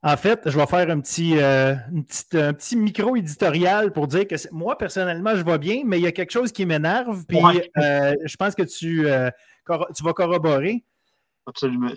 En 0.02 0.18
fait, 0.18 0.42
je 0.50 0.58
vais 0.58 0.66
faire 0.66 0.90
un 0.90 1.00
petit, 1.00 1.38
euh, 1.38 1.76
un 1.76 2.54
petit 2.54 2.76
micro 2.76 3.16
éditorial 3.16 3.94
pour 3.94 4.08
dire 4.08 4.28
que 4.28 4.34
moi, 4.52 4.80
personnellement, 4.80 5.36
je 5.36 5.44
vais 5.44 5.60
bien, 5.60 5.84
mais 5.86 6.00
il 6.00 6.02
y 6.02 6.08
a 6.08 6.12
quelque 6.12 6.32
chose 6.32 6.52
qui 6.52 6.66
m'énerve, 6.66 7.24
puis 7.28 7.38
euh, 7.78 8.16
je 8.26 8.36
pense 8.36 8.56
que 8.56 8.64
tu, 8.64 9.08
euh, 9.08 9.30
tu 9.96 10.04
vas 10.04 10.14
corroborer. 10.14 10.84
Absolument. 11.46 11.92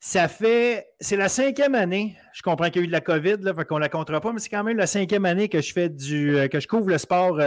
Ça 0.00 0.26
fait. 0.26 0.88
C'est 0.98 1.16
la 1.16 1.28
cinquième 1.28 1.76
année. 1.76 2.16
Je 2.32 2.42
comprends 2.42 2.68
qu'il 2.68 2.80
y 2.80 2.80
a 2.80 2.84
eu 2.84 2.88
de 2.88 2.92
la 2.92 3.00
COVID, 3.00 3.36
là, 3.42 3.54
fait 3.54 3.64
qu'on 3.64 3.76
ne 3.76 3.82
la 3.82 3.88
comptera 3.88 4.20
pas, 4.20 4.32
mais 4.32 4.40
c'est 4.40 4.50
quand 4.50 4.64
même 4.64 4.76
la 4.76 4.88
cinquième 4.88 5.24
année 5.24 5.48
que 5.48 5.60
je 5.60 5.72
fais 5.72 5.88
du. 5.88 6.36
que 6.50 6.58
je 6.58 6.66
couvre 6.66 6.88
le 6.88 6.98
sport 6.98 7.40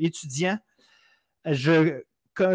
étudiant. 0.00 0.58
Je 1.44 2.02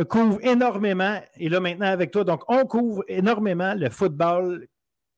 couvre 0.09 0.39
énormément, 0.43 1.21
et 1.35 1.49
là 1.49 1.59
maintenant 1.59 1.87
avec 1.87 2.11
toi, 2.11 2.23
donc 2.23 2.41
on 2.47 2.65
couvre 2.65 3.03
énormément 3.07 3.73
le 3.75 3.89
football 3.89 4.67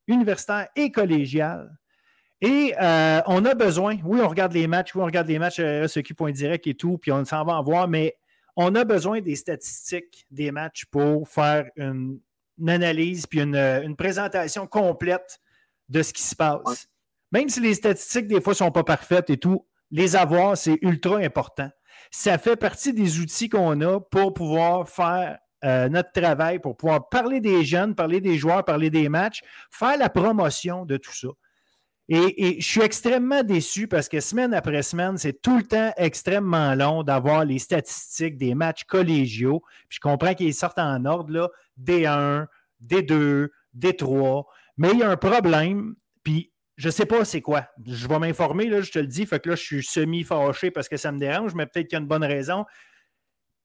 universitaire 0.08 0.68
et 0.76 0.92
collégial. 0.92 1.78
Et 2.42 2.74
euh, 2.82 3.22
on 3.28 3.44
a 3.46 3.54
besoin, 3.54 3.98
oui, 4.04 4.20
on 4.22 4.28
regarde 4.28 4.54
les 4.54 4.68
matchs, 4.68 4.96
oui, 4.96 5.02
on 5.02 5.06
regarde 5.06 5.28
les 5.28 5.40
matchs 5.40 5.60
euh, 5.60 5.88
direct 6.32 6.68
et 6.68 6.74
tout, 6.74 6.98
puis 6.98 7.12
on 7.12 7.24
s'en 7.26 7.44
va 7.44 7.54
en 7.54 7.64
voir, 7.64 7.88
mais 7.88 8.16
on 8.56 8.76
a 8.76 8.84
besoin 8.86 9.22
des 9.22 9.36
statistiques 9.36 10.26
des 10.32 10.52
matchs 10.52 10.86
pour 10.86 11.28
faire 11.28 11.70
une, 11.76 12.20
analyse 12.68 13.26
puis 13.28 13.42
une, 13.42 13.96
présentation 13.98 14.68
complète 14.68 15.40
de 15.90 16.02
ce 16.02 16.14
qui 16.14 16.24
se 16.24 16.36
passe. 16.36 16.88
Même 17.32 17.50
si 17.50 17.62
les 17.62 17.74
statistiques, 17.74 18.28
des 18.28 18.42
fois, 18.42 18.54
ne 18.54 18.58
sont 18.58 18.72
pas 18.72 18.84
parfaites 18.84 19.30
et 19.30 19.38
tout, 19.38 19.66
les 19.92 20.16
avoir, 20.16 20.58
c'est 20.58 20.78
ultra 20.82 21.18
important 21.18 21.70
ça 22.12 22.38
fait 22.38 22.56
partie 22.56 22.94
des 22.94 23.20
outils 23.20 23.50
qu'on 23.50 23.82
a 23.82 24.00
pour 24.00 24.34
pouvoir 24.34 24.88
faire 24.90 25.38
euh, 25.66 25.90
notre 25.90 26.12
travail, 26.12 26.60
pour 26.60 26.78
pouvoir 26.78 27.10
parler 27.10 27.42
des 27.42 27.64
jeunes, 27.64 27.94
parler 27.94 28.22
des 28.22 28.38
joueurs, 28.38 28.64
parler 28.64 28.90
des 28.90 29.10
matchs, 29.10 29.42
faire 29.70 29.98
la 29.98 30.10
promotion 30.10 30.86
de 30.86 30.98
tout 30.98 31.14
ça. 31.14 31.28
Et, 32.12 32.60
je 32.60 32.68
suis 32.68 32.82
extrêmement 32.82 33.44
déçu 33.44 33.88
parce 33.88 34.10
que 34.10 34.20
semaine 34.20 34.56
après 34.56 34.82
semaine, 34.82 35.20
c'est 35.20 35.44
tout 35.44 35.58
le 35.58 35.64
temps 35.64 35.94
extrêmement 35.96 36.74
long 36.74 37.04
d'avoir 37.04 37.46
les 37.46 37.60
statistiques 37.60 38.36
des 38.36 38.56
matchs 38.56 38.84
collégiaux. 38.86 39.62
je 39.90 40.00
comprends 40.00 40.34
qu'ils 40.34 40.56
sortent 40.56 40.80
en 40.80 41.06
ordre, 41.06 41.32
là, 41.32 41.50
D1, 41.80 42.48
D2, 42.84 43.50
D3. 43.78 44.44
Mais 44.78 44.90
il 44.94 45.00
y 45.00 45.04
a 45.04 45.12
un 45.12 45.18
problème. 45.18 45.96
Puis 46.24 46.52
je 46.80 46.88
ne 46.88 46.92
sais 46.94 47.06
pas 47.06 47.26
c'est 47.26 47.42
quoi. 47.42 47.68
Je 47.86 48.08
vais 48.08 48.20
m'informer, 48.20 48.68
là, 48.68 48.80
je 48.80 48.90
te 48.90 49.00
le 49.00 49.08
dis. 49.08 49.26
Fait 49.26 49.42
que 49.42 49.50
là, 49.50 49.56
je 49.56 49.62
suis 49.62 49.84
semi-fâché 49.84 50.72
parce 50.72 50.88
que 50.88 50.96
ça 50.96 51.12
me 51.12 51.20
dérange, 51.20 51.54
mais 51.54 51.66
peut-être 51.66 51.88
qu'il 51.88 51.98
y 51.98 52.00
a 52.00 52.02
une 52.02 52.08
bonne 52.08 52.24
raison. 52.24 52.64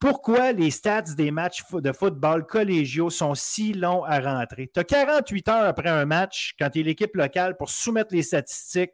Pourquoi 0.01 0.51
les 0.51 0.73
stats 0.73 1.15
des 1.17 1.31
matchs 1.31 1.63
de 1.73 1.93
football 1.93 2.45
collégiaux 2.45 3.11
sont 3.11 3.37
si 3.37 3.73
longs 3.73 4.03
à 4.03 4.19
rentrer? 4.19 4.69
Tu 4.75 4.81
as 4.81 4.85
48 4.85 5.49
heures 5.49 5.65
après 5.65 5.91
un 5.91 6.05
match, 6.07 6.57
quand 6.59 6.71
tu 6.71 6.81
es 6.81 6.83
l'équipe 6.83 7.15
locale, 7.15 7.57
pour 7.57 7.71
soumettre 7.71 8.13
les 8.13 8.25
statistiques 8.25 8.91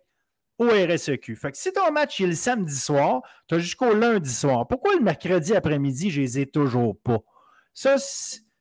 au 0.58 0.66
RSEQ. 0.66 1.34
Fait 1.36 1.52
que 1.52 1.56
si 1.56 1.72
ton 1.72 1.90
match 1.90 2.20
est 2.20 2.26
le 2.26 2.34
samedi 2.34 2.76
soir, 2.76 3.22
tu 3.48 3.54
as 3.54 3.58
jusqu'au 3.58 3.94
lundi 3.94 4.30
soir. 4.30 4.68
Pourquoi 4.68 4.96
le 4.96 5.00
mercredi 5.00 5.54
après-midi, 5.54 6.10
je 6.10 6.20
les 6.20 6.40
ai 6.40 6.46
toujours 6.46 6.94
pas? 7.02 7.20
Ça, 7.72 7.96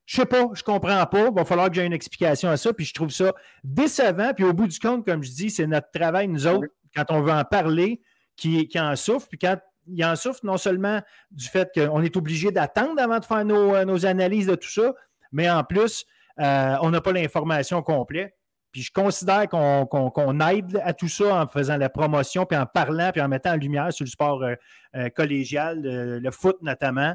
je 0.09 0.15
sais 0.15 0.25
pas, 0.25 0.49
je 0.55 0.63
comprends 0.63 1.05
pas. 1.05 1.27
Il 1.27 1.35
va 1.35 1.45
falloir 1.45 1.69
que 1.69 1.75
j'ai 1.75 1.85
une 1.85 1.93
explication 1.93 2.49
à 2.49 2.57
ça. 2.57 2.73
Puis 2.73 2.85
je 2.85 2.95
trouve 2.95 3.11
ça 3.11 3.31
décevant. 3.63 4.33
Puis 4.33 4.43
au 4.43 4.53
bout 4.53 4.67
du 4.67 4.79
compte, 4.79 5.05
comme 5.05 5.21
je 5.21 5.29
dis, 5.29 5.51
c'est 5.51 5.67
notre 5.67 5.91
travail, 5.91 6.27
nous 6.27 6.47
autres, 6.47 6.67
quand 6.95 7.05
on 7.09 7.21
veut 7.21 7.31
en 7.31 7.43
parler, 7.43 8.01
qui, 8.35 8.67
qui 8.67 8.79
en 8.79 8.95
souffre. 8.95 9.27
Puis 9.29 9.37
quand 9.37 9.57
il 9.85 10.03
en 10.03 10.15
souffre, 10.15 10.39
non 10.41 10.57
seulement 10.57 10.99
du 11.29 11.47
fait 11.47 11.69
qu'on 11.75 12.01
est 12.01 12.17
obligé 12.17 12.49
d'attendre 12.49 12.99
avant 12.99 13.19
de 13.19 13.25
faire 13.25 13.45
nos, 13.45 13.75
euh, 13.75 14.05
analyses 14.05 14.47
de 14.47 14.55
tout 14.55 14.69
ça, 14.69 14.95
mais 15.31 15.47
en 15.47 15.63
plus, 15.63 16.05
euh, 16.39 16.75
on 16.81 16.89
n'a 16.89 17.01
pas 17.01 17.11
l'information 17.11 17.83
complète. 17.83 18.33
Puis 18.71 18.81
je 18.81 18.91
considère 18.91 19.47
qu'on 19.47 20.39
aide 20.39 20.81
à 20.83 20.93
tout 20.93 21.07
ça 21.07 21.39
en 21.39 21.47
faisant 21.47 21.77
la 21.77 21.89
promotion, 21.89 22.47
puis 22.47 22.57
en 22.57 22.65
parlant, 22.65 23.11
puis 23.11 23.21
en 23.21 23.27
mettant 23.27 23.51
en 23.51 23.57
lumière 23.57 23.93
sur 23.93 24.05
le 24.05 24.09
sport 24.09 24.43
euh, 24.43 25.09
collégial, 25.09 25.81
le, 25.83 26.31
foot 26.31 26.57
notamment. 26.63 27.13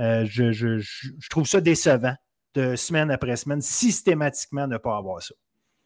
Euh, 0.00 0.24
je, 0.26 0.80
trouve 1.28 1.46
ça 1.46 1.60
décevant 1.60 2.14
de 2.54 2.74
semaine 2.74 3.10
après 3.10 3.36
semaine, 3.36 3.60
systématiquement 3.60 4.66
ne 4.66 4.78
pas 4.78 4.96
avoir 4.96 5.22
ça. 5.22 5.34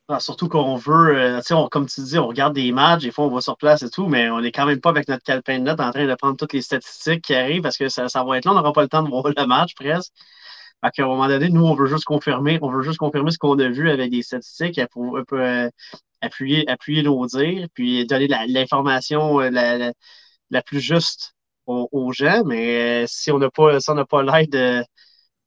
Ah, 0.09 0.21
surtout 0.21 0.49
qu'on 0.49 0.77
veut, 0.77 1.17
euh, 1.17 1.69
comme 1.71 1.87
tu 1.87 2.03
dis, 2.03 2.19
on 2.19 2.29
regarde 2.29 2.55
des 2.55 2.73
matchs, 2.73 3.03
des 3.05 3.11
fois 3.11 3.25
on 3.25 3.31
va 3.35 3.41
sur 3.41 3.57
place 3.57 3.83
et 3.83 3.91
tout, 3.91 4.07
mais 4.07 4.29
on 4.29 4.41
n'est 4.41 4.53
quand 4.53 4.67
même 4.67 4.81
pas 4.81 4.91
avec 4.91 5.09
notre 5.09 5.23
calepin 5.23 5.59
de 5.59 5.65
notes 5.65 5.81
en 5.81 5.91
train 5.91 6.07
de 6.07 6.15
prendre 6.15 6.37
toutes 6.37 6.53
les 6.53 6.61
statistiques 6.61 7.23
qui 7.23 7.35
arrivent 7.35 7.63
parce 7.63 7.79
que 7.79 7.89
ça, 7.89 8.03
va 8.05 8.37
être 8.37 8.45
là, 8.45 8.53
on 8.53 8.55
n'aura 8.55 8.73
pas 8.75 8.83
le 8.83 8.89
temps 8.89 9.03
de 9.03 9.09
voir 9.09 9.25
le 9.37 9.47
match 9.47 9.75
presque. 9.75 10.13
À 10.83 10.91
un 10.99 11.07
moment 11.07 11.27
donné, 11.27 11.49
nous, 11.49 11.65
on 11.65 11.75
veut 11.75 11.87
juste 11.87 12.05
confirmer, 12.05 12.59
on 12.61 12.71
veut 12.71 12.83
juste 12.83 12.99
confirmer 12.99 13.31
ce 13.31 13.39
qu'on 13.39 13.59
a 13.59 13.69
vu 13.69 13.89
avec 13.91 14.11
des 14.11 14.23
statistiques 14.23 14.79
pour 14.93 15.19
euh, 15.33 15.71
appuyer, 16.21 16.69
appuyer 16.69 17.03
nos 17.03 17.27
dires, 17.27 17.69
puis 17.73 18.07
donner 18.07 18.29
l'information 18.49 19.39
la, 19.39 19.93
plus 20.67 20.81
juste 20.81 21.35
aux, 21.67 22.13
gens, 22.13 22.43
mais 22.45 23.05
euh, 23.05 23.07
si 23.09 23.31
on 23.33 23.39
n'a 23.39 23.51
pas, 23.51 23.79
pas 24.09 24.23
l'aide 24.23 24.55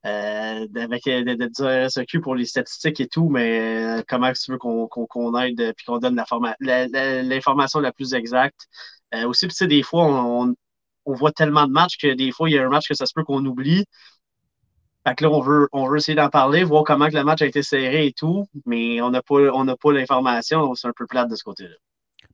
euh, 0.05 0.67
avec 0.75 1.03
du 1.05 1.63
RSEQ 1.63 2.21
pour 2.21 2.35
les 2.35 2.45
statistiques 2.45 2.99
et 2.99 3.07
tout, 3.07 3.29
mais 3.29 3.99
euh, 3.99 4.03
comment 4.07 4.31
tu 4.33 4.51
veux 4.51 4.57
qu'on 4.57 5.39
aide 5.41 5.59
et 5.59 5.73
qu'on 5.85 5.99
donne 5.99 6.15
l'information 6.15 7.79
la, 7.79 7.91
plus 7.91 8.13
exacte? 8.13 8.67
aussi, 9.25 9.47
tu 9.47 9.67
des 9.67 9.83
fois, 9.83 10.05
on, 10.05 10.55
voit 11.05 11.31
tellement 11.31 11.67
de 11.67 11.71
matchs 11.71 11.97
que 11.97 12.13
des 12.13 12.31
fois, 12.31 12.49
il 12.49 12.53
y 12.53 12.57
a 12.59 12.65
un 12.65 12.69
match 12.69 12.87
que 12.89 12.93
ça 12.93 13.05
se 13.05 13.13
peut 13.13 13.23
qu'on 13.23 13.45
oublie. 13.45 13.85
Fait 15.07 15.15
que 15.15 15.23
là, 15.23 15.31
on 15.31 15.39
veut, 15.41 15.69
on 15.71 15.87
veut 15.87 15.97
essayer 15.97 16.15
d'en 16.15 16.29
parler, 16.29 16.63
voir 16.65 16.83
comment 16.83 17.07
que 17.07 17.15
le 17.15 17.23
match 17.23 17.41
a 17.41 17.45
été 17.45 17.63
serré 17.63 18.07
et 18.07 18.13
tout, 18.13 18.45
mais 18.65 19.01
on 19.01 19.09
n'a 19.11 19.21
pas, 19.21 19.37
pas 19.81 19.91
l'information, 19.93 20.75
c'est 20.75 20.87
un 20.87 20.93
peu 20.95 21.07
plate 21.07 21.29
de 21.29 21.35
ce 21.35 21.43
côté-là. 21.43 21.75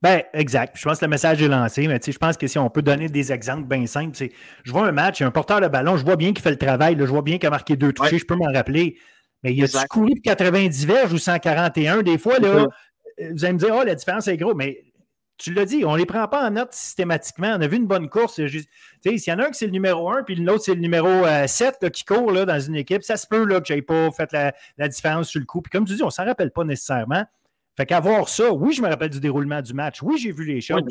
Ben, 0.04 0.22
exact. 0.34 0.76
Je 0.76 0.84
pense 0.84 0.98
que 0.98 1.06
le 1.06 1.08
message 1.08 1.40
est 1.40 1.48
lancé, 1.48 1.88
mais 1.88 1.98
je 2.06 2.18
pense 2.18 2.36
que 2.36 2.46
si 2.46 2.58
on 2.58 2.68
peut 2.68 2.82
donner 2.82 3.08
des 3.08 3.32
exemples 3.32 3.66
bien 3.66 3.86
simples, 3.86 4.14
c'est 4.14 4.32
je 4.62 4.70
vois 4.70 4.86
un 4.86 4.92
match, 4.92 5.20
il 5.20 5.22
y 5.22 5.24
a 5.24 5.28
un 5.28 5.30
porteur 5.30 5.62
de 5.62 5.66
ballon, 5.66 5.96
je 5.96 6.04
vois 6.04 6.16
bien 6.16 6.34
qu'il 6.34 6.42
fait 6.42 6.50
le 6.50 6.58
travail, 6.58 6.94
je 6.98 7.04
vois 7.04 7.22
bien 7.22 7.38
qu'il 7.38 7.46
a 7.46 7.50
marqué 7.50 7.74
deux 7.74 7.90
touchés, 7.90 8.18
je 8.18 8.26
peux 8.26 8.36
m'en 8.36 8.52
rappeler. 8.52 8.98
Mais 9.42 9.54
il 9.54 9.64
a 9.64 9.86
couru 9.86 10.10
pour 10.10 10.22
90 10.22 10.84
verges 10.84 11.12
ou 11.14 11.16
141? 11.16 12.02
Des 12.02 12.18
fois, 12.18 12.38
là, 12.38 12.66
vous 13.32 13.44
allez 13.46 13.54
me 13.54 13.58
dire, 13.58 13.74
oh, 13.74 13.82
la 13.82 13.94
différence 13.94 14.28
est 14.28 14.36
gros, 14.36 14.54
mais 14.54 14.84
tu 15.38 15.54
l'as 15.54 15.64
dit, 15.64 15.86
on 15.86 15.94
ne 15.94 15.98
les 15.98 16.04
prend 16.04 16.28
pas 16.28 16.46
en 16.46 16.50
note 16.50 16.74
systématiquement. 16.74 17.54
On 17.56 17.62
a 17.62 17.66
vu 17.66 17.78
une 17.78 17.86
bonne 17.86 18.10
course. 18.10 18.34
S'il 18.34 18.66
y 19.06 19.32
en 19.32 19.38
a 19.38 19.46
un 19.46 19.50
qui 19.52 19.54
c'est 19.54 19.64
le 19.64 19.72
numéro 19.72 20.10
1, 20.10 20.24
puis 20.24 20.34
l'autre 20.34 20.64
c'est 20.64 20.74
le 20.74 20.82
numéro 20.82 21.08
7 21.46 21.76
euh, 21.82 21.88
qui 21.88 22.04
court 22.04 22.30
là, 22.30 22.44
dans 22.44 22.60
une 22.60 22.76
équipe, 22.76 23.02
ça 23.02 23.16
se 23.16 23.26
peut 23.26 23.46
là, 23.46 23.58
que 23.58 23.68
je 23.68 23.72
n'aie 23.72 23.80
pas 23.80 24.10
fait 24.10 24.30
la, 24.32 24.52
la, 24.76 24.86
différence 24.88 25.28
sur 25.28 25.40
le 25.40 25.46
coup. 25.46 25.62
Puis 25.62 25.70
comme 25.70 25.86
tu 25.86 25.94
dis, 25.94 26.02
on 26.02 26.06
ne 26.06 26.10
s'en 26.10 26.26
rappelle 26.26 26.50
pas 26.50 26.64
nécessairement. 26.64 27.24
Fait 27.76 27.86
qu'avoir 27.86 28.28
ça, 28.28 28.52
oui, 28.52 28.72
je 28.72 28.82
me 28.82 28.88
rappelle 28.88 29.10
du 29.10 29.20
déroulement 29.20 29.60
du 29.60 29.74
match. 29.74 30.02
Oui, 30.02 30.18
j'ai 30.18 30.32
vu 30.32 30.44
les 30.44 30.60
choses. 30.60 30.82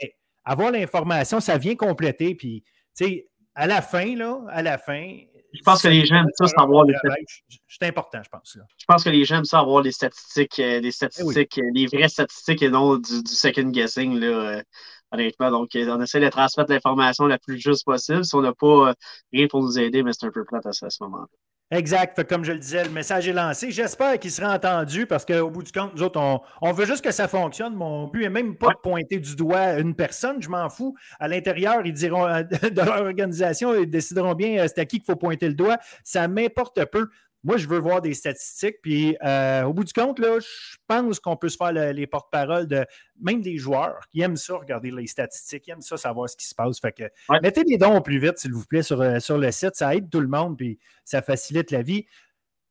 mais 0.00 0.14
avoir 0.44 0.70
l'information, 0.70 1.40
ça 1.40 1.58
vient 1.58 1.76
compléter. 1.76 2.34
Puis, 2.34 2.64
tu 2.96 3.04
sais, 3.04 3.28
à 3.54 3.66
la 3.66 3.82
fin, 3.82 4.16
là, 4.16 4.40
à 4.48 4.62
la 4.62 4.78
fin. 4.78 5.18
Je 5.52 5.62
pense 5.62 5.82
que 5.82 5.88
les 5.88 6.06
gens 6.06 6.16
aiment 6.16 6.30
ça 6.34 6.46
savoir 6.46 6.84
les 6.84 6.96
statistiques. 6.96 7.62
C'est 7.68 7.86
important, 7.86 8.20
je 8.24 8.28
pense. 8.30 8.56
Je 8.78 8.84
pense 8.86 9.04
que 9.04 9.10
les 9.10 9.24
gens 9.26 9.36
aiment 9.38 9.44
ça 9.44 9.58
avoir 9.58 9.82
les 9.82 9.92
statistiques, 9.92 10.56
les 10.56 10.86
euh, 10.86 10.90
statistiques, 10.90 11.58
eh 11.58 11.70
les 11.74 11.86
vraies 11.86 12.08
statistiques 12.08 12.62
et 12.62 12.70
non 12.70 12.96
du, 12.96 13.20
second 13.26 13.68
guessing, 13.68 14.18
là, 14.18 14.26
euh, 14.26 14.62
honnêtement. 15.10 15.50
Donc, 15.50 15.68
on 15.74 16.00
essaie 16.00 16.20
de 16.20 16.28
transmettre 16.30 16.70
l'information 16.70 17.26
la 17.26 17.38
plus 17.38 17.58
juste 17.58 17.84
possible. 17.84 18.24
Si 18.24 18.34
on 18.34 18.40
n'a 18.40 18.54
pas 18.54 18.94
rien 19.30 19.46
pour 19.48 19.62
nous 19.62 19.78
aider, 19.78 20.02
mais 20.02 20.12
c'est 20.14 20.26
un 20.26 20.30
peu 20.30 20.44
plate 20.44 20.64
à, 20.64 20.72
ce 20.72 20.86
moment-là. 21.02 21.26
Exact. 21.72 22.24
comme 22.24 22.44
je 22.44 22.52
le 22.52 22.58
disais, 22.58 22.84
le 22.84 22.90
message 22.90 23.26
est 23.26 23.32
lancé. 23.32 23.70
J'espère 23.70 24.18
qu'il 24.18 24.30
sera 24.30 24.54
entendu 24.54 25.06
parce 25.06 25.24
qu'au 25.24 25.48
bout 25.48 25.62
du 25.62 25.72
compte, 25.72 25.94
nous 25.94 26.02
autres, 26.02 26.20
on, 26.60 26.72
veut 26.72 26.84
juste 26.84 27.02
que 27.02 27.10
ça 27.10 27.28
fonctionne. 27.28 27.74
Mon 27.74 28.08
but 28.08 28.20
n'est 28.20 28.28
même 28.28 28.56
pas 28.56 28.68
de 28.68 28.78
pointer 28.82 29.18
du 29.18 29.34
doigt 29.36 29.78
une 29.78 29.94
personne. 29.94 30.42
Je 30.42 30.50
m'en 30.50 30.68
fous. 30.68 30.94
À 31.18 31.28
l'intérieur, 31.28 31.80
ils 31.86 31.94
diront 31.94 32.26
de 32.26 32.76
leur 32.76 33.00
organisation, 33.00 33.74
ils 33.74 33.88
décideront 33.88 34.34
bien 34.34 34.62
euh, 34.62 34.68
c'est 34.68 34.80
à 34.80 34.84
qui 34.84 34.98
qu'il 34.98 35.06
faut 35.06 35.16
pointer 35.16 35.48
le 35.48 35.54
doigt. 35.54 35.78
Ça 36.04 36.28
m'importe 36.28 36.84
peu. 36.84 37.08
Moi, 37.44 37.56
je 37.56 37.66
veux 37.66 37.78
voir 37.78 38.00
des 38.00 38.14
statistiques. 38.14 38.76
Puis, 38.82 39.16
euh, 39.24 39.64
au 39.64 39.72
bout 39.72 39.84
du 39.84 39.92
compte, 39.92 40.18
là, 40.18 40.38
je 40.38 40.76
pense 40.86 41.18
qu'on 41.18 41.36
peut 41.36 41.48
se 41.48 41.56
faire 41.56 41.72
les 41.72 42.06
porte-paroles 42.06 42.66
de 42.66 42.86
même 43.20 43.40
des 43.40 43.56
joueurs 43.56 44.00
qui 44.10 44.20
aiment 44.20 44.36
ça, 44.36 44.54
regarder 44.54 44.90
les 44.90 45.06
statistiques, 45.06 45.64
qui 45.64 45.70
aiment 45.72 45.80
ça, 45.80 45.96
savoir 45.96 46.28
ce 46.28 46.36
qui 46.36 46.46
se 46.46 46.54
passe. 46.54 46.78
Fait 46.80 46.92
que, 46.92 47.04
mettez 47.42 47.64
les 47.64 47.78
dons 47.78 47.96
au 47.96 48.00
plus 48.00 48.18
vite, 48.18 48.38
s'il 48.38 48.52
vous 48.52 48.64
plaît, 48.64 48.82
sur, 48.82 49.00
euh, 49.00 49.18
sur 49.18 49.38
le 49.38 49.50
site. 49.50 49.74
Ça 49.74 49.94
aide 49.94 50.08
tout 50.08 50.20
le 50.20 50.28
monde, 50.28 50.56
puis 50.56 50.78
ça 51.04 51.20
facilite 51.22 51.70
la 51.70 51.82
vie. 51.82 52.06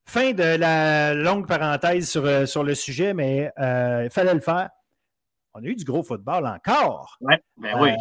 Fin 0.05 0.31
de 0.31 0.57
la 0.57 1.13
longue 1.13 1.47
parenthèse 1.47 2.09
sur, 2.09 2.25
euh, 2.25 2.45
sur 2.45 2.63
le 2.63 2.73
sujet, 2.73 3.13
mais 3.13 3.51
il 3.57 4.09
fallait 4.09 4.33
le 4.33 4.39
faire. 4.39 4.69
On 5.53 5.61
a 5.61 5.67
eu 5.67 5.75
du 5.75 5.83
gros 5.83 6.01
football 6.01 6.47
encore. 6.47 7.17
Ouais, 7.19 7.43
ben 7.57 7.77
oui 7.77 7.91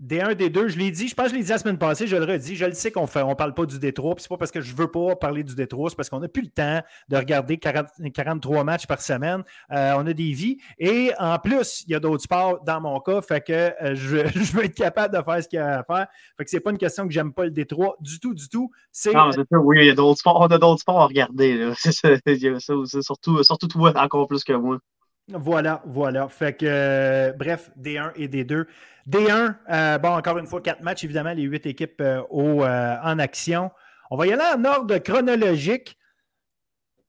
des 0.00 0.20
1, 0.20 0.34
des 0.34 0.50
2, 0.50 0.68
je 0.68 0.78
l'ai 0.78 0.90
dit, 0.90 1.08
je 1.08 1.14
pense 1.14 1.26
que 1.26 1.32
je 1.32 1.36
l'ai 1.36 1.42
dit 1.44 1.50
la 1.50 1.58
semaine 1.58 1.78
passée, 1.78 2.06
je 2.06 2.16
le 2.16 2.24
redis, 2.24 2.56
je 2.56 2.64
le 2.64 2.72
sais 2.72 2.90
qu'on 2.90 3.04
ne 3.04 3.34
parle 3.34 3.54
pas 3.54 3.64
du 3.64 3.78
Détroit, 3.78 4.14
puis 4.14 4.22
c'est 4.22 4.28
pas 4.28 4.36
parce 4.36 4.50
que 4.50 4.60
je 4.60 4.72
ne 4.72 4.76
veux 4.76 4.90
pas 4.90 5.14
parler 5.16 5.44
du 5.44 5.54
Détroit, 5.54 5.88
c'est 5.90 5.96
parce 5.96 6.10
qu'on 6.10 6.20
n'a 6.20 6.28
plus 6.28 6.42
le 6.42 6.48
temps 6.48 6.82
de 7.08 7.16
regarder 7.16 7.58
43 7.58 8.64
matchs 8.64 8.86
par 8.86 9.00
semaine. 9.00 9.44
Euh, 9.70 9.94
on 9.96 10.06
a 10.06 10.12
des 10.12 10.32
vies. 10.32 10.58
Et 10.78 11.12
en 11.18 11.38
plus, 11.38 11.84
il 11.86 11.92
y 11.92 11.94
a 11.94 12.00
d'autres 12.00 12.24
sports 12.24 12.62
dans 12.64 12.80
mon 12.80 12.98
cas, 13.00 13.22
fait 13.22 13.40
que 13.40 13.52
euh, 13.52 13.94
je, 13.94 14.26
je, 14.34 14.52
veux 14.52 14.64
être 14.64 14.74
capable 14.74 15.16
de 15.16 15.22
faire 15.22 15.42
ce 15.42 15.48
qu'il 15.48 15.58
y 15.58 15.62
a 15.62 15.78
à 15.78 15.84
faire. 15.84 16.06
Fait 16.36 16.44
que 16.44 16.50
c'est 16.50 16.60
pas 16.60 16.70
une 16.70 16.78
question 16.78 17.06
que 17.06 17.12
j'aime 17.12 17.32
pas 17.32 17.44
le 17.44 17.50
Détroit 17.50 17.96
du 18.00 18.18
tout, 18.18 18.34
du 18.34 18.48
tout. 18.48 18.70
C'est, 18.90 19.14
oui, 19.52 19.78
il 19.80 19.86
y 19.86 19.90
a 19.90 19.94
d'autres 19.94 20.18
sports, 20.18 20.40
on 20.40 20.46
a 20.46 20.58
d'autres 20.58 20.80
sports 20.80 21.00
à 21.00 21.06
regarder. 21.06 21.72
C'est, 21.78 23.02
surtout, 23.02 23.42
surtout 23.42 23.68
toi, 23.68 23.92
encore 23.96 24.26
plus 24.26 24.44
que 24.44 24.52
moi. 24.52 24.78
Voilà, 25.28 25.82
voilà. 25.86 26.28
Fait 26.28 26.54
que, 26.54 26.66
euh, 26.66 27.32
bref, 27.32 27.70
D1 27.80 28.12
et 28.16 28.28
D2. 28.28 28.66
D1, 29.08 29.56
euh, 29.70 29.98
bon, 29.98 30.10
encore 30.10 30.38
une 30.38 30.46
fois, 30.46 30.60
quatre 30.60 30.82
matchs, 30.82 31.04
évidemment, 31.04 31.32
les 31.32 31.44
huit 31.44 31.64
équipes 31.66 32.00
euh, 32.00 32.22
en 32.30 33.18
action. 33.18 33.70
On 34.10 34.16
va 34.16 34.26
y 34.26 34.32
aller 34.32 34.42
en 34.54 34.64
ordre 34.64 34.98
chronologique. 34.98 35.98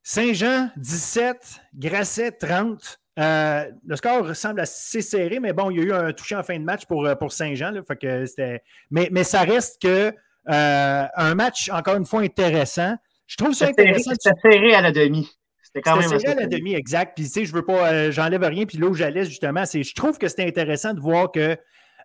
Saint-Jean, 0.01 0.70
17, 0.78 1.61
Grasset, 1.76 2.32
30. 2.34 2.99
le 3.18 3.95
score 3.95 4.36
semble 4.36 4.61
assez 4.61 5.01
serré, 5.01 5.39
mais 5.39 5.51
bon, 5.51 5.72
il 5.72 5.78
y 5.78 5.82
a 5.82 5.84
eu 5.84 5.93
un 5.93 6.13
touché 6.13 6.36
en 6.36 6.43
fin 6.43 6.57
de 6.57 6.63
match 6.63 6.86
pour, 6.86 7.09
pour 7.20 7.32
Saint-Jean. 7.32 7.74
mais, 8.91 9.09
mais 9.11 9.24
ça 9.24 9.41
reste 9.41 9.82
que 9.82 10.13
un 10.47 11.36
match, 11.36 11.70
encore 11.70 11.95
une 11.95 12.05
fois, 12.05 12.22
intéressant. 12.22 12.95
Je 13.28 13.36
trouve 13.36 13.53
ça 13.53 13.68
intéressant. 13.68 14.11
C'était 14.11 14.39
serré 14.41 14.76
à 14.76 14.82
la 14.82 14.91
demi. 14.91 15.28
C'était 15.76 15.90
quand 15.90 15.98
même 15.98 16.14
à 16.14 16.36
la 16.36 16.48
demi, 16.48 16.74
exact. 16.74 17.18
Puis, 17.18 17.26
tu 17.26 17.32
sais, 17.32 17.46
je 17.46 17.54
veux 17.54 17.66
pas, 17.66 17.92
euh, 17.92 18.12
j'enlève 18.12 18.44
rien. 18.44 18.66
Puis 18.66 18.78
là 18.78 18.88
où 18.88 18.94
j'allais, 18.94 19.26
justement, 19.26 19.66
c'est, 19.66 19.84
je 19.84 19.94
trouve 19.94 20.18
que 20.18 20.30
c'était 20.30 20.48
intéressant 20.48 20.94
de 20.94 21.02
voir 21.02 21.34
que 21.34 21.58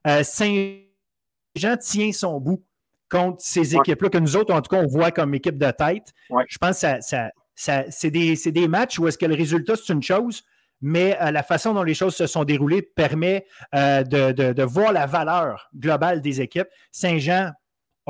euh, 0.08 0.22
Saint-Jean 0.24 1.76
tient 1.78 2.10
son 2.10 2.40
bout 2.40 2.64
contre 3.08 3.40
ces 3.40 3.76
équipes-là, 3.76 4.08
que 4.08 4.18
nous 4.18 4.36
autres, 4.36 4.52
en 4.52 4.60
tout 4.60 4.74
cas, 4.74 4.82
on 4.82 4.88
voit 4.88 5.12
comme 5.12 5.34
équipe 5.34 5.56
de 5.56 5.70
tête. 5.70 6.12
Je 6.48 6.58
pense 6.58 6.80
que 6.80 7.00
ça, 7.00 7.30
ça, 7.54 7.84
c'est, 7.90 8.10
des, 8.10 8.34
des, 8.34 8.66
matchs 8.68 8.98
où 8.98 9.06
est-ce 9.06 9.18
que 9.18 9.26
le 9.26 9.36
résultat, 9.36 9.74
c'est 9.76 9.92
une 9.92 10.02
chose, 10.02 10.42
mais 10.80 11.16
euh, 11.20 11.30
la 11.30 11.44
façon 11.44 11.72
dont 11.72 11.84
les 11.84 11.94
choses 11.94 12.16
se 12.16 12.26
sont 12.26 12.42
déroulées 12.42 12.82
permet 12.82 13.46
de, 13.72 14.32
de, 14.32 14.52
de, 14.52 14.62
voir 14.64 14.92
la 14.92 15.06
valeur 15.06 15.70
globale 15.76 16.22
des 16.22 16.40
équipes. 16.40 16.68
Saint-Jean, 16.90 17.52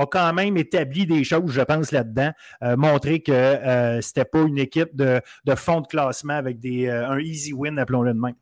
a 0.00 0.06
quand 0.06 0.32
même 0.32 0.56
établi 0.56 1.06
des 1.06 1.24
choses, 1.24 1.50
je 1.50 1.60
pense, 1.60 1.92
là-dedans, 1.92 2.30
euh, 2.62 2.76
montrer 2.76 3.20
que 3.20 3.32
euh, 3.32 4.00
ce 4.00 4.08
n'était 4.08 4.24
pas 4.24 4.40
une 4.40 4.58
équipe 4.58 4.94
de, 4.94 5.20
fond 5.56 5.80
de 5.80 5.86
classement 5.86 6.34
avec 6.34 6.58
des, 6.60 6.86
euh, 6.86 7.08
un 7.08 7.18
easy 7.18 7.52
win, 7.52 7.78
appelons-le 7.78 8.14
de 8.14 8.18
même. 8.18 8.34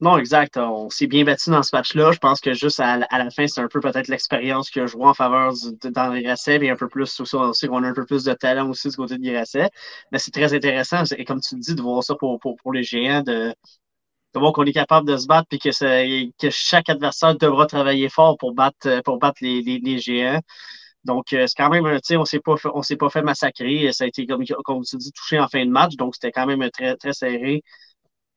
Non, 0.00 0.16
exact. 0.16 0.56
On 0.56 0.88
s'est 0.88 1.06
bien 1.06 1.24
battu 1.24 1.50
dans 1.50 1.62
ce 1.62 1.76
match-là. 1.76 2.12
Je 2.12 2.18
pense 2.18 2.40
que 2.40 2.54
juste 2.54 2.80
à, 2.80 2.96
la 2.96 3.30
fin, 3.30 3.46
c'est 3.46 3.60
un 3.60 3.68
peu 3.68 3.80
peut-être 3.80 4.08
l'expérience 4.08 4.70
que 4.70 4.86
je 4.86 4.96
vois 4.96 5.10
en 5.10 5.14
faveur 5.14 5.52
d'André 5.84 6.22
Grasset 6.22 6.56
et 6.64 6.70
un 6.70 6.76
peu 6.76 6.88
plus 6.88 7.20
aussi, 7.20 7.34
on 7.34 7.52
sait 7.52 7.68
qu'on 7.68 7.84
a 7.84 7.88
un 7.88 7.92
peu 7.92 8.06
plus 8.06 8.24
de 8.24 8.32
talent 8.32 8.70
aussi 8.70 8.88
du 8.88 8.96
côté 8.96 9.18
de 9.18 9.30
Grasset. 9.30 9.68
Mais 10.10 10.18
c'est 10.18 10.30
très 10.30 10.54
intéressant, 10.54 11.02
et 11.18 11.24
comme 11.26 11.40
tu 11.40 11.54
dis, 11.56 11.74
de 11.74 11.82
voir 11.82 12.02
ça 12.02 12.14
pour, 12.14 12.40
pour, 12.40 12.72
les 12.72 12.82
géants, 12.82 13.22
de, 13.22 13.54
voir 14.34 14.54
qu'on 14.54 14.64
est 14.64 14.72
capable 14.72 15.06
de 15.06 15.18
se 15.18 15.26
battre 15.26 15.48
et 15.50 15.58
que, 15.58 16.30
que 16.38 16.50
chaque 16.50 16.88
adversaire 16.88 17.36
devra 17.36 17.66
travailler 17.66 18.08
fort 18.08 18.38
pour 18.38 18.54
battre, 18.54 19.02
pour 19.02 19.18
battre 19.18 19.40
les 19.42 19.98
géants. 19.98 20.40
Donc, 21.04 21.32
euh, 21.32 21.46
c'est 21.46 21.54
quand 21.56 21.70
même, 21.70 21.84
tu 21.96 22.00
sais, 22.04 22.16
on 22.16 22.22
ne 22.22 22.82
s'est 22.82 22.96
pas 22.96 23.10
fait 23.10 23.22
massacrer. 23.22 23.92
Ça 23.92 24.04
a 24.04 24.06
été, 24.06 24.26
comme, 24.26 24.44
comme 24.64 24.82
tu 24.84 24.96
dis, 24.96 25.12
touché 25.12 25.40
en 25.40 25.48
fin 25.48 25.64
de 25.64 25.70
match. 25.70 25.96
Donc, 25.96 26.14
c'était 26.14 26.32
quand 26.32 26.46
même 26.46 26.68
très, 26.70 26.96
très 26.96 27.12
serré 27.12 27.62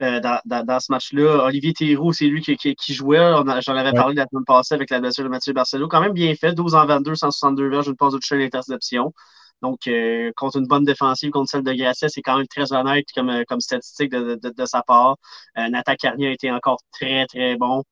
euh, 0.02 0.20
dans, 0.22 0.80
ce 0.80 0.92
match-là. 0.92 1.46
Olivier 1.46 1.74
Théroux, 1.74 2.14
c'est 2.14 2.26
lui 2.26 2.42
qui, 2.42 2.56
qui, 2.58 2.94
jouait. 2.94 3.18
J'en 3.62 3.76
avais 3.76 3.94
parlé 3.94 4.16
la 4.16 4.26
semaine 4.28 4.46
passée 4.46 4.76
avec 4.76 4.90
la 4.90 5.00
blessure 5.02 5.24
de 5.26 5.30
Mathieu 5.30 5.54
Barcelo. 5.54 5.88
Quand 5.88 6.02
même 6.02 6.14
bien 6.14 6.34
fait. 6.36 6.54
12 6.54 6.76
en 6.76 6.86
22, 6.86 7.16
162 7.16 7.70
verges, 7.70 7.88
une 7.88 7.96
passe 7.98 8.14
de 8.14 8.20
toucher 8.20 8.38
l'interception. 8.38 9.14
Donc, 9.62 9.88
euh, 9.88 10.32
contre 10.36 10.58
une 10.58 10.68
bonne 10.68 10.84
défensive, 10.86 11.32
contre 11.32 11.50
celle 11.50 11.64
de 11.64 11.74
Grasset, 11.74 12.10
c'est 12.10 12.22
quand 12.22 12.38
même 12.38 12.48
très 12.48 12.74
honnête 12.74 13.06
comme, 13.16 13.44
comme 13.48 13.62
statistique 13.62 14.12
de, 14.12 14.36
de, 14.42 14.66
sa 14.66 14.84
part. 14.84 15.18
Nathan 15.56 15.96
Carnier 15.96 16.28
a 16.30 16.32
été 16.32 16.52
encore 16.52 16.80
très, 16.92 17.26
très 17.28 17.56
bon. 17.56 17.84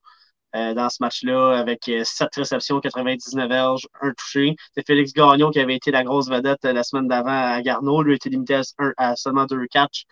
Euh, 0.54 0.74
dans 0.74 0.90
ce 0.90 0.98
match-là 1.00 1.58
avec 1.58 1.84
7 1.84 1.94
euh, 1.94 2.26
réceptions, 2.36 2.78
99 2.80 3.48
verges, 3.48 3.88
un 4.02 4.12
touché. 4.12 4.54
C'est 4.74 4.86
Félix 4.86 5.14
Gagnon 5.14 5.50
qui 5.50 5.58
avait 5.58 5.76
été 5.76 5.90
la 5.90 6.04
grosse 6.04 6.28
vedette 6.28 6.62
euh, 6.66 6.74
la 6.74 6.82
semaine 6.82 7.08
d'avant 7.08 7.30
à 7.30 7.62
Garneau. 7.62 8.02
Lui 8.02 8.12
a 8.12 8.16
été 8.16 8.28
limité 8.28 8.60
à, 8.98 9.16
seulement 9.16 9.46
deux 9.46 9.66
catchs 9.68 10.04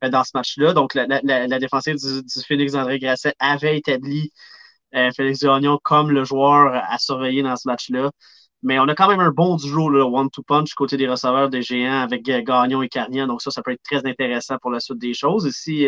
dans 0.00 0.24
ce 0.24 0.30
match-là. 0.32 0.72
Donc, 0.72 0.94
la, 0.94 1.06
la, 1.22 1.58
défensive 1.58 1.96
du, 1.96 2.22
Félix 2.48 2.74
André 2.74 2.98
Grasset 2.98 3.34
avait 3.38 3.76
établi 3.76 4.32
Félix 5.14 5.40
Gagnon 5.40 5.78
comme 5.82 6.10
le 6.10 6.24
joueur 6.24 6.74
à 6.74 6.98
surveiller 6.98 7.42
dans 7.42 7.56
ce 7.56 7.68
match-là. 7.68 8.10
Mais 8.62 8.78
on 8.78 8.88
a 8.88 8.94
quand 8.94 9.08
même 9.08 9.20
un 9.20 9.30
bon 9.30 9.56
duo, 9.56 9.90
le 9.90 10.02
one-two 10.02 10.42
punch, 10.42 10.72
côté 10.74 10.96
des 10.96 11.08
receveurs 11.08 11.50
des 11.50 11.62
géants 11.62 12.00
avec 12.00 12.22
Gagnon 12.22 12.82
et 12.82 12.88
Carnier. 12.88 13.26
Donc, 13.26 13.42
ça, 13.42 13.50
ça 13.50 13.62
peut 13.62 13.72
être 13.72 13.82
très 13.82 14.06
intéressant 14.06 14.56
pour 14.58 14.70
la 14.70 14.80
suite 14.80 14.98
des 14.98 15.14
choses. 15.14 15.46
Ici, 15.46 15.86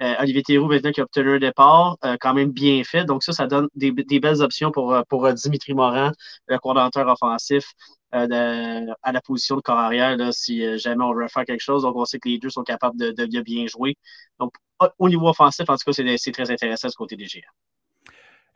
Olivier 0.00 0.42
Théroux, 0.42 0.66
maintenant, 0.66 0.92
qui 0.92 1.00
a 1.00 1.04
obtenu 1.04 1.36
un 1.36 1.38
départ, 1.38 1.98
euh, 2.04 2.16
quand 2.18 2.32
même 2.32 2.50
bien 2.50 2.82
fait. 2.84 3.04
Donc, 3.04 3.22
ça, 3.22 3.32
ça 3.32 3.46
donne 3.46 3.68
des, 3.74 3.92
belles 3.92 4.40
options 4.40 4.70
pour, 4.70 4.94
euh, 4.94 5.02
pour 5.08 5.30
Dimitri 5.32 5.74
Morin, 5.74 6.12
le 6.46 6.58
coordinateur 6.58 7.06
offensif, 7.06 7.72
à 8.12 8.26
la 8.26 9.20
position 9.24 9.56
de 9.56 9.60
corps 9.60 9.78
arrière, 9.78 10.16
si 10.32 10.78
jamais 10.78 11.04
on 11.04 11.14
veut 11.14 11.28
faire 11.28 11.44
quelque 11.44 11.60
chose. 11.60 11.82
Donc, 11.82 11.96
on 11.96 12.04
sait 12.04 12.18
que 12.18 12.28
les 12.28 12.38
deux 12.38 12.50
sont 12.50 12.64
capables 12.64 12.98
de, 12.98 13.10
de, 13.12 13.40
bien 13.40 13.66
jouer. 13.66 13.96
Donc, 14.38 14.54
au 14.98 15.08
niveau 15.08 15.28
offensif, 15.28 15.68
en 15.68 15.76
tout 15.76 15.92
cas, 15.92 16.16
c'est 16.16 16.32
très 16.32 16.50
intéressant 16.50 16.88
ce 16.88 16.96
côté 16.96 17.14
des 17.16 17.26
GA. 17.26 17.40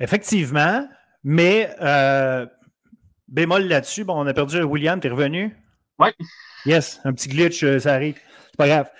Effectivement, 0.00 0.88
mais 1.22 1.70
bémol 3.28 3.64
là-dessus, 3.64 4.04
bon, 4.04 4.14
on 4.16 4.26
a 4.26 4.34
perdu 4.34 4.62
William, 4.62 4.98
tu 4.98 5.06
es 5.06 5.10
revenu? 5.10 5.56
Oui. 6.00 6.08
Yes, 6.66 7.00
un 7.04 7.12
petit 7.12 7.28
glitch, 7.28 7.64
ça 7.78 7.94
arrive. 7.94 8.18
C'est 8.50 8.56
pas 8.56 8.66
grave 8.66 8.90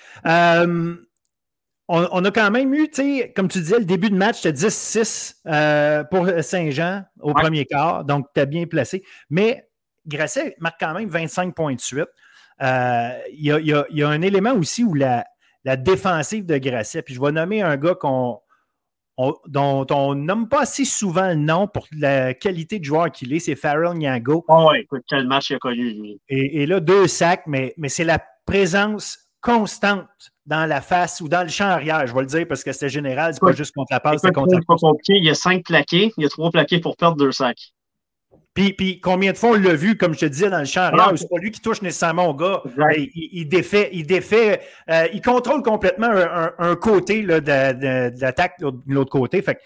on, 1.89 2.24
a 2.24 2.30
quand 2.30 2.51
même 2.51 2.74
eu, 2.74 2.89
comme 3.37 3.49
tu 3.49 3.59
disais, 3.59 3.78
le 3.78 3.85
début 3.85 4.09
de 4.09 4.16
match, 4.16 4.41
c'était 4.41 4.59
10-6 4.59 5.37
euh, 5.47 6.05
pour 6.05 6.28
Saint-Jean 6.41 7.05
au 7.20 7.35
premier 7.35 7.66
quart, 7.66 8.05
donc 8.05 8.26
tu 8.35 8.41
as 8.41 8.47
bien 8.47 8.66
placé. 8.66 9.05
Mais 9.28 9.68
Grasset 10.07 10.57
marque 10.61 10.80
quand 10.80 10.95
même 10.95 11.09
25 11.09 11.55
points 11.55 11.74
de 11.74 11.80
suite. 11.80 12.09
Euh, 12.62 13.11
il 13.32 13.45
y, 13.45 14.03
a, 14.03 14.09
un 14.09 14.22
élément 14.22 14.53
aussi 14.53 14.85
où 14.85 14.95
la, 14.95 15.24
défensive 15.64 16.47
de 16.47 16.57
Grasset, 16.57 17.03
puis 17.03 17.14
je 17.14 17.20
vais 17.20 17.32
nommer 17.32 17.61
un 17.61 17.76
gars 17.76 17.95
qu'on, 17.95 18.41
dont 19.47 19.87
on 19.91 20.14
nomme 20.14 20.49
pas 20.49 20.62
assez 20.62 20.85
souvent 20.85 21.28
le 21.28 21.35
nom 21.35 21.68
pour 21.68 21.87
la 21.97 22.35
qualité 22.35 22.78
de 22.78 22.85
joueur 22.85 23.11
qu'il 23.11 23.32
est, 23.32 23.41
c'est 23.41 23.57
Farrell 23.57 23.97
Nyago. 23.97 24.45
Oh, 24.49 24.72
écoute, 24.74 25.03
quel 25.09 25.26
match 25.26 25.51
il 25.51 25.57
a 25.57 25.59
connu, 25.59 25.91
lui. 25.91 26.20
Et, 26.28 26.66
là, 26.66 26.80
deux 26.80 27.09
sacs, 27.09 27.47
mais, 27.47 27.74
mais 27.76 27.89
c'est 27.89 28.05
la 28.05 28.22
présence 28.47 29.18
constante 29.45 30.07
dans 30.47 30.64
la 30.64 30.80
face 30.80 31.20
ou 31.20 31.28
dans 31.28 31.42
le 31.42 31.49
champ 31.49 31.66
arrière, 31.66 32.07
je 32.07 32.14
vais 32.14 32.20
le 32.20 32.26
dire 32.26 32.49
parce 32.49 32.64
que 32.64 32.72
c'était 32.72 32.88
général, 32.88 33.34
c'est 33.34 33.40
pas 33.40 33.53
juste 33.53 33.74
contre 33.74 33.92
la 33.92 34.01
passe, 34.01 34.22
c'est 34.22 34.32
contre 34.32 34.55
la 34.55 34.90
Il 35.09 35.24
y 35.24 35.30
a 35.30 35.34
cinq 35.34 35.64
plaqués, 35.64 36.12
il 36.16 36.22
y 36.22 36.26
a 36.26 36.30
trois 36.30 36.51
plaqués 36.51 36.80
pour 36.80 36.97
perdre 36.97 37.18
deux 37.18 37.30
sacs. 37.30 37.72
Puis, 38.55 38.72
puis 38.72 39.01
combien 39.01 39.32
de 39.32 39.36
fois 39.36 39.51
on 39.51 39.55
l'a 39.55 39.74
vu, 39.74 39.97
comme 39.99 40.14
je 40.14 40.20
te 40.20 40.26
disais, 40.26 40.49
dans 40.49 40.61
le 40.61 40.64
champ 40.64 40.82
arrière, 40.82 41.12
c'est 41.16 41.28
pas 41.28 41.38
lui 41.38 41.51
qui 41.51 41.61
touche 41.61 41.82
nécessairement 41.82 42.28
au 42.28 42.34
gars. 42.34 42.62
Il, 43.05 43.47
défait, 43.49 43.90
il 43.92 44.07
défait, 44.07 44.62
euh, 44.88 45.09
il 45.12 45.20
contrôle 45.20 45.62
complètement 45.62 46.09
un, 46.59 46.76
côté 46.76 47.22
là, 47.22 47.40
de, 47.40 48.20
l'attaque 48.20 48.61
de, 48.61 48.70
l'autre 48.86 49.11
côté. 49.11 49.42
Fait 49.42 49.59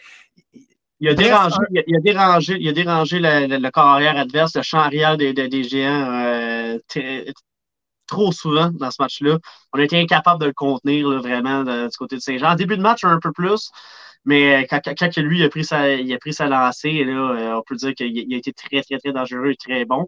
il 1.00 1.08
a, 1.08 1.14
dérangé, 1.14 1.56
il, 1.70 1.96
a, 1.96 2.00
dérangé, 2.00 2.56
il 2.58 2.68
a 2.68 2.72
dérangé 2.72 3.18
le, 3.20 3.70
corps 3.70 3.86
arrière 3.86 4.16
adverse, 4.16 4.56
le 4.56 4.62
champ 4.62 4.80
arrière 4.80 5.16
des, 5.16 5.32
des, 5.32 5.62
géants 5.62 6.10
euh, 6.10 6.78
trop 8.08 8.32
souvent 8.32 8.70
dans 8.72 8.90
ce 8.90 9.00
match-là. 9.00 9.38
On 9.72 9.78
a 9.78 9.84
été 9.84 10.00
incapable 10.00 10.40
de 10.40 10.46
le 10.46 10.52
contenir 10.52 11.08
vraiment 11.20 11.62
du 11.62 11.96
côté 11.96 12.16
de 12.16 12.20
Saint-Jean. 12.20 12.52
En 12.52 12.54
début 12.56 12.76
de 12.76 12.82
match, 12.82 13.04
un 13.04 13.20
peu 13.20 13.32
plus, 13.32 13.70
mais 14.24 14.66
quand, 14.68 15.16
lui 15.16 15.42
a 15.42 15.48
pris 15.48 15.64
sa, 15.64 15.94
il 15.94 16.12
a 16.12 16.18
pris 16.18 16.34
sa 16.34 16.46
lancée, 16.48 17.04
là, 17.04 17.12
euh, 17.12 17.58
on 17.58 17.62
peut 17.62 17.76
dire 17.76 17.94
qu'il 17.94 18.34
a 18.34 18.36
été 18.36 18.52
très, 18.52 18.82
très, 18.82 18.98
très 18.98 19.12
dangereux 19.12 19.50
et 19.52 19.56
très 19.56 19.84
bon. 19.84 20.06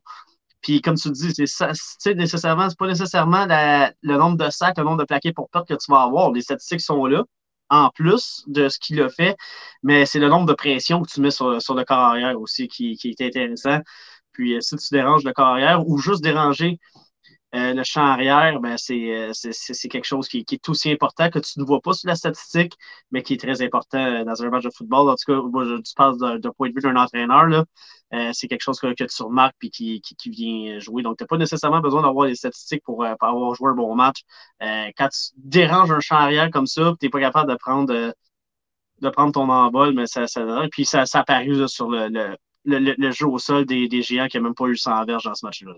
Puis 0.63 0.83
comme 0.83 0.97
tu 0.97 1.11
dis, 1.11 1.33
c'est 1.35 2.15
nécessairement, 2.15 2.69
c'est 2.69 2.79
pas 2.79 2.87
nécessairement 2.87 3.47
le 3.49 4.17
nombre 4.17 4.37
de 4.37 4.51
sacs, 4.51 4.77
le 4.77 4.85
nombre 4.85 4.99
de 4.99 5.05
plaqués 5.05 5.33
pour 5.33 5.49
perte 5.49 5.69
que 5.69 5.75
tu 5.75 5.91
vas 5.91 6.03
avoir. 6.03 6.33
Les 6.33 6.43
statistiques 6.43 6.83
sont 6.83 7.07
là, 7.07 7.25
en 7.71 7.89
plus 7.91 8.45
de 8.47 8.69
ce 8.69 8.79
qu'il 8.79 9.01
a 9.01 9.09
fait, 9.09 9.37
mais 9.83 10.05
c'est 10.05 10.19
le 10.19 10.29
nombre 10.29 10.47
de 10.47 10.55
pressions 10.55 11.03
que 11.03 11.11
tu 11.11 11.21
mets 11.23 11.31
sur, 11.31 11.49
le 11.51 11.85
corps 11.85 11.99
arrière 11.99 12.39
aussi 12.39 12.69
qui, 12.69 12.97
qui 12.97 13.17
est 13.19 13.23
intéressant. 13.23 13.81
Puis 14.33 14.57
si 14.61 14.77
tu 14.77 14.89
déranges 14.93 15.25
le 15.25 15.33
corps 15.33 15.47
arrière 15.47 15.87
ou 15.89 15.99
juste 15.99 16.23
déranger 16.23 16.79
euh, 17.55 17.75
le 17.75 17.83
champ 17.83 18.05
arrière, 18.07 18.61
ben, 18.61 18.77
euh, 18.91 19.31
c'est 19.33 19.89
quelque 19.89 20.05
chose 20.05 20.29
qui, 20.29 20.45
est 20.51 20.69
aussi 20.69 20.91
important 20.93 21.31
que 21.31 21.41
tu 21.41 21.59
ne 21.59 21.65
vois 21.65 21.81
pas 21.81 21.95
sur 21.95 22.09
la 22.09 22.15
statistique, 22.15 22.75
mais 23.11 23.23
qui 23.25 23.35
est 23.35 23.41
très 23.41 23.61
important 23.63 23.99
euh, 23.99 24.25
dans 24.25 24.41
un 24.43 24.51
match 24.51 24.63
de 24.65 24.71
football. 24.71 25.09
En 25.11 25.17
tout 25.17 25.33
cas, 25.33 25.41
moi, 25.43 25.65
je, 25.65 26.39
d'un 26.39 26.53
point 26.53 26.69
de 26.69 26.75
vue 26.75 26.81
d'un 26.81 26.95
entraîneur. 26.97 27.65
c'est 28.33 28.47
quelque 28.49 28.63
chose 28.63 28.79
que, 28.79 28.93
tu 28.93 29.23
remarques 29.23 29.57
et 29.63 29.71
qui, 29.71 30.01
qui, 30.01 30.31
vient 30.31 30.79
jouer. 30.79 31.03
Donc, 31.03 31.19
tu 31.19 31.25
n'as 31.25 31.27
pas 31.27 31.39
nécessairement 31.39 31.81
besoin 31.81 32.03
d'avoir 32.03 32.27
les 32.27 32.37
statistiques 32.37 32.85
pour, 32.85 33.05
avoir 33.05 33.55
joué 33.55 33.71
un 33.71 33.75
bon 33.75 33.95
match. 33.97 34.21
quand 34.61 35.09
tu 35.09 35.31
déranges 35.37 35.91
un 35.91 36.01
champ 36.01 36.17
arrière 36.17 36.51
comme 36.51 36.67
ça, 36.67 36.95
tu 37.01 37.07
n'es 37.07 37.11
pas 37.11 37.21
capable 37.21 37.51
de 37.51 37.57
prendre, 37.57 38.15
de 39.01 39.09
prendre 39.11 39.33
ton 39.33 39.49
envol, 39.49 39.95
mais 39.95 40.07
ça, 40.07 40.27
ça, 40.29 40.45
puis 40.71 40.85
ça, 40.85 41.07
ça 41.07 41.21
apparu 41.21 41.69
sur 41.69 41.91
le, 41.91 42.37
le, 42.65 43.11
jeu 43.13 43.27
au 43.27 43.39
sol 43.39 43.65
des, 43.67 43.89
des 43.89 44.03
géants 44.03 44.29
qui 44.29 44.37
n'ont 44.39 44.45
même 44.45 44.55
pas 44.55 44.67
eu 44.67 44.77
100 44.77 45.05
verges 45.07 45.25
dans 45.25 45.35
ce 45.35 45.47
match-là. 45.47 45.73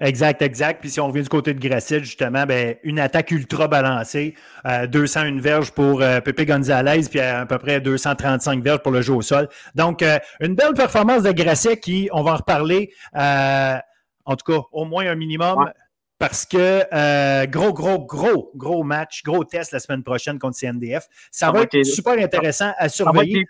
Exact, 0.00 0.40
exact. 0.40 0.80
Puis 0.80 0.90
si 0.90 1.00
on 1.00 1.08
revient 1.08 1.22
du 1.22 1.28
côté 1.28 1.52
de 1.52 1.60
Gracil, 1.60 2.02
justement, 2.02 2.46
ben, 2.46 2.76
une 2.82 2.98
attaque 2.98 3.30
ultra 3.30 3.68
balancée, 3.68 4.34
euh, 4.66 4.86
201 4.86 5.38
verges 5.40 5.72
pour 5.72 6.00
euh, 6.00 6.20
Pepe 6.20 6.46
Gonzalez, 6.46 7.02
puis 7.08 7.20
à, 7.20 7.44
peu 7.44 7.58
près 7.58 7.82
235 7.82 8.64
verges 8.64 8.78
pour 8.78 8.92
le 8.92 9.02
jeu 9.02 9.12
au 9.12 9.20
sol. 9.20 9.48
Donc, 9.74 10.02
euh, 10.02 10.18
une 10.40 10.54
belle 10.54 10.72
performance 10.72 11.22
de 11.22 11.32
Gracil 11.32 11.78
qui, 11.78 12.08
on 12.12 12.22
va 12.22 12.32
en 12.32 12.36
reparler, 12.36 12.92
euh, 13.14 13.76
en 14.24 14.36
tout 14.36 14.52
cas, 14.52 14.60
au 14.72 14.86
moins 14.86 15.06
un 15.06 15.16
minimum. 15.16 15.70
Parce 16.18 16.44
que 16.44 17.46
gros, 17.46 17.72
gros, 17.72 17.98
gros, 18.04 18.52
gros 18.54 18.82
match, 18.82 19.22
gros 19.22 19.42
test 19.42 19.72
la 19.72 19.80
semaine 19.80 20.02
prochaine 20.02 20.38
contre 20.38 20.58
CNDF. 20.58 21.06
Ça, 21.30 21.50
va 21.50 21.62
être 21.62 21.82
super 21.82 22.12
intéressant 22.22 22.72
à 22.76 22.90
surveiller 22.90 23.46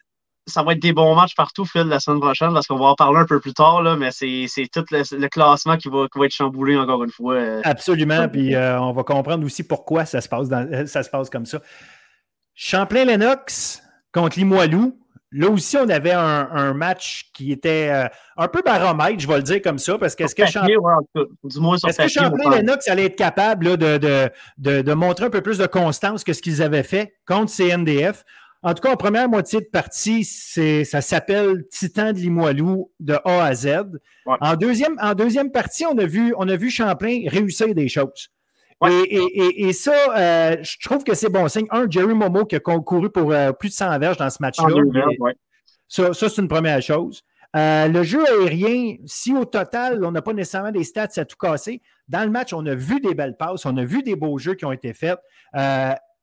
ça 0.46 0.62
va 0.62 0.72
être 0.72 0.82
des 0.82 0.92
bons 0.92 1.14
matchs 1.14 1.34
partout, 1.34 1.64
Phil, 1.64 1.82
la 1.82 2.00
semaine 2.00 2.20
prochaine, 2.20 2.52
parce 2.52 2.66
qu'on 2.66 2.78
va 2.78 2.86
en 2.86 2.94
parler 2.94 3.20
un 3.20 3.24
peu 3.24 3.40
plus 3.40 3.54
tard, 3.54 3.82
là, 3.82 3.96
mais 3.96 4.10
c'est 4.10 4.68
tout 4.72 4.84
le, 4.90 5.28
classement 5.28 5.76
qui 5.76 5.88
va, 5.88 6.04
être 6.04 6.32
chamboulé 6.32 6.76
encore 6.76 7.04
une 7.04 7.10
fois. 7.10 7.34
Euh. 7.34 7.60
Absolument, 7.64 8.28
puis 8.28 8.54
euh, 8.54 8.80
on 8.80 8.92
va 8.92 9.02
comprendre 9.02 9.44
aussi 9.44 9.62
pourquoi 9.62 10.04
ça 10.04 10.20
se 10.20 10.28
passe, 10.28 10.48
dans, 10.48 10.86
ça 10.86 11.02
se 11.02 11.10
passe 11.10 11.30
comme 11.30 11.46
ça. 11.46 11.60
Champlain-Lennox 12.54 13.82
contre 14.12 14.38
Limoilou. 14.38 14.96
Là 15.32 15.48
aussi, 15.48 15.76
on 15.76 15.88
avait 15.88 16.10
un, 16.10 16.74
match 16.74 17.30
qui 17.32 17.52
était 17.52 17.88
euh, 17.88 18.08
un 18.36 18.48
peu 18.48 18.62
baromètre, 18.62 19.20
je 19.20 19.28
vais 19.28 19.36
le 19.36 19.44
dire 19.44 19.62
comme 19.62 19.78
ça, 19.78 19.96
parce 19.96 20.16
qu'est-ce 20.16 20.34
que, 20.34 20.44
Champlain-Lennox 20.44 22.88
allait 22.88 23.04
être 23.04 23.16
capable 23.16 23.76
de, 23.76 24.28
de, 24.58 24.94
montrer 24.94 25.26
un 25.26 25.30
peu 25.30 25.40
plus 25.40 25.58
de 25.58 25.66
constance 25.66 26.24
que 26.24 26.32
ce 26.32 26.42
qu'ils 26.42 26.62
avaient 26.62 26.82
fait 26.82 27.14
contre 27.26 27.52
CNDF? 27.52 28.24
En 28.62 28.74
tout 28.74 28.82
cas, 28.82 28.92
en 28.92 28.96
première 28.96 29.28
moitié 29.28 29.60
de 29.60 29.66
partie, 29.66 30.24
ça 30.24 31.00
s'appelle 31.00 31.64
Titan 31.70 32.12
de 32.12 32.18
Limoilou 32.18 32.90
de 33.00 33.14
A 33.24 33.44
à 33.44 33.54
Z. 33.54 33.68
En, 34.26 34.54
deuxième, 34.54 34.98
en 35.00 35.14
deuxième 35.14 35.50
partie, 35.50 35.86
on 35.86 35.96
a, 35.96 36.04
vu, 36.04 36.34
on 36.36 36.46
a 36.46 36.56
vu 36.56 36.68
Champlain 36.68 37.22
réussir 37.26 37.74
des 37.74 37.88
choses. 37.88 38.30
Et, 38.86 39.72
ça, 39.72 39.92
euh, 40.16 40.56
je 40.62 40.76
trouve 40.86 41.04
que 41.04 41.14
c'est 41.14 41.30
bon 41.30 41.48
signe. 41.48 41.66
Un, 41.70 41.88
Jerry 41.88 42.14
Momo 42.14 42.44
qui 42.44 42.56
a 42.56 42.60
concouru 42.60 43.10
pour 43.10 43.32
euh, 43.32 43.52
plus 43.52 43.70
de 43.70 43.74
100 43.74 43.98
verges 43.98 44.16
dans 44.18 44.30
ce 44.30 44.38
match-là. 44.40 44.68
Ça, 45.88 46.12
c'est 46.12 46.38
une 46.38 46.48
première 46.48 46.82
chose. 46.82 47.22
Euh, 47.56 47.88
le 47.88 48.02
jeu 48.02 48.24
aérien, 48.26 48.96
si 49.06 49.34
au 49.34 49.44
total, 49.44 50.04
on 50.04 50.12
n'a 50.12 50.22
pas 50.22 50.32
nécessairement 50.32 50.70
des 50.70 50.84
stats 50.84 51.08
à 51.16 51.24
tout 51.24 51.36
casser, 51.36 51.82
dans 52.08 52.24
le 52.24 52.30
match, 52.30 52.52
on 52.52 52.64
a 52.66 52.74
vu 52.74 53.00
des 53.00 53.14
belles 53.14 53.36
passes, 53.36 53.66
on 53.66 53.76
a 53.76 53.84
vu 53.84 54.02
des 54.02 54.16
beaux 54.16 54.38
jeux 54.38 54.54
qui 54.54 54.64
ont 54.66 54.72
été 54.72 54.92
faits. 54.92 55.18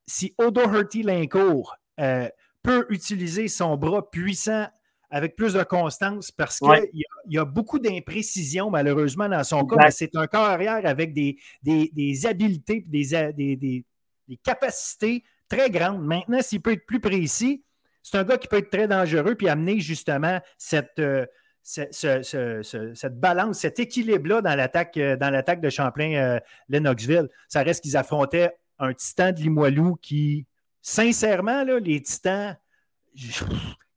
si 0.06 0.34
Odo 0.38 0.62
Hurty 0.62 1.04
Lincourt 1.04 1.76
euh, 2.00 2.30
peut 2.64 2.86
utiliser 2.90 3.48
son 3.48 3.78
bras 3.78 4.10
puissant 4.10 4.68
avec 5.10 5.36
plus 5.36 5.54
de 5.54 5.64
constance 5.64 6.32
parce 6.32 6.60
qu'il 6.60 7.04
y, 7.30 7.38
a 7.38 7.46
beaucoup 7.46 7.80
d'imprécisions, 7.80 8.70
malheureusement, 8.70 9.30
dans 9.30 9.44
son 9.44 9.66
cas. 9.66 9.90
C'est 9.90 10.16
un 10.16 10.28
corps 10.28 10.46
arrière 10.46 10.86
avec 10.86 11.14
des, 11.14 11.38
des, 11.64 12.26
habiletés 12.26 12.84
des, 12.86 13.56
des, 13.56 14.38
capacités 14.44 15.24
très 15.48 15.70
grandes. 15.70 16.04
Maintenant, 16.04 16.42
s'il 16.42 16.62
peut 16.62 16.74
être 16.74 16.86
plus 16.86 17.00
précis, 17.00 17.64
c'est 18.04 18.18
un 18.18 18.24
gars 18.24 18.38
qui 18.38 18.48
peut 18.48 18.58
être 18.58 18.70
très 18.70 18.88
dangereux 18.88 19.36
puis 19.36 19.48
amener 19.50 19.80
justement 19.80 20.40
cette. 20.58 21.00
Euh, 21.00 21.26
cette, 21.70 23.20
balance, 23.20 23.60
cet 23.60 23.78
équilibre-là 23.78 24.42
dans 24.42 24.56
l'attaque, 24.56 24.96
euh, 24.96 25.18
dans 25.18 25.30
l'attaque 25.30 25.60
de 25.60 25.70
Champlain-Lennoxville. 25.70 27.28
ça 27.50 27.62
reste 27.62 27.84
qu'ils 27.84 27.98
affrontaient 27.98 28.56
un 28.80 28.94
titan 28.94 29.34
de 29.34 29.42
Limoilou 29.42 29.98
qui 30.02 30.46
sincèrement, 30.88 31.64
les 31.64 32.02
Titans, 32.02 32.56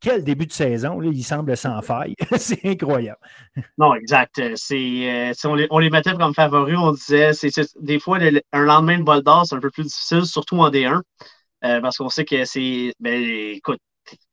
quel 0.01 0.25
début 0.25 0.47
de 0.47 0.53
saison, 0.53 1.01
ils 1.03 1.23
semblent 1.23 1.57
sans 1.57 1.81
faille. 1.83 2.17
c'est 2.37 2.65
incroyable. 2.65 3.21
Non, 3.79 3.95
exact. 3.95 4.41
C'est, 4.57 5.31
euh, 5.31 5.67
on, 5.71 5.79
les, 5.79 5.91
mettait 5.91 6.15
comme 6.15 6.35
favoris, 6.35 6.77
on 6.77 6.93
disait, 6.93 7.33
c'est, 7.33 7.51
des 7.81 8.01
fois, 8.01 8.19
un 8.53 8.65
lendemain 8.65 8.99
de 8.99 9.05
bol 9.05 9.23
d'or, 9.23 9.47
c'est 9.47 9.55
un 9.55 9.61
peu 9.61 9.71
plus 9.71 9.85
difficile, 9.85 10.25
surtout 10.25 10.57
en 10.57 10.71
D1, 10.71 11.01
euh, 11.65 11.81
parce 11.81 11.99
qu'on 11.99 12.09
sait 12.09 12.25
que 12.25 12.45
c'est, 12.45 12.93
ben, 12.99 13.23
écoute, 13.23 13.79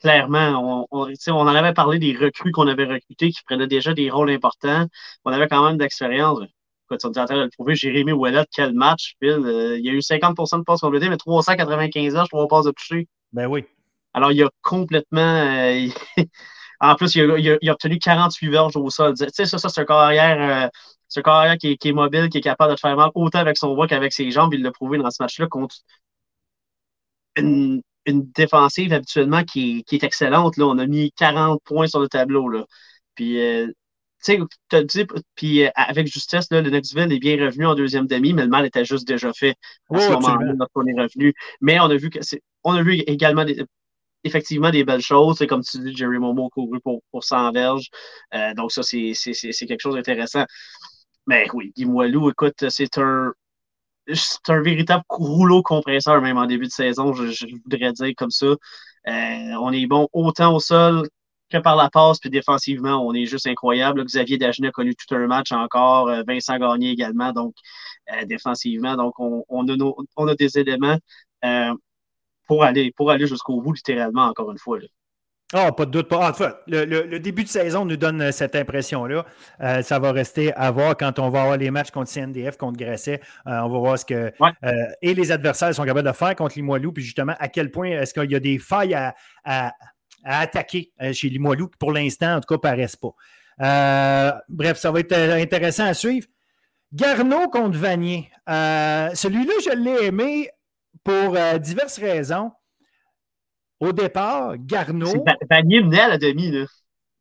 clairement, 0.01 0.87
on, 0.91 1.07
en 1.27 1.47
avait 1.47 1.73
parlé 1.73 1.99
des 1.99 2.15
recrues 2.17 2.51
qu'on 2.51 2.67
avait 2.67 2.85
recrutées 2.85 3.29
qui 3.29 3.43
prenaient 3.43 3.67
déjà 3.67 3.93
des 3.93 4.09
rôles 4.09 4.31
importants. 4.31 4.87
On 5.25 5.31
avait 5.31 5.47
quand 5.47 5.63
même 5.63 5.77
d'expérience 5.77 6.39
quand 6.87 6.97
on 7.03 7.11
est 7.11 7.19
en 7.19 7.25
train 7.25 7.37
de 7.37 7.43
le 7.43 7.49
prouver. 7.49 7.75
Jérémy 7.75 8.11
Ouellet, 8.11 8.45
quel 8.51 8.73
match, 8.73 9.15
Phil. 9.19 9.31
Euh, 9.31 9.77
il 9.77 9.85
y 9.85 9.89
a 9.89 9.93
eu 9.93 9.99
50% 9.99 10.59
de 10.59 10.63
passes 10.63 10.81
complétées, 10.81 11.09
mais 11.09 11.17
395 11.17 12.15
heures, 12.15 12.27
3 12.27 12.47
passes 12.47 12.65
de 12.65 12.71
toucher. 12.71 13.07
Ben 13.33 13.47
oui. 13.47 13.65
Alors, 14.13 14.31
il 14.31 14.41
a 14.43 14.49
complètement. 14.61 15.21
Euh, 15.21 15.87
en 16.79 16.95
plus, 16.95 17.15
il 17.15 17.59
a, 17.69 17.71
obtenu 17.71 17.99
48 17.99 18.49
verges 18.49 18.77
au 18.77 18.89
sol. 18.89 19.13
Tu 19.17 19.25
sais, 19.31 19.45
ça, 19.45 19.57
ça 19.57 19.69
c'est 19.69 19.81
un 19.81 19.85
carrière. 19.85 20.65
Euh, 20.65 20.69
qui 21.59 21.77
est, 21.81 21.91
mobile, 21.93 22.29
qui 22.29 22.39
est 22.39 22.41
capable 22.41 22.71
de 22.71 22.75
te 22.75 22.81
faire 22.81 22.95
mal 22.97 23.11
autant 23.15 23.39
avec 23.39 23.57
son 23.57 23.73
bras 23.73 23.87
qu'avec 23.87 24.11
ses 24.11 24.29
jambes. 24.29 24.53
Il 24.53 24.61
l'a 24.61 24.71
prouvé 24.71 24.97
dans 24.97 25.09
ce 25.09 25.23
match-là 25.23 25.47
contre 25.47 25.77
une, 27.37 27.81
défensive 28.05 28.93
habituellement 28.93 29.43
qui, 29.43 29.85
est 29.91 30.03
excellente. 30.03 30.57
Là. 30.57 30.65
On 30.65 30.77
a 30.77 30.85
mis 30.85 31.11
40 31.13 31.61
points 31.63 31.87
sur 31.87 31.99
le 31.99 32.07
tableau. 32.09 32.49
Là. 32.49 32.65
Puis 33.15 33.37
tu 34.23 34.37
sais, 34.71 34.83
dit, 34.83 35.05
puis 35.35 35.65
euh, 35.65 35.69
avec 35.75 36.07
justesse, 36.07 36.47
là, 36.51 36.61
le 36.61 36.69
Knoxville 36.69 37.11
est 37.11 37.19
bien 37.19 37.37
revenu 37.43 37.65
en 37.65 37.75
deuxième 37.75 38.07
demi, 38.07 38.33
mais 38.33 38.43
le 38.43 38.49
mal 38.49 38.65
était 38.65 38.85
juste 38.85 39.07
déjà 39.07 39.31
fait 39.33 39.55
à 39.91 39.99
ce 39.99 40.11
moment-là 40.11 40.53
on 40.75 40.85
est 40.85 40.99
revenu. 40.99 41.33
Mais 41.61 41.79
on 41.79 41.85
a 41.85 41.95
vu 41.95 42.09
que 42.09 42.19
on 42.63 42.73
a 42.73 42.83
vu 42.83 42.95
également 43.07 43.45
effectivement 44.23 44.71
des 44.71 44.83
belles 44.83 45.01
choses. 45.01 45.43
Comme 45.47 45.63
tu 45.63 45.79
dis, 45.79 45.95
Jerry 45.95 46.19
Momo 46.19 46.49
couru 46.49 46.79
pour, 46.81 47.01
pour 47.11 47.23
100 47.23 47.51
verges. 47.51 47.89
Euh, 48.33 48.53
donc, 48.55 48.71
ça, 48.71 48.83
c'est 48.83 49.13
quelque 49.13 49.81
chose 49.81 49.95
d'intéressant. 49.95 50.45
Mais 51.27 51.47
oui, 51.53 51.73
dis-moi, 51.75 52.07
Lou, 52.07 52.29
écoute, 52.29 52.69
c'est 52.69 52.97
un. 52.97 53.33
C'est 54.13 54.49
un 54.49 54.61
véritable 54.61 55.03
rouleau 55.09 55.61
compresseur, 55.61 56.21
même 56.21 56.37
en 56.37 56.45
début 56.45 56.67
de 56.67 56.71
saison, 56.71 57.13
je, 57.13 57.45
voudrais 57.65 57.91
dire 57.91 58.13
comme 58.15 58.31
ça. 58.31 58.45
Euh, 58.45 59.53
on 59.59 59.73
est 59.73 59.85
bon 59.85 60.07
autant 60.13 60.55
au 60.55 60.61
sol 60.61 61.09
que 61.49 61.57
par 61.57 61.75
la 61.75 61.89
passe, 61.89 62.19
puis 62.19 62.29
défensivement, 62.29 63.05
on 63.05 63.13
est 63.13 63.25
juste 63.25 63.47
incroyable. 63.47 64.03
Xavier 64.03 64.37
Dagenet 64.37 64.67
a 64.67 64.71
connu 64.71 64.95
tout 64.95 65.13
un 65.15 65.27
match 65.27 65.51
encore, 65.51 66.09
euh, 66.09 66.23
Vincent 66.27 66.57
Gagné 66.57 66.91
également, 66.91 67.31
donc 67.31 67.53
euh, 68.11 68.25
défensivement. 68.25 68.95
Donc, 68.95 69.13
on, 69.19 70.27
a 70.27 70.35
des 70.35 70.57
éléments 70.57 70.97
euh, 71.45 71.73
pour 72.47 72.63
aller, 72.63 72.91
pour 72.95 73.11
aller 73.11 73.27
jusqu'au 73.27 73.61
bout, 73.61 73.73
littéralement, 73.73 74.25
encore 74.25 74.51
une 74.51 74.57
fois. 74.57 74.79
Ah, 75.53 75.71
pas 75.71 75.85
de 75.85 75.91
doute. 75.91 76.09
Pas. 76.09 76.29
En 76.29 76.33
le, 76.67 77.19
début 77.19 77.45
de 77.45 77.47
saison 77.47 77.85
nous 77.85 77.95
donne 77.95 78.33
cette 78.33 78.53
impression-là. 78.53 79.25
ça 79.81 79.97
va 79.97 80.11
rester 80.11 80.53
à 80.55 80.71
voir 80.71 80.97
quand 80.97 81.19
on 81.19 81.29
va 81.29 81.43
avoir 81.43 81.55
les 81.55 81.71
matchs 81.71 81.91
contre 81.91 82.11
CNDF, 82.11 82.57
contre 82.57 82.77
Grasset. 82.77 83.21
on 83.45 83.69
va 83.69 83.79
voir 83.79 83.97
ce 83.97 84.03
que 84.03 84.33
et 85.01 85.13
les 85.13 85.31
adversaires 85.31 85.73
sont 85.73 85.85
capables 85.85 86.09
de 86.09 86.13
faire 86.13 86.35
contre 86.35 86.55
Limoilou, 86.57 86.91
puis 86.91 87.01
justement 87.01 87.33
à 87.39 87.47
quel 87.47 87.71
point 87.71 87.91
est-ce 87.91 88.13
qu'il 88.13 88.29
y 88.29 88.35
a 88.35 88.41
des 88.41 88.59
failles 88.59 88.93
à 88.93 89.15
à 89.45 89.71
attaquer 90.23 90.91
euh, 91.01 91.13
chez 91.13 91.29
Limoilou, 91.29 91.67
qui 91.67 91.77
pour 91.77 91.91
l'instant, 91.91 92.35
en 92.35 92.41
tout 92.41 92.47
cas, 92.47 92.55
ne 92.55 92.75
paraissent 92.75 92.95
pas. 92.95 93.13
Euh, 93.61 94.31
bref, 94.49 94.77
ça 94.77 94.91
va 94.91 94.99
être 94.99 95.13
euh, 95.13 95.41
intéressant 95.41 95.85
à 95.85 95.93
suivre. 95.93 96.27
Garneau 96.93 97.49
contre 97.49 97.77
Vanier. 97.77 98.29
Celui-là, 98.47 99.53
je 99.63 99.75
l'ai 99.75 100.05
aimé 100.05 100.49
pour 101.03 101.37
diverses 101.59 101.99
raisons. 101.99 102.51
Au 103.81 103.91
départ, 103.91 104.53
Garneau. 104.57 105.25
Vanier 105.49 105.81
menait 105.81 105.99
à 105.99 106.07
la 106.07 106.17
demi, 106.17 106.49
là. 106.49 106.65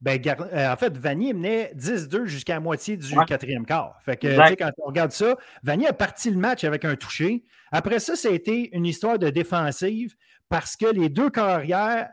Ben, 0.01 0.21
en 0.53 0.77
fait, 0.77 0.97
Vanier 0.97 1.33
menait 1.33 1.73
10-2 1.75 2.27
jusqu'à 2.27 2.55
la 2.55 2.61
moitié 2.61 2.97
du 2.97 3.13
quatrième 3.27 3.67
quart. 3.67 3.99
Fait 4.05 4.17
que, 4.17 4.55
quand 4.57 4.71
on 4.79 4.87
regarde 4.87 5.11
ça, 5.11 5.37
Vanier 5.65 5.89
a 5.89 5.93
parti 5.93 6.31
le 6.31 6.39
match 6.39 6.63
avec 6.63 6.85
un 6.85 6.95
touché. 6.95 7.45
Après 7.73 7.99
ça, 7.99 8.15
ça 8.15 8.29
a 8.29 8.33
été 8.33 8.75
une 8.77 8.87
histoire 8.87 9.19
de 9.19 9.31
défensive 9.31 10.15
parce 10.49 10.77
que 10.77 10.87
les 10.87 11.09
deux 11.09 11.31
carrières 11.31 12.11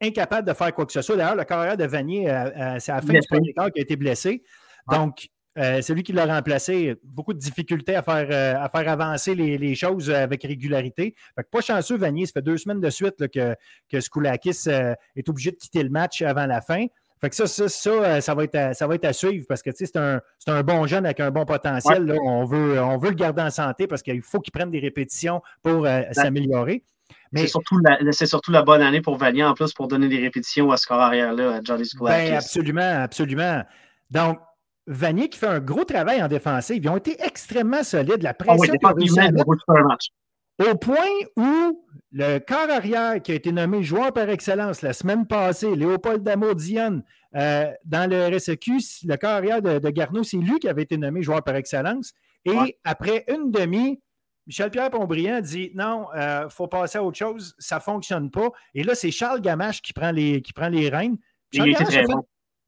incapable 0.00 0.46
de 0.46 0.52
faire 0.52 0.72
quoi 0.74 0.86
que 0.86 0.92
ce 0.92 1.02
soit. 1.02 1.16
D'ailleurs, 1.16 1.36
le 1.36 1.44
carrière 1.44 1.76
de 1.76 1.84
Vanier, 1.84 2.30
euh, 2.30 2.50
euh, 2.56 2.76
c'est 2.78 2.92
à 2.92 2.96
la 2.96 3.02
fin 3.02 3.12
du 3.12 3.20
premier 3.28 3.52
quart 3.52 3.70
qui 3.70 3.80
a 3.80 3.82
été 3.82 3.96
blessé. 3.96 4.42
Donc, 4.90 5.28
euh, 5.58 5.82
celui 5.82 6.02
qui 6.02 6.12
l'a 6.12 6.24
remplacé, 6.24 6.96
beaucoup 7.02 7.34
de 7.34 7.38
difficultés 7.38 7.94
à 7.94 8.02
faire, 8.02 8.26
euh, 8.30 8.64
à 8.64 8.68
faire 8.70 8.90
avancer 8.90 9.34
les, 9.34 9.74
choses 9.74 10.10
avec 10.10 10.42
régularité. 10.44 11.14
Fait 11.34 11.42
que 11.42 11.48
pas 11.50 11.60
chanceux, 11.60 11.96
Vanier. 11.96 12.26
Ça 12.26 12.32
fait 12.34 12.42
deux 12.42 12.56
semaines 12.56 12.80
de 12.80 12.90
suite 12.90 13.28
que, 13.28 13.54
que 13.90 14.00
Skoulakis 14.00 14.68
est 14.68 15.28
obligé 15.28 15.50
de 15.50 15.56
quitter 15.56 15.82
le 15.82 15.90
match 15.90 16.22
avant 16.22 16.46
la 16.46 16.60
fin. 16.60 16.86
Fait 17.20 17.30
que 17.30 17.36
ça, 17.36 17.46
ça, 17.46 17.68
ça, 18.20 18.34
va, 18.34 18.44
être 18.44 18.54
à, 18.56 18.74
ça 18.74 18.86
va 18.88 18.96
être 18.96 19.04
à 19.04 19.12
suivre 19.12 19.44
parce 19.48 19.62
que 19.62 19.70
c'est 19.72 19.96
un, 19.96 20.20
un, 20.48 20.62
bon 20.64 20.86
jeune 20.88 21.04
avec 21.04 21.20
un 21.20 21.30
bon 21.30 21.44
potentiel. 21.44 22.12
On, 22.20 22.44
veut, 22.44 22.80
on 22.80 22.98
veut 22.98 23.10
le 23.10 23.14
garder 23.14 23.42
en 23.42 23.50
santé 23.50 23.86
parce 23.86 24.02
qu'il 24.02 24.22
faut 24.22 24.40
qu'il 24.40 24.50
prenne 24.50 24.72
des 24.72 24.80
répétitions 24.80 25.40
pour 25.62 25.86
s'améliorer. 26.12 26.82
C'est 27.34 27.46
surtout, 27.46 27.78
la, 27.78 28.12
surtout 28.12 28.52
la 28.52 28.62
bonne 28.62 28.82
année 28.82 29.00
pour 29.00 29.16
Vanier 29.16 29.44
en 29.44 29.54
plus 29.54 29.72
pour 29.72 29.88
donner 29.88 30.08
des 30.08 30.18
répétitions 30.18 30.70
à 30.70 30.76
ce 30.76 30.86
corps 30.86 31.00
arrière-là, 31.00 31.56
à 31.56 31.60
Johnny 31.62 31.86
Skoulakis. 31.86 32.30
Ben, 32.30 32.36
absolument, 32.36 33.02
absolument. 33.02 33.62
Donc, 34.10 34.38
Vanier 34.86 35.28
qui 35.28 35.38
fait 35.38 35.46
un 35.46 35.60
gros 35.60 35.84
travail 35.84 36.22
en 36.22 36.28
défensive. 36.28 36.82
Ils 36.82 36.88
ont 36.88 36.96
été 36.96 37.16
extrêmement 37.22 37.82
solides. 37.82 38.22
La 38.22 38.30
ah 38.30 38.34
pression 38.34 38.74
Au 40.58 40.76
point 40.76 40.96
où 41.36 41.84
le 42.12 42.38
corps 42.38 42.70
arrière 42.70 43.22
qui 43.22 43.32
a 43.32 43.34
été 43.34 43.52
nommé 43.52 43.82
joueur 43.82 44.12
par 44.12 44.28
excellence 44.28 44.82
la 44.82 44.92
semaine 44.92 45.26
passée, 45.26 45.74
Léopold 45.76 46.28
Dion, 46.56 47.02
euh, 47.34 47.70
dans 47.84 48.10
le 48.10 48.36
RSEQ, 48.36 48.72
le 49.04 49.16
corps 49.16 49.30
arrière 49.30 49.62
de, 49.62 49.90
Garneau, 49.90 50.22
c'est 50.22 50.36
lui 50.36 50.58
qui 50.58 50.68
avait 50.68 50.82
été 50.82 50.96
nommé 50.96 51.22
joueur 51.22 51.42
par 51.42 51.54
excellence. 51.54 52.12
Et 52.44 52.76
après 52.84 53.24
une 53.28 53.50
demi, 53.52 54.00
Michel-Pierre 54.46 54.90
Pombriand 54.90 55.40
dit 55.40 55.70
non, 55.74 56.08
il 56.14 56.20
euh, 56.20 56.48
faut 56.48 56.66
passer 56.66 56.98
à 56.98 57.04
autre 57.04 57.18
chose, 57.18 57.54
ça 57.58 57.76
ne 57.76 57.80
fonctionne 57.80 58.30
pas. 58.30 58.50
Et 58.74 58.82
là, 58.82 58.94
c'est 58.94 59.10
Charles 59.10 59.40
Gamache 59.40 59.82
qui 59.82 59.92
prend 59.92 60.10
les, 60.10 60.42
qui 60.42 60.52
prend 60.52 60.68
les 60.68 60.88
rênes. 60.88 61.16
Charles 61.52 61.72
Gamache 61.72 62.06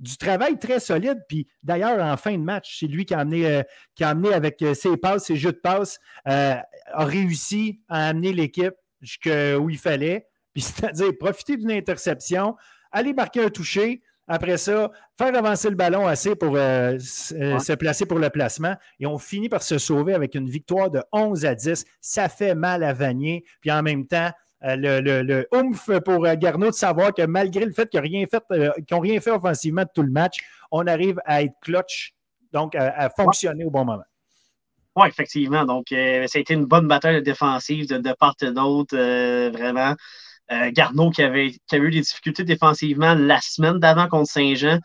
du 0.01 0.17
travail 0.17 0.59
très 0.59 0.81
solide. 0.81 1.23
Puis 1.29 1.47
d'ailleurs, 1.63 2.05
en 2.05 2.17
fin 2.17 2.33
de 2.33 2.43
match, 2.43 2.79
c'est 2.81 2.87
lui 2.87 3.07
qui 3.07 3.15
a 3.15 3.21
amené, 3.21 3.47
euh, 3.47 3.63
qui 3.95 4.05
a 4.05 4.11
amené 4.11 4.33
avec 4.35 4.61
euh, 4.63 4.75
ses 4.75 4.97
passes, 4.97 5.27
ses 5.27 5.37
jeux 5.37 5.53
de 5.53 5.59
passes, 5.59 5.99
a 6.25 6.65
réussi 6.95 7.81
à 7.89 8.09
amener 8.09 8.33
l'équipe 8.33 8.75
jusqu'où 9.01 9.71
il 9.71 9.79
fallait. 9.79 10.27
Puis 10.53 10.63
c'est-à-dire 10.63 11.13
profiter 11.19 11.57
d'une 11.57 11.73
interception, 11.73 12.57
aller 12.93 13.13
marquer 13.13 13.45
un 13.45 13.51
toucher, 13.51 14.03
après 14.27 14.57
ça, 14.57 14.91
faire 15.19 15.37
avancer 15.37 15.69
le 15.69 15.77
ballon 15.77 16.07
assez 16.07 16.35
pour 16.35 16.57
euh, 16.57 16.97
euh, 17.33 17.59
se 17.59 17.73
placer 17.75 18.07
pour 18.07 18.19
le 18.19 18.31
placement. 18.31 18.75
Et 18.99 19.07
on 19.07 19.19
finit 19.19 19.49
par 19.49 19.63
se 19.63 19.79
sauver 19.79 20.15
avec 20.15 20.35
une 20.35 20.49
victoire 20.49 20.91
de 20.91 21.03
11 21.13 21.45
à 21.45 21.55
10. 21.55 21.85
Ça 22.01 22.29
fait 22.29 22.55
mal 22.55 22.83
à 22.83 22.93
Vanier. 22.93 23.45
Puis 23.61 23.71
en 23.71 23.83
même 23.83 24.07
temps, 24.07 24.31
euh, 24.65 24.77
le, 24.77 25.01
le, 25.01 25.23
le, 25.23 25.47
oomph 25.53 25.91
pour 26.05 26.27
Garneau 26.37 26.71
de 26.71 26.75
savoir 26.75 27.13
que 27.13 27.23
malgré 27.27 27.67
le 27.67 27.73
fait 27.73 27.89
qu'ils 27.89 28.01
n'ont 28.01 28.05
rien, 28.05 28.27
fait, 28.27 28.43
rien 28.91 29.21
fait 29.21 29.31
offensivement 29.31 29.83
de 29.83 29.91
tout 29.95 30.03
le 30.03 30.11
match, 30.11 30.39
on 30.71 30.87
arrive 30.87 31.21
à 31.27 31.43
être 31.43 31.55
clutch, 31.61 32.15
donc 32.51 32.75
à, 32.75 33.11
fonctionner 33.11 33.65
au 33.65 33.71
bon 33.71 33.85
moment. 33.85 34.05
Oui, 34.97 35.09
effectivement. 35.09 35.65
Donc, 35.65 35.87
ça 35.91 35.97
a 35.97 36.39
été 36.39 36.55
une 36.55 36.65
bonne 36.65 36.89
bataille 36.89 37.21
défensive 37.23 37.89
de, 37.89 37.99
de 37.99 38.13
part 38.13 38.37
et 38.41 38.53
d'autre, 38.53 38.97
vraiment. 39.51 39.95
Euh, 40.53 40.71
Garneau 40.73 41.11
qui 41.11 41.23
avait, 41.23 41.49
eu 41.73 41.91
des 41.91 42.01
difficultés 42.01 42.45
défensivement 42.45 43.15
la 43.15 43.41
semaine 43.41 43.79
d'avant 43.79 44.09
contre 44.09 44.31
Saint-Jean. 44.31 44.79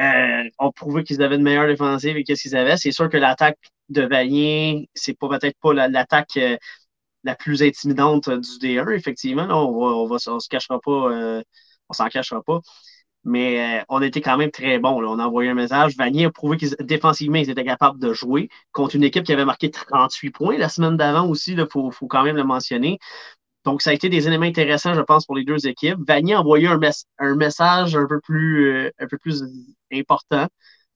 Euh, 0.00 0.44
on 0.58 0.72
prouvait 0.72 1.02
qu'ils 1.04 1.22
avaient 1.22 1.36
une 1.36 1.42
meilleure 1.42 1.66
défensive 1.66 2.16
et 2.16 2.24
qu'est-ce 2.24 2.42
qu'ils 2.42 2.56
avaient. 2.56 2.76
C'est 2.76 2.92
sûr 2.92 3.10
que 3.10 3.16
l'attaque 3.16 3.58
de 3.90 4.02
Vanier, 4.02 4.88
c'est 4.94 5.18
pas 5.18 5.28
peut-être 5.28 5.58
pas 5.60 5.74
l'attaque 5.74 6.36
euh, 6.36 6.56
la, 7.24 7.34
plus 7.34 7.62
intimidante 7.62 8.30
du 8.30 8.58
D1, 8.60 8.94
effectivement. 8.94 9.46
on 9.50 10.06
va, 10.06 10.18
se 10.18 10.48
cachera 10.48 10.80
pas, 10.80 11.42
on 11.88 11.92
s'en 11.92 12.08
cachera 12.08 12.42
pas. 12.42 12.60
Mais 13.24 13.84
on 13.88 14.00
était 14.00 14.20
quand 14.22 14.38
même 14.38 14.50
très 14.50 14.78
bon. 14.78 15.04
On 15.04 15.18
a 15.18 15.26
envoyé 15.26 15.50
un 15.50 15.54
message. 15.54 15.96
Vanier 15.96 16.26
a 16.26 16.30
prouvé 16.30 16.56
qu'ils 16.56 16.76
défensivement, 16.80 17.36
ils 17.38 17.50
étaient 17.50 17.64
capables 17.64 17.98
de 17.98 18.12
jouer 18.14 18.48
contre 18.72 18.96
une 18.96 19.04
équipe 19.04 19.24
qui 19.24 19.32
avait 19.32 19.44
marqué 19.44 19.70
38 19.70 20.30
points 20.30 20.56
la 20.56 20.68
semaine 20.68 20.96
d'avant 20.96 21.28
aussi. 21.28 21.52
Il 21.52 21.66
faut, 21.70 21.90
quand 22.08 22.22
même 22.22 22.36
le 22.36 22.44
mentionner. 22.44 22.98
Donc, 23.68 23.82
ça 23.82 23.90
a 23.90 23.92
été 23.92 24.08
des 24.08 24.26
éléments 24.26 24.46
intéressants, 24.46 24.94
je 24.94 25.02
pense, 25.02 25.26
pour 25.26 25.36
les 25.36 25.44
deux 25.44 25.66
équipes. 25.66 25.98
Vanier 26.08 26.32
a 26.32 26.40
envoyé 26.40 26.68
un, 26.68 26.80
un 27.18 27.34
message 27.36 27.94
un 27.96 28.06
peu 28.06 28.18
plus, 28.18 28.72
euh, 28.72 28.90
un 28.98 29.06
peu 29.06 29.18
plus 29.18 29.44
important. 29.92 30.46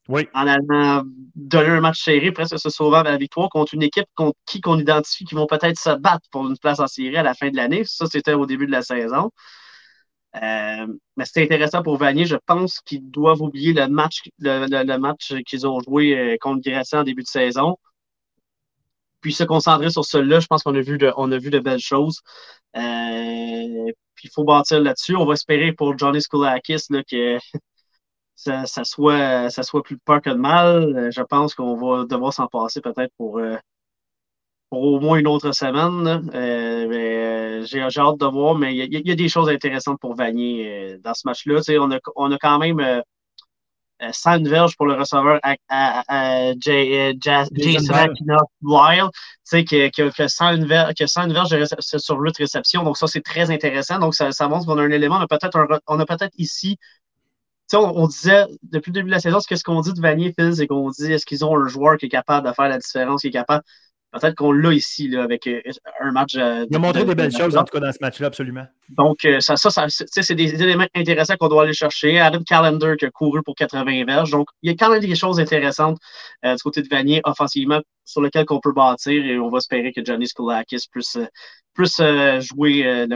Oui. 0.09 0.27
En 0.33 0.47
allant 0.47 1.03
donner 1.35 1.69
un 1.69 1.83
match 1.83 2.03
serré, 2.03 2.33
presque 2.33 2.59
se 2.59 2.71
sauvant 2.71 3.01
à 3.01 3.03
la 3.03 3.19
victoire 3.19 3.51
contre 3.51 3.75
une 3.75 3.83
équipe 3.83 4.07
contre 4.15 4.39
qui 4.47 4.63
qu'on 4.63 4.79
identifie 4.79 5.27
qui 5.27 5.35
vont 5.35 5.47
peut-être 5.47 5.79
se 5.79 5.91
battre 5.99 6.27
pour 6.31 6.49
une 6.49 6.57
place 6.57 6.81
en 6.81 6.87
série 6.87 7.19
à 7.19 7.23
la 7.23 7.35
fin 7.35 7.51
de 7.51 7.57
l'année. 7.57 7.85
Ça, 7.85 8.07
c'était 8.07 8.33
au 8.33 8.47
début 8.47 8.65
de 8.65 8.73
la 8.73 8.81
saison. 8.81 9.31
Euh, 10.43 10.87
mais 11.19 11.27
c'était 11.27 11.43
intéressant 11.43 11.83
pour 11.83 11.99
Vanier. 11.99 12.25
Je 12.25 12.37
pense 12.47 12.81
qu'ils 12.81 13.11
doivent 13.11 13.43
oublier 13.43 13.75
le 13.75 13.87
match, 13.89 14.23
le, 14.39 14.97
match 14.97 15.35
qu'ils 15.45 15.67
ont 15.67 15.79
joué 15.81 16.17
euh, 16.19 16.37
contre 16.41 16.63
Grèce 16.63 16.95
en 16.95 17.03
début 17.03 17.23
de 17.23 17.29
saison 17.29 17.77
puis 19.23 19.33
se 19.33 19.45
concentrer 19.45 19.91
sur 19.91 20.05
cela, 20.05 20.41
je 20.41 20.47
pense 20.47 20.63
qu'on 20.63 20.75
a 20.75 20.81
vu 20.81 20.99
de, 20.99 21.07
a 21.07 21.39
vu 21.39 21.51
de 21.51 21.61
belles 21.61 21.81
choses. 21.81 22.21
Euh, 22.77 23.93
puis 24.15 24.29
il 24.29 24.31
faut 24.35 24.45
bâtir 24.45 24.81
là-dessus. 24.81 25.17
On 25.17 25.25
va 25.25 25.35
espérer 25.35 25.73
pour 25.73 25.97
Johnny 25.97 26.21
Skoulakis 26.21 26.87
que 27.11 27.39
ça, 28.35 28.67
soit, 28.85 29.51
ça 29.51 29.63
soit 29.63 29.83
plus 29.83 29.99
peur 29.99 30.21
que 30.21 30.31
de 30.31 30.35
mal. 30.35 30.97
Euh, 30.97 31.11
je 31.11 31.23
pense 31.23 31.55
qu'on 31.55 31.77
va 31.77 32.05
devoir 32.05 32.33
s'en 32.33 32.49
passer 32.49 32.81
peut-être 32.81 33.13
pour, 33.17 33.39
euh, 33.39 33.57
au 34.71 35.01
moins 35.01 35.19
une 35.19 35.29
autre 35.29 35.53
semaine. 35.53 36.31
j'ai 37.65 37.81
hâte 37.81 38.19
de 38.19 38.27
voir, 38.27 38.57
mais 38.57 38.75
il 38.75 39.09
y, 39.09 39.13
a 39.13 39.15
des 39.15 39.29
choses 39.29 39.49
intéressantes 39.49 40.01
pour 40.01 40.15
Vanier 40.15 40.99
dans 41.05 41.15
ce 41.15 41.23
match-là. 41.27 41.61
On 41.81 41.93
a, 41.93 41.99
on 42.17 42.33
a 42.33 42.39
quand 42.39 42.59
même 42.59 43.03
100 44.11 44.47
euh, 44.47 44.49
verges 44.49 44.77
pour 44.77 44.87
le 44.87 44.95
receveur 44.95 45.39
à, 45.43 45.57
à, 45.69 46.53
Jay, 46.59 47.15
Jason 47.21 47.51
Wild, 48.63 49.11
qui, 49.51 49.65
qui, 49.91 50.03
a 50.03 50.29
101 50.29 50.67
verges, 50.67 50.95
qui 50.95 51.05
sur 51.99 52.19
8 52.19 52.37
réceptions. 52.37 52.83
Donc, 52.83 52.97
ça, 52.97 53.07
c'est 53.07 53.21
très 53.21 53.51
intéressant. 53.51 53.99
Donc, 53.99 54.15
ça, 54.15 54.33
ça 54.33 54.49
montre 54.49 54.67
qu'on 54.67 54.79
a 54.79 54.83
un 54.83 54.91
élément. 54.91 55.17
On 55.17 55.21
a 55.21 55.27
peut-être 55.29 55.53
peut 56.07 56.31
ici. 56.39 56.79
On, 57.75 57.79
on, 57.79 58.07
disait 58.07 58.45
depuis 58.65 58.91
le 58.91 58.95
début 58.95 59.07
de 59.07 59.15
la 59.15 59.21
saison, 59.21 59.41
ce 59.41 59.65
qu'on 59.65 59.81
dit 59.81 59.95
de 59.95 60.01
Vanier 60.01 60.35
Phil, 60.39 60.55
c'est 60.55 60.67
qu'on 60.67 60.91
dit 60.91 61.11
est-ce 61.11 61.25
qu'ils 61.25 61.43
ont 61.45 61.57
un 61.57 61.69
joueur 61.69 61.97
qui 61.97 62.07
est 62.07 62.11
capable 62.11 62.47
de 62.47 62.53
faire 62.53 62.69
la 62.69 62.77
différence, 62.77 63.23
qui 63.23 63.29
est 63.29 63.31
capable 63.31 63.65
Peut-être 64.13 64.35
qu'on 64.35 64.53
l'a 64.53 64.75
ici 64.75 65.09
là, 65.09 65.23
avec 65.23 65.47
euh, 65.47 65.63
un 66.01 66.13
match. 66.13 66.35
Euh, 66.37 66.67
il 66.69 66.77
a 66.77 66.79
montré 66.79 67.05
des 67.07 67.15
belles 67.15 67.35
choses, 67.35 67.57
en 67.57 67.65
tout 67.65 67.73
cas, 67.73 67.81
dans 67.81 67.93
ce 67.93 67.99
match-là, 68.03 68.27
absolument. 68.27 68.67
Donc, 68.91 69.25
euh, 69.25 69.41
ça, 69.41 69.57
ça, 69.57 69.71
ça 69.71 69.89
c'est 69.89 70.35
des 70.35 70.63
éléments 70.63 70.87
intéressants 70.95 71.37
qu'on 71.37 71.49
doit 71.49 71.63
aller 71.63 71.73
chercher. 71.73 72.21
Adam 72.21 72.43
Callender 72.47 72.95
qui 72.99 73.07
a 73.07 73.11
couru 73.11 73.43
pour 73.43 73.55
80 73.55 74.05
verges. 74.05 74.31
Donc, 74.31 74.49
il 74.61 74.71
y 74.71 74.75
a 74.75 74.77
quand 74.77 74.91
même 74.91 75.01
des 75.01 75.15
choses 75.15 75.41
intéressantes 75.41 75.99
du 76.45 76.63
côté 76.63 76.83
de 76.83 76.89
Vanier 76.89 77.23
offensivement 77.25 77.81
sur 78.05 78.21
lesquelles 78.21 78.45
on 78.51 78.61
peut 78.61 78.73
bâtir 78.73 79.25
et 79.25 79.39
on 79.39 79.49
va 79.49 79.59
espérer 79.59 79.93
que 79.93 80.05
Johnny 80.05 80.27
Skoulakis 80.27 80.85
puisse, 80.93 81.17
jouer 82.41 83.07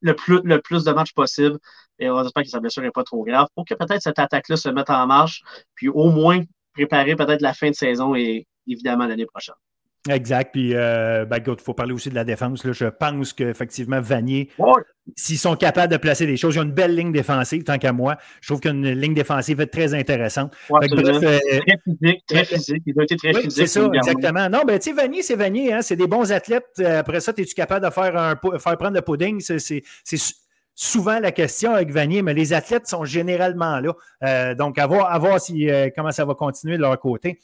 le, 0.00 0.12
plus, 0.14 0.40
le 0.42 0.60
plus 0.60 0.82
de 0.82 0.92
matchs 0.92 1.12
possible. 1.12 1.58
Et 2.00 2.10
on 2.10 2.24
espère 2.24 2.42
que 2.42 2.48
sa 2.48 2.58
blessure 2.58 2.82
n'est 2.82 2.90
pas 2.90 3.04
trop 3.04 3.22
grave 3.22 3.46
pour 3.54 3.64
que 3.64 3.74
peut-être 3.74 4.02
cette 4.02 4.18
attaque-là 4.18 4.56
se 4.56 4.68
mette 4.68 4.90
en 4.90 5.06
marche, 5.06 5.42
puis 5.76 5.88
au 5.88 6.10
moins 6.10 6.42
préparer 6.74 7.14
peut-être 7.14 7.40
la 7.40 7.54
fin 7.54 7.70
de 7.70 7.74
saison 7.74 8.14
et 8.16 8.46
évidemment 8.68 9.06
l'année 9.06 9.26
prochaine. 9.26 9.54
Exact. 10.08 10.52
Puis, 10.52 10.74
euh, 10.74 11.24
ben, 11.24 11.38
il 11.44 11.56
faut 11.60 11.74
parler 11.74 11.92
aussi 11.92 12.08
de 12.08 12.14
la 12.14 12.24
défense. 12.24 12.64
Là. 12.64 12.72
Je 12.72 12.86
pense 12.86 13.32
qu'effectivement, 13.32 14.00
Vanier, 14.00 14.50
s'ils 15.16 15.38
sont 15.38 15.56
capables 15.56 15.92
de 15.92 15.98
placer 15.98 16.26
des 16.26 16.36
choses, 16.36 16.54
ils 16.54 16.60
ont 16.60 16.64
une 16.64 16.72
belle 16.72 16.94
ligne 16.94 17.12
défensive, 17.12 17.64
tant 17.64 17.78
qu'à 17.78 17.92
moi. 17.92 18.16
Je 18.40 18.48
trouve 18.48 18.60
qu'une 18.60 18.88
ligne 18.88 19.14
défensive 19.14 19.60
est 19.60 19.66
très 19.66 19.94
intéressante. 19.94 20.54
Euh, 20.70 20.78
très 20.80 21.78
physique, 21.84 22.24
très 22.26 22.44
physique. 22.44 22.82
Ils 22.86 22.94
ont 22.98 23.02
été 23.02 23.16
très 23.16 23.34
physiques. 23.34 23.52
C'est 23.52 23.66
ça, 23.66 23.88
exactement. 23.92 24.48
Non, 24.48 24.62
ben, 24.66 24.78
tu 24.78 24.90
sais, 24.90 24.96
Vanier, 24.96 25.22
c'est 25.22 25.36
Vanier. 25.36 25.72
Hein? 25.72 25.82
C'est 25.82 25.96
des 25.96 26.06
bons 26.06 26.30
athlètes. 26.32 26.66
Euh, 26.80 27.00
après 27.00 27.20
ça, 27.20 27.32
es-tu 27.36 27.54
capable 27.54 27.84
de 27.84 27.90
faire, 27.90 28.16
un, 28.16 28.36
faire 28.58 28.78
prendre 28.78 28.94
le 28.94 29.02
pudding? 29.02 29.40
C'est 29.40 29.82
souvent 30.74 31.18
la 31.18 31.32
question 31.32 31.74
avec 31.74 31.90
Vanier, 31.90 32.22
mais 32.22 32.34
les 32.34 32.52
athlètes 32.52 32.86
sont 32.86 33.04
généralement 33.04 33.80
là. 33.80 34.54
donc, 34.54 34.78
à 34.78 34.86
voir, 34.86 35.12
à 35.12 35.18
voir 35.18 35.40
si, 35.40 35.68
comment 35.96 36.12
ça 36.12 36.24
va 36.24 36.34
continuer 36.34 36.76
de 36.76 36.82
leur 36.82 36.98
côté. 37.00 37.40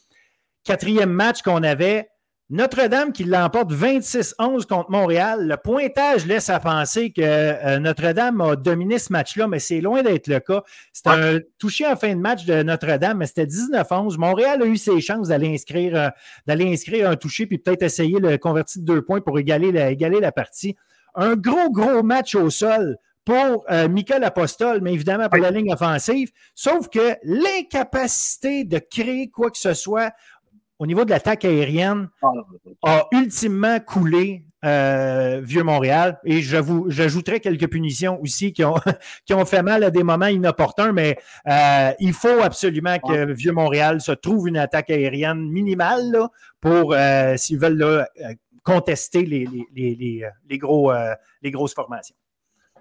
Quatrième 0.64 1.10
match 1.10 1.42
qu'on 1.42 1.62
avait, 1.62 2.08
Notre-Dame 2.48 3.12
qui 3.12 3.24
l'emporte 3.24 3.70
26-11 3.70 4.64
contre 4.64 4.90
Montréal. 4.90 5.46
Le 5.46 5.58
pointage 5.58 6.24
laisse 6.24 6.48
à 6.48 6.58
penser 6.58 7.12
que 7.12 7.20
euh, 7.20 7.78
Notre-Dame 7.78 8.40
a 8.40 8.56
dominé 8.56 8.98
ce 8.98 9.12
match-là, 9.12 9.46
mais 9.46 9.58
c'est 9.58 9.82
loin 9.82 10.02
d'être 10.02 10.26
le 10.26 10.40
cas. 10.40 10.62
C'était 10.94 11.10
un 11.10 11.38
touché 11.58 11.86
en 11.86 11.96
fin 11.96 12.14
de 12.14 12.20
match 12.20 12.46
de 12.46 12.62
Notre-Dame, 12.62 13.18
mais 13.18 13.26
c'était 13.26 13.44
19-11. 13.44 14.16
Montréal 14.16 14.62
a 14.62 14.64
eu 14.64 14.78
ses 14.78 15.02
chances 15.02 15.28
d'aller 15.28 15.52
inscrire, 15.52 15.96
euh, 15.96 16.08
d'aller 16.46 16.72
inscrire 16.72 17.10
un 17.10 17.16
touché 17.16 17.46
puis 17.46 17.58
peut-être 17.58 17.82
essayer 17.82 18.18
le 18.18 18.38
convertir 18.38 18.80
de 18.80 18.86
deux 18.86 19.02
points 19.02 19.20
pour 19.20 19.38
égaler 19.38 19.70
la, 19.70 19.90
égaler 19.90 20.18
la 20.18 20.32
partie. 20.32 20.76
Un 21.14 21.36
gros, 21.36 21.70
gros 21.70 22.02
match 22.02 22.34
au 22.34 22.48
sol 22.48 22.96
pour 23.24 23.64
euh, 23.70 23.88
Michael 23.88 24.24
Apostol, 24.24 24.80
mais 24.82 24.92
évidemment 24.92 25.28
pour 25.28 25.40
la 25.40 25.50
ligne 25.50 25.72
offensive. 25.72 26.30
Sauf 26.54 26.88
que 26.88 27.16
l'incapacité 27.22 28.64
de 28.64 28.78
créer 28.78 29.28
quoi 29.30 29.50
que 29.50 29.58
ce 29.58 29.74
soit 29.74 30.12
au 30.84 30.86
niveau 30.86 31.06
de 31.06 31.10
l'attaque 31.10 31.46
aérienne, 31.46 32.10
a 32.82 33.06
ultimement 33.10 33.80
coulé 33.80 34.44
euh, 34.66 35.40
Vieux-Montréal. 35.42 36.20
Et 36.26 36.42
j'ajouterai 36.42 37.40
quelques 37.40 37.70
punitions 37.70 38.20
aussi 38.20 38.52
qui 38.52 38.64
ont, 38.64 38.74
qui 39.24 39.32
ont 39.32 39.46
fait 39.46 39.62
mal 39.62 39.82
à 39.82 39.90
des 39.90 40.02
moments 40.02 40.26
inopportuns, 40.26 40.92
mais 40.92 41.16
euh, 41.48 41.90
il 42.00 42.12
faut 42.12 42.42
absolument 42.42 42.98
que 42.98 43.32
Vieux-Montréal 43.32 44.02
se 44.02 44.12
trouve 44.12 44.46
une 44.46 44.58
attaque 44.58 44.90
aérienne 44.90 45.48
minimale 45.50 46.18
pour, 46.60 46.92
euh, 46.92 47.34
s'ils 47.38 47.58
veulent 47.58 48.06
contester 48.62 49.24
les, 49.24 49.48
les, 49.74 50.58
gros, 50.58 50.92
les 51.40 51.50
grosses 51.50 51.74
formations. 51.74 52.16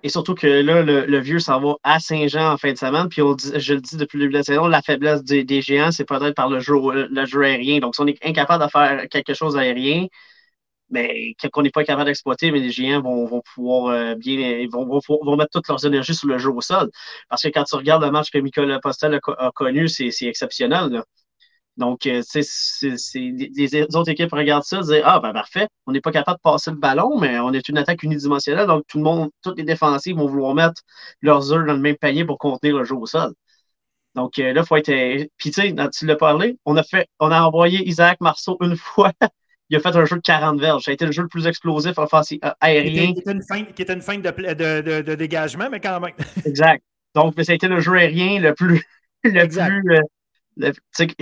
Et 0.04 0.10
surtout 0.10 0.36
que 0.36 0.48
là, 0.48 0.82
le, 0.84 1.20
vieux 1.20 1.40
s'en 1.40 1.62
va 1.62 1.76
à 1.84 2.00
Saint-Jean 2.00 2.54
en 2.54 2.58
fin 2.58 2.74
de 2.74 2.78
semaine. 2.78 3.08
Puis 3.10 3.22
je 3.56 3.74
le 3.74 3.82
dis 3.82 3.96
depuis 3.98 4.18
le 4.18 4.26
début 4.26 4.34
de 4.34 4.38
la 4.40 4.44
saison, 4.44 4.68
la 4.68 4.82
faiblesse 4.82 5.24
des, 5.24 5.62
géants, 5.62 5.92
c'est 5.92 6.06
peut-être 6.06 6.36
par 6.36 6.50
le 6.50 6.60
jeu, 6.60 6.76
le 7.10 7.26
jeu 7.26 7.44
aérien. 7.44 7.80
Donc, 7.80 7.96
si 7.96 8.02
on 8.02 8.08
est 8.08 8.24
incapable 8.26 8.66
de 8.66 8.70
faire 8.70 9.08
quelque 9.10 9.34
chose 9.34 9.58
aérien, 9.58 10.08
mais 10.90 11.34
ben, 11.42 11.50
qu'on 11.52 11.64
n'est 11.64 11.72
pas 11.72 11.84
capable 11.84 12.06
d'exploiter, 12.06 12.52
mais 12.52 12.60
les 12.60 12.70
géants 12.72 13.02
vont, 13.02 13.42
pouvoir 13.56 13.88
euh, 13.88 14.16
bien, 14.16 14.66
vont, 14.72 14.86
vont, 14.86 15.38
mettre 15.38 15.52
toute 15.52 15.68
leurs 15.68 15.86
énergies 15.86 16.16
sur 16.16 16.28
le 16.28 16.38
jeu 16.38 16.52
au 16.52 16.62
sol. 16.62 16.90
Parce 17.30 17.42
que 17.42 17.48
quand 17.50 17.64
tu 17.64 17.76
regardes 17.76 18.04
le 18.04 18.12
match 18.12 18.30
que 18.32 18.38
Michael 18.40 18.80
Postel 18.82 19.20
a, 19.38 19.52
connu, 19.52 19.88
c'est 19.88 20.12
exceptionnel. 20.22 21.04
Donc, 21.78 22.06
euh, 22.06 22.22
c'est 22.24 22.42
les 23.16 23.96
autres 23.96 24.10
équipes 24.10 24.32
regardent 24.32 24.64
ça, 24.64 24.82
disent 24.82 25.02
Ah, 25.04 25.20
ben 25.20 25.34
parfait, 25.34 25.68
on 25.88 25.92
n'est 25.92 26.02
pas 26.02 26.12
capable 26.12 26.38
de 26.38 26.42
passer 26.44 26.70
le 26.72 26.78
ballon, 26.78 27.20
mais 27.20 27.40
on 27.40 27.52
est 27.52 27.68
une 27.68 27.80
attaque 27.80 28.04
unidimensionnelle, 28.04 28.68
donc 28.68 28.84
tout 28.88 29.00
le 29.00 29.04
monde, 29.04 29.32
toutes 29.42 29.58
les 29.58 29.64
défensives 29.64 30.16
vont 30.16 30.28
vouloir 30.28 30.54
mettre 30.54 30.82
leurs 31.22 31.52
œufs 31.52 31.66
dans 31.66 31.74
le 31.74 31.80
même 31.80 31.98
panier 31.98 32.26
pour 32.26 32.38
contenir 32.38 32.78
le 32.78 32.84
jeu 32.84 32.96
au 32.96 33.08
sol. 33.08 33.34
Donc 34.16 34.38
euh, 34.38 34.54
là, 34.54 34.62
il 34.62 34.68
faut 34.68 34.76
être. 34.76 34.90
Euh, 34.90 35.26
puis 35.38 35.50
tu 35.52 35.62
sais, 35.62 35.76
tu 35.92 36.06
l'as 36.06 36.16
parlé, 36.16 36.58
on 36.66 36.78
a 36.78 36.84
fait, 36.84 37.08
on 37.20 37.32
a 37.32 37.42
envoyé 37.42 37.88
Isaac 37.88 38.22
Marceau 38.22 38.58
une 38.62 38.76
fois. 38.78 39.12
il 39.70 39.78
a 39.78 39.80
fait 39.80 39.96
un 39.96 40.06
jeu 40.06 40.18
de 40.18 40.22
40 40.22 40.60
verges. 40.60 40.84
Ça 40.84 40.92
a 40.92 40.94
été 40.94 41.06
le 41.08 41.12
jeu 41.12 41.24
le 41.24 41.28
plus 41.28 41.48
explosif 41.48 41.98
offensif 41.98 42.40
aérien. 42.62 43.14
Qui 43.14 43.20
était, 43.22 43.32
une 43.32 43.44
feinte, 43.44 43.74
qui 43.74 43.82
était 43.82 43.94
une 43.94 44.22
de, 44.22 45.02
de, 45.02 45.16
dégagement, 45.16 45.70
mais 45.72 45.80
quand 45.80 46.00
même. 46.00 46.14
exact. 46.46 46.84
Donc, 47.16 47.34
ça 47.42 47.52
a 47.52 47.56
été 47.56 47.68
le 47.68 47.80
jeu 47.80 47.94
aérien 47.94 48.40
le 48.40 48.54
plus, 48.54 48.84
le 49.24 49.48
plus 49.48 50.00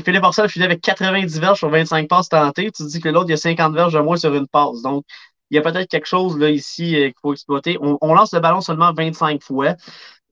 Philippe 0.03 0.23
Arcel 0.23 0.49
faisait 0.49 0.65
avec 0.65 0.81
90 0.81 1.39
verges 1.39 1.59
sur 1.59 1.69
25 1.69 2.07
passes 2.09 2.29
tentées. 2.29 2.71
Tu 2.71 2.85
dis 2.85 2.99
que 2.99 3.09
l'autre, 3.09 3.27
il 3.27 3.31
y 3.31 3.33
a 3.33 3.37
50 3.37 3.73
verges 3.73 3.93
de 3.93 3.99
moins 3.99 4.17
sur 4.17 4.33
une 4.33 4.47
passe. 4.47 4.81
Donc, 4.81 5.05
il 5.49 5.55
y 5.55 5.57
a 5.57 5.61
peut-être 5.61 5.89
quelque 5.89 6.07
chose 6.07 6.37
là, 6.37 6.49
ici 6.49 6.95
euh, 6.95 7.05
qu'il 7.07 7.15
faut 7.21 7.33
exploiter. 7.33 7.77
On, 7.81 8.13
lance 8.13 8.33
le 8.33 8.39
ballon 8.39 8.61
seulement 8.61 8.93
25 8.93 9.41
fois. 9.43 9.75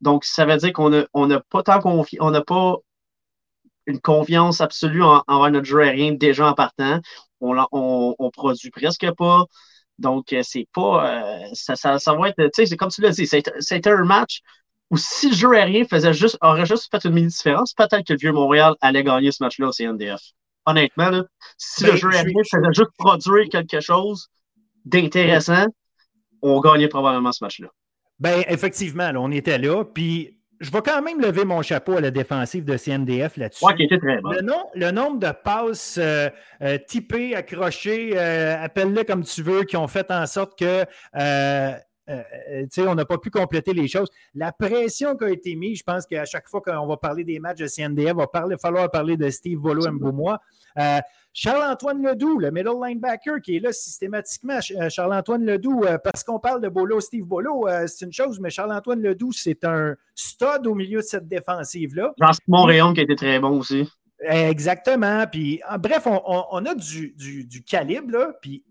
Donc, 0.01 0.25
ça 0.25 0.45
veut 0.45 0.57
dire 0.57 0.73
qu'on 0.73 0.89
n'a 0.89 1.05
on 1.13 1.27
pas 1.49 1.63
tant 1.63 1.79
on 1.83 2.31
n'a 2.31 2.41
pas 2.41 2.77
une 3.85 3.99
confiance 3.99 4.61
absolue 4.61 5.03
en, 5.03 5.23
envers 5.27 5.51
notre 5.51 5.65
jeu 5.65 5.81
aérien 5.81 6.13
déjà 6.13 6.47
en 6.47 6.53
partant. 6.53 6.99
On, 7.41 7.55
on, 7.71 8.31
produit 8.31 8.69
presque 8.71 9.11
pas. 9.17 9.45
Donc, 9.99 10.33
euh, 10.33 10.41
c'est 10.43 10.67
pas. 10.73 11.43
Euh, 11.43 11.47
ça, 11.53 11.75
ça, 11.75 12.13
va 12.15 12.29
être. 12.29 12.37
Tu 12.37 12.49
sais, 12.53 12.65
c'est 12.67 12.77
comme 12.77 12.89
tu 12.89 13.01
l'as 13.01 13.11
dit, 13.11 13.27
c'était 13.27 13.89
un 13.89 14.05
match 14.05 14.41
ou 14.91 14.97
si 14.97 15.29
le 15.29 15.35
jeu 15.35 15.53
aérien 15.53 15.85
faisait 15.85 16.13
juste, 16.13 16.37
aurait 16.41 16.65
juste 16.65 16.89
fait 16.91 17.03
une 17.07 17.13
mini-différence, 17.13 17.73
peut-être 17.73 18.05
que 18.05 18.13
le 18.13 18.19
vieux 18.19 18.31
Montréal 18.31 18.75
allait 18.81 19.03
gagner 19.03 19.31
ce 19.31 19.43
match-là 19.43 19.67
au 19.67 19.71
CNDF. 19.71 20.21
Honnêtement, 20.65 21.09
là, 21.09 21.23
si 21.57 21.83
le 21.83 21.91
ben, 21.91 21.97
jeu 21.97 22.09
aérien 22.09 22.43
faisait 22.51 22.73
juste 22.73 22.91
produire 22.97 23.49
quelque 23.49 23.79
chose 23.79 24.29
d'intéressant, 24.85 25.67
on 26.41 26.59
gagnait 26.59 26.87
probablement 26.87 27.31
ce 27.31 27.43
match-là. 27.43 27.67
Ben, 28.19 28.43
effectivement, 28.47 29.11
on 29.15 29.31
était 29.31 29.57
là. 29.57 29.83
Puis 29.85 30.39
je 30.59 30.71
vais 30.71 30.81
quand 30.81 31.01
même 31.01 31.21
lever 31.21 31.45
mon 31.45 31.61
chapeau 31.61 31.93
à 31.93 32.01
la 32.01 32.11
défensive 32.11 32.65
de 32.65 32.75
CNDF 32.75 33.37
là-dessus. 33.37 33.65
Ouais, 33.65 33.75
qui 33.75 33.83
était 33.83 33.97
très 33.97 34.19
bon. 34.19 34.31
Le, 34.75 34.91
nombre 34.91 35.19
de 35.19 35.31
passes 35.31 35.97
euh, 35.97 36.29
euh, 36.61 36.77
typées, 36.85 37.35
accrochées, 37.35 38.11
euh, 38.15 38.61
appelle-les 38.61 39.05
comme 39.05 39.23
tu 39.23 39.41
veux, 39.41 39.63
qui 39.63 39.77
ont 39.77 39.87
fait 39.87 40.11
en 40.11 40.25
sorte 40.25 40.59
que 40.59 40.85
euh, 42.09 42.23
euh, 42.51 42.87
on 42.87 42.95
n'a 42.95 43.05
pas 43.05 43.17
pu 43.17 43.29
compléter 43.29 43.73
les 43.73 43.87
choses. 43.87 44.09
La 44.33 44.51
pression 44.51 45.15
qui 45.15 45.25
a 45.25 45.29
été 45.29 45.55
mise, 45.55 45.79
je 45.79 45.83
pense 45.83 46.05
qu'à 46.05 46.25
chaque 46.25 46.47
fois 46.47 46.61
qu'on 46.61 46.87
va 46.87 46.97
parler 46.97 47.23
des 47.23 47.39
matchs 47.39 47.59
de 47.59 47.67
CNDF, 47.67 48.13
il 48.13 48.15
va 48.15 48.57
falloir 48.57 48.89
parler 48.89 49.17
de 49.17 49.29
Steve 49.29 49.59
Bolo 49.59 49.91
Mboumois. 49.91 50.39
Euh, 50.77 50.99
Charles-Antoine 51.33 52.01
Ledoux, 52.01 52.39
le 52.39 52.51
middle 52.51 52.73
linebacker 52.83 53.41
qui 53.41 53.57
est 53.57 53.59
là 53.59 53.71
systématiquement. 53.71 54.59
Charles-Antoine 54.61 55.45
Ledoux, 55.45 55.83
parce 56.03 56.23
qu'on 56.23 56.39
parle 56.39 56.59
de 56.61 56.69
Bolo, 56.69 56.99
Steve 56.99 57.25
Bolo, 57.25 57.67
c'est 57.85 58.05
une 58.05 58.11
chose, 58.11 58.39
mais 58.39 58.49
Charles-Antoine 58.49 59.01
Ledoux, 59.01 59.31
c'est 59.31 59.63
un 59.63 59.95
stud 60.15 60.65
au 60.65 60.73
milieu 60.73 60.99
de 60.99 61.05
cette 61.05 61.27
défensive-là. 61.27 62.13
Jean-Simon 62.19 62.63
Rayon 62.63 62.93
qui 62.93 63.01
a 63.01 63.03
été 63.03 63.15
très 63.15 63.39
bon 63.39 63.59
aussi. 63.59 63.87
Exactement. 64.21 65.25
Puis, 65.31 65.61
bref, 65.79 66.07
on, 66.07 66.65
a 66.65 66.75
du, 66.75 67.13
du, 67.15 67.63
calibre, 67.63 68.11
là, 68.11 68.33
puis 68.41 68.65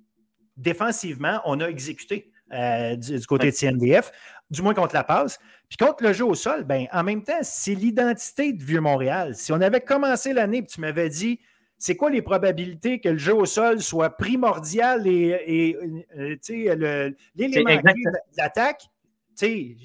défensivement, 0.56 1.40
on 1.44 1.60
a 1.60 1.68
exécuté. 1.68 2.30
Euh, 2.52 2.96
du, 2.96 3.26
côté 3.26 3.50
de 3.50 3.56
CNDF, 3.56 4.10
du 4.50 4.62
moins 4.62 4.72
contre 4.72 4.94
la 4.94 5.04
passe. 5.04 5.38
Puis 5.68 5.76
contre 5.76 6.02
le 6.02 6.14
jeu 6.14 6.24
au 6.24 6.34
sol, 6.34 6.64
ben, 6.64 6.86
en 6.92 7.02
même 7.02 7.22
temps, 7.22 7.40
c'est 7.42 7.74
l'identité 7.74 8.54
de 8.54 8.62
Vieux-Montréal. 8.62 9.34
Si 9.34 9.52
on 9.52 9.60
avait 9.60 9.82
commencé 9.82 10.32
l'année 10.32 10.58
et 10.58 10.66
tu 10.66 10.80
m'avais 10.80 11.10
dit 11.10 11.40
c'est 11.76 11.94
quoi 11.94 12.10
les 12.10 12.22
probabilités 12.22 13.00
que 13.00 13.10
le 13.10 13.18
jeu 13.18 13.34
au 13.34 13.44
sol 13.44 13.80
soit 13.82 14.16
primordial 14.16 15.06
et, 15.06 15.76
euh, 16.16 17.10
l'élément 17.36 17.76
de 17.76 18.36
l'attaque, 18.38 18.82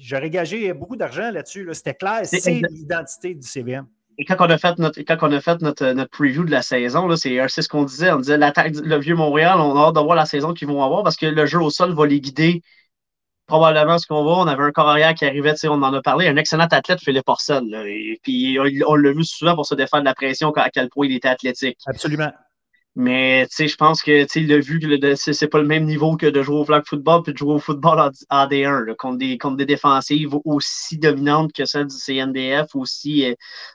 j'aurais 0.00 0.30
gagé 0.30 0.72
beaucoup 0.72 0.96
d'argent 0.96 1.30
là-dessus. 1.30 1.68
C'était 1.72 1.94
clair, 1.94 2.20
c'est 2.24 2.62
l'identité 2.70 3.34
du 3.34 3.46
CVM. 3.46 3.86
Et 4.18 4.24
quand 4.24 4.36
on 4.38 4.50
a 4.50 4.58
fait 4.58 4.78
notre, 4.78 5.00
quand 5.00 5.16
on 5.22 5.32
a 5.32 5.40
fait 5.40 5.60
notre, 5.60 5.86
notre 5.92 6.10
preview 6.10 6.44
de 6.44 6.50
la 6.50 6.62
saison, 6.62 7.14
c'est 7.16 7.48
ce 7.48 7.68
qu'on 7.68 7.84
disait. 7.84 8.12
On 8.12 8.18
disait 8.18 8.38
l'attaque, 8.38 8.74
le 8.74 8.96
vieux 8.98 9.16
Montréal, 9.16 9.58
on 9.58 9.76
a 9.76 9.88
hâte 9.88 9.94
de 9.96 10.00
voir 10.00 10.16
la 10.16 10.26
saison 10.26 10.54
qu'ils 10.54 10.68
vont 10.68 10.82
avoir 10.84 11.02
parce 11.02 11.16
que 11.16 11.26
le 11.26 11.46
jeu 11.46 11.60
au 11.60 11.70
sol 11.70 11.94
va 11.94 12.06
les 12.06 12.20
guider 12.20 12.62
probablement 13.46 13.98
ce 13.98 14.06
qu'on 14.06 14.22
voit. 14.22 14.38
On 14.38 14.46
avait 14.46 14.62
un 14.62 14.72
corps 14.72 14.88
arrière 14.88 15.14
qui 15.14 15.24
arrivait, 15.24 15.54
on 15.64 15.82
en 15.82 15.92
a 15.94 16.02
parlé, 16.02 16.28
un 16.28 16.36
excellent 16.36 16.66
athlète, 16.70 17.00
Philippe 17.00 17.28
Orson. 17.28 17.68
et 17.86 18.18
puis 18.22 18.58
on, 18.86 18.94
l'a 18.94 19.12
vu 19.12 19.24
souvent 19.24 19.54
pour 19.54 19.66
se 19.66 19.74
défendre 19.74 20.04
de 20.04 20.08
la 20.08 20.14
pression, 20.14 20.50
à 20.52 20.70
quel 20.70 20.88
point 20.88 21.06
il 21.06 21.16
était 21.16 21.28
athlétique. 21.28 21.78
Absolument. 21.86 22.32
Mais 22.96 23.48
je 23.58 23.74
pense 23.74 24.02
que 24.02 24.24
il 24.38 24.52
a 24.52 24.58
vu 24.60 24.78
que 24.78 25.14
c'est 25.16 25.48
pas 25.48 25.58
le 25.58 25.66
même 25.66 25.84
niveau 25.84 26.16
que 26.16 26.26
de 26.26 26.42
jouer 26.42 26.56
au 26.58 26.64
flag 26.64 26.84
football 26.86 27.22
puis 27.24 27.32
de 27.32 27.38
jouer 27.38 27.54
au 27.54 27.58
football 27.58 28.12
en, 28.30 28.46
D1 28.46 28.94
contre, 28.96 29.18
des, 29.18 29.36
contre 29.36 29.56
des 29.56 29.66
défensives 29.66 30.36
aussi 30.44 30.98
dominantes 30.98 31.52
que 31.52 31.64
celles 31.64 31.88
du 31.88 31.96
CNDF, 31.96 32.76
aussi, 32.76 33.28
euh, 33.28 33.34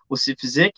aussi 0.10 0.36
physiques. 0.40 0.76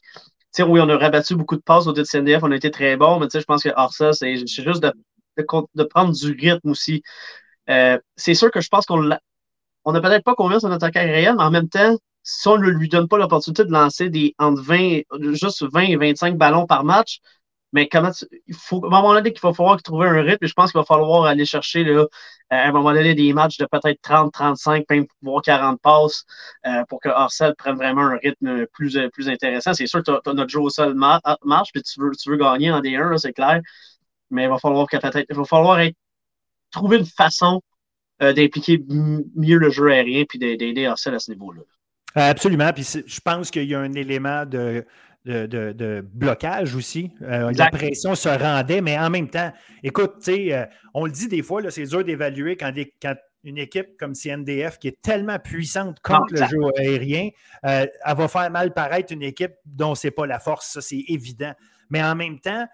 oui, 0.60 0.80
on 0.82 0.90
a 0.90 0.98
rabattu 0.98 1.36
beaucoup 1.36 1.56
de 1.56 1.62
passes 1.62 1.86
au 1.86 1.94
du 1.94 2.04
CNDF, 2.04 2.42
on 2.44 2.52
a 2.52 2.56
été 2.56 2.72
très 2.72 2.98
bon, 2.98 3.20
mais 3.20 3.28
je 3.32 3.40
pense 3.44 3.62
que 3.62 3.70
hors 3.76 3.94
ça, 3.94 4.12
c'est 4.12 4.36
juste 4.38 4.82
de, 4.82 4.92
de, 5.38 5.84
prendre 5.84 6.12
du 6.12 6.32
rythme 6.32 6.72
aussi. 6.72 7.04
Euh, 7.70 8.00
c'est 8.16 8.34
sûr 8.34 8.50
que 8.50 8.60
je 8.62 8.70
pense 8.70 8.86
qu'on 8.88 9.08
on 9.86 9.92
n'a 9.92 10.02
peut-être 10.02 10.24
pas 10.24 10.36
confiance 10.36 10.64
en 10.64 10.70
notre 10.70 10.86
attaque 10.86 11.06
mais 11.06 11.28
en 11.30 11.52
même 11.52 11.70
temps, 11.70 11.96
si 12.24 12.48
on 12.48 12.58
ne 12.58 12.70
lui 12.70 12.90
donne 12.90 13.08
pas 13.08 13.18
l'opportunité 13.18 13.66
de 13.66 13.72
lancer 13.72 14.10
des 14.10 14.36
entre 14.40 14.62
20, 14.62 15.02
juste 15.34 15.64
20 15.72 15.82
et 15.82 15.96
25 15.96 16.38
ballons 16.38 16.66
par 16.66 16.84
match, 16.84 17.20
mais 17.74 17.88
comment 17.88 18.12
il 18.48 18.56
faut, 18.56 18.84
à 18.84 18.88
un 18.88 18.90
moment 18.90 19.14
donné, 19.14 19.32
qu'il 19.32 19.42
va 19.42 19.54
falloir 19.54 19.82
trouver 19.82 20.08
un 20.08 20.22
rythme. 20.22 20.46
Je 20.46 20.54
pense 20.54 20.72
qu'il 20.72 20.80
va 20.80 20.86
falloir 20.86 21.26
aller 21.26 21.46
chercher 21.46 21.84
là, 21.84 22.06
à 22.50 22.68
un 22.68 22.72
moment 22.72 22.94
donné 22.94 23.16
des 23.16 23.32
matchs 23.34 23.58
de 23.58 23.66
peut-être 23.66 24.02
30, 24.02 24.34
35, 24.34 24.86
même 24.90 25.06
voire 25.22 25.42
40 25.42 25.80
passes 25.82 26.26
euh, 26.66 26.84
pour 26.90 27.00
que 27.00 27.10
Arcel 27.10 27.56
prenne 27.56 27.76
vraiment 27.76 28.02
un 28.02 28.18
rythme 28.18 28.66
plus, 28.74 28.98
euh, 28.98 29.10
plus 29.10 29.30
intéressant. 29.30 29.74
C'est 29.74 29.88
sûr 29.88 30.04
que 30.04 30.34
notre 30.34 30.50
jeu 30.50 30.60
au 30.60 30.70
sol 30.70 30.94
marche, 30.96 31.70
puis 31.74 31.82
tu 31.82 32.02
veux, 32.02 32.12
tu 32.12 32.30
veux 32.30 32.38
gagner 32.38 32.72
en 32.72 32.82
D1, 32.82 33.18
c'est 33.18 33.34
clair. 33.34 33.62
Mais 34.30 34.44
il 34.44 34.50
va 34.50 34.58
falloir 34.58 34.88
peut-être, 34.88 35.26
il 35.30 35.36
va 35.36 35.46
falloir 35.46 35.80
trouver 36.72 36.98
une 36.98 37.06
façon 37.06 37.62
euh, 38.22 38.34
d'impliquer 38.34 38.84
mieux 39.36 39.58
le 39.58 39.70
jeu 39.70 39.92
aérien 39.92 40.26
puis 40.28 40.40
d'aider 40.40 40.86
Arcel 40.86 41.16
à 41.16 41.20
ce 41.20 41.32
niveau-là. 41.32 41.62
Absolument. 42.14 42.72
Puis 42.74 43.04
je 43.06 43.20
pense 43.22 43.50
qu'il 43.52 43.64
y 43.64 43.76
a 43.76 43.80
un 43.80 43.94
élément 43.94 44.46
de 44.46 44.86
de, 45.26 46.06
blocage 46.14 46.76
aussi. 46.76 47.12
Euh, 47.22 47.52
la 47.56 47.70
pression 47.70 48.16
se 48.16 48.30
rendait, 48.30 48.82
mais 48.82 48.98
en 48.98 49.10
même 49.10 49.30
temps, 49.30 49.52
écoute, 49.84 50.28
euh, 50.28 50.66
on 50.94 51.06
le 51.06 51.12
dit 51.12 51.28
des 51.28 51.44
fois, 51.44 51.62
c'est 51.70 51.84
dur 51.84 52.04
d'évaluer 52.04 52.58
quand, 52.58 52.74
une 53.44 53.58
équipe 53.58 53.98
comme 53.98 54.14
CNDF 54.14 54.78
qui 54.78 54.88
est 54.88 55.02
tellement 55.02 55.40
puissante 55.40 56.00
contre 56.02 56.34
le 56.34 56.46
jeu 56.46 56.60
aérien, 56.78 57.30
euh, 57.66 57.88
elle 58.06 58.16
va 58.16 58.28
faire 58.28 58.52
mal 58.52 58.74
paraître 58.74 59.12
une 59.12 59.24
équipe 59.24 59.54
dont 59.66 59.96
c'est 59.96 60.12
pas 60.12 60.28
la 60.28 60.40
force, 60.40 60.74
ça 60.74 60.82
c'est 60.82 61.04
évident. 61.08 61.54
Mais 61.90 62.04
en 62.04 62.16
même 62.16 62.40
temps, 62.40 62.68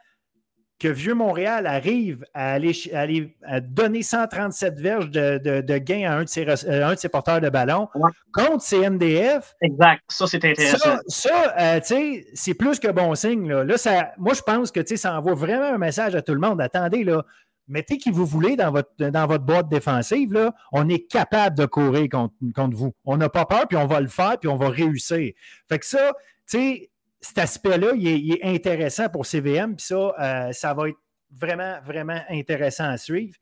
que 0.79 0.87
Vieux-Montréal 0.87 1.65
arrive 1.65 2.23
à 2.33 2.53
aller, 2.53 3.35
donner 3.63 4.03
137 4.03 4.79
verges 4.79 5.09
de, 5.09 5.61
de, 5.61 5.77
gains 5.79 6.09
à 6.09 6.15
un 6.17 6.23
de, 6.23 6.29
ses, 6.29 6.47
euh, 6.47 6.87
un 6.87 6.93
de 6.93 6.99
ses 6.99 7.09
porteurs 7.09 7.41
de 7.41 7.49
ballon 7.49 7.87
contre 8.31 8.63
CNDF. 8.63 9.55
Exact. 9.61 10.03
Ça, 10.07 10.27
c'est 10.27 10.45
intéressant. 10.45 10.97
Ça, 11.07 11.55
euh, 11.59 11.79
tu 11.79 11.87
sais, 11.87 12.27
c'est 12.33 12.53
plus 12.53 12.79
que 12.79 12.89
bon 12.89 13.15
signe. 13.15 13.51
Là, 13.51 13.77
ça, 13.77 14.11
moi, 14.17 14.33
je 14.33 14.41
pense 14.41 14.71
que 14.71 14.81
ça 14.95 15.17
envoie 15.17 15.33
vraiment 15.33 15.73
un 15.73 15.79
message 15.79 16.15
à 16.15 16.21
tout 16.21 16.33
le 16.33 16.39
monde. 16.39 16.61
Attendez, 16.61 17.03
là, 17.03 17.23
mettez 17.67 17.97
qui 17.97 18.11
vous 18.11 18.25
voulez 18.25 18.55
dans 18.55 18.71
votre, 18.71 18.91
dans 18.97 19.25
votre 19.25 19.43
boîte 19.43 19.69
défensive. 19.69 20.31
Là, 20.33 20.53
on 20.71 20.87
est 20.89 21.07
capable 21.07 21.57
de 21.57 21.65
courir 21.65 22.07
contre, 22.09 22.35
contre 22.55 22.77
vous. 22.77 22.93
On 23.03 23.17
n'a 23.17 23.29
pas 23.29 23.45
peur, 23.45 23.67
puis 23.67 23.77
on 23.77 23.87
va 23.87 23.99
le 23.99 24.07
faire, 24.07 24.37
puis 24.39 24.47
on 24.47 24.57
va 24.57 24.69
réussir. 24.69 25.31
Fait 25.67 25.79
que 25.79 25.85
ça, 25.85 26.13
tu 26.49 26.57
sais, 26.57 26.89
cet 27.19 27.37
aspect-là, 27.39 27.93
il, 27.95 28.33
est 28.33 28.43
intéressant 28.43 29.09
pour 29.09 29.25
CVM, 29.25 29.75
puis 29.75 29.85
ça, 29.85 30.13
euh, 30.19 30.51
ça 30.51 30.73
va 30.73 30.89
être 30.89 30.97
vraiment, 31.31 31.79
vraiment 31.83 32.21
intéressant 32.29 32.85
à 32.85 32.97
suivre. 32.97 33.35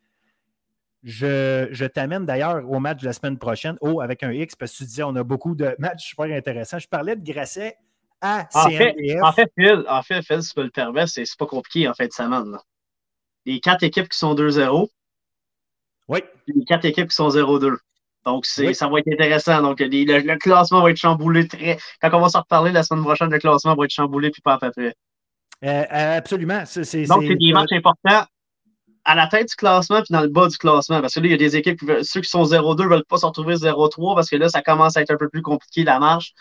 je, 1.04 1.86
t'amène 1.88 2.26
d'ailleurs 2.26 2.70
au 2.70 2.80
match 2.80 3.02
de 3.02 3.06
la 3.06 3.14
semaine 3.14 3.38
prochaine, 3.38 3.78
oh, 3.82 4.02
avec 4.02 4.24
un 4.24 4.32
X, 4.32 4.56
parce 4.56 4.72
que 4.72 4.78
tu 4.78 4.84
disais 4.86 5.04
on 5.04 5.16
a 5.16 5.24
beaucoup 5.24 5.56
de 5.56 5.76
matchs 5.78 6.10
super 6.10 6.26
intéressants. 6.36 6.80
Je 6.80 6.88
parlais 6.88 7.16
de 7.16 7.24
Grasset 7.24 7.78
à 8.22 8.48
en 8.54 8.70
Fait, 8.70 8.96
en 9.22 9.32
fait, 9.34 9.52
Phil, 9.58 9.84
en 9.88 10.02
fait, 10.02 10.22
Phil, 10.24 10.42
si 10.42 10.50
tu 10.50 10.56
peux 10.56 10.64
le 10.64 10.72
permettre, 10.72 11.10
c'est 11.10 11.26
pas 11.38 11.46
compliqué 11.46 11.88
en 11.88 11.94
fait 11.94 12.08
de 12.08 12.14
semaine. 12.14 12.58
Les 13.46 13.60
quatre 13.60 13.84
équipes 13.84 14.10
qui 14.10 14.18
sont 14.18 14.34
2-0. 14.34 14.88
Oui. 16.08 16.20
Les 16.48 16.66
quatre 16.66 16.86
équipes 16.86 17.10
qui 17.10 17.16
sont 17.16 17.30
0-2. 17.30 17.78
Donc, 18.26 18.46
ça 18.46 18.64
va 18.64 19.00
être 19.00 19.08
intéressant. 19.12 19.62
Donc, 19.62 19.80
le, 19.80 20.38
classement 20.38 20.82
va 20.82 20.92
être 20.92 20.98
chamboulé 20.98 21.48
très. 21.48 21.78
Quand 22.02 22.10
on 22.14 22.22
va 22.22 22.30
s'en 22.30 22.42
reparler 22.42 22.72
la 22.72 22.84
semaine 22.84 23.04
prochaine, 23.04 23.30
le 23.30 23.40
classement 23.40 23.76
va 23.76 23.86
être 23.86 23.92
chamboulé 23.92 24.32
puis 24.32 24.42
pas 24.42 24.54
à 24.54 24.60
peu 24.60 24.72
près. 24.72 24.96
Euh, 25.64 26.18
absolument. 26.18 26.60
Donc, 26.60 26.68
c'est 26.68 27.06
des 27.36 27.54
matchs 27.54 27.72
importants 27.72 28.26
à 29.06 29.14
la 29.14 29.28
tête 29.28 29.50
du 29.50 29.56
classement 29.56 30.02
puis 30.02 30.12
dans 30.12 30.22
le 30.22 30.28
bas 30.28 30.48
du 30.48 30.58
classement. 30.58 31.00
Parce 31.00 31.14
que 31.14 31.20
là, 31.20 31.28
il 31.28 31.32
y 31.32 31.36
a 31.36 31.38
des 31.38 31.56
équipes, 31.56 31.80
ceux 32.02 32.22
qui 32.22 32.30
sont 32.30 32.44
0-2 32.44 32.84
ne 32.84 32.90
veulent 32.90 33.06
pas 33.06 33.18
se 33.18 33.26
retrouver 33.26 33.56
0-3 33.56 34.16
parce 34.16 34.30
que 34.30 34.36
là, 34.36 34.50
ça 34.50 34.62
commence 34.62 34.98
à 34.98 35.02
être 35.02 35.12
un 35.12 35.18
peu 35.18 35.30
plus 35.30 35.44
compliqué 35.44 35.84
la 35.84 36.00
marche. 36.00 36.34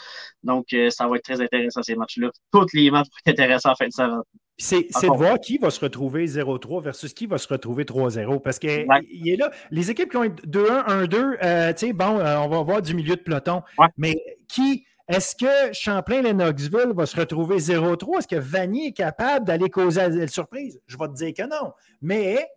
Donc, 0.43 0.73
euh, 0.73 0.91
ça 0.91 1.07
va 1.07 1.17
être 1.17 1.25
très 1.25 1.41
intéressant 1.41 1.83
ces 1.83 1.95
matchs-là. 1.95 2.31
Tous 2.53 2.67
les 2.73 2.91
matchs 2.91 3.07
vont 3.07 3.17
être 3.27 3.39
intéressants 3.39 3.73
en 3.73 3.77
fin 3.77 3.87
de 3.87 3.93
semaine. 3.93 4.23
C'est 4.57 4.83
de 4.83 5.17
voir 5.17 5.41
qui 5.41 5.59
va 5.59 5.71
se 5.71 5.81
retrouver 5.81 6.27
0-3 6.27 6.83
versus 6.83 7.13
qui 7.13 7.27
va 7.27 7.39
se 7.39 7.49
retrouver 7.49 7.85
3-0. 7.85 8.41
Parce 8.41 8.59
qu'il 8.59 8.71
est 8.71 9.37
là. 9.37 9.51
Les 9.71 9.91
équipes 9.91 10.11
qui 10.11 10.17
ont 10.17 10.25
2-1, 10.25 11.07
1-2, 11.07 11.37
euh, 11.43 11.73
tu 11.73 11.87
sais, 11.87 11.93
bon, 11.93 12.19
euh, 12.19 12.39
on 12.39 12.49
va 12.49 12.63
voir 12.63 12.83
du 12.83 12.95
milieu 12.95 13.17
de 13.17 13.21
peloton. 13.21 13.63
Mais 13.97 14.23
qui. 14.49 14.87
Est-ce 15.07 15.37
que 15.37 15.75
Champlain-Lennoxville 15.75 16.93
va 16.95 17.05
se 17.05 17.21
retrouver 17.21 17.59
0-3? 17.59 18.21
Est-ce 18.21 18.29
que 18.29 18.37
Vanier 18.37 18.87
est 18.87 18.93
capable 18.93 19.45
d'aller 19.45 19.69
causer 19.69 20.09
la 20.09 20.27
surprise? 20.29 20.81
Je 20.87 20.97
vais 20.97 21.09
te 21.09 21.13
dire 21.13 21.35
que 21.35 21.43
non. 21.43 21.73
Mais 22.01 22.49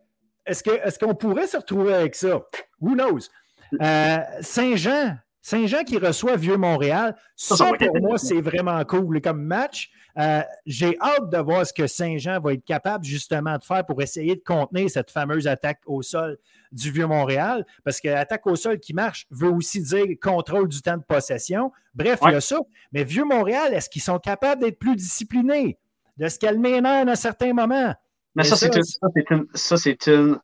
est-ce 0.45 0.98
qu'on 0.98 1.14
pourrait 1.14 1.48
se 1.48 1.58
retrouver 1.58 1.93
avec 1.93 2.16
ça? 2.16 2.41
Who 2.80 2.93
knows? 2.93 3.28
Euh, 3.82 4.18
Saint-Jean, 4.39 5.18
Saint-Jean 5.48 5.86
qui 5.86 5.98
reçoit 5.98 6.36
Vieux-Montréal, 6.36 7.16
ça, 7.38 7.72
pour 7.80 8.02
moi, 8.02 8.18
c'est 8.18 8.41
vraiment 8.41 8.84
cool 8.84 9.22
comme 9.22 9.41
match. 9.41 9.89
Euh, 10.18 10.41
j'ai 10.66 10.98
hâte 11.00 11.30
de 11.30 11.38
voir 11.38 11.66
ce 11.66 11.72
que 11.72 11.88
Saint-Jean 11.88 12.41
va 12.41 12.52
être 12.52 12.66
capable 12.66 13.06
justement 13.06 13.58
de 13.58 13.64
faire 13.64 13.86
pour 13.86 14.02
essayer 14.02 14.36
de 14.36 14.41
contenir 14.45 14.89
cette 14.89 15.10
fameuse 15.10 15.48
attaque 15.48 15.80
au 15.86 16.02
sol 16.02 16.38
du 16.74 16.91
Vieux-Montréal, 16.91 17.66
parce 17.86 18.02
que 18.02 18.10
l'attaque 18.10 18.45
au 18.45 18.58
sol 18.58 18.78
qui 18.78 18.93
marche 18.93 19.26
veut 19.32 19.48
aussi 19.48 19.82
dire 19.82 20.06
contrôle 20.22 20.68
du 20.68 20.82
temps 20.82 20.98
de 20.98 21.04
possession. 21.04 21.72
Bref, 21.95 22.20
il 22.24 22.32
y 22.32 22.36
a 22.36 22.41
ça. 22.41 22.60
Mais 22.91 23.06
Vieux-Montréal, 23.06 23.74
est-ce 23.74 23.89
qu'ils 23.89 24.02
sont 24.02 24.20
capables 24.20 24.62
d'être 24.62 24.80
plus 24.80 24.98
disciplinés, 24.98 25.78
de 26.18 26.28
se 26.28 26.39
calmer 26.39 26.72
les 26.72 26.82
nerfs 26.82 27.08
à 27.08 27.12
un 27.12 27.16
certain 27.16 27.54
moment? 27.54 27.95
Mais, 28.36 28.43
ça, 28.43 28.58
c'est 28.58 28.76
une, 28.76 28.84
une, 30.12 30.39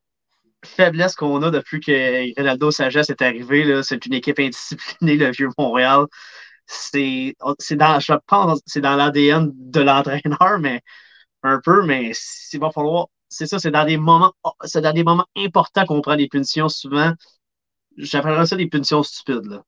faiblesse 0.65 1.15
qu'on 1.15 1.41
a 1.43 1.51
depuis 1.51 1.79
que 1.79 2.39
Ronaldo 2.39 2.71
Sagesse 2.71 3.09
est 3.09 3.21
arrivé. 3.21 3.81
C'est 3.83 4.05
une 4.05 4.13
équipe 4.13 4.39
indisciplinée, 4.39 5.17
le 5.17 5.31
vieux 5.31 5.49
Montréal. 5.57 6.05
C'est 6.65 7.35
dans, 7.71 7.99
je 7.99 8.13
pense, 8.27 8.61
c'est 8.65 8.81
dans 8.81 8.95
l'ADN 8.95 9.51
de 9.53 9.81
l'entraîneur, 9.81 10.59
mais 10.59 10.81
un 11.43 11.59
peu, 11.63 11.85
mais 11.85 12.11
il 12.53 12.59
va 12.59 12.71
falloir. 12.71 13.07
C'est 13.29 13.47
ça, 13.47 13.59
c'est 13.59 13.71
dans 13.71 13.85
des 13.85 13.97
moments, 13.97 14.33
c'est 14.63 14.81
dans 14.81 14.93
des 14.93 15.03
moments 15.03 15.25
importants 15.35 15.85
qu'on 15.85 16.01
prend 16.01 16.15
des 16.15 16.27
punitions 16.27 16.69
souvent. 16.69 17.13
J'appellerais 17.97 18.45
ça 18.45 18.55
des 18.55 18.67
punitions 18.67 19.03
stupides. 19.03 19.61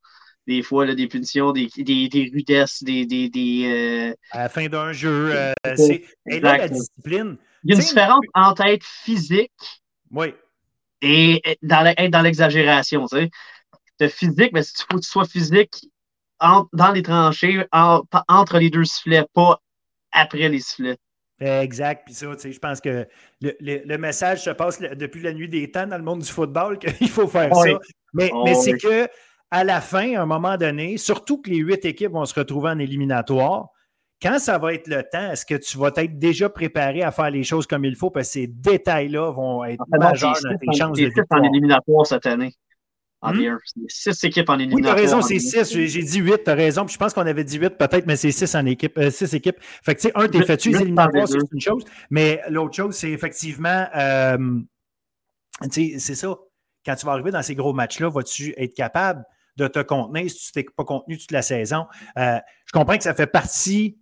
Des 0.47 0.61
fois, 0.61 0.85
des 0.93 1.07
punitions, 1.07 1.51
des, 1.51 1.67
des, 1.75 2.31
rudesses, 2.31 2.83
des. 2.83 3.07
des, 3.07 3.29
des 3.29 4.11
euh, 4.11 4.13
À 4.29 4.43
la 4.43 4.49
fin 4.49 4.67
d'un 4.67 4.93
jeu, 4.93 5.31
euh, 5.33 5.53
c'est. 5.75 6.03
là, 6.27 6.57
la 6.57 6.69
discipline. 6.69 7.37
Il 7.63 7.71
y 7.71 7.73
a 7.73 7.77
une 7.77 7.83
différence 7.83 8.23
entre 8.35 8.63
être 8.67 8.85
physique 8.85 9.51
oui. 10.11 10.33
Et 11.01 11.41
être 11.43 11.59
dans 11.63 12.21
l'exagération. 12.21 13.05
Tu 13.07 13.29
sais. 13.99 14.09
physique, 14.09 14.51
mais 14.53 14.61
il 14.61 14.83
faut 14.89 14.97
que 14.97 15.03
tu 15.03 15.09
sois 15.09 15.25
physique 15.25 15.87
dans 16.39 16.91
les 16.93 17.03
tranchées, 17.03 17.65
entre 17.71 18.59
les 18.59 18.69
deux 18.69 18.85
sifflets, 18.85 19.25
pas 19.33 19.61
après 20.11 20.49
les 20.49 20.59
sifflets. 20.59 20.97
Exact. 21.39 22.03
Puis 22.05 22.13
ça, 22.13 22.27
tu 22.35 22.41
sais, 22.41 22.51
je 22.53 22.59
pense 22.59 22.79
que 22.79 23.07
le, 23.41 23.97
message 23.97 24.43
se 24.43 24.49
passe 24.51 24.79
depuis 24.79 25.21
la 25.21 25.33
nuit 25.33 25.49
des 25.49 25.69
temps 25.69 25.85
dans 25.85 25.97
le 25.97 26.03
monde 26.03 26.21
du 26.21 26.31
football 26.31 26.79
qu'il 26.97 27.09
faut 27.09 27.27
faire 27.27 27.53
ça. 27.53 27.79
Mais, 28.13 28.31
mais 28.45 28.55
c'est 28.55 28.77
que 28.77 29.07
à 29.51 29.63
la 29.63 29.81
fin, 29.81 30.15
à 30.15 30.21
un 30.21 30.25
moment 30.25 30.57
donné, 30.57 30.97
surtout 30.97 31.41
que 31.41 31.49
les 31.49 31.57
huit 31.57 31.85
équipes 31.85 32.11
vont 32.11 32.25
se 32.25 32.33
retrouver 32.33 32.69
en 32.69 32.79
éliminatoire, 32.79 33.69
quand 34.21 34.39
ça 34.39 34.57
va 34.57 34.73
être 34.73 34.87
le 34.87 35.03
temps, 35.03 35.31
est-ce 35.31 35.45
que 35.45 35.55
tu 35.55 35.77
vas 35.77 35.91
être 35.95 36.17
déjà 36.17 36.49
préparé 36.49 37.03
à 37.03 37.11
faire 37.11 37.29
les 37.29 37.43
choses 37.43 37.67
comme 37.67 37.85
il 37.85 37.95
faut? 37.95 38.09
Parce 38.09 38.27
que 38.27 38.33
ces 38.33 38.47
détails-là 38.47 39.31
vont 39.31 39.63
être 39.63 39.83
majeurs 39.89 40.37
dans 40.43 40.57
tes 40.57 40.77
chances 40.77 40.97
de 40.97 41.05
victoire. 41.05 41.41
en 41.41 41.43
éliminatoire 41.43 42.05
cette 42.05 42.25
année. 42.25 42.53
En 43.21 43.33
hmm? 43.33 43.57
Six 43.87 44.23
équipes 44.23 44.49
en 44.49 44.59
éliminatoire. 44.59 44.95
Oui, 44.95 45.01
tu 45.01 45.09
as 45.09 45.17
raison, 45.17 45.21
c'est 45.21 45.39
six. 45.39 45.73
J'ai 45.73 46.03
dit 46.03 46.19
huit, 46.19 46.43
tu 46.43 46.49
as 46.49 46.53
raison. 46.53 46.85
Puis 46.85 46.93
je 46.93 46.99
pense 46.99 47.13
qu'on 47.13 47.25
avait 47.25 47.43
dit 47.43 47.57
huit 47.57 47.77
peut-être, 47.77 48.05
mais 48.05 48.15
c'est 48.15 48.31
six 48.31 48.53
en 48.55 48.65
équipe, 48.65 48.97
euh, 48.97 49.09
six 49.09 49.33
équipes. 49.33 49.57
Fait 49.59 49.95
que, 49.95 50.01
tu 50.01 50.07
sais, 50.07 50.13
un, 50.15 50.27
t'es 50.27 50.43
fait 50.43 50.63
les 50.65 50.81
éliminatoires, 50.81 51.27
c'est 51.27 51.37
une 51.51 51.61
chose. 51.61 51.83
Mais 52.09 52.41
l'autre 52.49 52.75
chose, 52.75 52.95
c'est 52.95 53.11
effectivement, 53.11 53.87
euh, 53.95 54.37
tu 55.63 55.69
sais, 55.71 55.99
c'est 55.99 56.15
ça. 56.15 56.35
Quand 56.85 56.95
tu 56.95 57.05
vas 57.05 57.13
arriver 57.13 57.31
dans 57.31 57.41
ces 57.41 57.55
gros 57.55 57.73
matchs-là, 57.73 58.09
vas-tu 58.09 58.53
être 58.57 58.75
capable 58.75 59.23
de 59.57 59.67
te 59.67 59.79
contenir? 59.79 60.29
Si 60.29 60.47
tu 60.47 60.51
t'es 60.51 60.65
pas 60.75 60.83
contenu 60.83 61.17
toute 61.17 61.31
la 61.31 61.41
saison? 61.41 61.87
Euh, 62.17 62.37
je 62.65 62.71
comprends 62.71 62.97
que 62.97 63.03
ça 63.03 63.15
fait 63.15 63.27
partie 63.27 63.97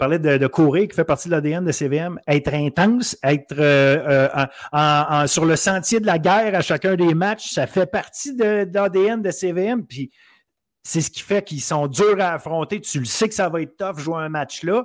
parlais 0.00 0.18
de, 0.18 0.46
courir, 0.46 0.88
qui 0.88 0.96
fait 0.96 1.04
partie 1.04 1.28
de 1.28 1.34
l'ADN 1.34 1.64
de 1.64 1.70
CVM, 1.70 2.18
être 2.26 2.52
intense, 2.54 3.16
être 3.22 3.54
euh, 3.58 4.28
euh, 4.74 5.26
sur 5.26 5.44
le 5.44 5.56
sentier 5.56 6.00
de 6.00 6.06
la 6.06 6.18
guerre 6.18 6.54
à 6.54 6.62
chacun 6.62 6.96
des 6.96 7.14
matchs, 7.14 7.52
ça 7.52 7.66
fait 7.66 7.86
partie 7.86 8.34
de, 8.34 8.66
l'ADN 8.72 9.22
de 9.22 9.30
CVM. 9.30 9.86
Puis 9.86 10.10
c'est 10.82 11.02
ce 11.02 11.10
qui 11.10 11.20
fait 11.20 11.44
qu'ils 11.44 11.60
sont 11.60 11.86
durs 11.86 12.18
à 12.18 12.32
affronter. 12.32 12.80
Tu 12.80 12.98
le 12.98 13.04
sais 13.04 13.28
que 13.28 13.34
ça 13.34 13.48
va 13.48 13.60
être 13.60 13.76
tough 13.76 13.98
jouer 13.98 14.16
un 14.16 14.30
match 14.30 14.62
là. 14.62 14.84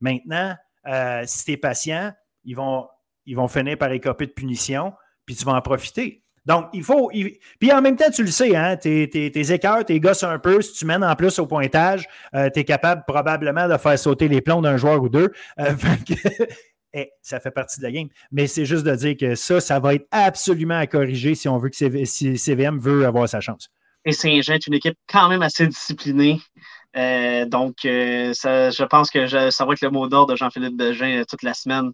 Maintenant, 0.00 0.56
euh, 0.88 1.22
si 1.26 1.44
tu 1.44 1.52
es 1.52 1.56
patient, 1.58 2.12
ils 2.44 2.56
vont, 2.56 2.88
ils 3.26 3.36
vont 3.36 3.48
finir 3.48 3.76
par 3.76 3.92
écoper 3.92 4.26
de 4.26 4.32
punition, 4.32 4.94
puis 5.26 5.36
tu 5.36 5.44
vas 5.44 5.52
en 5.52 5.60
profiter. 5.60 6.24
Donc, 6.46 6.68
il 6.72 6.82
faut. 6.82 7.10
Puis 7.58 7.72
en 7.72 7.82
même 7.82 7.96
temps, 7.96 8.10
tu 8.10 8.22
le 8.22 8.30
sais, 8.30 8.54
hein, 8.56 8.76
tes, 8.76 9.10
tes, 9.10 9.52
écarts, 9.52 9.84
tes 9.84 9.98
gosses 10.00 10.22
un 10.22 10.38
peu, 10.38 10.62
si 10.62 10.72
tu 10.74 10.86
mènes 10.86 11.04
en 11.04 11.14
plus 11.16 11.38
au 11.38 11.46
pointage, 11.46 12.06
euh, 12.34 12.48
tu 12.52 12.60
es 12.60 12.64
capable 12.64 13.02
probablement 13.06 13.68
de 13.68 13.76
faire 13.76 13.98
sauter 13.98 14.28
les 14.28 14.40
plombs 14.40 14.62
d'un 14.62 14.76
joueur 14.76 15.02
ou 15.02 15.08
deux. 15.08 15.32
Euh, 15.58 15.74
eh, 16.94 17.10
ça 17.20 17.40
fait 17.40 17.50
partie 17.50 17.80
de 17.80 17.84
la 17.84 17.90
game. 17.90 18.08
Mais 18.30 18.46
c'est 18.46 18.64
juste 18.64 18.84
de 18.84 18.94
dire 18.94 19.16
que 19.18 19.34
ça, 19.34 19.60
ça 19.60 19.80
va 19.80 19.94
être 19.94 20.06
absolument 20.12 20.78
à 20.78 20.86
corriger 20.86 21.34
si 21.34 21.48
on 21.48 21.58
veut 21.58 21.68
que 21.68 21.76
CVM 21.76 22.78
veut 22.78 23.06
avoir 23.06 23.28
sa 23.28 23.40
chance. 23.40 23.68
Et 24.04 24.12
Saint-Jean 24.12 24.54
est 24.54 24.66
une 24.68 24.74
équipe 24.74 24.96
quand 25.08 25.28
même 25.28 25.42
assez 25.42 25.66
disciplinée. 25.66 26.38
Euh, 26.96 27.44
donc, 27.44 27.84
euh, 27.84 28.32
je 28.32 28.84
pense 28.84 29.10
que 29.10 29.26
ça 29.50 29.64
va 29.66 29.72
être 29.74 29.82
le 29.82 29.90
mot 29.90 30.08
d'ordre 30.08 30.32
de 30.32 30.36
Jean-Philippe 30.36 30.76
Bégin 30.76 31.20
euh, 31.20 31.24
toute 31.28 31.42
la 31.42 31.52
semaine. 31.52 31.92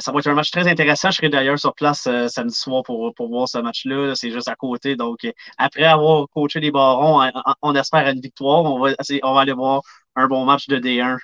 ça 0.00 0.12
va 0.12 0.18
être 0.20 0.26
un 0.28 0.34
match 0.34 0.50
très 0.50 0.68
intéressant. 0.68 1.10
Je 1.10 1.16
serai 1.16 1.28
d'ailleurs 1.28 1.58
sur 1.58 1.74
place 1.74 2.08
samedi 2.28 2.54
soir 2.54 2.82
pour, 2.84 3.12
pour 3.14 3.28
voir 3.28 3.48
ce 3.48 3.58
match-là. 3.58 4.14
C'est 4.14 4.30
juste 4.30 4.48
à 4.48 4.54
côté. 4.54 4.96
Donc, 4.96 5.26
après 5.58 5.84
avoir 5.84 6.28
coaché 6.28 6.60
les 6.60 6.70
Barons, 6.70 7.28
on, 7.62 7.74
espère 7.74 8.08
une 8.08 8.20
victoire. 8.20 8.64
On 8.64 8.80
va, 8.80 8.90
on 9.22 9.34
va 9.34 9.40
aller 9.40 9.52
voir 9.52 9.82
un 10.16 10.28
bon 10.28 10.44
match 10.44 10.68
de 10.68 10.78
D1 10.78 11.18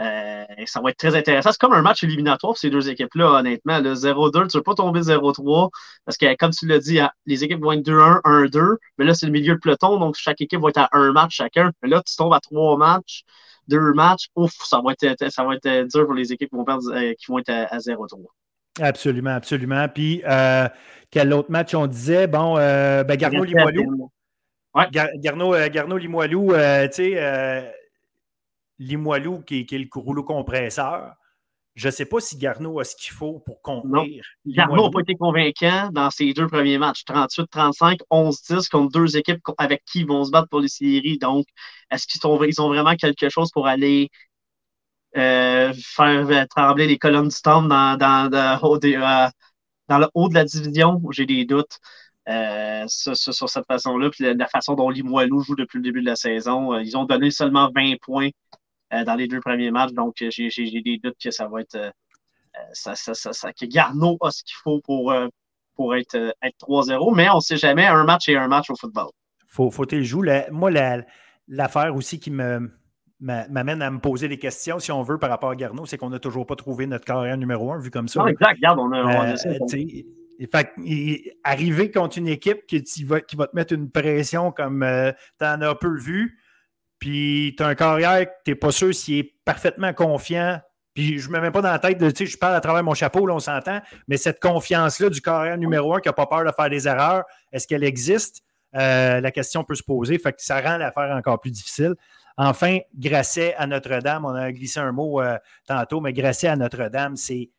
euh, 0.00 0.44
ça 0.66 0.80
va 0.80 0.90
être 0.90 0.98
très 0.98 1.16
intéressant. 1.16 1.52
C'est 1.52 1.60
comme 1.60 1.72
un 1.72 1.82
match 1.82 2.04
éliminatoire 2.04 2.52
pour 2.52 2.58
ces 2.58 2.70
deux 2.70 2.88
équipes-là, 2.88 3.38
honnêtement. 3.38 3.78
Le 3.78 3.94
0-2, 3.94 4.32
tu 4.32 4.38
ne 4.38 4.58
veux 4.58 4.62
pas 4.62 4.74
tomber 4.74 5.00
0-3 5.00 5.70
parce 6.04 6.16
que, 6.18 6.34
comme 6.36 6.50
tu 6.50 6.66
l'as 6.66 6.78
dit, 6.78 7.00
hein, 7.00 7.10
les 7.24 7.44
équipes 7.44 7.60
vont 7.62 7.72
être 7.72 7.82
2-1, 7.82 8.20
1-2, 8.24 8.76
mais 8.98 9.04
là, 9.04 9.14
c'est 9.14 9.26
le 9.26 9.32
milieu 9.32 9.54
de 9.54 9.60
peloton, 9.60 9.98
donc 9.98 10.16
chaque 10.16 10.40
équipe 10.40 10.60
va 10.60 10.68
être 10.68 10.78
à 10.78 10.88
un 10.92 11.12
match 11.12 11.36
chacun. 11.36 11.72
Mais 11.82 11.88
là, 11.88 12.02
tu 12.06 12.14
tombes 12.16 12.34
à 12.34 12.40
trois 12.40 12.76
matchs, 12.76 13.24
deux 13.68 13.94
matchs, 13.94 14.26
ouf, 14.36 14.52
ça 14.64 14.80
va 14.84 14.92
être, 14.92 15.30
ça 15.30 15.44
va 15.44 15.54
être 15.54 15.88
dur 15.88 16.04
pour 16.04 16.14
les 16.14 16.32
équipes 16.32 16.50
qui 16.50 16.56
vont, 16.56 16.66
euh, 16.68 17.14
qui 17.18 17.26
vont 17.28 17.38
être 17.38 17.50
à, 17.50 17.78
0-3. 17.78 18.18
Absolument, 18.80 19.30
absolument. 19.30 19.88
Puis, 19.88 20.22
euh, 20.28 20.68
quel 21.10 21.32
autre 21.32 21.50
match 21.50 21.74
on 21.74 21.86
disait? 21.86 22.26
Bon, 22.26 22.58
euh, 22.58 23.02
ben, 23.04 23.16
Garneau-Limoilou. 23.16 24.10
Ouais. 24.74 24.88
Garneau-Limoilou, 24.90 26.48
tu 26.48 26.92
sais 26.92 27.72
Limoilou, 28.78 29.42
qui, 29.42 29.60
est 29.60 29.72
le 29.72 29.88
rouleau 29.94 30.22
compresseur. 30.22 31.14
Je 31.74 31.88
ne 31.88 31.92
sais 31.92 32.06
pas 32.06 32.20
si 32.20 32.38
Garneau 32.38 32.80
a 32.80 32.84
ce 32.84 32.96
qu'il 32.96 33.12
faut 33.12 33.40
pour 33.40 33.60
contenir. 33.60 34.24
Garneau 34.46 34.84
n'a 34.84 34.90
pas 34.90 35.00
été 35.00 35.14
convaincant 35.14 35.90
dans 35.92 36.10
ses 36.10 36.32
deux 36.32 36.46
premiers 36.46 36.78
matchs. 36.78 37.04
38-35, 37.04 38.00
11-10 38.10 38.68
contre 38.70 38.92
deux 38.92 39.16
équipes 39.18 39.42
avec 39.58 39.84
qui 39.84 40.00
ils 40.00 40.06
vont 40.06 40.24
se 40.24 40.30
battre 40.30 40.48
pour 40.48 40.60
les 40.60 40.68
séries. 40.68 41.18
Donc, 41.18 41.44
est-ce 41.90 42.06
qu'ils 42.06 42.20
ils 42.48 42.60
ont 42.62 42.68
vraiment 42.68 42.96
quelque 42.96 43.28
chose 43.28 43.50
pour 43.50 43.66
aller 43.66 44.08
euh, 45.18 45.74
faire 45.76 46.28
euh, 46.30 46.44
trembler 46.48 46.86
les 46.86 46.98
colonnes 46.98 47.28
du 47.28 47.40
temple 47.42 47.68
dans, 47.68 47.98
dans, 47.98 48.32
euh, 48.32 49.28
dans, 49.88 49.98
le 49.98 50.08
haut 50.14 50.28
de 50.30 50.34
la 50.34 50.44
division? 50.44 51.02
J'ai 51.10 51.26
des 51.26 51.44
doutes. 51.44 51.78
sur, 52.86 53.14
cette 53.16 53.66
façon-là, 53.66 54.08
puis 54.08 54.24
la, 54.34 54.48
façon 54.48 54.76
dont 54.76 54.88
Limoilou 54.88 55.42
joue 55.42 55.56
depuis 55.56 55.76
le 55.76 55.82
début 55.82 56.00
de 56.00 56.06
la 56.06 56.16
saison. 56.16 56.78
ils 56.78 56.96
ont 56.96 57.04
donné 57.04 57.30
seulement 57.30 57.70
20 57.74 57.96
points 58.00 58.30
euh, 58.30 58.64
dans 58.90 59.14
les 59.14 59.28
deux 59.28 59.40
premiers 59.40 59.70
matchs. 59.70 59.92
Donc, 59.92 60.14
j'ai 60.18 60.82
des 60.82 60.98
doutes 61.02 61.16
que 61.22 61.30
ça 61.30 61.48
va 61.48 61.60
être. 61.60 61.76
Euh, 61.76 61.90
ça, 62.72 62.94
ça, 62.94 63.12
ça, 63.14 63.52
que 63.52 63.66
Garneau 63.66 64.16
a 64.22 64.30
ce 64.30 64.42
qu'il 64.42 64.56
faut 64.64 64.80
pour, 64.80 65.14
pour 65.74 65.94
être, 65.94 66.16
être 66.42 66.56
3-0, 66.58 67.14
mais 67.14 67.28
on 67.28 67.36
ne 67.36 67.40
sait 67.40 67.58
jamais, 67.58 67.86
un 67.86 68.04
match 68.04 68.30
et 68.30 68.36
un 68.36 68.48
match 68.48 68.70
au 68.70 68.76
football. 68.76 69.08
Faut, 69.46 69.70
faut 69.70 69.84
que 69.84 70.02
joue. 70.02 70.24
moi, 70.50 70.70
l'affaire 71.48 71.94
aussi 71.94 72.18
qui 72.18 72.30
me 72.30 72.70
m'amène 73.20 73.82
à 73.82 73.90
me 73.90 73.98
poser 73.98 74.28
des 74.28 74.38
questions, 74.38 74.78
si 74.78 74.92
on 74.92 75.02
veut, 75.02 75.18
par 75.18 75.30
rapport 75.30 75.50
à 75.50 75.56
Garneau, 75.56 75.86
c'est 75.86 75.96
qu'on 75.96 76.10
n'a 76.10 76.18
toujours 76.18 76.46
pas 76.46 76.56
trouvé 76.56 76.86
notre 76.86 77.04
carrière 77.04 77.36
numéro 77.36 77.72
un, 77.72 77.78
vu 77.78 77.90
comme 77.90 78.08
ça. 78.08 78.20
Non, 78.20 78.26
exact, 78.26 78.56
regarde, 78.56 78.78
on 78.78 78.92
a, 78.92 79.34
arriver 81.44 81.90
contre 81.90 82.18
une 82.18 82.28
équipe 82.28 82.66
qui, 82.66 83.04
va, 83.04 83.20
qui 83.20 83.36
va 83.36 83.46
te 83.46 83.56
mettre 83.56 83.72
une 83.72 83.90
pression 83.90 84.52
comme 84.52 84.84
tu 85.38 85.44
en 85.46 85.62
as 85.62 85.74
peu 85.76 85.96
vu, 85.96 86.38
puis 87.06 87.54
tu 87.56 87.62
as 87.62 87.68
un 87.68 87.76
carrière 87.76 88.26
que 88.26 88.32
tu 88.44 88.50
n'es 88.50 88.54
pas 88.56 88.72
sûr 88.72 88.92
s'il 88.92 89.18
est 89.18 89.34
parfaitement 89.44 89.92
confiant. 89.92 90.60
Puis 90.92 91.20
je 91.20 91.28
ne 91.28 91.36
me 91.36 91.40
mets 91.40 91.52
pas 91.52 91.62
dans 91.62 91.70
la 91.70 91.78
tête 91.78 91.98
de, 91.98 92.10
tu 92.10 92.26
sais, 92.26 92.32
je 92.32 92.36
parle 92.36 92.56
à 92.56 92.60
travers 92.60 92.82
mon 92.82 92.94
chapeau, 92.94 93.28
là, 93.28 93.34
on 93.34 93.38
s'entend, 93.38 93.80
mais 94.08 94.16
cette 94.16 94.40
confiance-là 94.40 95.08
du 95.08 95.20
carrière 95.20 95.56
numéro 95.56 95.94
un 95.94 96.00
qui 96.00 96.08
n'a 96.08 96.14
pas 96.14 96.26
peur 96.26 96.44
de 96.44 96.50
faire 96.50 96.68
des 96.68 96.88
erreurs, 96.88 97.22
est-ce 97.52 97.68
qu'elle 97.68 97.84
existe? 97.84 98.42
Euh, 98.74 99.20
la 99.20 99.30
question 99.30 99.62
peut 99.62 99.76
se 99.76 99.84
poser. 99.84 100.18
Fait 100.18 100.32
que 100.32 100.42
ça 100.42 100.60
rend 100.60 100.78
l'affaire 100.78 101.14
encore 101.14 101.38
plus 101.40 101.52
difficile. 101.52 101.94
Enfin, 102.36 102.78
Grasset 102.98 103.54
à 103.54 103.68
Notre-Dame, 103.68 104.24
on 104.24 104.34
a 104.34 104.50
glissé 104.50 104.80
un 104.80 104.90
mot 104.90 105.20
euh, 105.22 105.38
tantôt, 105.64 106.00
mais 106.00 106.12
Grasset 106.12 106.48
à 106.48 106.56
Notre-Dame, 106.56 107.14
c'est. 107.14 107.50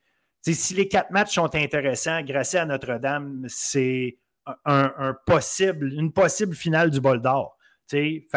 Si 0.42 0.74
les 0.74 0.90
quatre 0.90 1.12
matchs 1.12 1.36
sont 1.36 1.56
intéressants, 1.56 2.22
Grasset 2.22 2.60
à 2.60 2.66
Notre-Dame, 2.66 3.46
c'est 3.48 4.18
un, 4.66 5.16
possible, 5.26 5.94
une 5.94 6.12
possible 6.12 6.54
finale 6.54 6.90
du 6.90 7.00
bol 7.00 7.22
d'or. 7.22 7.58
Fait 7.90 8.28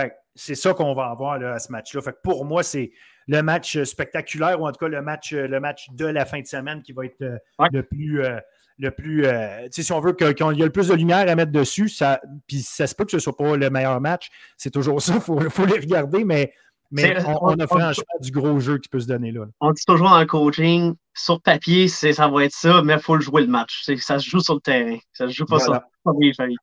c'est 0.41 0.55
ça 0.55 0.72
qu'on 0.72 0.95
va 0.95 1.07
avoir 1.07 1.38
là, 1.38 1.55
à 1.55 1.59
ce 1.59 1.70
match-là. 1.70 2.01
Fait 2.01 2.16
pour 2.22 2.47
moi, 2.47 2.62
c'est 2.62 2.93
le 3.28 3.43
match 3.43 3.82
spectaculaire, 3.82 4.61
ou 4.61 4.66
en 4.66 4.72
tout 4.72 4.78
cas 4.78 4.88
le 4.88 5.03
match, 5.03 5.32
le 5.32 5.61
match 5.61 5.91
de 5.91 6.07
la 6.07 6.24
fin 6.24 6.41
de 6.41 6.47
semaine 6.47 6.82
qui 6.82 6.93
va 6.93 7.05
être 7.05 7.20
euh, 7.22 7.36
le 7.70 7.82
plus. 7.82 8.24
Euh, 8.24 8.38
le 8.78 8.91
plus 8.91 9.26
euh, 9.26 9.68
si 9.70 9.93
on 9.93 10.01
veut 10.01 10.14
qu'il 10.14 10.26
y 10.26 10.30
ait 10.30 10.64
le 10.64 10.70
plus 10.70 10.88
de 10.88 10.95
lumière 10.95 11.28
à 11.28 11.34
mettre 11.34 11.53
dessus, 11.53 11.91
ça, 11.91 12.18
puis 12.47 12.62
ça 12.62 12.86
se 12.86 12.95
peut 12.95 13.05
que 13.05 13.11
ce 13.11 13.16
ne 13.16 13.20
soit 13.20 13.36
pas 13.36 13.55
le 13.55 13.68
meilleur 13.68 14.01
match. 14.01 14.30
C'est 14.57 14.70
toujours 14.70 15.03
ça, 15.03 15.16
il 15.16 15.20
faut, 15.20 15.66
les 15.66 15.78
regarder, 15.78 16.24
mais, 16.24 16.55
mais 16.91 17.14
on, 17.26 17.59
a 17.59 17.66
franchement 17.66 18.05
du 18.20 18.30
gros 18.30 18.59
jeu 18.59 18.78
qui 18.78 18.88
peut 18.88 19.01
se 19.01 19.07
donner 19.07 19.32
là. 19.32 19.45
On 19.61 19.72
dit 19.72 19.84
toujours 19.86 20.18
le 20.18 20.24
coaching, 20.24 20.95
sur 21.12 21.43
papier, 21.43 21.88
ça 21.88 22.26
va 22.28 22.45
être 22.47 22.55
ça, 22.55 22.80
mais 22.82 22.95
il 22.95 23.01
faut 23.01 23.16
le 23.16 23.20
jouer 23.20 23.43
le 23.43 23.49
match. 23.49 23.86
Ça 23.99 24.18
se 24.18 24.26
joue 24.26 24.41
sur 24.41 24.55
le 24.55 24.61
terrain. 24.61 24.97
Ça 25.12 25.28
se 25.28 25.34
joue 25.34 25.45
pas 25.45 25.59
sur 25.59 25.78
les 26.18 26.32
feuilles. 26.32 26.57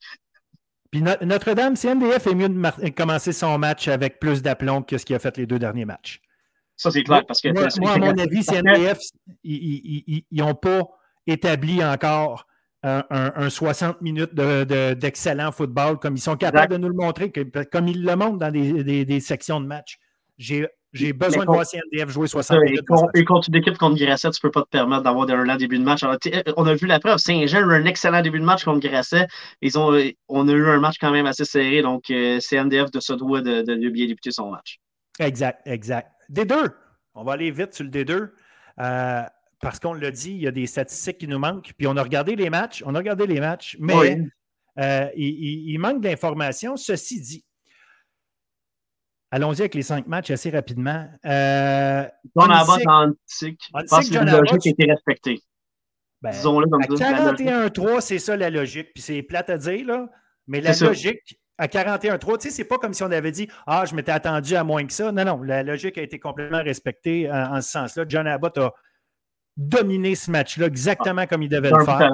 Puis 0.91 1.01
Notre-Dame, 1.01 1.73
NDF 1.73 2.27
est 2.27 2.35
mieux 2.35 2.49
de 2.49 2.89
commencer 2.89 3.33
son 3.33 3.57
match 3.57 3.88
avec 3.88 4.19
plus 4.19 4.41
d'aplomb 4.41 4.81
que 4.81 4.97
ce 4.97 5.05
qu'il 5.05 5.15
a 5.15 5.19
fait 5.19 5.38
les 5.38 5.45
deux 5.45 5.59
derniers 5.59 5.85
matchs. 5.85 6.21
Ça, 6.75 6.91
c'est 6.91 7.03
clair. 7.03 7.25
Parce 7.25 7.41
que 7.41 7.49
moi, 7.79 7.93
à 7.93 7.97
mon 7.97 8.17
avis, 8.17 8.43
CNDF, 8.43 8.99
ils 9.43 10.23
n'ont 10.31 10.55
pas 10.55 10.88
établi 11.25 11.83
encore 11.83 12.47
un, 12.83 13.49
60 13.49 14.01
minutes 14.01 14.33
d'excellent 14.35 15.51
football 15.51 15.97
comme 15.99 16.15
ils 16.15 16.21
sont 16.21 16.38
capables 16.38 16.73
de 16.73 16.77
nous 16.77 16.88
le 16.88 16.93
montrer, 16.93 17.31
comme 17.31 17.88
ils 17.88 18.03
le 18.03 18.15
montrent 18.15 18.38
dans 18.38 18.51
des, 18.51 19.19
sections 19.19 19.59
de 19.59 19.65
match. 19.65 19.97
J'ai 20.38 20.67
besoin 21.13 21.45
de 21.45 21.49
voir 21.49 21.65
CNDF 21.65 22.09
jouer 22.09 22.27
60 22.27 22.61
minutes. 22.61 22.81
Et, 23.15 23.25
contre 23.25 23.49
une 23.49 23.55
équipe 23.55 23.77
contre 23.77 23.97
Grasset, 23.97 24.31
tu 24.31 24.37
ne 24.37 24.41
peux 24.41 24.51
pas 24.51 24.63
te 24.63 24.69
permettre 24.69 25.03
d'avoir 25.03 25.29
un 25.29 25.43
lent 25.43 25.55
début 25.55 25.77
de 25.77 25.83
match. 25.83 26.03
on 26.55 26.65
a 26.65 26.73
vu 26.75 26.87
la 26.87 26.99
preuve. 26.99 27.17
Saint-Jean 27.17 27.57
a 27.57 27.61
eu 27.61 27.81
un 27.81 27.85
excellent 27.85 28.21
début 28.21 28.39
de 28.39 28.45
match 28.45 28.63
contre 28.63 28.87
Grasset. 28.87 29.27
Ils 29.61 29.77
ont, 29.77 29.97
on 30.27 30.47
a 30.47 30.51
eu 30.51 30.67
un 30.67 30.79
match 30.79 30.95
quand 30.99 31.11
même 31.11 31.25
assez 31.25 31.45
serré. 31.45 31.81
Donc, 31.81 32.09
euh, 32.09 32.39
CNDF 32.39 32.91
de 32.91 32.99
se 32.99 33.13
doit 33.13 33.41
de, 33.41 33.61
de, 33.61 33.89
bien 33.89 34.07
débuter 34.07 34.31
son 34.31 34.51
match. 34.51 34.79
Exact, 35.19 35.61
exact. 35.65 36.11
D2. 36.31 36.71
On 37.15 37.23
va 37.23 37.33
aller 37.33 37.51
vite 37.51 37.73
sur 37.73 37.83
le 37.83 37.89
D2. 37.89 38.29
Euh, 38.79 39.23
parce 39.59 39.79
qu'on 39.79 39.93
l'a 39.93 40.11
dit, 40.11 40.31
il 40.31 40.41
y 40.41 40.47
a 40.47 40.51
des 40.51 40.67
statistiques 40.67 41.17
qui 41.17 41.27
nous 41.27 41.39
manquent. 41.39 41.73
Puis 41.77 41.87
on 41.87 41.97
a 41.97 42.03
regardé 42.03 42.35
les 42.35 42.49
matchs, 42.49 42.83
on 42.85 42.93
a 42.95 42.99
regardé 42.99 43.25
les 43.25 43.39
matchs, 43.39 43.75
mais 43.79 44.21
euh, 44.79 45.07
il, 45.15 45.77
manque 45.79 46.01
d'informations. 46.01 46.77
Ceci 46.77 47.21
dit, 47.21 47.45
allons-y 49.32 49.61
avec 49.61 49.75
les 49.75 49.82
cinq 49.82 50.07
matchs 50.07 50.32
assez 50.32 50.49
rapidement. 50.49 51.07
Euh, 51.25 52.05
John 52.36 52.51
Abbott 52.51 52.82
en. 52.88 53.11
Je 53.41 53.88
pense 53.89 54.09
que 54.09 54.15
la 54.15 54.39
logique 54.39 54.67
a 54.67 54.69
été 54.69 54.86
respectée. 54.86 55.41
Ben, 56.21 56.32
Disons-le 56.32 56.67
comme 56.67 56.82
41-3, 56.82 58.01
c'est 58.01 58.19
ça 58.19 58.36
la 58.36 58.49
logique. 58.49 58.93
Puis 58.93 59.03
c'est 59.03 59.21
plate 59.21 59.49
à 59.49 59.57
dire, 59.57 59.86
là. 59.86 60.09
Mais 60.47 60.61
la 60.61 60.73
logique, 60.73 61.39
à 61.57 61.67
41-3, 61.67 62.38
tu 62.39 62.49
sais, 62.49 62.55
c'est 62.55 62.63
pas 62.63 62.78
comme 62.78 62.93
si 62.93 63.03
on 63.03 63.11
avait 63.11 63.32
dit 63.32 63.47
Ah, 63.67 63.86
je 63.86 63.93
m'étais 63.93 64.11
attendu 64.11 64.55
à 64.55 64.63
moins 64.63 64.86
que 64.86 64.93
ça. 64.93 65.11
Non, 65.11 65.25
non, 65.25 65.43
la 65.43 65.63
logique 65.63 65.97
a 65.97 66.01
été 66.01 66.19
complètement 66.19 66.63
respectée 66.63 67.30
en, 67.30 67.57
en 67.57 67.61
ce 67.61 67.69
sens-là. 67.69 68.05
John 68.07 68.28
Abbott 68.28 68.57
a 68.57 68.73
dominer 69.57 70.15
ce 70.15 70.32
match-là 70.32 70.67
exactement 70.67 71.25
comme 71.25 71.43
il 71.43 71.49
devait 71.49 71.71
le 71.71 71.84
faire. 71.84 72.11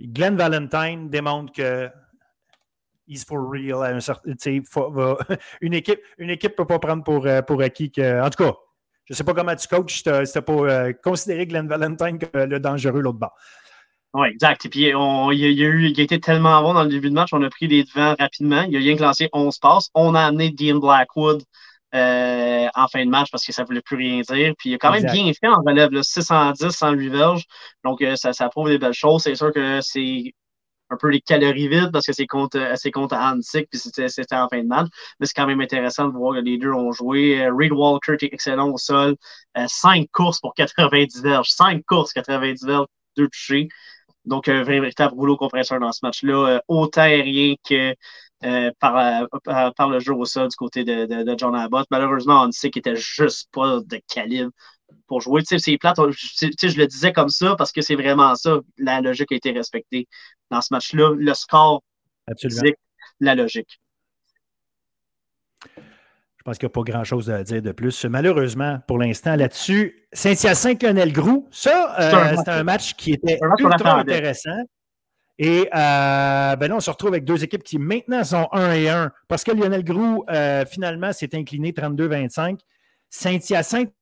Glenn 0.00 0.36
Valentine 0.36 1.08
démontre 1.08 1.52
que 1.52 1.90
he's 3.06 3.24
for 3.24 3.40
real. 3.40 3.82
une 5.60 5.74
équipe 5.74 6.00
une 6.18 6.30
équipe 6.30 6.52
ne 6.52 6.56
peut 6.56 6.66
pas 6.66 6.78
prendre 6.78 7.04
pour, 7.04 7.26
euh, 7.26 7.42
pour 7.42 7.62
acquis 7.62 7.90
que. 7.90 8.22
En 8.22 8.30
tout 8.30 8.44
cas, 8.44 8.54
je 9.04 9.12
ne 9.12 9.16
sais 9.16 9.24
pas 9.24 9.34
comment 9.34 9.54
tu 9.54 9.68
coaches, 9.68 10.02
c'était 10.02 10.42
pas 10.42 10.52
euh, 10.52 10.92
considérer 11.02 11.46
Glenn 11.46 11.68
Valentine 11.68 12.18
comme 12.18 12.44
le 12.44 12.60
dangereux 12.60 13.00
l'autre 13.00 13.18
bas. 13.18 13.32
Oui, 14.14 14.28
exact. 14.28 14.64
Et 14.64 14.68
puis, 14.70 14.80
il, 14.80 14.94
a, 14.94 15.42
eu, 15.68 15.90
il 15.90 16.00
a 16.00 16.02
été 16.02 16.18
tellement 16.20 16.62
bon 16.62 16.72
dans 16.72 16.84
le 16.84 16.88
début 16.88 17.10
de 17.10 17.14
match, 17.14 17.30
on 17.32 17.42
a 17.42 17.50
pris 17.50 17.66
les 17.66 17.84
devants 17.84 18.14
rapidement. 18.18 18.62
Il 18.62 18.74
a 18.74 18.78
rien 18.78 18.96
que 18.96 19.02
lancé 19.02 19.28
11 19.32 19.58
passes. 19.58 19.90
On 19.94 20.14
a 20.14 20.22
amené 20.22 20.50
Dean 20.50 20.78
Blackwood 20.78 21.42
euh, 21.94 22.66
en 22.74 22.88
fin 22.88 23.04
de 23.04 23.10
match 23.10 23.30
parce 23.30 23.44
que 23.44 23.52
ça 23.52 23.62
ne 23.62 23.66
voulait 23.66 23.82
plus 23.82 23.96
rien 23.96 24.22
dire. 24.22 24.54
Puis 24.58 24.70
il 24.70 24.74
a 24.74 24.78
quand 24.78 24.90
même 24.90 25.04
bien 25.04 25.30
fait 25.32 25.48
en 25.48 25.60
relève, 25.64 25.90
là, 25.90 26.02
610, 26.02 26.70
108 26.70 27.08
verges. 27.10 27.44
Donc 27.84 28.00
euh, 28.02 28.16
ça, 28.16 28.32
ça 28.32 28.48
prouve 28.48 28.68
des 28.68 28.78
belles 28.78 28.94
choses. 28.94 29.22
C'est 29.22 29.34
sûr 29.34 29.52
que 29.52 29.80
c'est 29.82 30.32
un 30.90 30.96
peu 30.96 31.08
les 31.08 31.20
calories 31.20 31.68
vides 31.68 31.90
parce 31.92 32.06
que 32.06 32.12
c'est 32.12 32.26
contre, 32.26 32.72
c'est 32.76 32.90
contre 32.90 33.16
Hansik 33.16 33.68
puis 33.70 33.78
c'était, 33.78 34.36
en 34.36 34.48
fin 34.48 34.62
de 34.62 34.68
match. 34.68 34.88
Mais 35.20 35.26
c'est 35.26 35.34
quand 35.34 35.46
même 35.46 35.60
intéressant 35.60 36.08
de 36.08 36.12
voir 36.12 36.34
que 36.34 36.40
les 36.40 36.58
deux 36.58 36.72
ont 36.72 36.92
joué. 36.92 37.44
Euh, 37.44 37.52
Reed 37.54 37.72
Walker 37.72 38.14
était 38.14 38.30
excellent 38.32 38.70
au 38.70 38.78
sol. 38.78 39.16
5 39.66 40.06
courses 40.12 40.40
pour 40.40 40.54
90 40.56 41.22
verges. 41.22 41.50
5 41.50 41.84
courses, 41.86 42.12
90 42.12 42.64
verges, 42.64 42.86
2 43.16 43.28
touchés. 43.28 43.68
Donc, 44.24 44.48
un 44.48 44.64
véritable 44.64 45.14
rouleau 45.14 45.36
compresseur 45.36 45.78
dans 45.78 45.92
ce 45.92 46.00
match-là, 46.02 46.60
autant 46.68 47.02
aérien 47.02 47.54
que 47.68 47.94
euh, 48.44 48.70
par, 48.80 49.88
le 49.88 49.98
jeu 49.98 50.12
au 50.12 50.24
sol 50.26 50.48
du 50.48 50.56
côté 50.56 50.84
de, 50.84 51.06
de, 51.06 51.34
John 51.38 51.54
Abbott. 51.54 51.86
Malheureusement, 51.90 52.44
on 52.46 52.52
sait 52.52 52.70
qu'il 52.70 52.80
n'était 52.84 52.96
juste 52.96 53.48
pas 53.52 53.80
de 53.80 54.00
calibre 54.12 54.50
pour 55.06 55.20
jouer. 55.20 55.42
Tu 55.42 55.58
sais, 55.58 55.58
c'est 55.58 55.78
plate. 55.78 55.96
je 55.96 56.78
le 56.78 56.86
disais 56.86 57.12
comme 57.12 57.28
ça 57.28 57.54
parce 57.56 57.72
que 57.72 57.80
c'est 57.80 57.94
vraiment 57.94 58.34
ça. 58.34 58.60
La 58.78 59.00
logique 59.00 59.32
a 59.32 59.34
été 59.34 59.52
respectée 59.52 60.08
dans 60.50 60.60
ce 60.60 60.68
match-là. 60.72 61.14
Le 61.16 61.34
score 61.34 61.82
Absolument. 62.26 62.72
la 63.20 63.34
logique. 63.34 63.80
Je 65.76 66.42
pense 66.44 66.58
qu'il 66.58 66.66
n'y 66.66 66.72
a 66.72 66.74
pas 66.74 66.92
grand-chose 66.92 67.28
à 67.28 67.42
dire 67.42 67.60
de 67.60 67.72
plus. 67.72 68.04
Malheureusement, 68.04 68.78
pour 68.86 68.98
l'instant, 68.98 69.34
là-dessus, 69.34 70.06
Saint-Hyacinthe, 70.12 70.80
Lionel 70.80 71.12
Groux, 71.12 71.48
ça, 71.50 71.96
euh, 71.98 72.36
c'est 72.36 72.50
un, 72.50 72.62
match 72.62 72.94
qui 72.94 73.14
était 73.14 73.40
ultra 73.58 73.98
intéressant. 73.98 74.62
Et 75.38 75.68
euh, 75.74 76.56
ben 76.56 76.68
là, 76.68 76.76
on 76.76 76.80
se 76.80 76.88
retrouve 76.88 77.10
avec 77.10 77.24
deux 77.24 77.44
équipes 77.44 77.62
qui 77.62 77.78
maintenant 77.78 78.24
sont 78.24 78.48
1 78.52 78.72
et 78.72 78.88
1 78.88 79.12
parce 79.28 79.44
que 79.44 79.52
Lionel 79.52 79.84
Groux, 79.84 80.24
euh, 80.30 80.64
finalement, 80.64 81.12
s'est 81.12 81.34
incliné 81.34 81.72
32-25. 81.72 82.58
Saint-Hyacinthe 83.10 83.92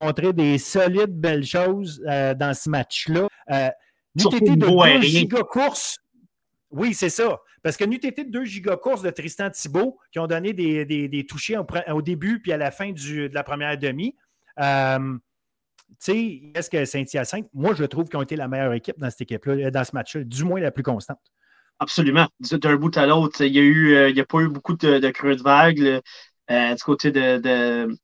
montré 0.00 0.32
des 0.32 0.58
solides 0.58 1.18
belles 1.18 1.44
choses 1.44 2.02
euh, 2.08 2.34
dans 2.34 2.54
ce 2.54 2.68
match-là. 2.68 3.28
Euh, 3.50 3.70
été 4.16 4.40
de 4.40 4.54
2 4.54 5.00
giga-courses. 5.02 5.98
Oui, 6.70 6.94
c'est 6.94 7.10
ça. 7.10 7.38
Parce 7.62 7.76
que 7.76 7.84
été 7.84 8.24
de 8.24 8.30
2 8.30 8.44
giga-courses 8.44 9.02
de 9.02 9.10
Tristan 9.10 9.50
Thibault 9.50 9.98
qui 10.12 10.18
ont 10.18 10.26
donné 10.26 10.52
des, 10.52 10.84
des, 10.84 11.08
des 11.08 11.26
touchés 11.26 11.58
au, 11.88 12.02
début 12.02 12.40
puis 12.40 12.52
à 12.52 12.56
la 12.56 12.70
fin 12.70 12.92
du, 12.92 13.28
de 13.28 13.34
la 13.34 13.42
première 13.42 13.76
demi. 13.76 14.16
Euh, 14.58 15.18
tu 15.90 16.12
sais, 16.12 16.40
est-ce 16.54 16.70
que 16.70 16.84
Saint-Hyacinthe, 16.84 17.48
moi, 17.52 17.74
je 17.74 17.84
trouve 17.84 18.08
qu'ils 18.08 18.16
ont 18.18 18.22
été 18.22 18.36
la 18.36 18.48
meilleure 18.48 18.72
équipe 18.72 18.98
dans 18.98 19.10
cette 19.10 19.22
équipe-là, 19.22 19.54
euh, 19.54 19.70
dans 19.70 19.84
ce 19.84 19.90
match-là, 19.92 20.24
du 20.24 20.44
moins 20.44 20.60
la 20.60 20.70
plus 20.70 20.82
constante. 20.82 21.18
Absolument. 21.78 22.28
D'un 22.40 22.76
bout 22.76 22.96
à 22.96 23.06
l'autre, 23.06 23.42
il 23.42 23.52
n'y 23.52 23.58
a, 23.58 23.62
eu, 23.62 23.94
euh, 23.94 24.12
a 24.14 24.24
pas 24.24 24.40
eu 24.40 24.48
beaucoup 24.48 24.76
de, 24.76 25.10
creux 25.10 25.34
de 25.34 25.42
vagues 25.42 26.00
euh, 26.50 26.74
du 26.74 26.82
côté 26.82 27.10
de, 27.10 27.38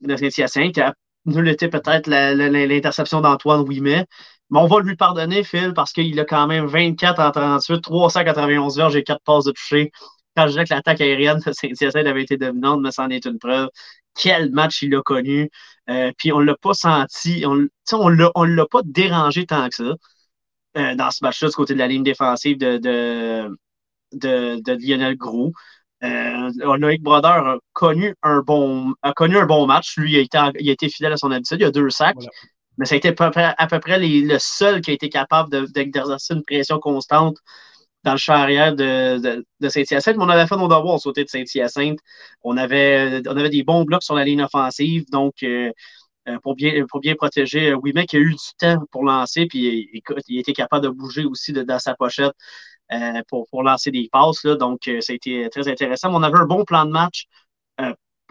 de, 0.00 0.16
Saint-Hyacinthe. 0.16 0.80
Nul 1.26 1.48
était 1.48 1.68
peut-être 1.68 2.08
l'interception 2.08 3.20
d'Antoine 3.20 3.60
Ouimet. 3.62 4.06
Mais 4.50 4.58
on 4.60 4.66
va 4.66 4.80
lui 4.80 4.96
pardonner, 4.96 5.42
Phil, 5.42 5.72
parce 5.74 5.92
qu'il 5.92 6.18
a 6.20 6.24
quand 6.24 6.46
même 6.46 6.66
24 6.66 7.20
en 7.20 7.30
38, 7.32 7.80
391 7.80 8.78
heures, 8.78 8.90
j'ai 8.90 9.02
4 9.02 9.20
passes 9.24 9.44
de 9.44 9.52
toucher. 9.52 9.90
Quand 10.36 10.44
je 10.44 10.50
disais 10.52 10.64
que 10.64 10.74
l'attaque 10.74 11.00
aérienne 11.00 11.40
de 11.44 11.52
Saint-Hyacinthe 11.52 12.06
avait 12.06 12.22
été 12.22 12.36
dominante, 12.36 12.80
mais 12.82 12.92
c'en 12.92 13.08
est 13.08 13.24
une 13.24 13.38
preuve. 13.38 13.68
Quel 14.14 14.52
match 14.52 14.82
il 14.82 14.94
a 14.94 15.02
connu. 15.02 15.50
Euh, 15.90 16.12
puis 16.16 16.32
on 16.32 16.40
ne 16.40 16.44
l'a 16.44 16.56
pas 16.56 16.74
senti, 16.74 17.44
on 17.46 17.56
ne 17.56 18.54
l'a 18.54 18.66
pas 18.66 18.80
dérangé 18.84 19.46
tant 19.46 19.68
que 19.68 19.74
ça 19.76 19.94
euh, 20.76 20.94
dans 20.94 21.10
ce 21.10 21.24
match-là 21.24 21.48
du 21.48 21.54
côté 21.54 21.74
de 21.74 21.78
la 21.78 21.88
ligne 21.88 22.02
défensive 22.02 22.58
de, 22.58 22.78
de, 24.12 24.72
Lionel 24.86 25.16
Gros. 25.16 25.52
Euh, 26.04 26.76
Loïc 26.78 27.02
Brodeur 27.02 27.46
a 27.46 27.58
connu, 27.72 28.14
un 28.22 28.40
bon, 28.40 28.94
a 29.02 29.12
connu 29.12 29.38
un 29.38 29.46
bon 29.46 29.66
match. 29.66 29.96
Lui, 29.96 30.12
il 30.12 30.16
a, 30.16 30.20
été, 30.20 30.38
il 30.60 30.68
a 30.68 30.72
été 30.72 30.88
fidèle 30.88 31.12
à 31.12 31.16
son 31.16 31.30
habitude. 31.30 31.58
Il 31.60 31.64
a 31.64 31.70
deux 31.70 31.90
sacs. 31.90 32.16
Mais 32.78 32.84
ça 32.84 32.94
a 32.94 32.98
été 32.98 33.08
à 33.08 33.66
peu 33.66 33.80
près, 33.80 33.98
le 33.98 34.38
seul 34.38 34.80
qui 34.80 34.90
a 34.90 34.94
été 34.94 35.08
capable 35.08 35.72
d'exercer 35.72 36.34
une 36.34 36.42
pression 36.42 36.78
constante 36.78 37.38
dans 38.04 38.12
le 38.12 38.18
champ 38.18 38.34
arrière 38.34 38.74
de, 38.74 39.44
Saint-Hyacinthe. 39.68 40.16
Mais 40.16 40.24
on 40.24 40.28
avait 40.28 40.46
fait 40.46 40.56
nos 40.56 40.68
devoirs 40.68 41.00
sauter 41.00 41.24
de 41.24 41.28
Saint-Hyacinthe. 41.28 41.98
On 42.42 42.56
avait, 42.56 43.22
on 43.26 43.36
avait 43.36 43.50
des 43.50 43.64
bons 43.64 43.84
blocs 43.84 44.02
sur 44.02 44.14
la 44.14 44.24
ligne 44.24 44.42
offensive. 44.42 45.04
Donc, 45.10 45.42
euh, 45.42 45.72
euh, 46.28 46.38
pour, 46.42 46.54
bien, 46.54 46.84
pour 46.88 47.00
bien 47.00 47.14
protéger 47.14 47.70
euh, 47.70 47.76
Wimek, 47.76 48.08
qui 48.08 48.16
a 48.16 48.20
eu 48.20 48.32
du 48.32 48.54
temps 48.58 48.78
pour 48.90 49.04
lancer. 49.04 49.46
Puis, 49.46 49.90
il, 49.92 50.02
il 50.28 50.38
était 50.38 50.52
capable 50.52 50.84
de 50.84 50.90
bouger 50.90 51.24
aussi 51.24 51.52
dans 51.52 51.78
sa 51.78 51.94
pochette 51.94 52.34
pour, 53.28 53.46
pour, 53.48 53.62
lancer 53.62 53.90
des 53.90 54.08
passes. 54.10 54.44
Là. 54.44 54.56
Donc, 54.56 54.90
ça 55.00 55.12
a 55.12 55.16
été 55.16 55.48
très 55.50 55.68
intéressant. 55.68 56.14
on 56.14 56.22
avait 56.22 56.38
un 56.38 56.46
bon 56.46 56.64
plan 56.64 56.84
de 56.84 56.90
match 56.90 57.26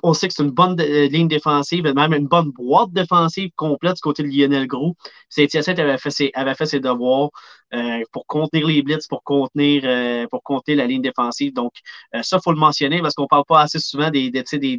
on 0.04 0.14
sait 0.14 0.28
que 0.28 0.34
c'est 0.34 0.44
une 0.44 0.52
bonne 0.52 0.80
euh, 0.80 1.08
ligne 1.08 1.28
défensive, 1.28 1.84
même 1.84 2.14
une 2.14 2.28
bonne 2.28 2.52
boîte 2.52 2.92
défensive 2.92 3.50
complète 3.56 3.96
du 3.96 4.02
côté 4.02 4.24
de 4.24 4.28
Lionel 4.28 4.68
Gros. 4.68 4.96
Saint-Hyacinthe 5.30 5.80
avait 5.80 5.98
fait 5.98 6.12
ses, 6.12 6.32
avait 6.36 6.56
fait 6.56 6.66
ses 6.66 6.80
devoirs 6.80 7.30
euh, 7.74 8.04
pour 8.12 8.26
contenir 8.28 8.68
les 8.68 8.82
blitz, 8.84 9.08
pour 9.08 9.24
contenir, 9.24 9.84
euh, 9.86 10.28
pour 10.28 10.44
contenir 10.44 10.78
la 10.78 10.88
ligne 10.88 11.02
défensive. 11.02 11.54
Donc, 11.54 11.74
ça, 12.22 12.38
il 12.38 12.44
faut 12.44 12.52
le 12.52 12.60
mentionner 12.60 13.02
parce 13.02 13.16
qu'on 13.16 13.24
ne 13.24 13.28
parle 13.28 13.46
pas 13.48 13.62
assez 13.62 13.80
souvent 13.80 14.10
des, 14.12 14.30
des, 14.32 14.44
des, 14.54 14.78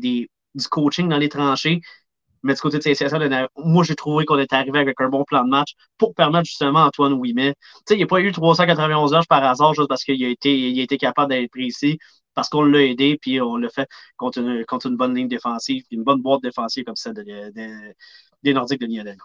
du 0.54 0.68
coaching 0.70 1.08
dans 1.08 1.18
les 1.18 1.28
tranchées. 1.28 1.80
Mais 2.42 2.54
du 2.54 2.60
côté 2.60 2.78
de 2.78 2.82
Saint-Hyacinthe, 2.82 3.50
moi, 3.56 3.84
j'ai 3.84 3.94
trouvé 3.94 4.24
qu'on 4.24 4.38
était 4.38 4.56
arrivé 4.56 4.78
avec 4.78 5.00
un 5.00 5.08
bon 5.08 5.24
plan 5.24 5.44
de 5.44 5.50
match 5.50 5.72
pour 5.98 6.14
permettre 6.14 6.46
justement 6.46 6.80
à 6.80 6.86
Antoine 6.86 7.14
Ouimet. 7.14 7.54
Tu 7.54 7.60
sais, 7.88 7.94
il 7.94 7.98
n'y 7.98 8.04
a 8.04 8.06
pas 8.06 8.20
eu 8.20 8.32
391 8.32 9.14
heures 9.14 9.26
par 9.28 9.42
hasard 9.44 9.74
juste 9.74 9.88
parce 9.88 10.04
qu'il 10.04 10.22
a 10.24 10.28
été, 10.28 10.56
il 10.56 10.78
a 10.80 10.82
été 10.82 10.98
capable 10.98 11.30
d'être 11.30 11.50
précis 11.50 11.98
parce 12.34 12.48
qu'on 12.48 12.62
l'a 12.62 12.82
aidé, 12.82 13.18
puis 13.20 13.40
on 13.40 13.56
l'a 13.56 13.70
fait 13.70 13.88
contre 14.16 14.38
une, 14.38 14.64
contre 14.66 14.86
une 14.86 14.96
bonne 14.96 15.14
ligne 15.14 15.28
défensive, 15.28 15.82
une 15.90 16.04
bonne 16.04 16.20
boîte 16.20 16.42
défensive 16.42 16.84
comme 16.84 16.96
celle 16.96 17.14
des 17.14 18.54
Nordiques 18.54 18.80
de 18.80 18.86
Lionel. 18.86 19.16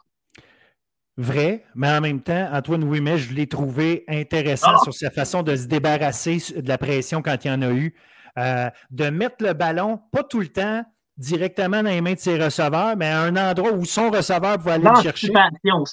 Vrai, 1.17 1.65
mais 1.75 1.89
en 1.89 2.01
même 2.01 2.21
temps, 2.21 2.49
Antoine 2.53 2.83
Ouimet, 2.85 3.17
je 3.17 3.33
l'ai 3.33 3.47
trouvé 3.47 4.05
intéressant 4.07 4.71
ah! 4.75 4.83
sur 4.83 4.93
sa 4.93 5.11
façon 5.11 5.43
de 5.43 5.55
se 5.55 5.67
débarrasser 5.67 6.37
de 6.55 6.67
la 6.67 6.77
pression 6.77 7.21
quand 7.21 7.35
il 7.43 7.47
y 7.49 7.51
en 7.51 7.61
a 7.61 7.71
eu. 7.71 7.93
Euh, 8.37 8.69
de 8.91 9.09
mettre 9.09 9.43
le 9.43 9.51
ballon, 9.51 9.99
pas 10.13 10.23
tout 10.23 10.39
le 10.39 10.47
temps, 10.47 10.85
directement 11.17 11.83
dans 11.83 11.89
les 11.89 12.01
mains 12.01 12.13
de 12.13 12.19
ses 12.19 12.41
receveurs, 12.41 12.95
mais 12.97 13.07
à 13.07 13.21
un 13.21 13.35
endroit 13.35 13.73
où 13.73 13.85
son 13.85 14.09
receveur 14.09 14.57
pouvait 14.57 14.71
aller 14.71 14.89
le 14.95 15.01
chercher. 15.01 15.31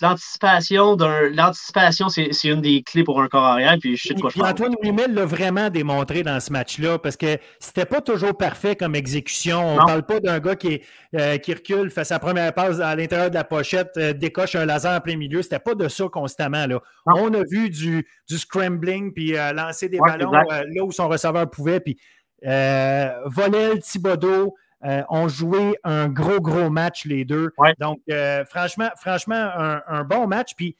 L'anticipation, 0.01 0.97
l'anticipation, 0.97 2.09
c'est 2.09 2.49
une 2.49 2.61
des 2.61 2.83
clés 2.83 3.05
pour 3.05 3.21
un 3.21 3.29
corps 3.29 3.45
arrière. 3.45 3.77
Puis, 3.81 3.97
je 3.97 4.09
sais 4.09 4.15
de 4.15 4.21
quoi 4.21 4.31
puis 4.31 4.43
Antoine 4.43 4.75
Ouimet 4.83 5.09
l'a 5.09 5.25
vraiment 5.25 5.71
démontré 5.71 6.23
dans 6.23 6.41
ce 6.41 6.53
match-là, 6.53 6.99
parce 6.99 7.17
que 7.17 7.39
c'était 7.59 7.85
pas 7.85 8.01
toujours 8.01 8.37
parfait 8.37 8.77
comme 8.77 8.95
exécution. 8.95 9.61
On 9.61 9.81
ne 9.81 9.87
parle 9.87 10.07
pas 10.07 10.21
d'un 10.21 10.39
gars 10.39 10.57
qui, 10.57 10.81
euh, 11.15 11.37
qui 11.39 11.53
recule, 11.53 11.91
fait 11.91 12.05
sa 12.05 12.19
première 12.19 12.55
passe 12.55 12.81
à 12.81 12.95
l'intérieur 12.95 13.31
de 13.31 13.35
la 13.35 13.45
pochette, 13.45 13.91
euh, 13.97 14.13
décoche 14.13 14.55
un 14.55 14.67
laser 14.67 14.97
en 14.97 15.01
plein 15.01 15.17
milieu. 15.17 15.43
C'était 15.43 15.59
pas 15.59 15.75
de 15.75 15.89
ça 15.89 16.05
constamment. 16.11 16.67
Là. 16.67 16.81
On 17.07 17.33
a 17.35 17.43
vu 17.51 17.71
du, 17.71 18.07
du 18.29 18.39
scrambling, 18.39 19.13
puis 19.13 19.37
euh, 19.37 19.53
lancer 19.53 19.89
des 19.89 19.99
ballons 19.99 20.31
là 20.31 20.85
où 20.85 20.93
son 20.93 21.09
receveur 21.09 21.51
pouvait, 21.51 21.81
puis 21.81 21.99
voler 22.43 23.79
Thibodeau. 23.81 24.55
Euh, 24.85 25.03
ont 25.09 25.27
joué 25.27 25.77
un 25.83 26.09
gros, 26.09 26.41
gros 26.41 26.71
match, 26.71 27.05
les 27.05 27.25
deux. 27.25 27.51
Donc, 27.81 27.99
euh, 28.11 28.45
franchement, 28.45 28.91
franchement 28.97 29.35
un, 29.35 30.05
bon 30.05 30.29
match. 30.29 30.53
Puis, 30.57 30.77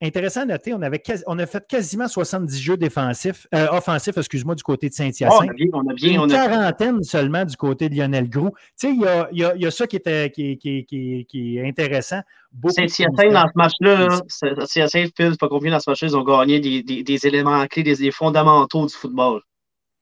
intéressant 0.00 0.42
à 0.42 0.44
noter, 0.46 0.72
on, 0.72 0.80
avait 0.80 1.02
on 1.26 1.38
a 1.38 1.44
fait 1.44 1.66
quasiment 1.68 2.08
70 2.08 2.58
jeux 2.58 2.78
défensifs, 2.78 3.46
euh, 3.54 3.66
offensifs, 3.72 4.16
excuse-moi, 4.16 4.54
du 4.54 4.62
côté 4.62 4.88
de 4.88 4.94
Saint-Hyacinthe. 4.94 5.50
on 5.74 5.86
a 5.86 5.92
bien, 5.92 6.22
Une 6.22 6.30
quarantaine 6.30 7.02
seulement 7.02 7.44
du 7.44 7.58
côté 7.58 7.90
de 7.90 7.94
Lionel 7.94 8.30
Grou. 8.30 8.52
Tu 8.80 8.88
sais, 8.88 8.94
il 8.94 9.02
y 9.02 9.44
a, 9.44 9.54
y 9.54 9.66
a, 9.66 9.70
ça 9.70 9.86
qui, 9.86 9.96
était, 9.96 10.30
qui, 10.30 10.56
qui, 10.56 11.26
qui, 11.28 11.58
est 11.58 11.68
intéressant. 11.68 12.22
Saint-Hyacinthe, 12.68 13.32
dans 13.32 13.48
ce 13.48 13.52
match-là, 13.54 14.20
Saint-Hyacinthe, 14.28 15.12
Phil, 15.14 15.36
pas 15.36 15.48
confié 15.48 15.70
dans 15.70 15.80
ce 15.80 15.90
match-là, 15.90 16.08
ils 16.08 16.16
ont 16.16 16.24
gagné 16.24 16.58
des, 16.58 16.82
des, 16.82 17.02
des 17.02 17.26
éléments 17.26 17.66
clés, 17.66 17.82
des, 17.82 17.96
des, 17.96 18.10
fondamentaux 18.12 18.86
du 18.86 18.94
football. 18.94 19.42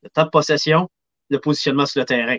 Le 0.05 0.11
temps 0.11 0.25
de 0.25 0.31
possession, 0.31 0.89
le 1.31 1.41
positionnement 1.41 1.87
sur 1.87 2.01
le 2.01 2.07
terrain. 2.07 2.37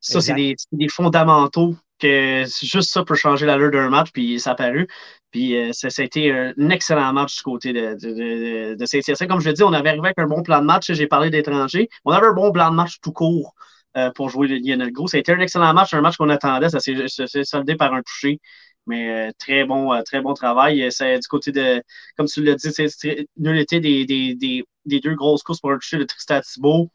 Ça, 0.00 0.20
c'est 0.20 0.34
des, 0.34 0.88
fondamentaux 0.88 1.74
que 1.98 2.44
juste 2.62 2.92
ça 2.92 3.04
peut 3.04 3.14
changer 3.14 3.46
l'allure 3.46 3.70
d'un 3.70 3.88
match, 3.88 4.10
puis 4.12 4.38
ça 4.38 4.52
a 4.52 4.54
paru. 4.54 4.86
Puis 5.30 5.56
euh, 5.56 5.72
ça, 5.72 5.88
a 5.96 6.02
été 6.02 6.30
un 6.30 6.70
excellent 6.70 7.12
match 7.12 7.36
du 7.36 7.42
côté 7.42 7.72
de, 7.72 7.94
de, 7.94 8.74
de. 8.74 9.26
Comme 9.26 9.40
je 9.40 9.48
l'ai 9.48 9.54
dit, 9.54 9.62
on 9.62 9.72
avait 9.72 9.90
arrivé 9.90 10.06
avec 10.06 10.18
un 10.18 10.26
bon 10.26 10.42
plan 10.42 10.60
de 10.60 10.66
match. 10.66 10.92
J'ai 10.92 11.06
parlé 11.06 11.30
d'étrangers. 11.30 11.88
On 12.04 12.12
avait 12.12 12.26
un 12.26 12.32
bon 12.32 12.52
plan 12.52 12.70
de 12.70 12.76
match 12.76 13.00
tout 13.00 13.12
court 13.12 13.54
euh, 13.96 14.10
pour 14.10 14.28
jouer 14.30 14.48
le 14.48 14.56
Lionel 14.56 14.92
Gros. 14.92 15.08
Ça 15.08 15.16
a 15.16 15.20
été 15.20 15.32
un 15.32 15.40
excellent 15.40 15.72
match, 15.74 15.94
un 15.94 16.00
match 16.00 16.16
qu'on 16.16 16.28
attendait. 16.28 16.68
Ça 16.68 16.80
s'est 16.80 17.44
soldé 17.44 17.76
par 17.76 17.92
un 17.94 18.02
toucher. 18.02 18.40
Mais 18.86 19.28
euh, 19.28 19.32
très 19.38 19.64
bon, 19.64 20.00
très 20.04 20.20
bon 20.20 20.32
travail. 20.34 20.86
C'est 20.92 21.18
du 21.18 21.26
côté 21.26 21.50
de, 21.50 21.82
comme 22.16 22.26
tu 22.26 22.42
l'as 22.44 22.54
dit, 22.54 22.70
c'est 22.70 23.26
nullité 23.36 23.80
des, 23.80 24.04
des, 24.06 24.34
des, 24.36 24.64
des, 24.84 25.00
deux 25.00 25.14
grosses 25.14 25.42
courses 25.42 25.60
pour 25.60 25.72
un 25.72 25.78
toucher 25.78 25.96
de 25.96 26.04
Tristan 26.04 26.40
Thibault 26.40 26.90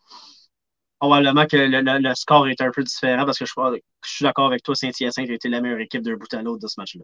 probablement 1.01 1.47
que 1.47 1.57
le, 1.57 2.13
score 2.13 2.47
est 2.47 2.61
un 2.61 2.69
peu 2.69 2.83
différent 2.83 3.25
parce 3.25 3.39
que 3.39 3.45
je, 3.45 3.51
suis 4.05 4.23
d'accord 4.23 4.45
avec 4.45 4.61
toi, 4.61 4.75
Saint-Hyacinthe 4.75 5.31
a 5.31 5.33
été 5.33 5.49
la 5.49 5.59
meilleure 5.59 5.79
équipe 5.79 6.03
d'un 6.03 6.13
bout 6.13 6.31
à 6.31 6.43
l'autre 6.43 6.61
de 6.61 6.67
ce 6.67 6.79
match-là. 6.79 7.03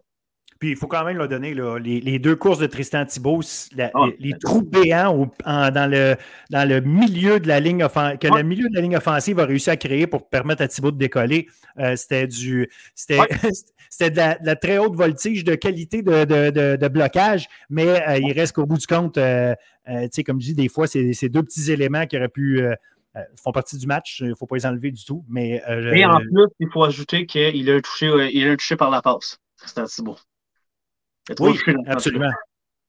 Puis 0.60 0.70
il 0.70 0.76
faut 0.76 0.86
quand 0.86 1.04
même 1.04 1.18
leur 1.18 1.28
donner 1.28 1.54
les, 1.80 2.18
deux 2.18 2.36
courses 2.36 2.58
de 2.58 2.66
Tristan 2.66 3.04
Thibault, 3.04 3.42
ah, 3.78 4.06
les, 4.18 4.32
trous 4.38 4.62
béants 4.62 5.30
dans, 5.44 5.90
le, 5.90 6.16
dans 6.50 6.68
le 6.68 6.80
milieu 6.80 7.38
de 7.38 7.48
la 7.48 7.60
ligne 7.60 7.84
offensive, 7.84 8.18
que 8.18 8.28
le 8.28 8.42
milieu 8.42 8.68
de 8.68 8.74
la 8.74 8.80
ligne 8.80 8.96
offensive 8.96 9.38
a 9.40 9.46
réussi 9.46 9.70
à 9.70 9.76
créer 9.76 10.06
pour 10.06 10.28
permettre 10.28 10.62
à 10.62 10.68
Thibault 10.68 10.90
de 10.90 10.98
décoller. 10.98 11.48
Euh, 11.78 11.94
c'était 11.96 12.26
du 12.26 12.68
c'était, 12.94 13.18
de, 14.10 14.44
la, 14.44 14.56
très 14.56 14.78
haute 14.78 14.96
voltige 14.96 15.44
de 15.44 15.54
qualité 15.54 16.02
de, 16.02 16.88
blocage, 16.88 17.48
mais 17.68 17.86
euh, 17.86 18.18
il 18.18 18.32
reste 18.32 18.54
qu'au 18.54 18.66
bout 18.66 18.78
du 18.78 18.86
compte, 18.86 19.18
euh, 19.18 19.54
comme 20.26 20.40
je 20.40 20.46
dis, 20.46 20.54
des 20.54 20.68
fois, 20.68 20.86
c'est, 20.86 21.28
deux 21.28 21.42
petits 21.42 21.70
éléments 21.70 22.06
qui 22.06 22.16
auraient 22.16 22.28
pu 22.28 22.64
font 23.36 23.52
partie 23.52 23.76
du 23.76 23.86
match. 23.86 24.20
Il 24.20 24.28
ne 24.28 24.34
faut 24.34 24.46
pas 24.46 24.56
les 24.56 24.66
enlever 24.66 24.90
du 24.90 25.04
tout. 25.04 25.24
Mais, 25.28 25.62
euh, 25.68 25.92
Et 25.92 26.04
en 26.04 26.18
plus, 26.18 26.46
il 26.60 26.68
faut 26.72 26.84
ajouter 26.84 27.26
qu'il 27.26 27.70
a 27.70 27.74
un 27.74 27.80
touché, 27.80 28.06
euh, 28.06 28.28
il 28.30 28.46
a 28.46 28.52
un 28.52 28.56
touché 28.56 28.76
par 28.76 28.90
la 28.90 29.02
passe. 29.02 29.38
C'est 29.56 29.78
assez 29.78 30.02
beau. 30.02 30.16
Oui, 31.40 31.58
absolument. 31.86 32.30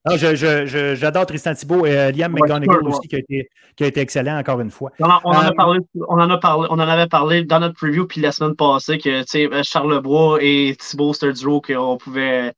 Ah, 0.06 0.16
j'adore 0.16 1.26
Tristan 1.26 1.54
Thibault 1.54 1.86
et 1.86 2.12
Liam 2.14 2.32
McGonigal 2.32 2.80
aussi, 2.84 3.08
qui 3.10 3.16
a, 3.16 3.20
été, 3.20 3.50
qui 3.76 3.84
a, 3.84 3.88
été, 3.88 4.00
excellent 4.00 4.38
encore 4.40 4.62
une 4.62 4.72
fois. 4.72 4.92
On 5.00 5.10
en, 5.10 5.20
on, 5.26 5.32
en 5.32 5.42
a 5.42 5.52
parlé, 5.52 5.80
on, 6.08 6.20
en 6.20 6.30
a 6.30 6.38
parlé, 6.38 6.68
on 6.72 6.76
en 6.76 6.80
avait 6.80 7.08
parlé 7.08 7.44
dans 7.44 7.60
notre 7.60 7.76
preview 7.76 8.08
puis 8.08 8.22
la 8.22 8.32
semaine 8.32 8.56
passée 8.56 8.98
que 8.98 9.24
Charlebois 9.62 10.38
et 10.42 10.78
Thibault, 10.80 11.14
c'était 11.14 11.28
un 11.28 11.32
duo 11.34 11.60
qu'on 11.60 11.98
pouvait 11.98 12.54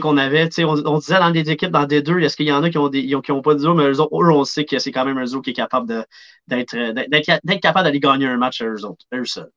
qu'on 0.00 0.16
avait, 0.16 0.48
on, 0.58 0.86
on, 0.86 0.98
disait 0.98 1.18
dans 1.18 1.30
des 1.30 1.50
équipes, 1.50 1.70
dans 1.70 1.86
des 1.86 2.02
deux, 2.02 2.20
est-ce 2.20 2.36
qu'il 2.36 2.46
y 2.46 2.52
en 2.52 2.62
a 2.62 2.70
qui 2.70 2.78
ont, 2.78 2.88
des, 2.88 3.06
qui 3.06 3.32
ont, 3.32 3.42
pas 3.42 3.54
de 3.54 3.60
duo, 3.60 3.74
mais 3.74 3.84
eux, 3.84 4.00
autres, 4.00 4.12
on 4.12 4.44
sait 4.44 4.64
que 4.64 4.78
c'est 4.78 4.92
quand 4.92 5.04
même 5.04 5.18
un 5.18 5.24
duo 5.24 5.40
qui 5.40 5.50
est 5.50 5.54
capable 5.54 6.04
d'être 6.48 6.76
capable 7.60 7.84
d'aller 7.84 8.00
gagner 8.00 8.26
un 8.26 8.36
match 8.36 8.60
à 8.60 8.66
eux 8.66 8.84
autres, 8.84 9.04
eux 9.14 9.24
seuls. 9.24 9.50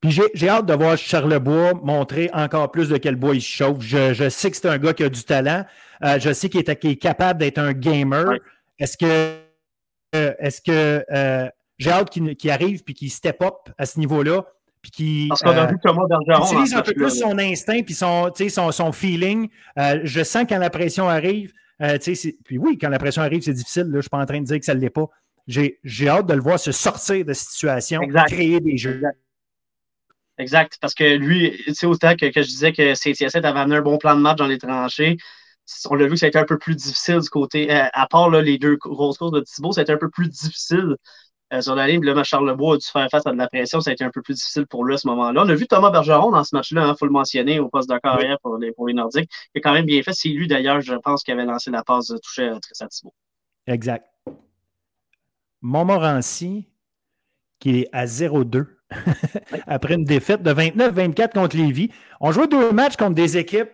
Puis 0.00 0.18
j'ai 0.34 0.48
hâte 0.48 0.66
de 0.66 0.74
voir 0.74 0.96
Charlebois 0.96 1.74
montrer 1.74 2.30
encore 2.32 2.70
plus 2.70 2.88
de 2.88 2.96
quel 2.96 3.16
bois 3.16 3.34
il 3.34 3.40
chauffe. 3.40 3.80
Je, 3.80 4.28
sais 4.28 4.50
que 4.50 4.56
c'est 4.56 4.68
un 4.68 4.78
gars 4.78 4.94
qui 4.94 5.04
a 5.04 5.08
du 5.08 5.22
talent. 5.24 5.64
Euh, 6.02 6.18
je 6.18 6.32
sais 6.32 6.48
qu'il 6.48 6.60
est, 6.60 6.96
capable 6.96 7.40
d'être 7.40 7.58
un 7.58 7.72
gamer. 7.72 8.38
Est-ce 8.78 8.96
que, 8.96 9.38
euh, 10.14 10.32
est-ce 10.38 10.60
que 10.60 11.04
euh, 11.10 11.48
j'ai 11.78 11.90
hâte 11.90 12.10
qu'il 12.10 12.50
arrive 12.50 12.82
puis 12.82 12.94
qu'il 12.94 13.10
step 13.10 13.42
up 13.42 13.54
à 13.78 13.86
ce 13.86 13.98
niveau-là? 13.98 14.44
Puis 14.84 14.90
qui 14.90 15.28
euh, 15.46 15.66
utilise 16.44 16.74
un 16.74 16.82
peu 16.82 16.92
plus 16.92 17.18
son 17.18 17.38
instinct 17.38 17.82
puis 17.82 17.94
son, 17.94 18.30
son, 18.50 18.70
son 18.70 18.92
feeling. 18.92 19.48
Euh, 19.78 20.00
je 20.04 20.22
sens 20.22 20.44
quand 20.46 20.58
la 20.58 20.68
pression 20.68 21.08
arrive, 21.08 21.54
euh, 21.80 21.96
puis 22.44 22.58
oui, 22.58 22.76
quand 22.78 22.90
la 22.90 22.98
pression 22.98 23.22
arrive, 23.22 23.40
c'est 23.40 23.54
difficile. 23.54 23.84
Là, 23.84 23.92
je 23.92 23.96
ne 23.96 24.00
suis 24.02 24.10
pas 24.10 24.18
en 24.18 24.26
train 24.26 24.40
de 24.40 24.44
dire 24.44 24.58
que 24.58 24.64
ça 24.64 24.74
ne 24.74 24.80
l'est 24.80 24.90
pas. 24.90 25.06
J'ai 25.46 25.78
hâte 26.06 26.26
de 26.26 26.34
le 26.34 26.42
voir 26.42 26.58
se 26.58 26.70
sortir 26.70 27.24
de 27.24 27.32
situation, 27.32 28.00
créer 28.26 28.60
des 28.60 28.76
jeux. 28.76 29.00
Exact. 30.36 30.76
Parce 30.82 30.94
que 30.94 31.16
lui, 31.16 31.58
tu 31.78 31.86
autant 31.86 32.14
que, 32.14 32.26
que, 32.26 32.42
je 32.42 32.48
disais 32.48 32.72
que 32.72 32.92
CTS 32.92 33.36
avait 33.36 33.58
amené 33.58 33.76
un 33.76 33.82
bon 33.82 33.96
plan 33.96 34.14
de 34.16 34.20
match 34.20 34.36
dans 34.36 34.46
les 34.46 34.58
tranchées, 34.58 35.16
on 35.88 35.94
l'a 35.94 36.04
vu 36.04 36.12
que 36.12 36.16
ça 36.16 36.26
a 36.26 36.28
été 36.28 36.38
un 36.38 36.44
peu 36.44 36.58
plus 36.58 36.76
difficile 36.76 37.20
du 37.20 37.30
côté, 37.30 37.70
à 37.70 38.06
part 38.06 38.28
les 38.28 38.58
deux 38.58 38.76
grosses 38.76 39.16
courses 39.16 39.32
de 39.32 39.40
Thibault, 39.40 39.72
ça 39.72 39.80
a 39.80 39.82
été 39.84 39.92
un 39.92 39.98
peu 39.98 40.10
plus 40.10 40.28
difficile 40.28 40.96
euh, 41.52 41.60
sur 41.60 41.74
la 41.74 41.86
ligne. 41.86 42.02
Le 42.02 42.14
match 42.14 42.30
Charlebois 42.30 42.74
a 42.74 42.76
dû 42.78 42.86
faire 42.86 43.08
face 43.10 43.26
à 43.26 43.32
de 43.32 43.36
la 43.36 43.48
pression. 43.48 43.80
Ça 43.80 43.90
a 43.90 43.92
été 43.92 44.04
un 44.04 44.10
peu 44.10 44.22
plus 44.22 44.34
difficile 44.34 44.66
pour 44.66 44.84
lui 44.84 44.94
à 44.94 44.98
ce 44.98 45.06
moment-là. 45.08 45.42
On 45.44 45.48
a 45.48 45.54
vu 45.54 45.66
Thomas 45.66 45.90
Bergeron 45.90 46.30
dans 46.30 46.44
ce 46.44 46.54
match-là, 46.54 46.82
il 46.86 46.90
hein, 46.90 46.96
faut 46.98 47.06
le 47.06 47.12
mentionner, 47.12 47.60
au 47.60 47.68
poste 47.68 47.88
de 47.90 47.98
carrière 47.98 48.38
pour, 48.42 48.56
les, 48.56 48.72
pour 48.72 48.88
les 48.88 48.94
Nordiques. 48.94 49.30
Il 49.54 49.58
a 49.58 49.60
quand 49.60 49.72
même 49.72 49.86
bien 49.86 50.02
fait. 50.02 50.12
C'est 50.12 50.28
lui, 50.28 50.48
d'ailleurs, 50.48 50.80
je 50.80 50.94
pense, 50.94 51.22
qui 51.22 51.32
avait 51.32 51.44
lancé 51.44 51.70
la 51.70 51.82
passe 51.82 52.08
de 52.08 52.18
toucher 52.18 52.48
à 52.48 52.58
Tristan 52.60 52.86
Thibault. 52.88 53.14
Exact. 53.66 54.06
Montmorency, 55.60 56.68
qui 57.58 57.80
est 57.80 57.88
à 57.92 58.04
0-2 58.04 58.66
après 59.66 59.94
une 59.94 60.04
défaite 60.04 60.42
de 60.42 60.52
29-24 60.52 61.32
contre 61.32 61.56
Lévis. 61.56 61.90
On 62.20 62.32
joue 62.32 62.46
deux 62.46 62.72
matchs 62.72 62.96
contre 62.96 63.14
des 63.14 63.38
équipes 63.38 63.70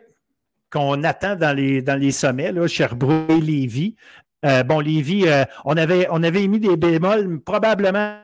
qu'on 0.70 1.02
attend 1.02 1.34
dans 1.34 1.54
les, 1.56 1.82
dans 1.82 1.98
les 1.98 2.12
sommets, 2.12 2.52
là, 2.52 2.66
Sherbrooke 2.66 3.30
et 3.30 3.40
Lévis. 3.40 3.96
Euh, 4.44 4.62
bon, 4.62 4.80
Lévi, 4.80 5.28
euh, 5.28 5.44
on, 5.64 5.76
avait, 5.76 6.06
on 6.10 6.22
avait 6.22 6.42
émis 6.42 6.60
des 6.60 6.76
bémols 6.76 7.40
probablement 7.40 8.18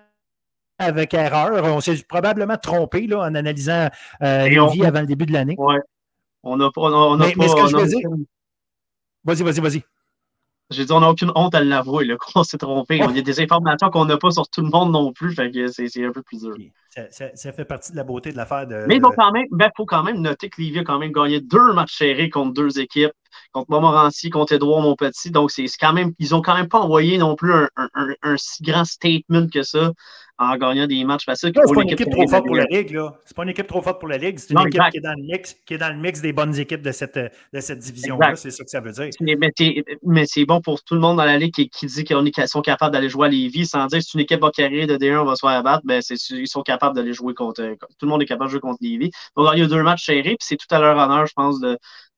avec 0.78 1.14
erreur. 1.14 1.64
On 1.64 1.80
s'est 1.80 2.02
probablement 2.08 2.56
trompé 2.56 3.06
là, 3.06 3.20
en 3.20 3.34
analysant 3.34 3.88
euh, 4.22 4.48
Lévi 4.48 4.84
avant 4.84 5.00
le 5.00 5.06
début 5.06 5.26
de 5.26 5.32
l'année. 5.32 5.56
Ouais. 5.58 5.80
On 6.42 6.56
n'a 6.56 6.70
pas. 6.70 6.82
On 6.82 7.20
a 7.20 7.26
mais, 7.26 7.34
pas 7.34 7.48
ce 7.48 7.54
que 7.54 7.66
je 7.68 7.76
veux 7.76 7.86
dire. 7.86 8.08
Vas-y, 9.24 9.42
vas-y, 9.42 9.60
vas-y. 9.60 9.82
J'ai 10.70 10.84
dit, 10.84 10.92
on 10.92 11.00
n'a 11.00 11.08
aucune 11.08 11.30
honte 11.36 11.54
à 11.54 11.62
l'avouer, 11.62 12.08
qu'on 12.34 12.42
s'est 12.42 12.58
trompé. 12.58 12.96
Il 12.96 13.16
y 13.16 13.18
a 13.18 13.22
des 13.22 13.40
informations 13.40 13.88
qu'on 13.90 14.04
n'a 14.04 14.16
pas 14.16 14.30
sur 14.32 14.48
tout 14.48 14.62
le 14.62 14.68
monde 14.68 14.92
non 14.92 15.12
plus, 15.12 15.34
fait 15.34 15.50
que 15.50 15.68
c'est 15.68 16.04
un 16.04 16.12
peu 16.12 16.22
plus 16.22 16.42
dur. 16.42 16.56
Ça, 17.10 17.30
ça, 17.34 17.52
fait 17.52 17.66
partie 17.66 17.92
de 17.92 17.96
la 17.96 18.04
beauté 18.04 18.32
de 18.32 18.36
l'affaire 18.36 18.66
de. 18.66 18.86
Mais 18.88 18.96
il 18.96 19.02
ben, 19.02 19.70
faut 19.76 19.84
quand 19.84 20.02
même 20.02 20.20
noter 20.20 20.48
que 20.48 20.60
Lévis 20.60 20.78
a 20.78 20.84
quand 20.84 20.98
même 20.98 21.12
gagné 21.12 21.40
deux 21.40 21.72
matchs 21.74 21.98
serrés 21.98 22.30
contre 22.30 22.54
deux 22.54 22.80
équipes, 22.80 23.12
contre 23.52 23.70
Montmorency, 23.70 24.30
contre 24.30 24.54
Edouard 24.54 24.80
Montpetit. 24.80 25.30
Donc, 25.30 25.50
c'est 25.50 25.66
quand 25.78 25.92
même, 25.92 26.12
ils 26.18 26.34
ont 26.34 26.40
quand 26.40 26.54
même 26.54 26.68
pas 26.68 26.80
envoyé 26.80 27.18
non 27.18 27.36
plus 27.36 27.52
un, 27.52 27.68
un, 27.76 27.88
un, 27.94 28.14
un 28.22 28.36
si 28.38 28.62
grand 28.62 28.86
statement 28.86 29.48
que 29.48 29.62
ça 29.62 29.92
en 30.38 30.56
gagnant 30.56 30.86
des 30.86 31.02
matchs 31.04 31.24
faciles. 31.24 31.52
C'est 31.54 31.74
pas 31.74 31.82
une 31.82 31.90
équipe 31.90 32.10
trop 32.10 32.28
forte 32.28 32.46
pour 32.46 32.56
la 32.56 32.64
Ligue. 32.64 32.90
là. 32.90 33.14
C'est 33.24 33.36
pas 33.36 33.42
une 33.44 33.48
équipe 33.48 33.66
trop 33.66 33.80
forte 33.80 33.98
pour 34.00 34.08
la 34.08 34.18
Ligue. 34.18 34.38
C'est 34.38 34.52
une 34.52 34.60
équipe 34.66 34.82
qui 34.90 34.98
est, 34.98 35.00
dans 35.00 35.14
le 35.14 35.22
mix, 35.22 35.56
qui 35.66 35.74
est 35.74 35.78
dans 35.78 35.88
le 35.88 35.96
mix 35.96 36.20
des 36.20 36.32
bonnes 36.32 36.58
équipes 36.58 36.82
de 36.82 36.92
cette, 36.92 37.16
de 37.16 37.60
cette 37.60 37.78
division-là. 37.78 38.36
C'est 38.36 38.50
ça 38.50 38.64
que 38.64 38.70
ça 38.70 38.80
veut 38.80 38.92
dire. 38.92 39.10
Mais, 40.04 40.26
c'est 40.26 40.44
bon 40.44 40.60
pour 40.60 40.82
tout 40.82 40.94
le 40.94 41.00
monde 41.00 41.16
dans 41.16 41.24
la 41.24 41.38
Ligue 41.38 41.54
qui, 41.54 41.70
qui 41.70 41.86
dit 41.86 42.04
qu'ils 42.04 42.48
sont 42.48 42.62
capables 42.62 42.92
d'aller 42.92 43.08
jouer 43.08 43.26
à 43.26 43.30
Lévis 43.30 43.66
sans 43.66 43.86
dire 43.86 43.98
que 43.98 44.04
c'est 44.04 44.14
une 44.14 44.20
équipe 44.20 44.44
carré 44.54 44.86
de 44.86 44.96
D1, 44.96 45.18
on 45.18 45.24
va 45.24 45.36
se 45.36 45.40
faire 45.40 45.56
abattre. 45.56 45.82
Ben, 45.84 46.02
ils 46.30 46.48
sont 46.48 46.62
capables 46.62 46.94
d'aller 46.94 47.12
jouer 47.12 47.34
contre. 47.34 47.62
Tout 47.98 48.06
le 48.06 48.08
monde 48.08 48.22
est 48.22 48.26
capable 48.26 48.46
de 48.46 48.52
jouer 48.52 48.60
contre 48.60 48.78
Lévis. 48.80 49.10
Donc, 49.36 49.48
il 49.54 49.60
y 49.60 49.62
a 49.62 49.66
deux 49.66 49.82
matchs 49.82 50.04
serrés, 50.04 50.22
puis 50.22 50.36
c'est 50.40 50.56
tout 50.56 50.66
à 50.70 50.78
leur 50.78 50.96
honneur, 50.96 51.26
je 51.26 51.32
pense, 51.34 51.60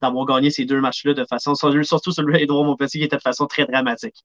d'avoir 0.03 0.27
gagné 0.27 0.51
ces 0.51 0.65
deux 0.65 0.81
matchs-là 0.81 1.15
de 1.15 1.25
façon. 1.25 1.55
Surtout 1.55 2.13
celui 2.13 2.39
d'Edouard 2.39 2.65
Montpetit 2.65 2.99
qui 2.99 3.05
était 3.05 3.17
de 3.17 3.23
façon 3.23 3.47
très 3.47 3.65
dramatique. 3.65 4.25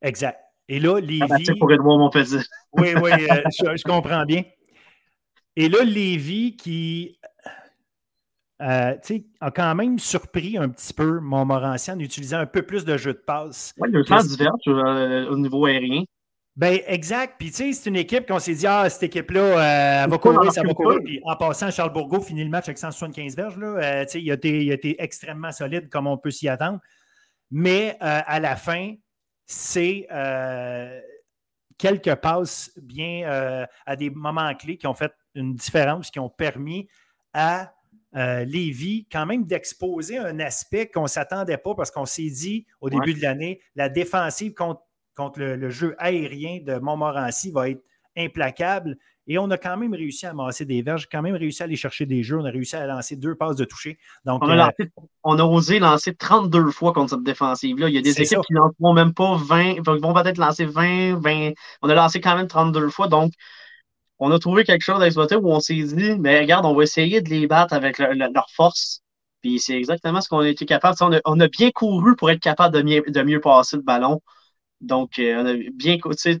Exact. 0.00 0.51
Et 0.72 0.80
là, 0.80 0.98
Lévi. 1.00 1.58
pour 1.58 1.70
Edouard 1.70 1.98
Montpetit. 1.98 2.36
oui, 2.72 2.94
oui, 3.02 3.10
euh, 3.12 3.76
je, 3.76 3.82
comprends 3.82 4.24
bien. 4.24 4.42
Et 5.54 5.68
là, 5.68 5.84
Lévi 5.84 6.56
qui 6.56 7.18
euh, 8.62 8.94
a 9.42 9.50
quand 9.50 9.74
même 9.74 9.98
surpris 9.98 10.56
un 10.56 10.70
petit 10.70 10.94
peu 10.94 11.20
Montmorency 11.20 11.90
en 11.90 11.98
utilisant 11.98 12.38
un 12.38 12.46
peu 12.46 12.62
plus 12.62 12.86
de 12.86 12.96
jeux 12.96 13.12
de 13.12 13.18
passe. 13.18 13.74
Oui, 13.76 13.90
il 13.92 13.96
y 13.96 14.12
a 14.14 14.22
divers 14.22 14.52
euh, 14.68 15.28
au 15.28 15.36
niveau 15.36 15.66
aérien. 15.66 16.04
Ben, 16.56 16.78
exact. 16.86 17.34
Puis, 17.38 17.50
tu 17.50 17.56
sais, 17.56 17.72
c'est 17.74 17.90
une 17.90 17.96
équipe 17.96 18.26
qu'on 18.26 18.38
s'est 18.38 18.54
dit, 18.54 18.66
ah, 18.66 18.88
cette 18.88 19.02
équipe-là, 19.02 19.40
euh, 19.40 20.04
elle 20.04 20.10
va 20.10 20.16
courir, 20.16 20.52
ça 20.52 20.62
va 20.62 20.72
courir. 20.72 21.00
Puis, 21.04 21.20
en 21.24 21.36
passant, 21.36 21.70
Charles 21.70 21.92
Bourgault 21.92 22.22
finit 22.22 22.44
le 22.44 22.50
match 22.50 22.68
avec 22.68 22.78
175 22.78 23.36
verges. 23.36 23.58
Là. 23.58 24.06
tu 24.06 24.12
sais, 24.12 24.22
il 24.22 24.30
a, 24.30 24.34
été, 24.34 24.64
il 24.64 24.70
a 24.70 24.74
été 24.74 24.96
extrêmement 25.02 25.52
solide, 25.52 25.90
comme 25.90 26.06
on 26.06 26.16
peut 26.16 26.30
s'y 26.30 26.48
attendre. 26.48 26.80
Mais 27.50 27.98
à 28.00 28.40
la 28.40 28.56
fin, 28.56 28.94
c'est 29.52 30.06
euh, 30.10 31.00
quelques 31.76 32.14
passes 32.16 32.70
bien 32.80 33.28
euh, 33.30 33.66
à 33.86 33.96
des 33.96 34.10
moments 34.10 34.54
clés 34.54 34.78
qui 34.78 34.86
ont 34.86 34.94
fait 34.94 35.12
une 35.34 35.54
différence, 35.54 36.10
qui 36.10 36.18
ont 36.18 36.30
permis 36.30 36.88
à 37.34 37.74
euh, 38.16 38.44
Lévis 38.44 39.06
quand 39.10 39.26
même 39.26 39.44
d'exposer 39.44 40.18
un 40.18 40.38
aspect 40.40 40.88
qu'on 40.88 41.02
ne 41.02 41.08
s'attendait 41.08 41.58
pas 41.58 41.74
parce 41.74 41.90
qu'on 41.90 42.06
s'est 42.06 42.30
dit 42.30 42.66
au 42.80 42.90
début 42.90 43.14
de 43.14 43.22
l'année, 43.22 43.60
la 43.74 43.88
défensive 43.88 44.54
contre, 44.54 44.82
contre 45.14 45.40
le, 45.40 45.70
jeu 45.70 45.94
aérien 45.98 46.60
de 46.62 46.78
Montmorency 46.78 47.50
va 47.50 47.70
être 47.70 47.82
implacable. 48.16 48.96
Et 49.28 49.38
on 49.38 49.50
a 49.50 49.56
quand 49.56 49.76
même 49.76 49.94
réussi 49.94 50.26
à 50.26 50.30
amasser 50.30 50.64
des 50.64 50.82
verges, 50.82 51.06
quand 51.10 51.22
même 51.22 51.36
réussi 51.36 51.62
à 51.62 51.66
aller 51.66 51.76
chercher 51.76 52.06
des 52.06 52.22
jeux. 52.22 52.38
On 52.38 52.44
a 52.44 52.50
réussi 52.50 52.74
à 52.74 52.86
lancer 52.86 53.16
deux 53.16 53.36
passes 53.36 53.56
de 53.56 53.64
toucher. 53.64 53.98
Donc, 54.24 54.42
on, 54.42 54.48
a 54.50 54.72
euh, 54.80 55.44
osé 55.44 55.78
lancer 55.78 56.14
32 56.14 56.70
fois 56.70 56.92
contre 56.92 57.10
cette 57.10 57.22
défensive-là. 57.22 57.88
Il 57.88 57.94
y 57.94 57.98
a 57.98 58.02
des 58.02 58.20
équipes 58.20 58.40
qui 58.46 58.54
n'en 58.80 58.92
même 58.92 59.14
pas 59.14 59.36
20, 59.36 59.76
vont 59.84 60.12
peut-être 60.12 60.38
lancer 60.38 60.64
20, 60.64 61.20
20. 61.20 61.52
On 61.82 61.88
a 61.88 61.94
lancé 61.94 62.20
quand 62.20 62.36
même 62.36 62.48
32 62.48 62.88
fois. 62.88 63.06
Donc, 63.06 63.32
on 64.18 64.30
a 64.32 64.38
trouvé 64.38 64.64
quelque 64.64 64.82
chose 64.82 65.00
à 65.00 65.06
exploiter 65.06 65.36
où 65.36 65.50
on 65.50 65.60
s'est 65.60 65.74
dit, 65.74 66.16
mais 66.18 66.40
regarde, 66.40 66.66
on 66.66 66.74
va 66.74 66.82
essayer 66.82 67.20
de 67.20 67.30
les 67.30 67.46
battre 67.46 67.74
avec 67.74 67.98
leur 67.98 68.50
force. 68.50 69.02
Puis 69.40 69.58
c'est 69.58 69.76
exactement 69.76 70.20
ce 70.20 70.28
qu'on 70.28 70.38
a 70.38 70.48
été 70.48 70.64
capable. 70.66 70.96
On 71.24 71.40
a, 71.40 71.48
bien 71.48 71.70
couru 71.70 72.14
pour 72.16 72.30
être 72.30 72.40
capable 72.40 72.74
de 72.74 73.10
de 73.10 73.22
mieux 73.22 73.40
passer 73.40 73.76
le 73.76 73.82
ballon. 73.82 74.20
Donc, 74.82 75.18
euh, 75.20 75.36
on 75.42 75.46
a 75.46 75.54
bien, 75.74 75.96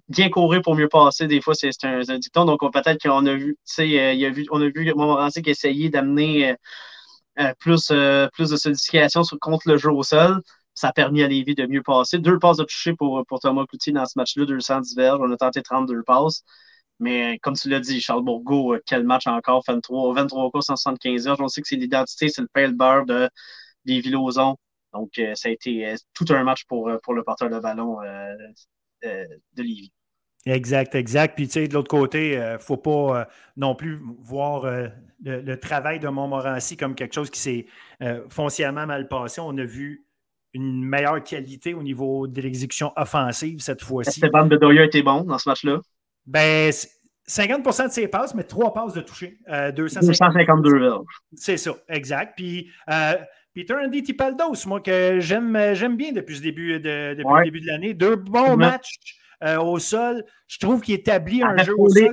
bien 0.08 0.28
courir 0.30 0.62
pour 0.62 0.74
mieux 0.74 0.88
passer. 0.88 1.28
Des 1.28 1.40
fois, 1.40 1.54
c'est 1.54 1.70
un, 1.84 2.00
dicton. 2.18 2.44
Donc, 2.44 2.60
peut-être 2.72 3.00
qu'on 3.00 3.24
a 3.26 3.34
vu, 3.34 3.56
euh, 3.78 3.84
il 3.84 4.26
a 4.26 4.30
on 4.50 4.60
a 4.60 4.66
vu 4.68 4.92
Montmorency 4.96 5.42
qui 5.42 5.50
essayait 5.50 5.90
d'amener 5.90 6.56
euh, 7.40 7.54
plus, 7.60 7.92
plus 8.32 8.50
de 8.50 8.56
solidification 8.56 9.22
contre 9.40 9.68
le 9.68 9.78
jeu 9.78 9.90
au 9.92 10.02
sol. 10.02 10.42
Ça 10.74 10.88
a 10.88 10.92
permis 10.92 11.22
à 11.22 11.28
Lévis 11.28 11.54
de 11.54 11.66
mieux 11.66 11.82
passer. 11.82 12.18
Deux 12.18 12.38
passes 12.38 12.56
de 12.56 12.64
toucher 12.64 12.94
pour, 12.94 13.24
pour 13.26 13.40
Thomas 13.40 13.64
Cloutier 13.68 13.92
dans 13.92 14.06
ce 14.06 14.14
match-là, 14.18 14.44
210 14.46 14.96
verges. 14.96 15.20
On 15.22 15.30
a 15.32 15.36
tenté 15.36 15.62
32 15.62 16.02
passes. 16.02 16.42
Mais 16.98 17.38
comme 17.42 17.54
tu 17.54 17.68
l'as 17.68 17.80
dit, 17.80 18.00
Charles 18.00 18.24
Bourgault, 18.24 18.76
quel 18.86 19.04
match 19.04 19.26
encore? 19.26 19.62
23, 19.66 20.14
23 20.14 20.50
courses 20.50 20.66
175 20.66 21.24
verges. 21.24 21.40
On 21.40 21.48
sait 21.48 21.62
que 21.62 21.68
c'est 21.68 21.76
l'identité, 21.76 22.28
c'est 22.28 22.42
le 22.42 22.48
pale 22.52 22.74
beurre 22.74 23.06
de 23.06 23.28
Lévis-Lauzon. 23.86 24.56
Donc, 24.92 25.18
euh, 25.18 25.34
ça 25.34 25.48
a 25.48 25.52
été 25.52 25.86
euh, 25.86 25.96
tout 26.14 26.26
un 26.30 26.42
match 26.44 26.64
pour, 26.64 26.88
euh, 26.88 26.98
pour 27.02 27.14
le 27.14 27.22
porteur 27.22 27.50
de 27.50 27.58
ballon 27.58 27.98
de 29.02 29.62
Lévis. 29.62 29.92
Exact, 30.44 30.94
exact. 30.94 31.36
Puis, 31.36 31.46
tu 31.46 31.52
sais, 31.52 31.68
de 31.68 31.74
l'autre 31.74 31.90
côté, 31.90 32.32
il 32.32 32.40
ne 32.40 32.58
faut 32.58 32.76
pas 32.76 33.28
non 33.56 33.74
plus 33.74 34.00
voir 34.18 34.64
le, 35.22 35.54
travail 35.56 36.00
de 36.00 36.08
Montmorency 36.08 36.76
comme 36.76 36.94
quelque 36.94 37.14
chose 37.14 37.30
qui 37.30 37.40
s'est 37.40 37.66
foncièrement 38.28 38.86
mal 38.86 39.08
passé. 39.08 39.40
On 39.40 39.56
a 39.56 39.64
vu 39.64 40.04
une 40.52 40.84
meilleure 40.84 41.22
qualité 41.22 41.74
au 41.74 41.82
niveau 41.82 42.26
de 42.26 42.40
l'exécution 42.40 42.92
offensive 42.96 43.60
cette 43.60 43.82
fois-ci. 43.82 44.18
Stéphane 44.18 44.48
Bedoya 44.48 44.84
était 44.84 45.02
bon 45.02 45.22
dans 45.22 45.38
ce 45.38 45.48
match-là? 45.48 45.80
Ben, 46.26 46.72
50% 47.28 47.88
de 47.88 47.92
ses 47.92 48.08
passes, 48.08 48.34
mais 48.34 48.44
trois 48.44 48.72
passes 48.74 48.94
de 48.94 49.00
toucher. 49.00 49.38
252 49.48 50.90
C'est 51.34 51.56
ça, 51.56 51.74
exact. 51.88 52.34
Puis, 52.36 52.68
Peter 53.54 53.74
Andy 53.74 54.02
Tipaldos, 54.02 54.66
moi, 54.66 54.80
que 54.80 55.20
j'aime, 55.20 55.74
j'aime 55.74 55.96
bien 55.96 56.12
depuis, 56.12 56.36
ce 56.36 56.42
début 56.42 56.80
de, 56.80 57.14
depuis 57.14 57.34
le 57.38 57.44
début 57.44 57.60
de 57.60 57.66
l'année. 57.66 57.94
Deux 57.94 58.16
bons 58.16 58.56
matchs 58.56 58.98
euh, 59.44 59.58
au 59.58 59.78
sol. 59.78 60.24
Je 60.46 60.58
trouve 60.58 60.80
qu'il 60.80 60.94
établit 60.94 61.42
un 61.42 61.56
jeu 61.58 61.74
au 61.76 61.88
sol. 61.88 62.10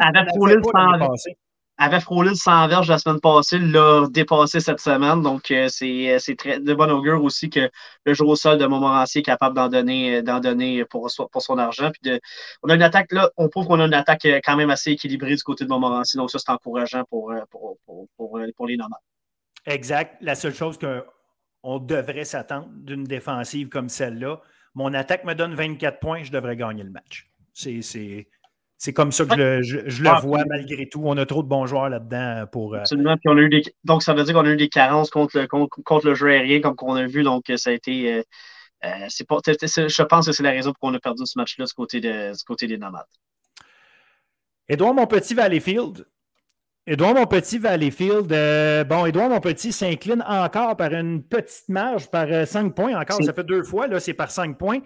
Avait 1.81 2.01
frôlé 2.01 2.31
le 2.31 2.35
100 2.35 2.67
verges 2.67 2.89
la 2.89 2.97
semaine 2.97 3.21
passée, 3.21 3.57
l'a 3.57 4.05
dépassé 4.09 4.59
cette 4.59 4.81
semaine. 4.81 5.21
Donc, 5.21 5.49
euh, 5.49 5.69
c'est, 5.69 6.35
très 6.37 6.59
de 6.59 6.73
bon 6.73 6.91
augure 6.91 7.23
aussi 7.23 7.49
que 7.49 7.69
le 8.03 8.13
jeu 8.13 8.25
au 8.25 8.35
sol 8.35 8.57
de 8.57 8.65
Montmorency 8.65 9.19
est 9.19 9.23
capable 9.23 9.55
d'en 9.55 9.69
donner, 9.69 10.21
donner 10.21 10.83
pour, 10.83 11.09
pour 11.31 11.41
son 11.41 11.57
argent. 11.57 11.89
Puis 11.91 12.11
de, 12.11 12.19
on 12.63 12.69
a 12.69 12.75
une 12.75 12.81
attaque, 12.81 13.13
là, 13.13 13.29
on 13.37 13.47
prouve 13.47 13.67
qu'on 13.67 13.79
a 13.79 13.85
une 13.85 13.93
attaque 13.93 14.25
euh, 14.25 14.41
quand 14.43 14.57
même 14.57 14.71
assez 14.71 14.91
équilibrée 14.91 15.37
du 15.37 15.43
côté 15.43 15.63
de 15.63 15.69
Montmorency. 15.69 16.17
Donc, 16.17 16.31
ça, 16.31 16.39
c'est 16.39 16.51
encourageant 16.51 17.05
pour, 17.09 17.33
pour, 17.49 17.77
pour, 17.85 18.07
pour, 18.17 18.39
pour 18.57 18.67
les 18.67 18.75
nomades. 18.75 18.99
Exact. 19.65 20.17
La 20.19 20.35
seule 20.35 20.53
chose 20.53 20.77
que 20.77 21.05
on 21.63 21.79
devrait 21.79 22.25
s'attendre 22.25 22.69
d'une 22.73 23.03
défensive 23.03 23.69
comme 23.69 23.89
celle-là. 23.89 24.41
Mon 24.75 24.93
attaque 24.93 25.25
me 25.25 25.33
donne 25.33 25.53
24 25.55 25.99
points, 25.99 26.23
je 26.23 26.31
devrais 26.31 26.55
gagner 26.55 26.83
le 26.83 26.91
match. 26.91 27.29
C'est 28.81 28.93
comme 28.93 29.11
ça 29.11 29.25
que 29.25 29.61
je, 29.61 29.77
le 30.01 30.09
ah, 30.09 30.21
vois 30.21 30.45
malgré 30.45 30.87
tout. 30.87 31.01
On 31.03 31.17
a 31.17 31.25
trop 31.25 31.43
de 31.43 31.49
bons 31.49 31.65
joueurs 31.65 31.89
là-dedans 31.89 32.45
pour. 32.49 32.75
Euh, 32.75 32.79
Absolument. 32.79 33.17
Donc, 33.83 34.03
ça 34.03 34.13
veut 34.13 34.23
dire 34.23 34.33
qu'on 34.33 34.45
a 34.45 34.51
eu 34.51 34.55
des 34.55 34.69
carences 34.69 35.09
contre 35.09 35.37
le, 35.37 35.47
contre, 35.47 36.07
le 36.07 36.15
jeu 36.15 36.29
aérien, 36.29 36.61
comme 36.61 36.77
qu'on 36.77 36.95
a 36.95 37.05
vu. 37.05 37.23
Donc, 37.23 37.51
ça 37.57 37.71
a 37.71 37.73
été. 37.73 38.13
Euh, 38.13 38.23
euh, 38.85 39.09
je 39.09 40.03
pense 40.03 40.25
que 40.27 40.31
c'est 40.31 40.43
la 40.43 40.51
raison 40.51 40.71
pour 40.71 40.79
qu'on 40.79 40.93
a 40.93 40.99
perdu 40.99 41.25
ce 41.25 41.37
match-là 41.37 41.65
du 41.65 41.73
côté, 41.73 41.99
de, 41.99 42.31
côté 42.45 42.67
des 42.67 42.77
nomades. 42.77 43.03
Edouard, 44.69 44.93
mon 44.93 45.07
petit 45.07 45.33
Valleyfield, 45.33 46.05
Édouard 46.89 47.13
Monpetit, 47.13 47.59
Valleyfield. 47.59 48.33
Euh, 48.33 48.83
bon, 48.83 49.05
Édouard 49.05 49.29
Monpetit 49.29 49.71
s'incline 49.71 50.23
encore 50.27 50.75
par 50.75 50.91
une 50.91 51.21
petite 51.21 51.69
marge, 51.69 52.09
par 52.09 52.25
5 52.47 52.65
euh, 52.65 52.69
points 52.71 52.99
encore. 52.99 53.23
Ça 53.23 53.31
fait 53.31 53.43
deux 53.43 53.61
fois, 53.61 53.85
là, 53.85 53.99
c'est 53.99 54.15
par 54.15 54.31
5 54.31 54.57
points. 54.57 54.79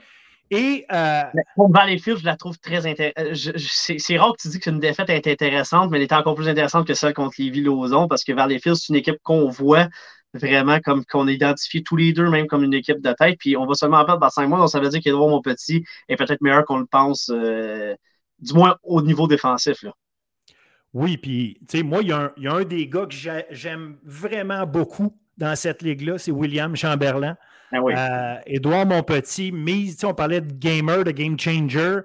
Et. 0.52 0.86
Euh, 0.92 1.22
pour 1.56 1.72
Valleyfield, 1.72 2.20
je 2.20 2.26
la 2.26 2.36
trouve 2.36 2.60
très 2.60 2.86
intéressante. 2.86 3.58
C'est 3.58 4.18
rare 4.18 4.34
que 4.34 4.42
tu 4.42 4.50
dis 4.50 4.60
qu'une 4.60 4.82
défaite 4.82 5.10
est 5.10 5.28
intéressante, 5.28 5.92
mais 5.92 5.98
elle 5.98 6.04
est 6.04 6.12
encore 6.12 6.36
plus 6.36 6.50
intéressante 6.50 6.86
que 6.86 6.94
celle 6.94 7.14
contre 7.14 7.36
Lévis-Lauzon 7.40 8.10
parce 8.10 8.26
que 8.26 8.34
Valleyfield, 8.34 8.76
c'est 8.76 8.90
une 8.90 8.98
équipe 8.98 9.20
qu'on 9.24 9.48
voit 9.48 9.88
vraiment 10.34 10.82
comme 10.82 11.06
qu'on 11.06 11.30
identifie 11.30 11.84
tous 11.84 11.96
les 11.96 12.12
deux, 12.12 12.30
même 12.30 12.48
comme 12.48 12.66
une 12.66 12.74
équipe 12.74 13.00
de 13.00 13.14
tête. 13.14 13.38
Puis 13.40 13.56
on 13.56 13.66
va 13.66 13.76
seulement 13.76 14.00
en 14.00 14.06
perdre 14.06 14.20
par 14.20 14.34
5 14.34 14.48
mois, 14.48 14.60
donc 14.60 14.70
ça 14.70 14.82
veut 14.82 14.90
dire 14.90 15.00
qu'Edouard 15.00 15.30
Monpetit 15.30 15.86
est 16.10 16.18
peut-être 16.18 16.42
meilleur 16.42 16.66
qu'on 16.66 16.80
le 16.80 16.86
pense, 16.86 17.30
du 17.30 18.54
moins 18.54 18.76
au 18.84 19.02
niveau 19.02 19.26
défensif. 19.26 19.84
Là. 19.84 19.94
Oui, 20.94 21.18
puis, 21.18 21.58
tu 21.68 21.78
sais, 21.78 21.84
moi, 21.84 22.02
il 22.02 22.10
y, 22.10 22.12
a 22.48 22.54
un 22.54 22.64
des 22.64 22.88
gars 22.88 23.08
que 23.08 23.16
j'aime 23.50 23.98
vraiment 24.04 24.66
beaucoup 24.68 25.18
dans 25.38 25.56
cette 25.56 25.82
ligue-là, 25.82 26.20
c'est 26.20 26.32
William 26.32 26.76
Chamberlain. 26.76 27.36
Ah 27.72 27.82
oui. 27.82 27.94
euh, 27.98 28.36
Édouard 28.46 28.86
Monpetit, 28.86 29.52
mise, 29.52 30.04
on 30.06 30.14
parlait 30.14 30.42
de 30.42 30.54
gamer, 30.54 31.04
de 31.04 31.10
game 31.10 31.40
changer. 31.40 32.02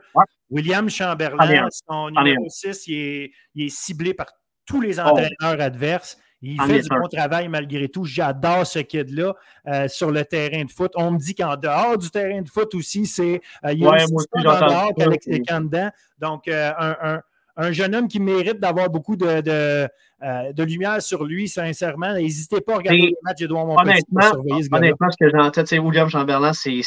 William 0.51 0.89
Chamberlain, 0.89 1.69
son 1.71 2.11
numéro 2.11 2.49
6, 2.49 2.87
il 2.87 3.31
est, 3.57 3.69
ciblé 3.69 4.15
par 4.15 4.29
tous 4.65 4.81
les 4.81 4.99
oh. 4.99 5.03
entraîneurs 5.03 5.61
adverses. 5.61 6.17
Il 6.41 6.61
fait 6.63 6.83
du 6.83 6.89
bon 6.89 7.09
travail 7.09 7.49
malgré 7.49 7.89
tout. 7.89 8.05
J'adore 8.05 8.65
ce 8.65 8.79
kid-là 8.79 9.35
euh, 9.67 9.89
sur 9.89 10.13
le 10.13 10.25
terrain 10.25 10.65
de 10.65 10.71
foot. 10.71 10.93
On 10.95 11.11
me 11.11 11.19
dit 11.19 11.35
qu'en 11.35 11.57
dehors 11.57 11.99
du 11.99 12.11
terrain 12.11 12.43
de 12.43 12.49
foot 12.49 12.75
aussi, 12.77 13.07
c'est. 13.07 13.41
Euh, 13.65 13.73
il 13.73 13.81
y 13.81 13.85
a 13.85 13.91
ouais, 13.91 14.05
aussi 14.05 14.27
dehors 14.37 14.95
qu'Alex 14.97 15.27
dedans. 15.27 15.91
Donc, 16.19 16.47
euh, 16.47 16.71
un, 16.79 16.97
un 17.03 17.23
jeune 17.71 17.95
homme 17.95 18.09
qui 18.09 18.21
mérite 18.21 18.61
d'avoir 18.61 18.91
beaucoup 18.91 19.17
de, 19.17 19.41
de, 19.41 20.63
lumière 20.63 21.03
sur 21.03 21.25
lui, 21.25 21.49
sincèrement. 21.49 22.15
N'hésitez 22.15 22.61
pas 22.61 22.75
à 22.75 22.77
regarder 22.79 23.09
le 23.09 23.17
match 23.23 23.39
d'Edouard 23.39 23.67
Montpetit 23.67 24.03
pour 24.11 24.23
surveiller 24.23 24.63
ce 24.63 24.69
Honnêtement, 24.73 25.11
ce 25.11 25.17
que 25.19 25.31
j'ai 25.31 25.39
en 25.39 25.51
tête, 25.51 25.69
c'est 25.69 25.79
William 25.79 26.09
Chamberlain, 26.09 26.53
c'est 26.53 26.83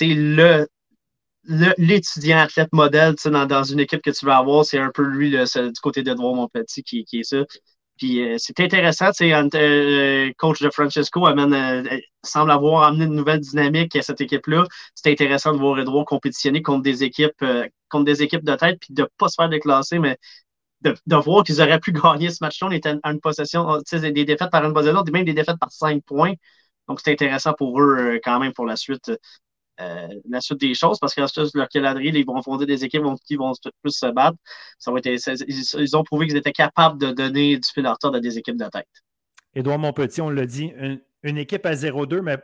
le 0.00 0.66
l'étudiant 1.46 2.38
athlète 2.38 2.72
modèle 2.72 3.14
dans, 3.26 3.46
dans, 3.46 3.64
une 3.64 3.80
équipe 3.80 4.00
que 4.00 4.10
tu 4.10 4.24
veux 4.24 4.32
avoir, 4.32 4.64
c'est 4.64 4.78
un 4.78 4.90
peu 4.90 5.02
lui 5.02 5.30
du 5.30 5.80
côté 5.82 6.02
d'Edouard 6.02 6.34
Montpetit 6.34 6.82
qui, 6.82 7.04
qui 7.04 7.20
est 7.20 7.22
ça. 7.24 7.44
Puis 7.96 8.22
euh, 8.22 8.36
c'est 8.38 8.58
intéressant, 8.60 9.10
tu 9.12 9.30
sais, 9.30 9.32
euh, 9.34 10.32
coach 10.36 10.60
de 10.60 10.70
Francesco 10.70 11.26
amène, 11.26 11.54
euh, 11.54 11.98
semble 12.24 12.50
avoir 12.50 12.82
amené 12.84 13.04
une 13.04 13.14
nouvelle 13.14 13.40
dynamique 13.40 13.94
à 13.96 14.02
cette 14.02 14.20
équipe-là. 14.20 14.64
C'est 14.94 15.12
intéressant 15.12 15.52
de 15.52 15.58
voir 15.58 15.78
Edouard 15.78 16.04
compétitionner 16.04 16.62
contre 16.62 16.82
des 16.82 17.04
équipes, 17.04 17.44
contre 17.88 18.04
des 18.04 18.22
équipes 18.22 18.44
de 18.44 18.54
tête, 18.56 18.78
puis 18.80 18.94
de 18.94 19.02
ne 19.02 19.08
pas 19.18 19.28
se 19.28 19.36
faire 19.36 19.48
déclasser, 19.48 19.98
mais 20.00 20.18
de, 20.82 20.94
voir 21.16 21.44
qu'ils 21.44 21.62
auraient 21.62 21.80
pu 21.80 21.92
gagner 21.92 22.30
ce 22.30 22.38
match-là. 22.42 22.68
On 22.68 22.70
était 22.72 22.94
à 23.02 23.12
une 23.12 23.20
possession, 23.20 23.80
sais, 23.86 24.00
des 24.12 24.24
défaites 24.24 24.50
par 24.50 24.64
une 24.64 24.74
possession, 24.74 25.04
même 25.12 25.24
des 25.24 25.34
défaites 25.34 25.58
par 25.58 25.72
cinq 25.72 26.02
points. 26.04 26.34
Donc 26.88 27.00
c'est 27.02 27.12
intéressant 27.12 27.54
pour 27.54 27.80
eux 27.80 28.20
quand 28.24 28.40
même 28.40 28.52
pour 28.52 28.66
la 28.66 28.76
suite. 28.76 29.10
Euh, 29.80 30.06
la 30.28 30.40
suite 30.40 30.60
des 30.60 30.74
choses 30.74 31.00
parce 31.00 31.14
que 31.14 31.20
leur 31.58 31.68
calendrier, 31.68 32.12
ils 32.14 32.24
vont 32.24 32.40
fonder 32.42 32.64
des 32.64 32.84
équipes 32.84 33.02
qui 33.26 33.34
vont 33.34 33.52
plus 33.82 33.90
se 33.90 34.06
battre. 34.06 34.36
Ça 34.78 34.92
va 34.92 34.98
être, 35.02 35.42
ils, 35.48 35.96
ont 35.96 36.04
prouvé 36.04 36.28
qu'ils 36.28 36.36
étaient 36.36 36.52
capables 36.52 37.00
de 37.00 37.10
donner 37.10 37.56
du 37.56 37.68
fil 37.68 37.84
à 37.86 37.96
à 38.00 38.20
des 38.20 38.38
équipes 38.38 38.56
de 38.56 38.68
tête. 38.68 38.86
Édouard 39.54 39.78
Monpetit, 39.78 40.20
on 40.20 40.30
l'a 40.30 40.46
dit, 40.46 40.72
une, 41.22 41.38
équipe 41.38 41.66
à 41.66 41.74
0-2, 41.74 42.20
mais 42.20 42.36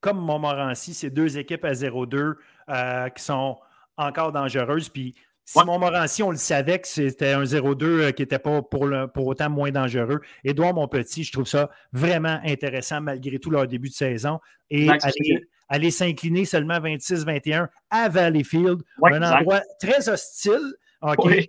comme 0.00 0.18
Montmorency, 0.18 0.94
c'est 0.94 1.10
deux 1.10 1.36
équipes 1.38 1.64
à 1.64 1.72
0-2 1.72 2.34
euh, 2.68 3.08
qui 3.08 3.22
sont 3.24 3.58
encore 3.96 4.30
dangereuses. 4.30 4.88
Puis 4.88 5.16
si 5.44 5.58
Montmorency, 5.58 6.22
on 6.22 6.30
le 6.30 6.36
savait 6.36 6.78
que 6.78 6.86
c'était 6.86 7.32
un 7.32 7.42
0-2 7.42 7.84
euh, 7.84 8.10
qui 8.12 8.22
n'était 8.22 8.38
pas 8.38 8.62
pour, 8.62 8.88
pour 9.14 9.26
autant 9.26 9.50
moins 9.50 9.72
dangereux. 9.72 10.20
Édouard 10.44 10.74
Monpetit, 10.74 11.24
je 11.24 11.32
trouve 11.32 11.46
ça 11.46 11.70
vraiment 11.92 12.38
intéressant 12.44 13.00
malgré 13.00 13.40
tout 13.40 13.50
leur 13.50 13.66
début 13.66 13.88
de 13.88 13.94
saison. 13.94 14.38
Et 14.70 14.88
aller 14.88 15.48
s'incliner 15.90 16.44
seulement 16.44 16.78
26-21 16.78 17.68
à 17.90 18.08
Valleyfield, 18.08 18.82
un 19.02 19.22
endroit 19.22 19.62
très 19.80 20.08
hostile. 20.08 20.74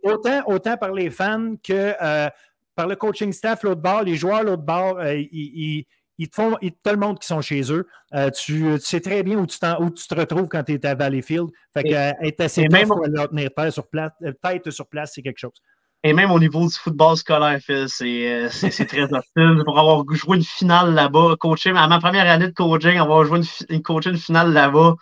Autant, 0.04 0.44
autant 0.46 0.78
par 0.78 0.94
les 0.94 1.10
fans 1.10 1.56
que 1.64 1.94
euh, 2.02 2.30
par 2.76 2.88
le 2.88 2.96
coaching 2.96 3.34
staff, 3.34 3.64
l'autre 3.64 3.82
bord, 3.82 4.04
les 4.04 4.16
joueurs, 4.16 4.44
l'autre 4.44 4.62
bord, 4.62 5.00
euh, 5.00 5.16
ils, 5.16 5.86
te 6.30 6.36
font, 6.36 6.56
ils 6.62 6.72
te 6.72 6.90
le 6.90 6.98
montrent 6.98 7.20
qu'ils 7.20 7.36
sont 7.36 7.42
chez 7.42 7.72
eux. 7.72 7.88
Euh, 8.14 8.30
tu, 8.30 8.78
sais 8.80 9.02
très 9.02 9.24
bien 9.24 9.38
où 9.38 9.48
tu, 9.48 9.58
où 9.80 9.90
tu 9.90 10.08
te 10.08 10.16
retrouves 10.16 10.48
quand 10.48 10.64
tu 10.64 10.74
es 10.74 10.86
à 10.86 10.94
Valleyfield. 10.94 11.50
Fait 11.74 11.84
que, 11.84 12.26
être 12.28 12.42
assez 12.42 12.68
même 12.68 12.88
pour 12.88 13.04
leur 13.08 13.30
tenir 13.30 13.50
tête 13.56 13.72
sur 13.72 13.88
place, 13.88 14.12
tête 14.42 14.70
sur 14.70 14.88
place, 14.88 15.14
c'est 15.16 15.24
quelque 15.24 15.40
chose. 15.40 15.60
Et 16.04 16.14
même 16.14 16.32
au 16.32 16.40
niveau 16.40 16.66
du 16.66 16.74
football 16.74 17.18
scolaire, 17.18 17.60
Phil, 17.60 17.88
c'est 17.90 18.32
euh, 18.32 18.50
très 18.86 19.14
hostile. 19.14 19.62
Pour 19.66 19.78
avoir 19.78 20.04
joué 20.12 20.38
une 20.38 20.44
finale 20.44 20.94
là-bas, 20.94 21.36
coaché, 21.40 21.72
à 21.72 21.88
ma 21.88 22.00
première 22.00 22.30
année 22.30 22.48
de 22.48 22.54
coaching, 22.54 22.98
avoir 22.98 23.26
joué 23.26 23.40
une, 23.40 23.76
une, 23.76 23.82
une 24.06 24.18
finale 24.18 24.54
là-bas, 24.54 24.96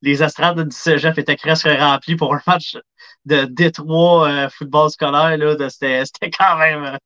les 0.00 0.22
astrades 0.22 0.66
du 0.66 0.74
cégep 0.74 1.18
étaient 1.18 1.36
presque 1.36 1.68
remplis 1.68 2.16
pour 2.16 2.34
un 2.34 2.40
match 2.46 2.78
de 3.26 3.44
Détroit 3.44 4.28
euh, 4.28 4.48
football 4.48 4.90
scolaire. 4.90 5.38
C'était 5.68 6.30
quand 6.30 6.56
même. 6.56 6.84
Euh, 6.84 6.96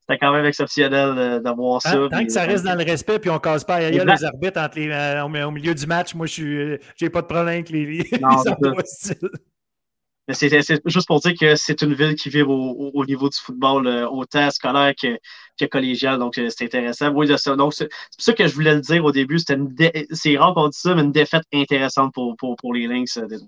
c'était 0.00 0.20
quand 0.20 0.32
même 0.32 0.46
exceptionnel 0.46 1.42
d'avoir 1.42 1.82
ça. 1.82 1.94
Tant, 2.10 2.24
que 2.24 2.30
ça 2.32 2.44
reste 2.44 2.64
dans 2.64 2.78
le 2.78 2.84
respect, 2.84 3.18
puis 3.18 3.28
on 3.28 3.34
ne 3.34 3.38
casse 3.40 3.62
pas 3.62 3.74
ailleurs 3.74 4.06
les 4.06 4.24
arbitres 4.24 4.58
entre 4.58 4.78
les, 4.78 5.42
au, 5.44 5.50
milieu 5.50 5.74
du 5.74 5.86
match, 5.86 6.14
moi, 6.14 6.24
je 6.24 6.78
n'ai 6.98 7.10
pas 7.10 7.20
de 7.20 7.26
problème 7.26 7.48
avec 7.48 7.68
les, 7.68 7.84
les, 7.84 8.18
non, 8.18 8.30
c'est 10.34 10.80
juste 10.84 11.06
pour 11.06 11.20
dire 11.20 11.34
que 11.38 11.56
c'est 11.56 11.80
une 11.82 11.94
ville 11.94 12.14
qui 12.14 12.28
vibre 12.28 12.50
au, 12.50 13.04
niveau 13.06 13.28
du 13.28 13.38
football, 13.38 13.86
euh, 13.86 14.06
autant 14.08 14.50
scolaire 14.50 14.92
que, 14.94 15.64
collégial. 15.66 16.18
Donc, 16.18 16.36
euh, 16.36 16.48
c'est 16.50 16.64
intéressant. 16.64 17.10
Oui, 17.10 17.26
donc, 17.26 17.38
c'est 17.38 17.56
pour 17.56 17.72
ça 18.18 18.32
que 18.34 18.46
je 18.46 18.54
voulais 18.54 18.74
le 18.74 18.80
dire 18.80 19.04
au 19.04 19.12
début. 19.12 19.38
C'est 19.38 20.36
rare 20.36 20.54
qu'on 20.54 20.68
dise 20.68 20.80
ça, 20.80 20.94
mais 20.94 21.02
une 21.02 21.12
défaite 21.12 21.44
intéressante 21.52 22.12
pour, 22.12 22.36
pour, 22.36 22.74
les 22.74 22.86
Lynx 22.86 23.16
euh, 23.16 23.26
des 23.26 23.38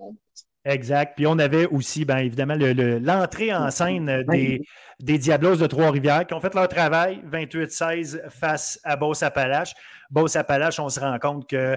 Exact. 0.65 1.15
Puis 1.17 1.27
on 1.27 1.39
avait 1.39 1.67
aussi, 1.67 2.05
bien 2.05 2.19
évidemment, 2.19 2.57
l'entrée 2.57 3.53
en 3.55 3.71
scène 3.71 4.25
des, 4.29 4.61
des 5.01 5.19
Diablos 5.19 5.57
de 5.57 5.67
Trois-Rivières 5.67 6.27
qui 6.27 6.35
ont 6.35 6.41
fait 6.41 6.55
leur 6.55 6.69
travail 6.69 7.23
28-16 7.31 8.29
face 8.31 8.79
à 8.85 8.97
Beauce-Appalaches. 8.97 9.73
Beauce-Appalaches, 10.11 10.79
on 10.79 10.91
se 10.91 11.01
rend 11.01 11.19
compte 11.19 11.49
que 11.49 11.77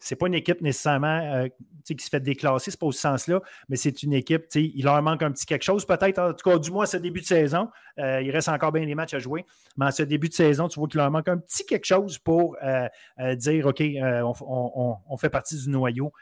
c'est 0.00 0.16
pas 0.16 0.26
une 0.26 0.34
équipe 0.34 0.60
nécessairement 0.62 1.20
euh, 1.34 1.48
qui 1.84 2.04
se 2.04 2.08
fait 2.08 2.20
déclasser, 2.20 2.70
c'est 2.70 2.80
pas 2.80 2.86
au 2.86 2.92
sens-là, 2.92 3.40
mais 3.68 3.76
c'est 3.76 4.02
une 4.02 4.14
équipe, 4.14 4.44
il 4.54 4.84
leur 4.84 5.00
manque 5.02 5.22
un 5.22 5.30
petit 5.30 5.44
quelque 5.44 5.62
chose, 5.62 5.84
peut-être, 5.84 6.18
en 6.18 6.32
tout 6.32 6.48
cas, 6.48 6.58
du 6.58 6.70
moins, 6.70 6.86
ce 6.86 6.96
début 6.96 7.20
de 7.20 7.26
saison. 7.26 7.68
Euh, 7.98 8.22
il 8.22 8.30
reste 8.30 8.48
encore 8.48 8.72
bien 8.72 8.84
des 8.86 8.94
matchs 8.94 9.14
à 9.14 9.18
jouer, 9.18 9.44
mais 9.76 9.86
en 9.86 9.90
ce 9.90 10.02
début 10.02 10.28
de 10.28 10.34
saison, 10.34 10.68
tu 10.68 10.78
vois 10.78 10.88
qu'il 10.88 10.98
leur 10.98 11.10
manque 11.10 11.28
un 11.28 11.38
petit 11.38 11.66
quelque 11.66 11.84
chose 11.84 12.18
pour 12.18 12.56
euh, 12.62 12.88
dire 13.36 13.66
OK, 13.66 13.82
on, 13.82 15.16
fait 15.18 15.30
partie 15.30 15.56
du 15.56 15.68
noyau. 15.68 16.12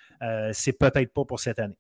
c'est 0.52 0.72
peut-être 0.72 1.12
pas 1.12 1.24
pour 1.24 1.38
cette 1.38 1.58
année. 1.58 1.76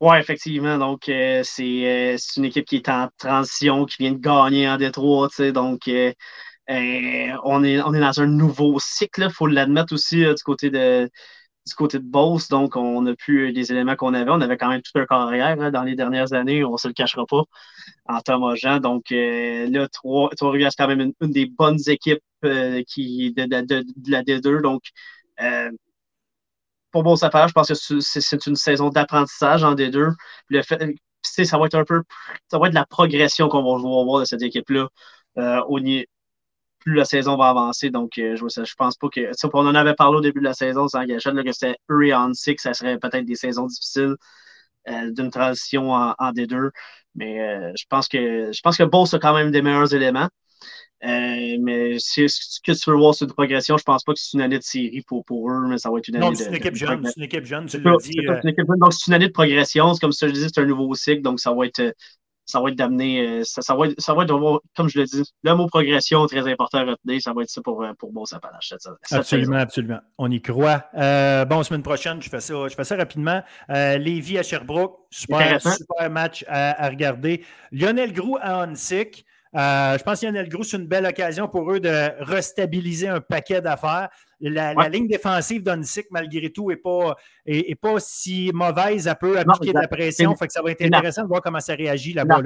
Oui, 0.00 0.16
effectivement. 0.18 0.76
Donc, 0.76 1.02
c'est 1.06 2.16
une 2.36 2.44
équipe 2.44 2.66
qui 2.66 2.76
est 2.76 2.88
en 2.88 3.08
transition, 3.16 3.84
qui 3.86 3.96
vient 4.00 4.12
de 4.12 4.18
gagner 4.18 4.68
en 4.68 4.76
Détroit, 4.76 5.28
donc 5.52 5.88
on, 6.68 7.64
est, 7.64 7.80
on 7.82 7.94
est 7.94 8.00
dans 8.00 8.20
un 8.20 8.26
nouveau 8.26 8.78
cycle, 8.80 9.24
il 9.24 9.30
faut 9.30 9.46
l'admettre 9.46 9.92
aussi 9.94 10.24
euh, 10.24 10.34
du 10.34 10.42
côté 10.42 10.70
de 10.70 11.10
du 11.66 11.74
côté 11.74 11.98
de 11.98 12.04
Beauce, 12.04 12.48
donc 12.48 12.76
on 12.76 13.00
n'a 13.02 13.14
plus 13.14 13.50
les 13.50 13.72
éléments 13.72 13.96
qu'on 13.96 14.12
avait. 14.12 14.30
On 14.30 14.42
avait 14.42 14.58
quand 14.58 14.68
même 14.68 14.82
toute 14.82 14.94
une 14.96 15.06
carrière 15.06 15.58
hein, 15.58 15.70
dans 15.70 15.82
les 15.82 15.96
dernières 15.96 16.34
années, 16.34 16.62
on 16.62 16.72
ne 16.72 16.76
se 16.76 16.88
le 16.88 16.92
cachera 16.94 17.24
pas, 17.26 17.42
en 18.06 18.20
Thomas 18.20 18.54
Jean. 18.54 18.80
Donc 18.80 19.10
euh, 19.12 19.66
là, 19.70 19.88
Trois-Rivières, 19.88 20.72
c'est 20.72 20.82
quand 20.82 20.88
même 20.94 21.12
une, 21.20 21.30
des 21.32 21.46
bonnes 21.46 21.78
équipes 21.86 22.22
qui, 22.86 23.32
de, 23.34 23.46
de, 23.46 23.84
la 24.10 24.22
D2. 24.22 24.60
Donc, 24.60 24.82
pour 26.90 27.02
Beauce 27.02 27.22
Affaires, 27.22 27.48
je 27.48 27.54
pense 27.54 27.68
que 27.68 28.00
c'est 28.00 28.46
une 28.46 28.56
saison 28.56 28.90
d'apprentissage 28.90 29.64
en 29.64 29.74
D2. 29.74 30.12
Le 30.48 30.62
fait, 30.62 30.94
ça 31.22 31.58
va 31.58 31.66
être 31.66 31.76
un 31.76 31.84
peu, 31.84 32.02
ça 32.50 32.58
va 32.58 32.68
être 32.68 32.74
la 32.74 32.84
progression 32.86 33.48
qu'on 33.48 33.62
va 33.62 34.04
voir 34.04 34.20
de 34.20 34.24
cette 34.26 34.42
équipe-là 34.42 34.88
au, 35.66 35.80
plus 36.84 36.94
la 36.94 37.04
saison 37.04 37.36
va 37.36 37.48
avancer. 37.48 37.90
Donc, 37.90 38.18
euh, 38.18 38.36
je, 38.36 38.64
je 38.64 38.74
pense 38.76 38.96
pas 38.96 39.08
que. 39.08 39.30
On 39.52 39.66
en 39.66 39.74
avait 39.74 39.94
parlé 39.94 40.18
au 40.18 40.20
début 40.20 40.40
de 40.40 40.44
la 40.44 40.54
saison, 40.54 40.86
sans 40.86 41.04
que 41.04 41.18
c'était 41.18 41.76
eux 41.90 42.06
et 42.06 42.14
six, 42.34 42.56
ça 42.58 42.74
serait 42.74 42.98
peut-être 42.98 43.24
des 43.24 43.34
saisons 43.34 43.66
difficiles 43.66 44.16
euh, 44.88 45.10
d'une 45.10 45.30
transition 45.30 45.92
en, 45.92 46.32
D2. 46.32 46.70
Mais 47.14 47.40
euh, 47.40 47.72
je 47.76 47.84
pense 47.88 48.08
que 48.08 48.52
je 48.52 48.60
pense 48.62 48.76
que 48.76 48.82
Boss 48.84 49.14
a 49.14 49.18
quand 49.18 49.34
même 49.34 49.50
des 49.50 49.62
meilleurs 49.62 49.94
éléments. 49.94 50.28
mais 51.02 51.98
si, 51.98 52.28
ce 52.28 52.60
que 52.64 52.72
tu 52.72 52.90
veux 52.90 52.96
voir, 52.96 53.14
c'est 53.14 53.24
une 53.24 53.32
progression. 53.32 53.76
Je 53.78 53.84
pense 53.84 54.04
pas 54.04 54.12
que 54.12 54.20
c'est 54.20 54.34
une 54.36 54.42
année 54.42 54.58
de 54.58 54.64
série 54.64 55.02
pour, 55.06 55.24
pour 55.24 55.50
eux, 55.50 55.66
mais 55.68 55.78
ça 55.78 55.90
va 55.90 55.98
être 55.98 56.08
une 56.08 56.16
année 56.16 56.26
non, 56.26 56.34
c'est 56.34 56.48
une, 56.48 56.54
équipe 56.54 56.74
jeune. 56.74 57.04
C'est 57.06 57.16
une 57.16 57.22
équipe 57.24 57.44
jeune, 57.44 57.66
tu 57.66 57.80
l'as 57.80 57.96
dit. 57.96 58.16
Donc, 58.78 58.92
c'est 58.92 59.06
une 59.06 59.14
année 59.14 59.28
de 59.28 59.32
progression. 59.32 59.92
Comme 60.00 60.12
ça, 60.12 60.28
je 60.28 60.32
dis, 60.32 60.46
c'est 60.52 60.60
un 60.60 60.66
nouveau 60.66 60.94
cycle. 60.94 61.22
Donc, 61.22 61.40
ça 61.40 61.52
va 61.54 61.66
être 61.66 61.94
ça 62.46 62.60
va 62.60 62.68
être 62.68 62.76
d'amener, 62.76 63.26
euh, 63.26 63.42
ça, 63.44 63.62
ça, 63.62 63.74
va 63.74 63.86
être, 63.86 64.00
ça 64.00 64.14
va 64.14 64.24
être, 64.24 64.62
comme 64.76 64.88
je 64.88 65.00
le 65.00 65.06
dis, 65.06 65.22
le 65.42 65.54
mot 65.54 65.66
progression 65.66 66.26
très 66.26 66.50
important 66.50 66.78
à 66.78 66.84
retenir. 66.84 67.20
Ça 67.22 67.32
va 67.32 67.42
être 67.42 67.50
ça 67.50 67.62
pour, 67.62 67.82
euh, 67.82 67.92
pour 67.98 68.12
Bon 68.12 68.24
Sapalache. 68.24 68.74
Absolument, 69.10 69.56
absolument. 69.56 70.00
On 70.18 70.30
y 70.30 70.40
croit. 70.42 70.84
Euh, 70.94 71.44
bon, 71.44 71.62
semaine 71.62 71.82
prochaine, 71.82 72.20
je 72.20 72.28
fais 72.28 72.40
ça, 72.40 72.54
je 72.68 72.74
fais 72.74 72.84
ça 72.84 72.96
rapidement. 72.96 73.42
Euh, 73.70 73.96
Lévis 73.98 74.38
à 74.38 74.42
Sherbrooke, 74.42 74.98
super, 75.10 75.60
super 75.60 76.10
match 76.10 76.44
à, 76.48 76.88
regarder. 76.88 77.44
Lionel 77.72 78.12
Grou 78.12 78.36
à 78.40 78.66
Onsic. 78.66 79.24
je 79.54 80.02
pense 80.02 80.20
que 80.20 80.26
Lionel 80.26 80.48
Grou, 80.48 80.64
c'est 80.64 80.76
une 80.76 80.86
belle 80.86 81.06
occasion 81.06 81.48
pour 81.48 81.70
eux 81.72 81.80
de 81.80 82.10
restabiliser 82.22 83.08
un 83.08 83.20
paquet 83.20 83.62
d'affaires. 83.62 84.10
La, 84.50 84.88
ligne 84.88 85.08
défensive 85.08 85.62
d'Onsic, 85.62 86.06
malgré 86.10 86.50
tout, 86.50 86.68
n'est 86.68 86.76
pas, 86.76 87.16
est, 87.46 87.74
pas 87.80 87.98
si 87.98 88.50
mauvaise. 88.52 89.06
Elle 89.06 89.16
peut 89.16 89.38
appliquer 89.38 89.72
de 89.72 89.80
la 89.80 89.88
pression. 89.88 90.34
Fait 90.36 90.46
que 90.46 90.52
ça 90.52 90.62
va 90.62 90.70
être 90.70 90.82
intéressant 90.82 91.22
de 91.22 91.28
voir 91.28 91.40
comment 91.40 91.60
ça 91.60 91.74
réagit 91.74 92.12
là-bas. 92.12 92.42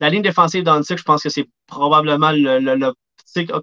La, 0.00 0.10
ligne 0.10 0.22
défensive 0.22 0.64
d'Onsic, 0.64 0.98
je 0.98 1.04
pense 1.04 1.22
que 1.22 1.28
c'est 1.28 1.48
probablement 1.66 2.30
le, 2.32 2.92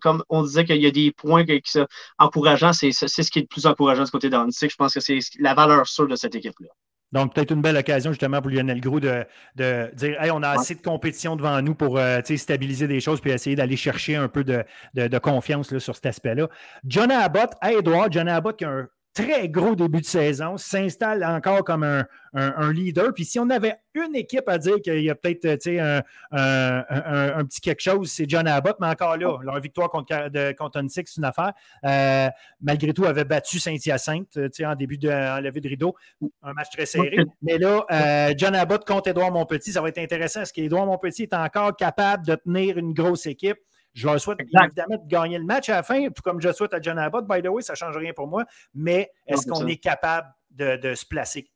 comme 0.02 0.24
on 0.30 0.44
disait 0.44 0.66
qu'il 0.66 0.82
y 0.82 0.86
a 0.86 0.92
des 0.92 1.12
points 1.12 1.46
qui 1.46 1.62
sont 1.66 1.88
encourageants, 2.18 2.74
c'est 2.74 2.92
ce 2.92 3.32
qui 3.32 3.40
est 3.40 3.44
le 3.44 3.48
plus 3.48 3.66
encourageant 3.66 4.04
de 4.04 4.10
côté 4.10 4.30
d'Onsic. 4.30 4.72
Je 4.72 4.76
pense 4.76 4.94
que 4.94 5.00
c'est 5.00 5.20
la 5.40 5.54
valeur 5.54 5.88
sûre 5.88 6.08
de 6.08 6.16
cette 6.16 6.36
équipe-là. 6.36 6.70
Donc, 7.12 7.34
peut-être 7.34 7.52
une 7.52 7.62
belle 7.62 7.78
occasion 7.78 8.12
justement 8.12 8.42
pour 8.42 8.52
Lionel 8.52 8.80
Gros 8.82 9.00
de, 9.00 9.26
dire 9.56 10.22
hey, 10.22 10.32
on 10.32 10.44
a 10.44 10.50
assez 10.50 10.76
de 10.76 10.82
compétition 10.82 11.36
devant 11.36 11.62
nous 11.62 11.76
pour 11.76 11.98
euh, 11.98 12.22
stabiliser 12.24 12.88
des 12.88 13.00
choses 13.00 13.20
puis 13.20 13.32
essayer 13.32 13.56
d'aller 13.56 13.78
chercher 13.78 14.16
un 14.16 14.28
peu 14.28 14.44
de, 14.44 15.18
confiance 15.20 15.72
là, 15.72 15.80
sur 15.80 15.96
cet 15.96 16.06
aspect-là. 16.06 16.48
John 16.86 17.12
Abbott, 17.12 17.52
hey 17.62 17.78
Edouard, 17.78 18.12
John 18.12 18.28
Abbott 18.28 18.58
qui 18.58 18.66
a 18.66 18.70
un 18.70 18.88
très 19.24 19.50
gros 19.50 19.76
début 19.76 20.02
de 20.02 20.06
saison, 20.06 20.58
s'installe 20.58 21.24
encore 21.24 21.64
comme 21.64 21.84
un, 21.84 22.72
leader. 22.72 23.14
Puis 23.14 23.26
si 23.26 23.40
on 23.40 23.50
avait 23.50 23.76
une 23.94 24.16
équipe 24.16 24.48
à 24.48 24.58
dire 24.58 24.82
qu'il 24.82 25.02
y 25.02 25.10
a 25.10 25.16
peut-être 25.16 25.68
un, 25.68 26.02
un, 26.32 27.46
petit 27.46 27.62
quelque 27.62 27.82
chose, 27.82 28.12
c'est 28.12 28.30
John 28.30 28.48
Abbott, 28.48 28.78
mais 28.80 28.88
encore 28.88 29.18
là, 29.18 29.38
leur 29.42 29.60
victoire 29.60 29.90
contre, 29.90 30.30
de, 30.30 30.54
contre 30.54 30.80
c'est 30.88 31.18
une 31.18 31.26
affaire. 31.26 31.54
Euh, 31.86 32.30
malgré 32.62 32.94
tout, 32.94 33.06
avait 33.06 33.26
battu 33.26 33.60
Saint-Hyacinthe 33.60 34.38
en 34.64 34.76
début 34.76 34.98
de 34.98 35.10
en 35.10 35.42
levée 35.42 35.62
de 35.62 35.70
rideau. 35.70 35.96
Un 36.44 36.54
match 36.54 36.70
très 36.72 36.86
serré. 36.86 37.18
Mais 37.42 37.58
là, 37.58 37.86
euh, 37.92 38.34
John 38.38 38.56
Abbott 38.56 38.86
contre 38.86 39.10
Édouard 39.10 39.32
Montpetit, 39.32 39.72
ça 39.72 39.82
va 39.82 39.90
être 39.90 39.98
intéressant. 39.98 40.42
Est-ce 40.42 40.54
qu'Édouard 40.54 40.86
Montpetit 40.86 41.24
est 41.24 41.34
encore 41.34 41.76
capable 41.76 42.26
de 42.26 42.36
tenir 42.36 42.78
une 42.78 42.94
grosse 42.94 43.26
équipe? 43.26 43.58
Je 43.94 44.08
leur 44.08 44.20
souhaite 44.20 44.40
évidemment 44.40 45.04
de 45.04 45.08
gagner 45.08 45.38
le 45.38 45.46
match 45.46 45.70
à 45.70 45.78
la 45.78 45.84
fin, 45.84 46.08
tout 46.10 46.22
comme 46.24 46.42
je 46.42 46.52
souhaite 46.54 46.74
à 46.74 46.82
John 46.82 46.98
Abbott, 46.98 47.28
by 47.28 47.42
the 47.42 47.48
way, 47.48 47.62
ça 47.62 47.74
ne 47.74 47.78
change 47.78 47.98
rien 47.98 48.14
pour 48.14 48.28
moi. 48.28 48.46
Mais 48.74 49.12
est-ce 49.28 49.48
qu'on 49.48 49.68
est 49.68 49.78
capable 49.78 50.28
de, 50.52 50.94
se 50.94 51.06
placer? 51.06 51.50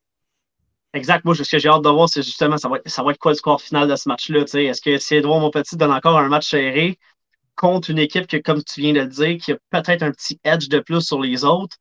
Exact. 0.94 1.26
Moi, 1.26 1.36
ce 1.36 1.44
que 1.44 1.58
j'ai 1.58 1.70
hâte 1.70 1.84
de 1.84 1.90
voir, 1.90 2.10
c'est 2.10 2.22
justement, 2.22 2.58
ça 2.58 2.70
va, 2.70 2.78
être, 2.78 2.90
ça 2.90 3.04
va 3.04 3.12
être 3.12 3.18
quoi 3.18 3.32
le 3.32 3.38
score 3.38 3.62
final 3.62 3.88
de 3.88 3.96
ce 3.96 4.08
match-là? 4.10 4.42
Est-ce 4.42 4.82
que 4.82 4.98
si 4.98 5.16
Edouard 5.16 5.40
Monpetit 5.40 5.76
donne 5.76 5.92
encore 5.92 6.18
un 6.18 6.30
match 6.30 6.50
serré 6.50 7.00
contre 7.56 7.90
une 7.90 8.00
équipe 8.00 8.28
que, 8.28 8.38
comme 8.38 8.64
tu 8.64 8.82
viens 8.82 8.94
de 8.94 9.02
le 9.02 9.08
dire, 9.08 9.38
qui 9.38 9.54
a 9.54 9.58
peut-être 9.70 10.04
un 10.04 10.12
petit 10.12 10.40
edge 10.44 10.70
de 10.70 10.80
plus 10.80 11.02
sur 11.02 11.20
les 11.20 11.46
autres, 11.46 11.78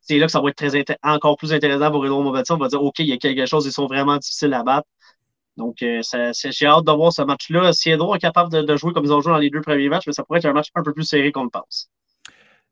c'est 0.00 0.18
là 0.18 0.26
que 0.26 0.32
ça 0.32 0.40
va 0.40 0.48
être 0.48 0.56
très 0.56 0.84
encore 1.02 1.36
plus 1.36 1.52
intéressant 1.52 1.90
pour 1.90 2.04
Edouard 2.04 2.22
Monpetit. 2.22 2.52
On 2.52 2.56
va 2.56 2.68
dire, 2.68 2.82
OK, 2.82 2.98
il 2.98 3.06
y 3.06 3.12
a 3.12 3.18
quelque 3.18 3.46
chose, 3.46 3.66
ils 3.66 3.72
sont 3.72 3.86
vraiment 3.86 4.16
difficiles 4.16 4.52
à 4.54 4.62
battre. 4.62 4.88
Donc, 5.58 5.82
euh, 5.82 6.00
j'ai 6.32 6.66
hâte 6.66 6.84
de 6.84 6.92
voir 6.92 7.12
ce 7.12 7.22
match-là. 7.22 7.72
Si 7.72 7.90
Edouard 7.90 8.14
est 8.14 8.20
capable 8.20 8.64
de, 8.64 8.76
jouer 8.76 8.92
comme 8.92 9.04
ils 9.04 9.12
ont 9.12 9.20
joué 9.20 9.32
dans 9.32 9.38
les 9.38 9.50
deux 9.50 9.60
premiers 9.60 9.88
matchs, 9.88 10.04
mais 10.06 10.12
ça 10.12 10.22
pourrait 10.22 10.38
être 10.38 10.46
un 10.46 10.52
match 10.52 10.68
un 10.76 10.84
peu 10.84 10.94
plus 10.94 11.04
serré 11.04 11.32
qu'on 11.32 11.42
le 11.42 11.50
pense. 11.50 11.90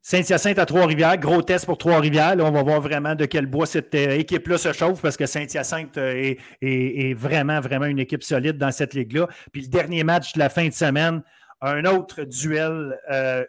Saint-Hyacinthe 0.01 0.57
à 0.57 0.65
Trois-Rivières, 0.65 1.17
gros 1.17 1.41
test 1.41 1.65
pour 1.65 1.77
Trois-Rivières. 1.77 2.35
on 2.39 2.51
va 2.51 2.63
voir 2.63 2.79
vraiment 2.79 3.13
de 3.13 3.25
quel 3.25 3.45
bois 3.45 3.65
cette 3.65 3.93
euh, 3.93 4.11
équipe-là 4.11 4.57
se 4.57 4.71
chauffe 4.71 5.01
parce 5.01 5.17
que 5.17 5.25
Saint-Hyacinthe 5.25 5.97
euh, 5.97 6.35
est, 6.61 7.13
vraiment, 7.13 7.59
vraiment 7.59 7.87
une 7.87 7.99
équipe 7.99 8.23
solide 8.23 8.57
dans 8.57 8.71
cette 8.71 8.93
ligue-là. 8.93 9.27
Puis 9.51 9.63
le 9.63 9.67
dernier 9.67 10.05
match 10.05 10.31
de 10.31 10.39
la 10.39 10.47
fin 10.47 10.65
de 10.65 10.73
semaine, 10.73 11.21
un 11.59 11.83
autre 11.83 12.23
duel 12.23 12.97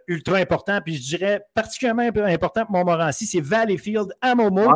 ultra 0.08 0.38
important, 0.38 0.80
puis 0.84 0.96
je 0.96 1.16
dirais 1.16 1.42
particulièrement 1.54 2.02
important 2.02 2.64
pour 2.64 2.72
Montmorency, 2.72 3.26
c'est 3.26 3.40
Valleyfield 3.40 4.08
à 4.20 4.34
Momo. 4.34 4.72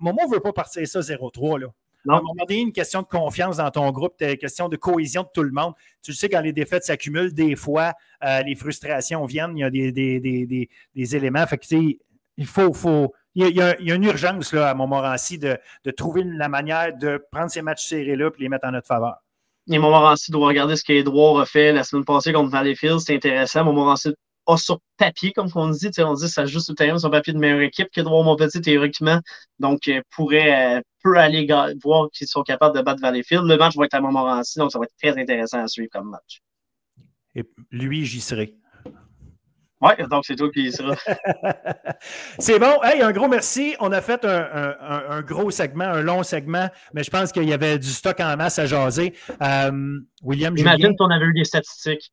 Momo 0.00 0.20
ne 0.26 0.34
veut 0.34 0.40
pas 0.40 0.52
partir 0.52 0.88
ça 0.88 1.00
0-3. 1.00 1.60
Là. 1.60 1.68
À 2.08 2.12
un 2.12 2.20
moment 2.20 2.44
donné, 2.46 2.60
une 2.60 2.72
question 2.72 3.00
de 3.02 3.06
confiance 3.06 3.56
dans 3.56 3.70
ton 3.70 3.90
groupe, 3.90 4.14
une 4.20 4.36
question 4.36 4.68
de 4.68 4.76
cohésion 4.76 5.22
de 5.22 5.28
tout 5.32 5.42
le 5.42 5.52
monde. 5.52 5.72
Tu 6.02 6.12
sais, 6.12 6.28
quand 6.28 6.40
les 6.40 6.52
défaites 6.52 6.84
s'accumulent, 6.84 7.32
des 7.32 7.56
fois, 7.56 7.92
euh, 8.22 8.42
les 8.42 8.54
frustrations 8.54 9.24
viennent, 9.24 9.56
il 9.56 9.60
y 9.60 9.64
a 9.64 9.70
des, 9.70 11.16
éléments. 11.16 11.46
Fait 11.46 11.58
que, 11.58 11.66
il 12.36 12.46
faut, 12.46 12.72
faut 12.74 13.14
il, 13.34 13.48
y 13.48 13.60
a, 13.60 13.78
une 13.80 14.04
urgence 14.04 14.52
là, 14.52 14.70
à 14.70 14.74
Montmorency 14.74 15.38
de, 15.38 15.56
de 15.84 15.90
trouver 15.90 16.24
la 16.24 16.48
manière 16.48 16.96
de 16.96 17.22
prendre 17.32 17.50
ces 17.50 17.62
matchs 17.62 17.86
serrés-là 17.86 18.30
et 18.38 18.42
les 18.42 18.48
mettre 18.48 18.66
en 18.66 18.72
notre 18.72 18.86
faveur. 18.86 19.16
Et 19.70 19.78
Montmorency 19.78 20.30
doit 20.30 20.48
regarder 20.48 20.76
ce 20.76 20.84
qu'Edouard 20.84 21.40
a 21.40 21.46
fait 21.46 21.72
la 21.72 21.84
semaine 21.84 22.04
passée 22.04 22.32
contre 22.32 22.50
Valleyfield. 22.50 22.98
C'est 23.00 23.14
intéressant. 23.14 23.64
Montmorency 23.64 24.14
a 24.46 24.56
sur 24.56 24.80
papier, 24.96 25.32
comme 25.32 25.48
on 25.54 25.68
dit, 25.70 25.90
on 25.98 26.14
dit 26.14 26.28
ça 26.28 26.46
juste 26.46 26.66
sur 26.66 26.74
terrain 26.74 26.98
sur 26.98 27.10
papier 27.10 27.32
de 27.32 27.38
meilleure 27.38 27.60
équipe 27.60 27.88
qu'Edouard 27.90 28.24
Montpetit 28.24 28.60
théoriquement. 28.60 29.20
Donc, 29.58 29.88
euh, 29.88 30.02
pourrait, 30.10 30.76
euh, 30.76 30.80
peut 31.02 31.18
aller 31.18 31.46
voir 31.82 32.08
qu'ils 32.12 32.28
sont 32.28 32.42
capables 32.42 32.76
de 32.76 32.82
battre 32.82 33.00
Valleyfield. 33.00 33.44
Le 33.44 33.56
match 33.56 33.76
va 33.76 33.86
être 33.86 33.94
à 33.94 34.00
Montmorency, 34.00 34.58
donc 34.58 34.72
ça 34.72 34.78
va 34.78 34.84
être 34.84 34.96
très 35.00 35.20
intéressant 35.20 35.62
à 35.62 35.68
suivre 35.68 35.88
comme 35.92 36.10
match. 36.10 36.40
Et 37.34 37.44
lui, 37.70 38.04
j'y 38.04 38.20
serai. 38.20 38.54
Oui, 39.80 39.90
donc 40.08 40.24
c'est 40.24 40.36
toi 40.36 40.50
qui 40.50 40.62
y 40.62 40.72
seras. 40.72 40.96
c'est 42.38 42.58
bon. 42.58 42.82
Hey, 42.82 43.02
un 43.02 43.12
gros 43.12 43.28
merci. 43.28 43.74
On 43.80 43.92
a 43.92 44.00
fait 44.00 44.24
un, 44.24 45.20
gros 45.20 45.50
segment, 45.50 45.84
un 45.84 46.00
long 46.00 46.22
segment, 46.22 46.70
mais 46.94 47.02
je 47.02 47.10
pense 47.10 47.32
qu'il 47.32 47.44
y 47.44 47.52
avait 47.52 47.78
du 47.78 47.88
stock 47.88 48.18
en 48.20 48.34
masse 48.36 48.58
à 48.58 48.64
jaser. 48.64 49.14
Euh, 49.42 49.98
William, 50.22 50.56
J'imagine 50.56 50.96
qu'on 50.96 51.10
avait 51.10 51.26
eu 51.26 51.34
des 51.34 51.44
statistiques. 51.44 52.12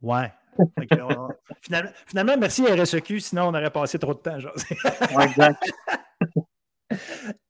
Ouais. 0.00 0.32
Finalement, 1.62 1.90
finalement, 2.06 2.36
merci 2.38 2.64
RSEQ, 2.66 3.20
sinon 3.20 3.48
on 3.48 3.54
aurait 3.54 3.70
passé 3.70 3.98
trop 3.98 4.14
de 4.14 4.18
temps. 4.18 4.38
Genre. 4.38 4.54
exact. 5.22 5.62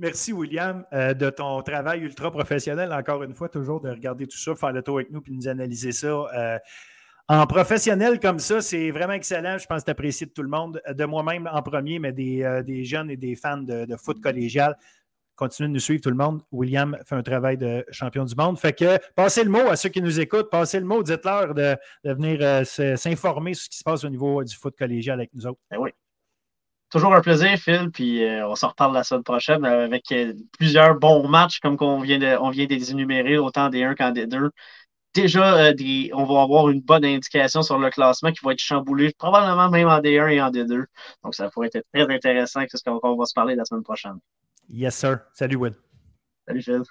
Merci, 0.00 0.32
William, 0.32 0.84
euh, 0.92 1.12
de 1.12 1.28
ton 1.28 1.60
travail 1.62 2.02
ultra 2.02 2.30
professionnel, 2.30 2.92
encore 2.92 3.24
une 3.24 3.34
fois, 3.34 3.48
toujours 3.48 3.80
de 3.80 3.90
regarder 3.90 4.28
tout 4.28 4.38
ça, 4.38 4.54
faire 4.54 4.70
le 4.70 4.80
tour 4.80 4.98
avec 4.98 5.10
nous 5.10 5.20
puis 5.20 5.32
nous 5.32 5.48
analyser 5.48 5.90
ça. 5.90 6.06
Euh, 6.06 6.58
en 7.26 7.46
professionnel 7.48 8.20
comme 8.20 8.38
ça, 8.38 8.60
c'est 8.60 8.92
vraiment 8.92 9.14
excellent. 9.14 9.58
Je 9.58 9.66
pense 9.66 9.78
que 9.78 9.86
c'est 9.86 9.90
apprécié 9.90 10.26
de 10.28 10.30
tout 10.30 10.42
le 10.42 10.48
monde, 10.48 10.80
de 10.88 11.04
moi-même 11.04 11.50
en 11.52 11.62
premier, 11.62 11.98
mais 11.98 12.12
des, 12.12 12.44
euh, 12.44 12.62
jeunes 12.84 13.10
et 13.10 13.16
des 13.16 13.34
fans 13.34 13.58
de, 13.58 13.86
de 13.86 13.96
foot 13.96 14.20
collégial. 14.20 14.76
Continuez 15.38 15.68
de 15.68 15.74
nous 15.74 15.80
suivre, 15.80 16.00
tout 16.02 16.10
le 16.10 16.16
monde. 16.16 16.42
William 16.50 16.98
fait 17.06 17.14
un 17.14 17.22
travail 17.22 17.56
de 17.56 17.86
champion 17.92 18.24
du 18.24 18.34
monde. 18.34 18.58
Fait 18.58 18.72
que 18.72 18.98
passez 19.14 19.44
le 19.44 19.50
mot 19.50 19.68
à 19.68 19.76
ceux 19.76 19.88
qui 19.88 20.02
nous 20.02 20.18
écoutent, 20.18 20.50
passez 20.50 20.80
le 20.80 20.84
mot, 20.84 21.00
dites-leur 21.04 21.54
de, 21.54 21.76
venir 22.02 22.40
euh, 22.42 22.64
s'informer 22.96 23.54
sur 23.54 23.66
ce 23.66 23.70
qui 23.70 23.78
se 23.78 23.84
passe 23.84 24.02
au 24.02 24.08
niveau 24.08 24.42
du 24.42 24.56
foot 24.56 24.74
collégial 24.76 25.20
avec 25.20 25.30
nous 25.34 25.46
autres. 25.46 25.60
Ben 25.70 25.78
oui. 25.78 25.90
Toujours 26.90 27.14
un 27.14 27.20
plaisir, 27.20 27.56
Phil. 27.56 27.88
Puis 27.92 28.24
euh, 28.24 28.48
on 28.48 28.56
s'en 28.56 28.70
reparle 28.70 28.94
la 28.94 29.04
semaine 29.04 29.22
prochaine 29.22 29.64
avec 29.64 30.10
euh, 30.10 30.34
plusieurs 30.58 30.98
bons 30.98 31.28
matchs 31.28 31.60
comme 31.60 31.76
qu'on 31.76 32.00
vient 32.00 32.18
de, 32.18 32.36
on 32.40 32.50
vient 32.50 32.66
de 32.66 32.74
les 32.74 32.90
énumérer, 32.90 33.38
autant 33.38 33.68
des 33.68 33.84
1 33.84 33.94
qu'en 33.94 34.10
des 34.10 34.26
2 34.26 34.50
déjà, 35.14 35.72
on 36.12 36.24
va 36.24 36.42
avoir 36.42 36.68
une 36.68 36.80
bonne 36.80 37.04
indication 37.04 37.62
sur 37.62 37.78
le 37.78 37.90
classement 37.90 38.32
qui 38.32 38.44
va 38.44 38.52
être 38.52 38.58
chamboulé, 38.58 39.12
probablement 39.18 39.70
même 39.70 39.88
en 39.88 40.00
D1 40.00 40.30
et 40.30 40.40
en 40.40 40.50
D2. 40.50 40.84
Donc, 41.24 41.34
ça 41.34 41.48
pourrait 41.50 41.70
être 41.72 41.86
très 41.92 42.12
intéressant, 42.12 42.60
ce 42.72 42.82
qu'on 42.84 43.16
va 43.16 43.24
se 43.24 43.34
parler 43.34 43.54
la 43.54 43.64
semaine 43.64 43.82
prochaine. 43.82 44.18
Yes, 44.68 44.96
sir. 44.96 45.24
Salut, 45.32 45.56
Will. 45.58 45.74
Salut, 46.46 46.64
Phil. 46.64 46.84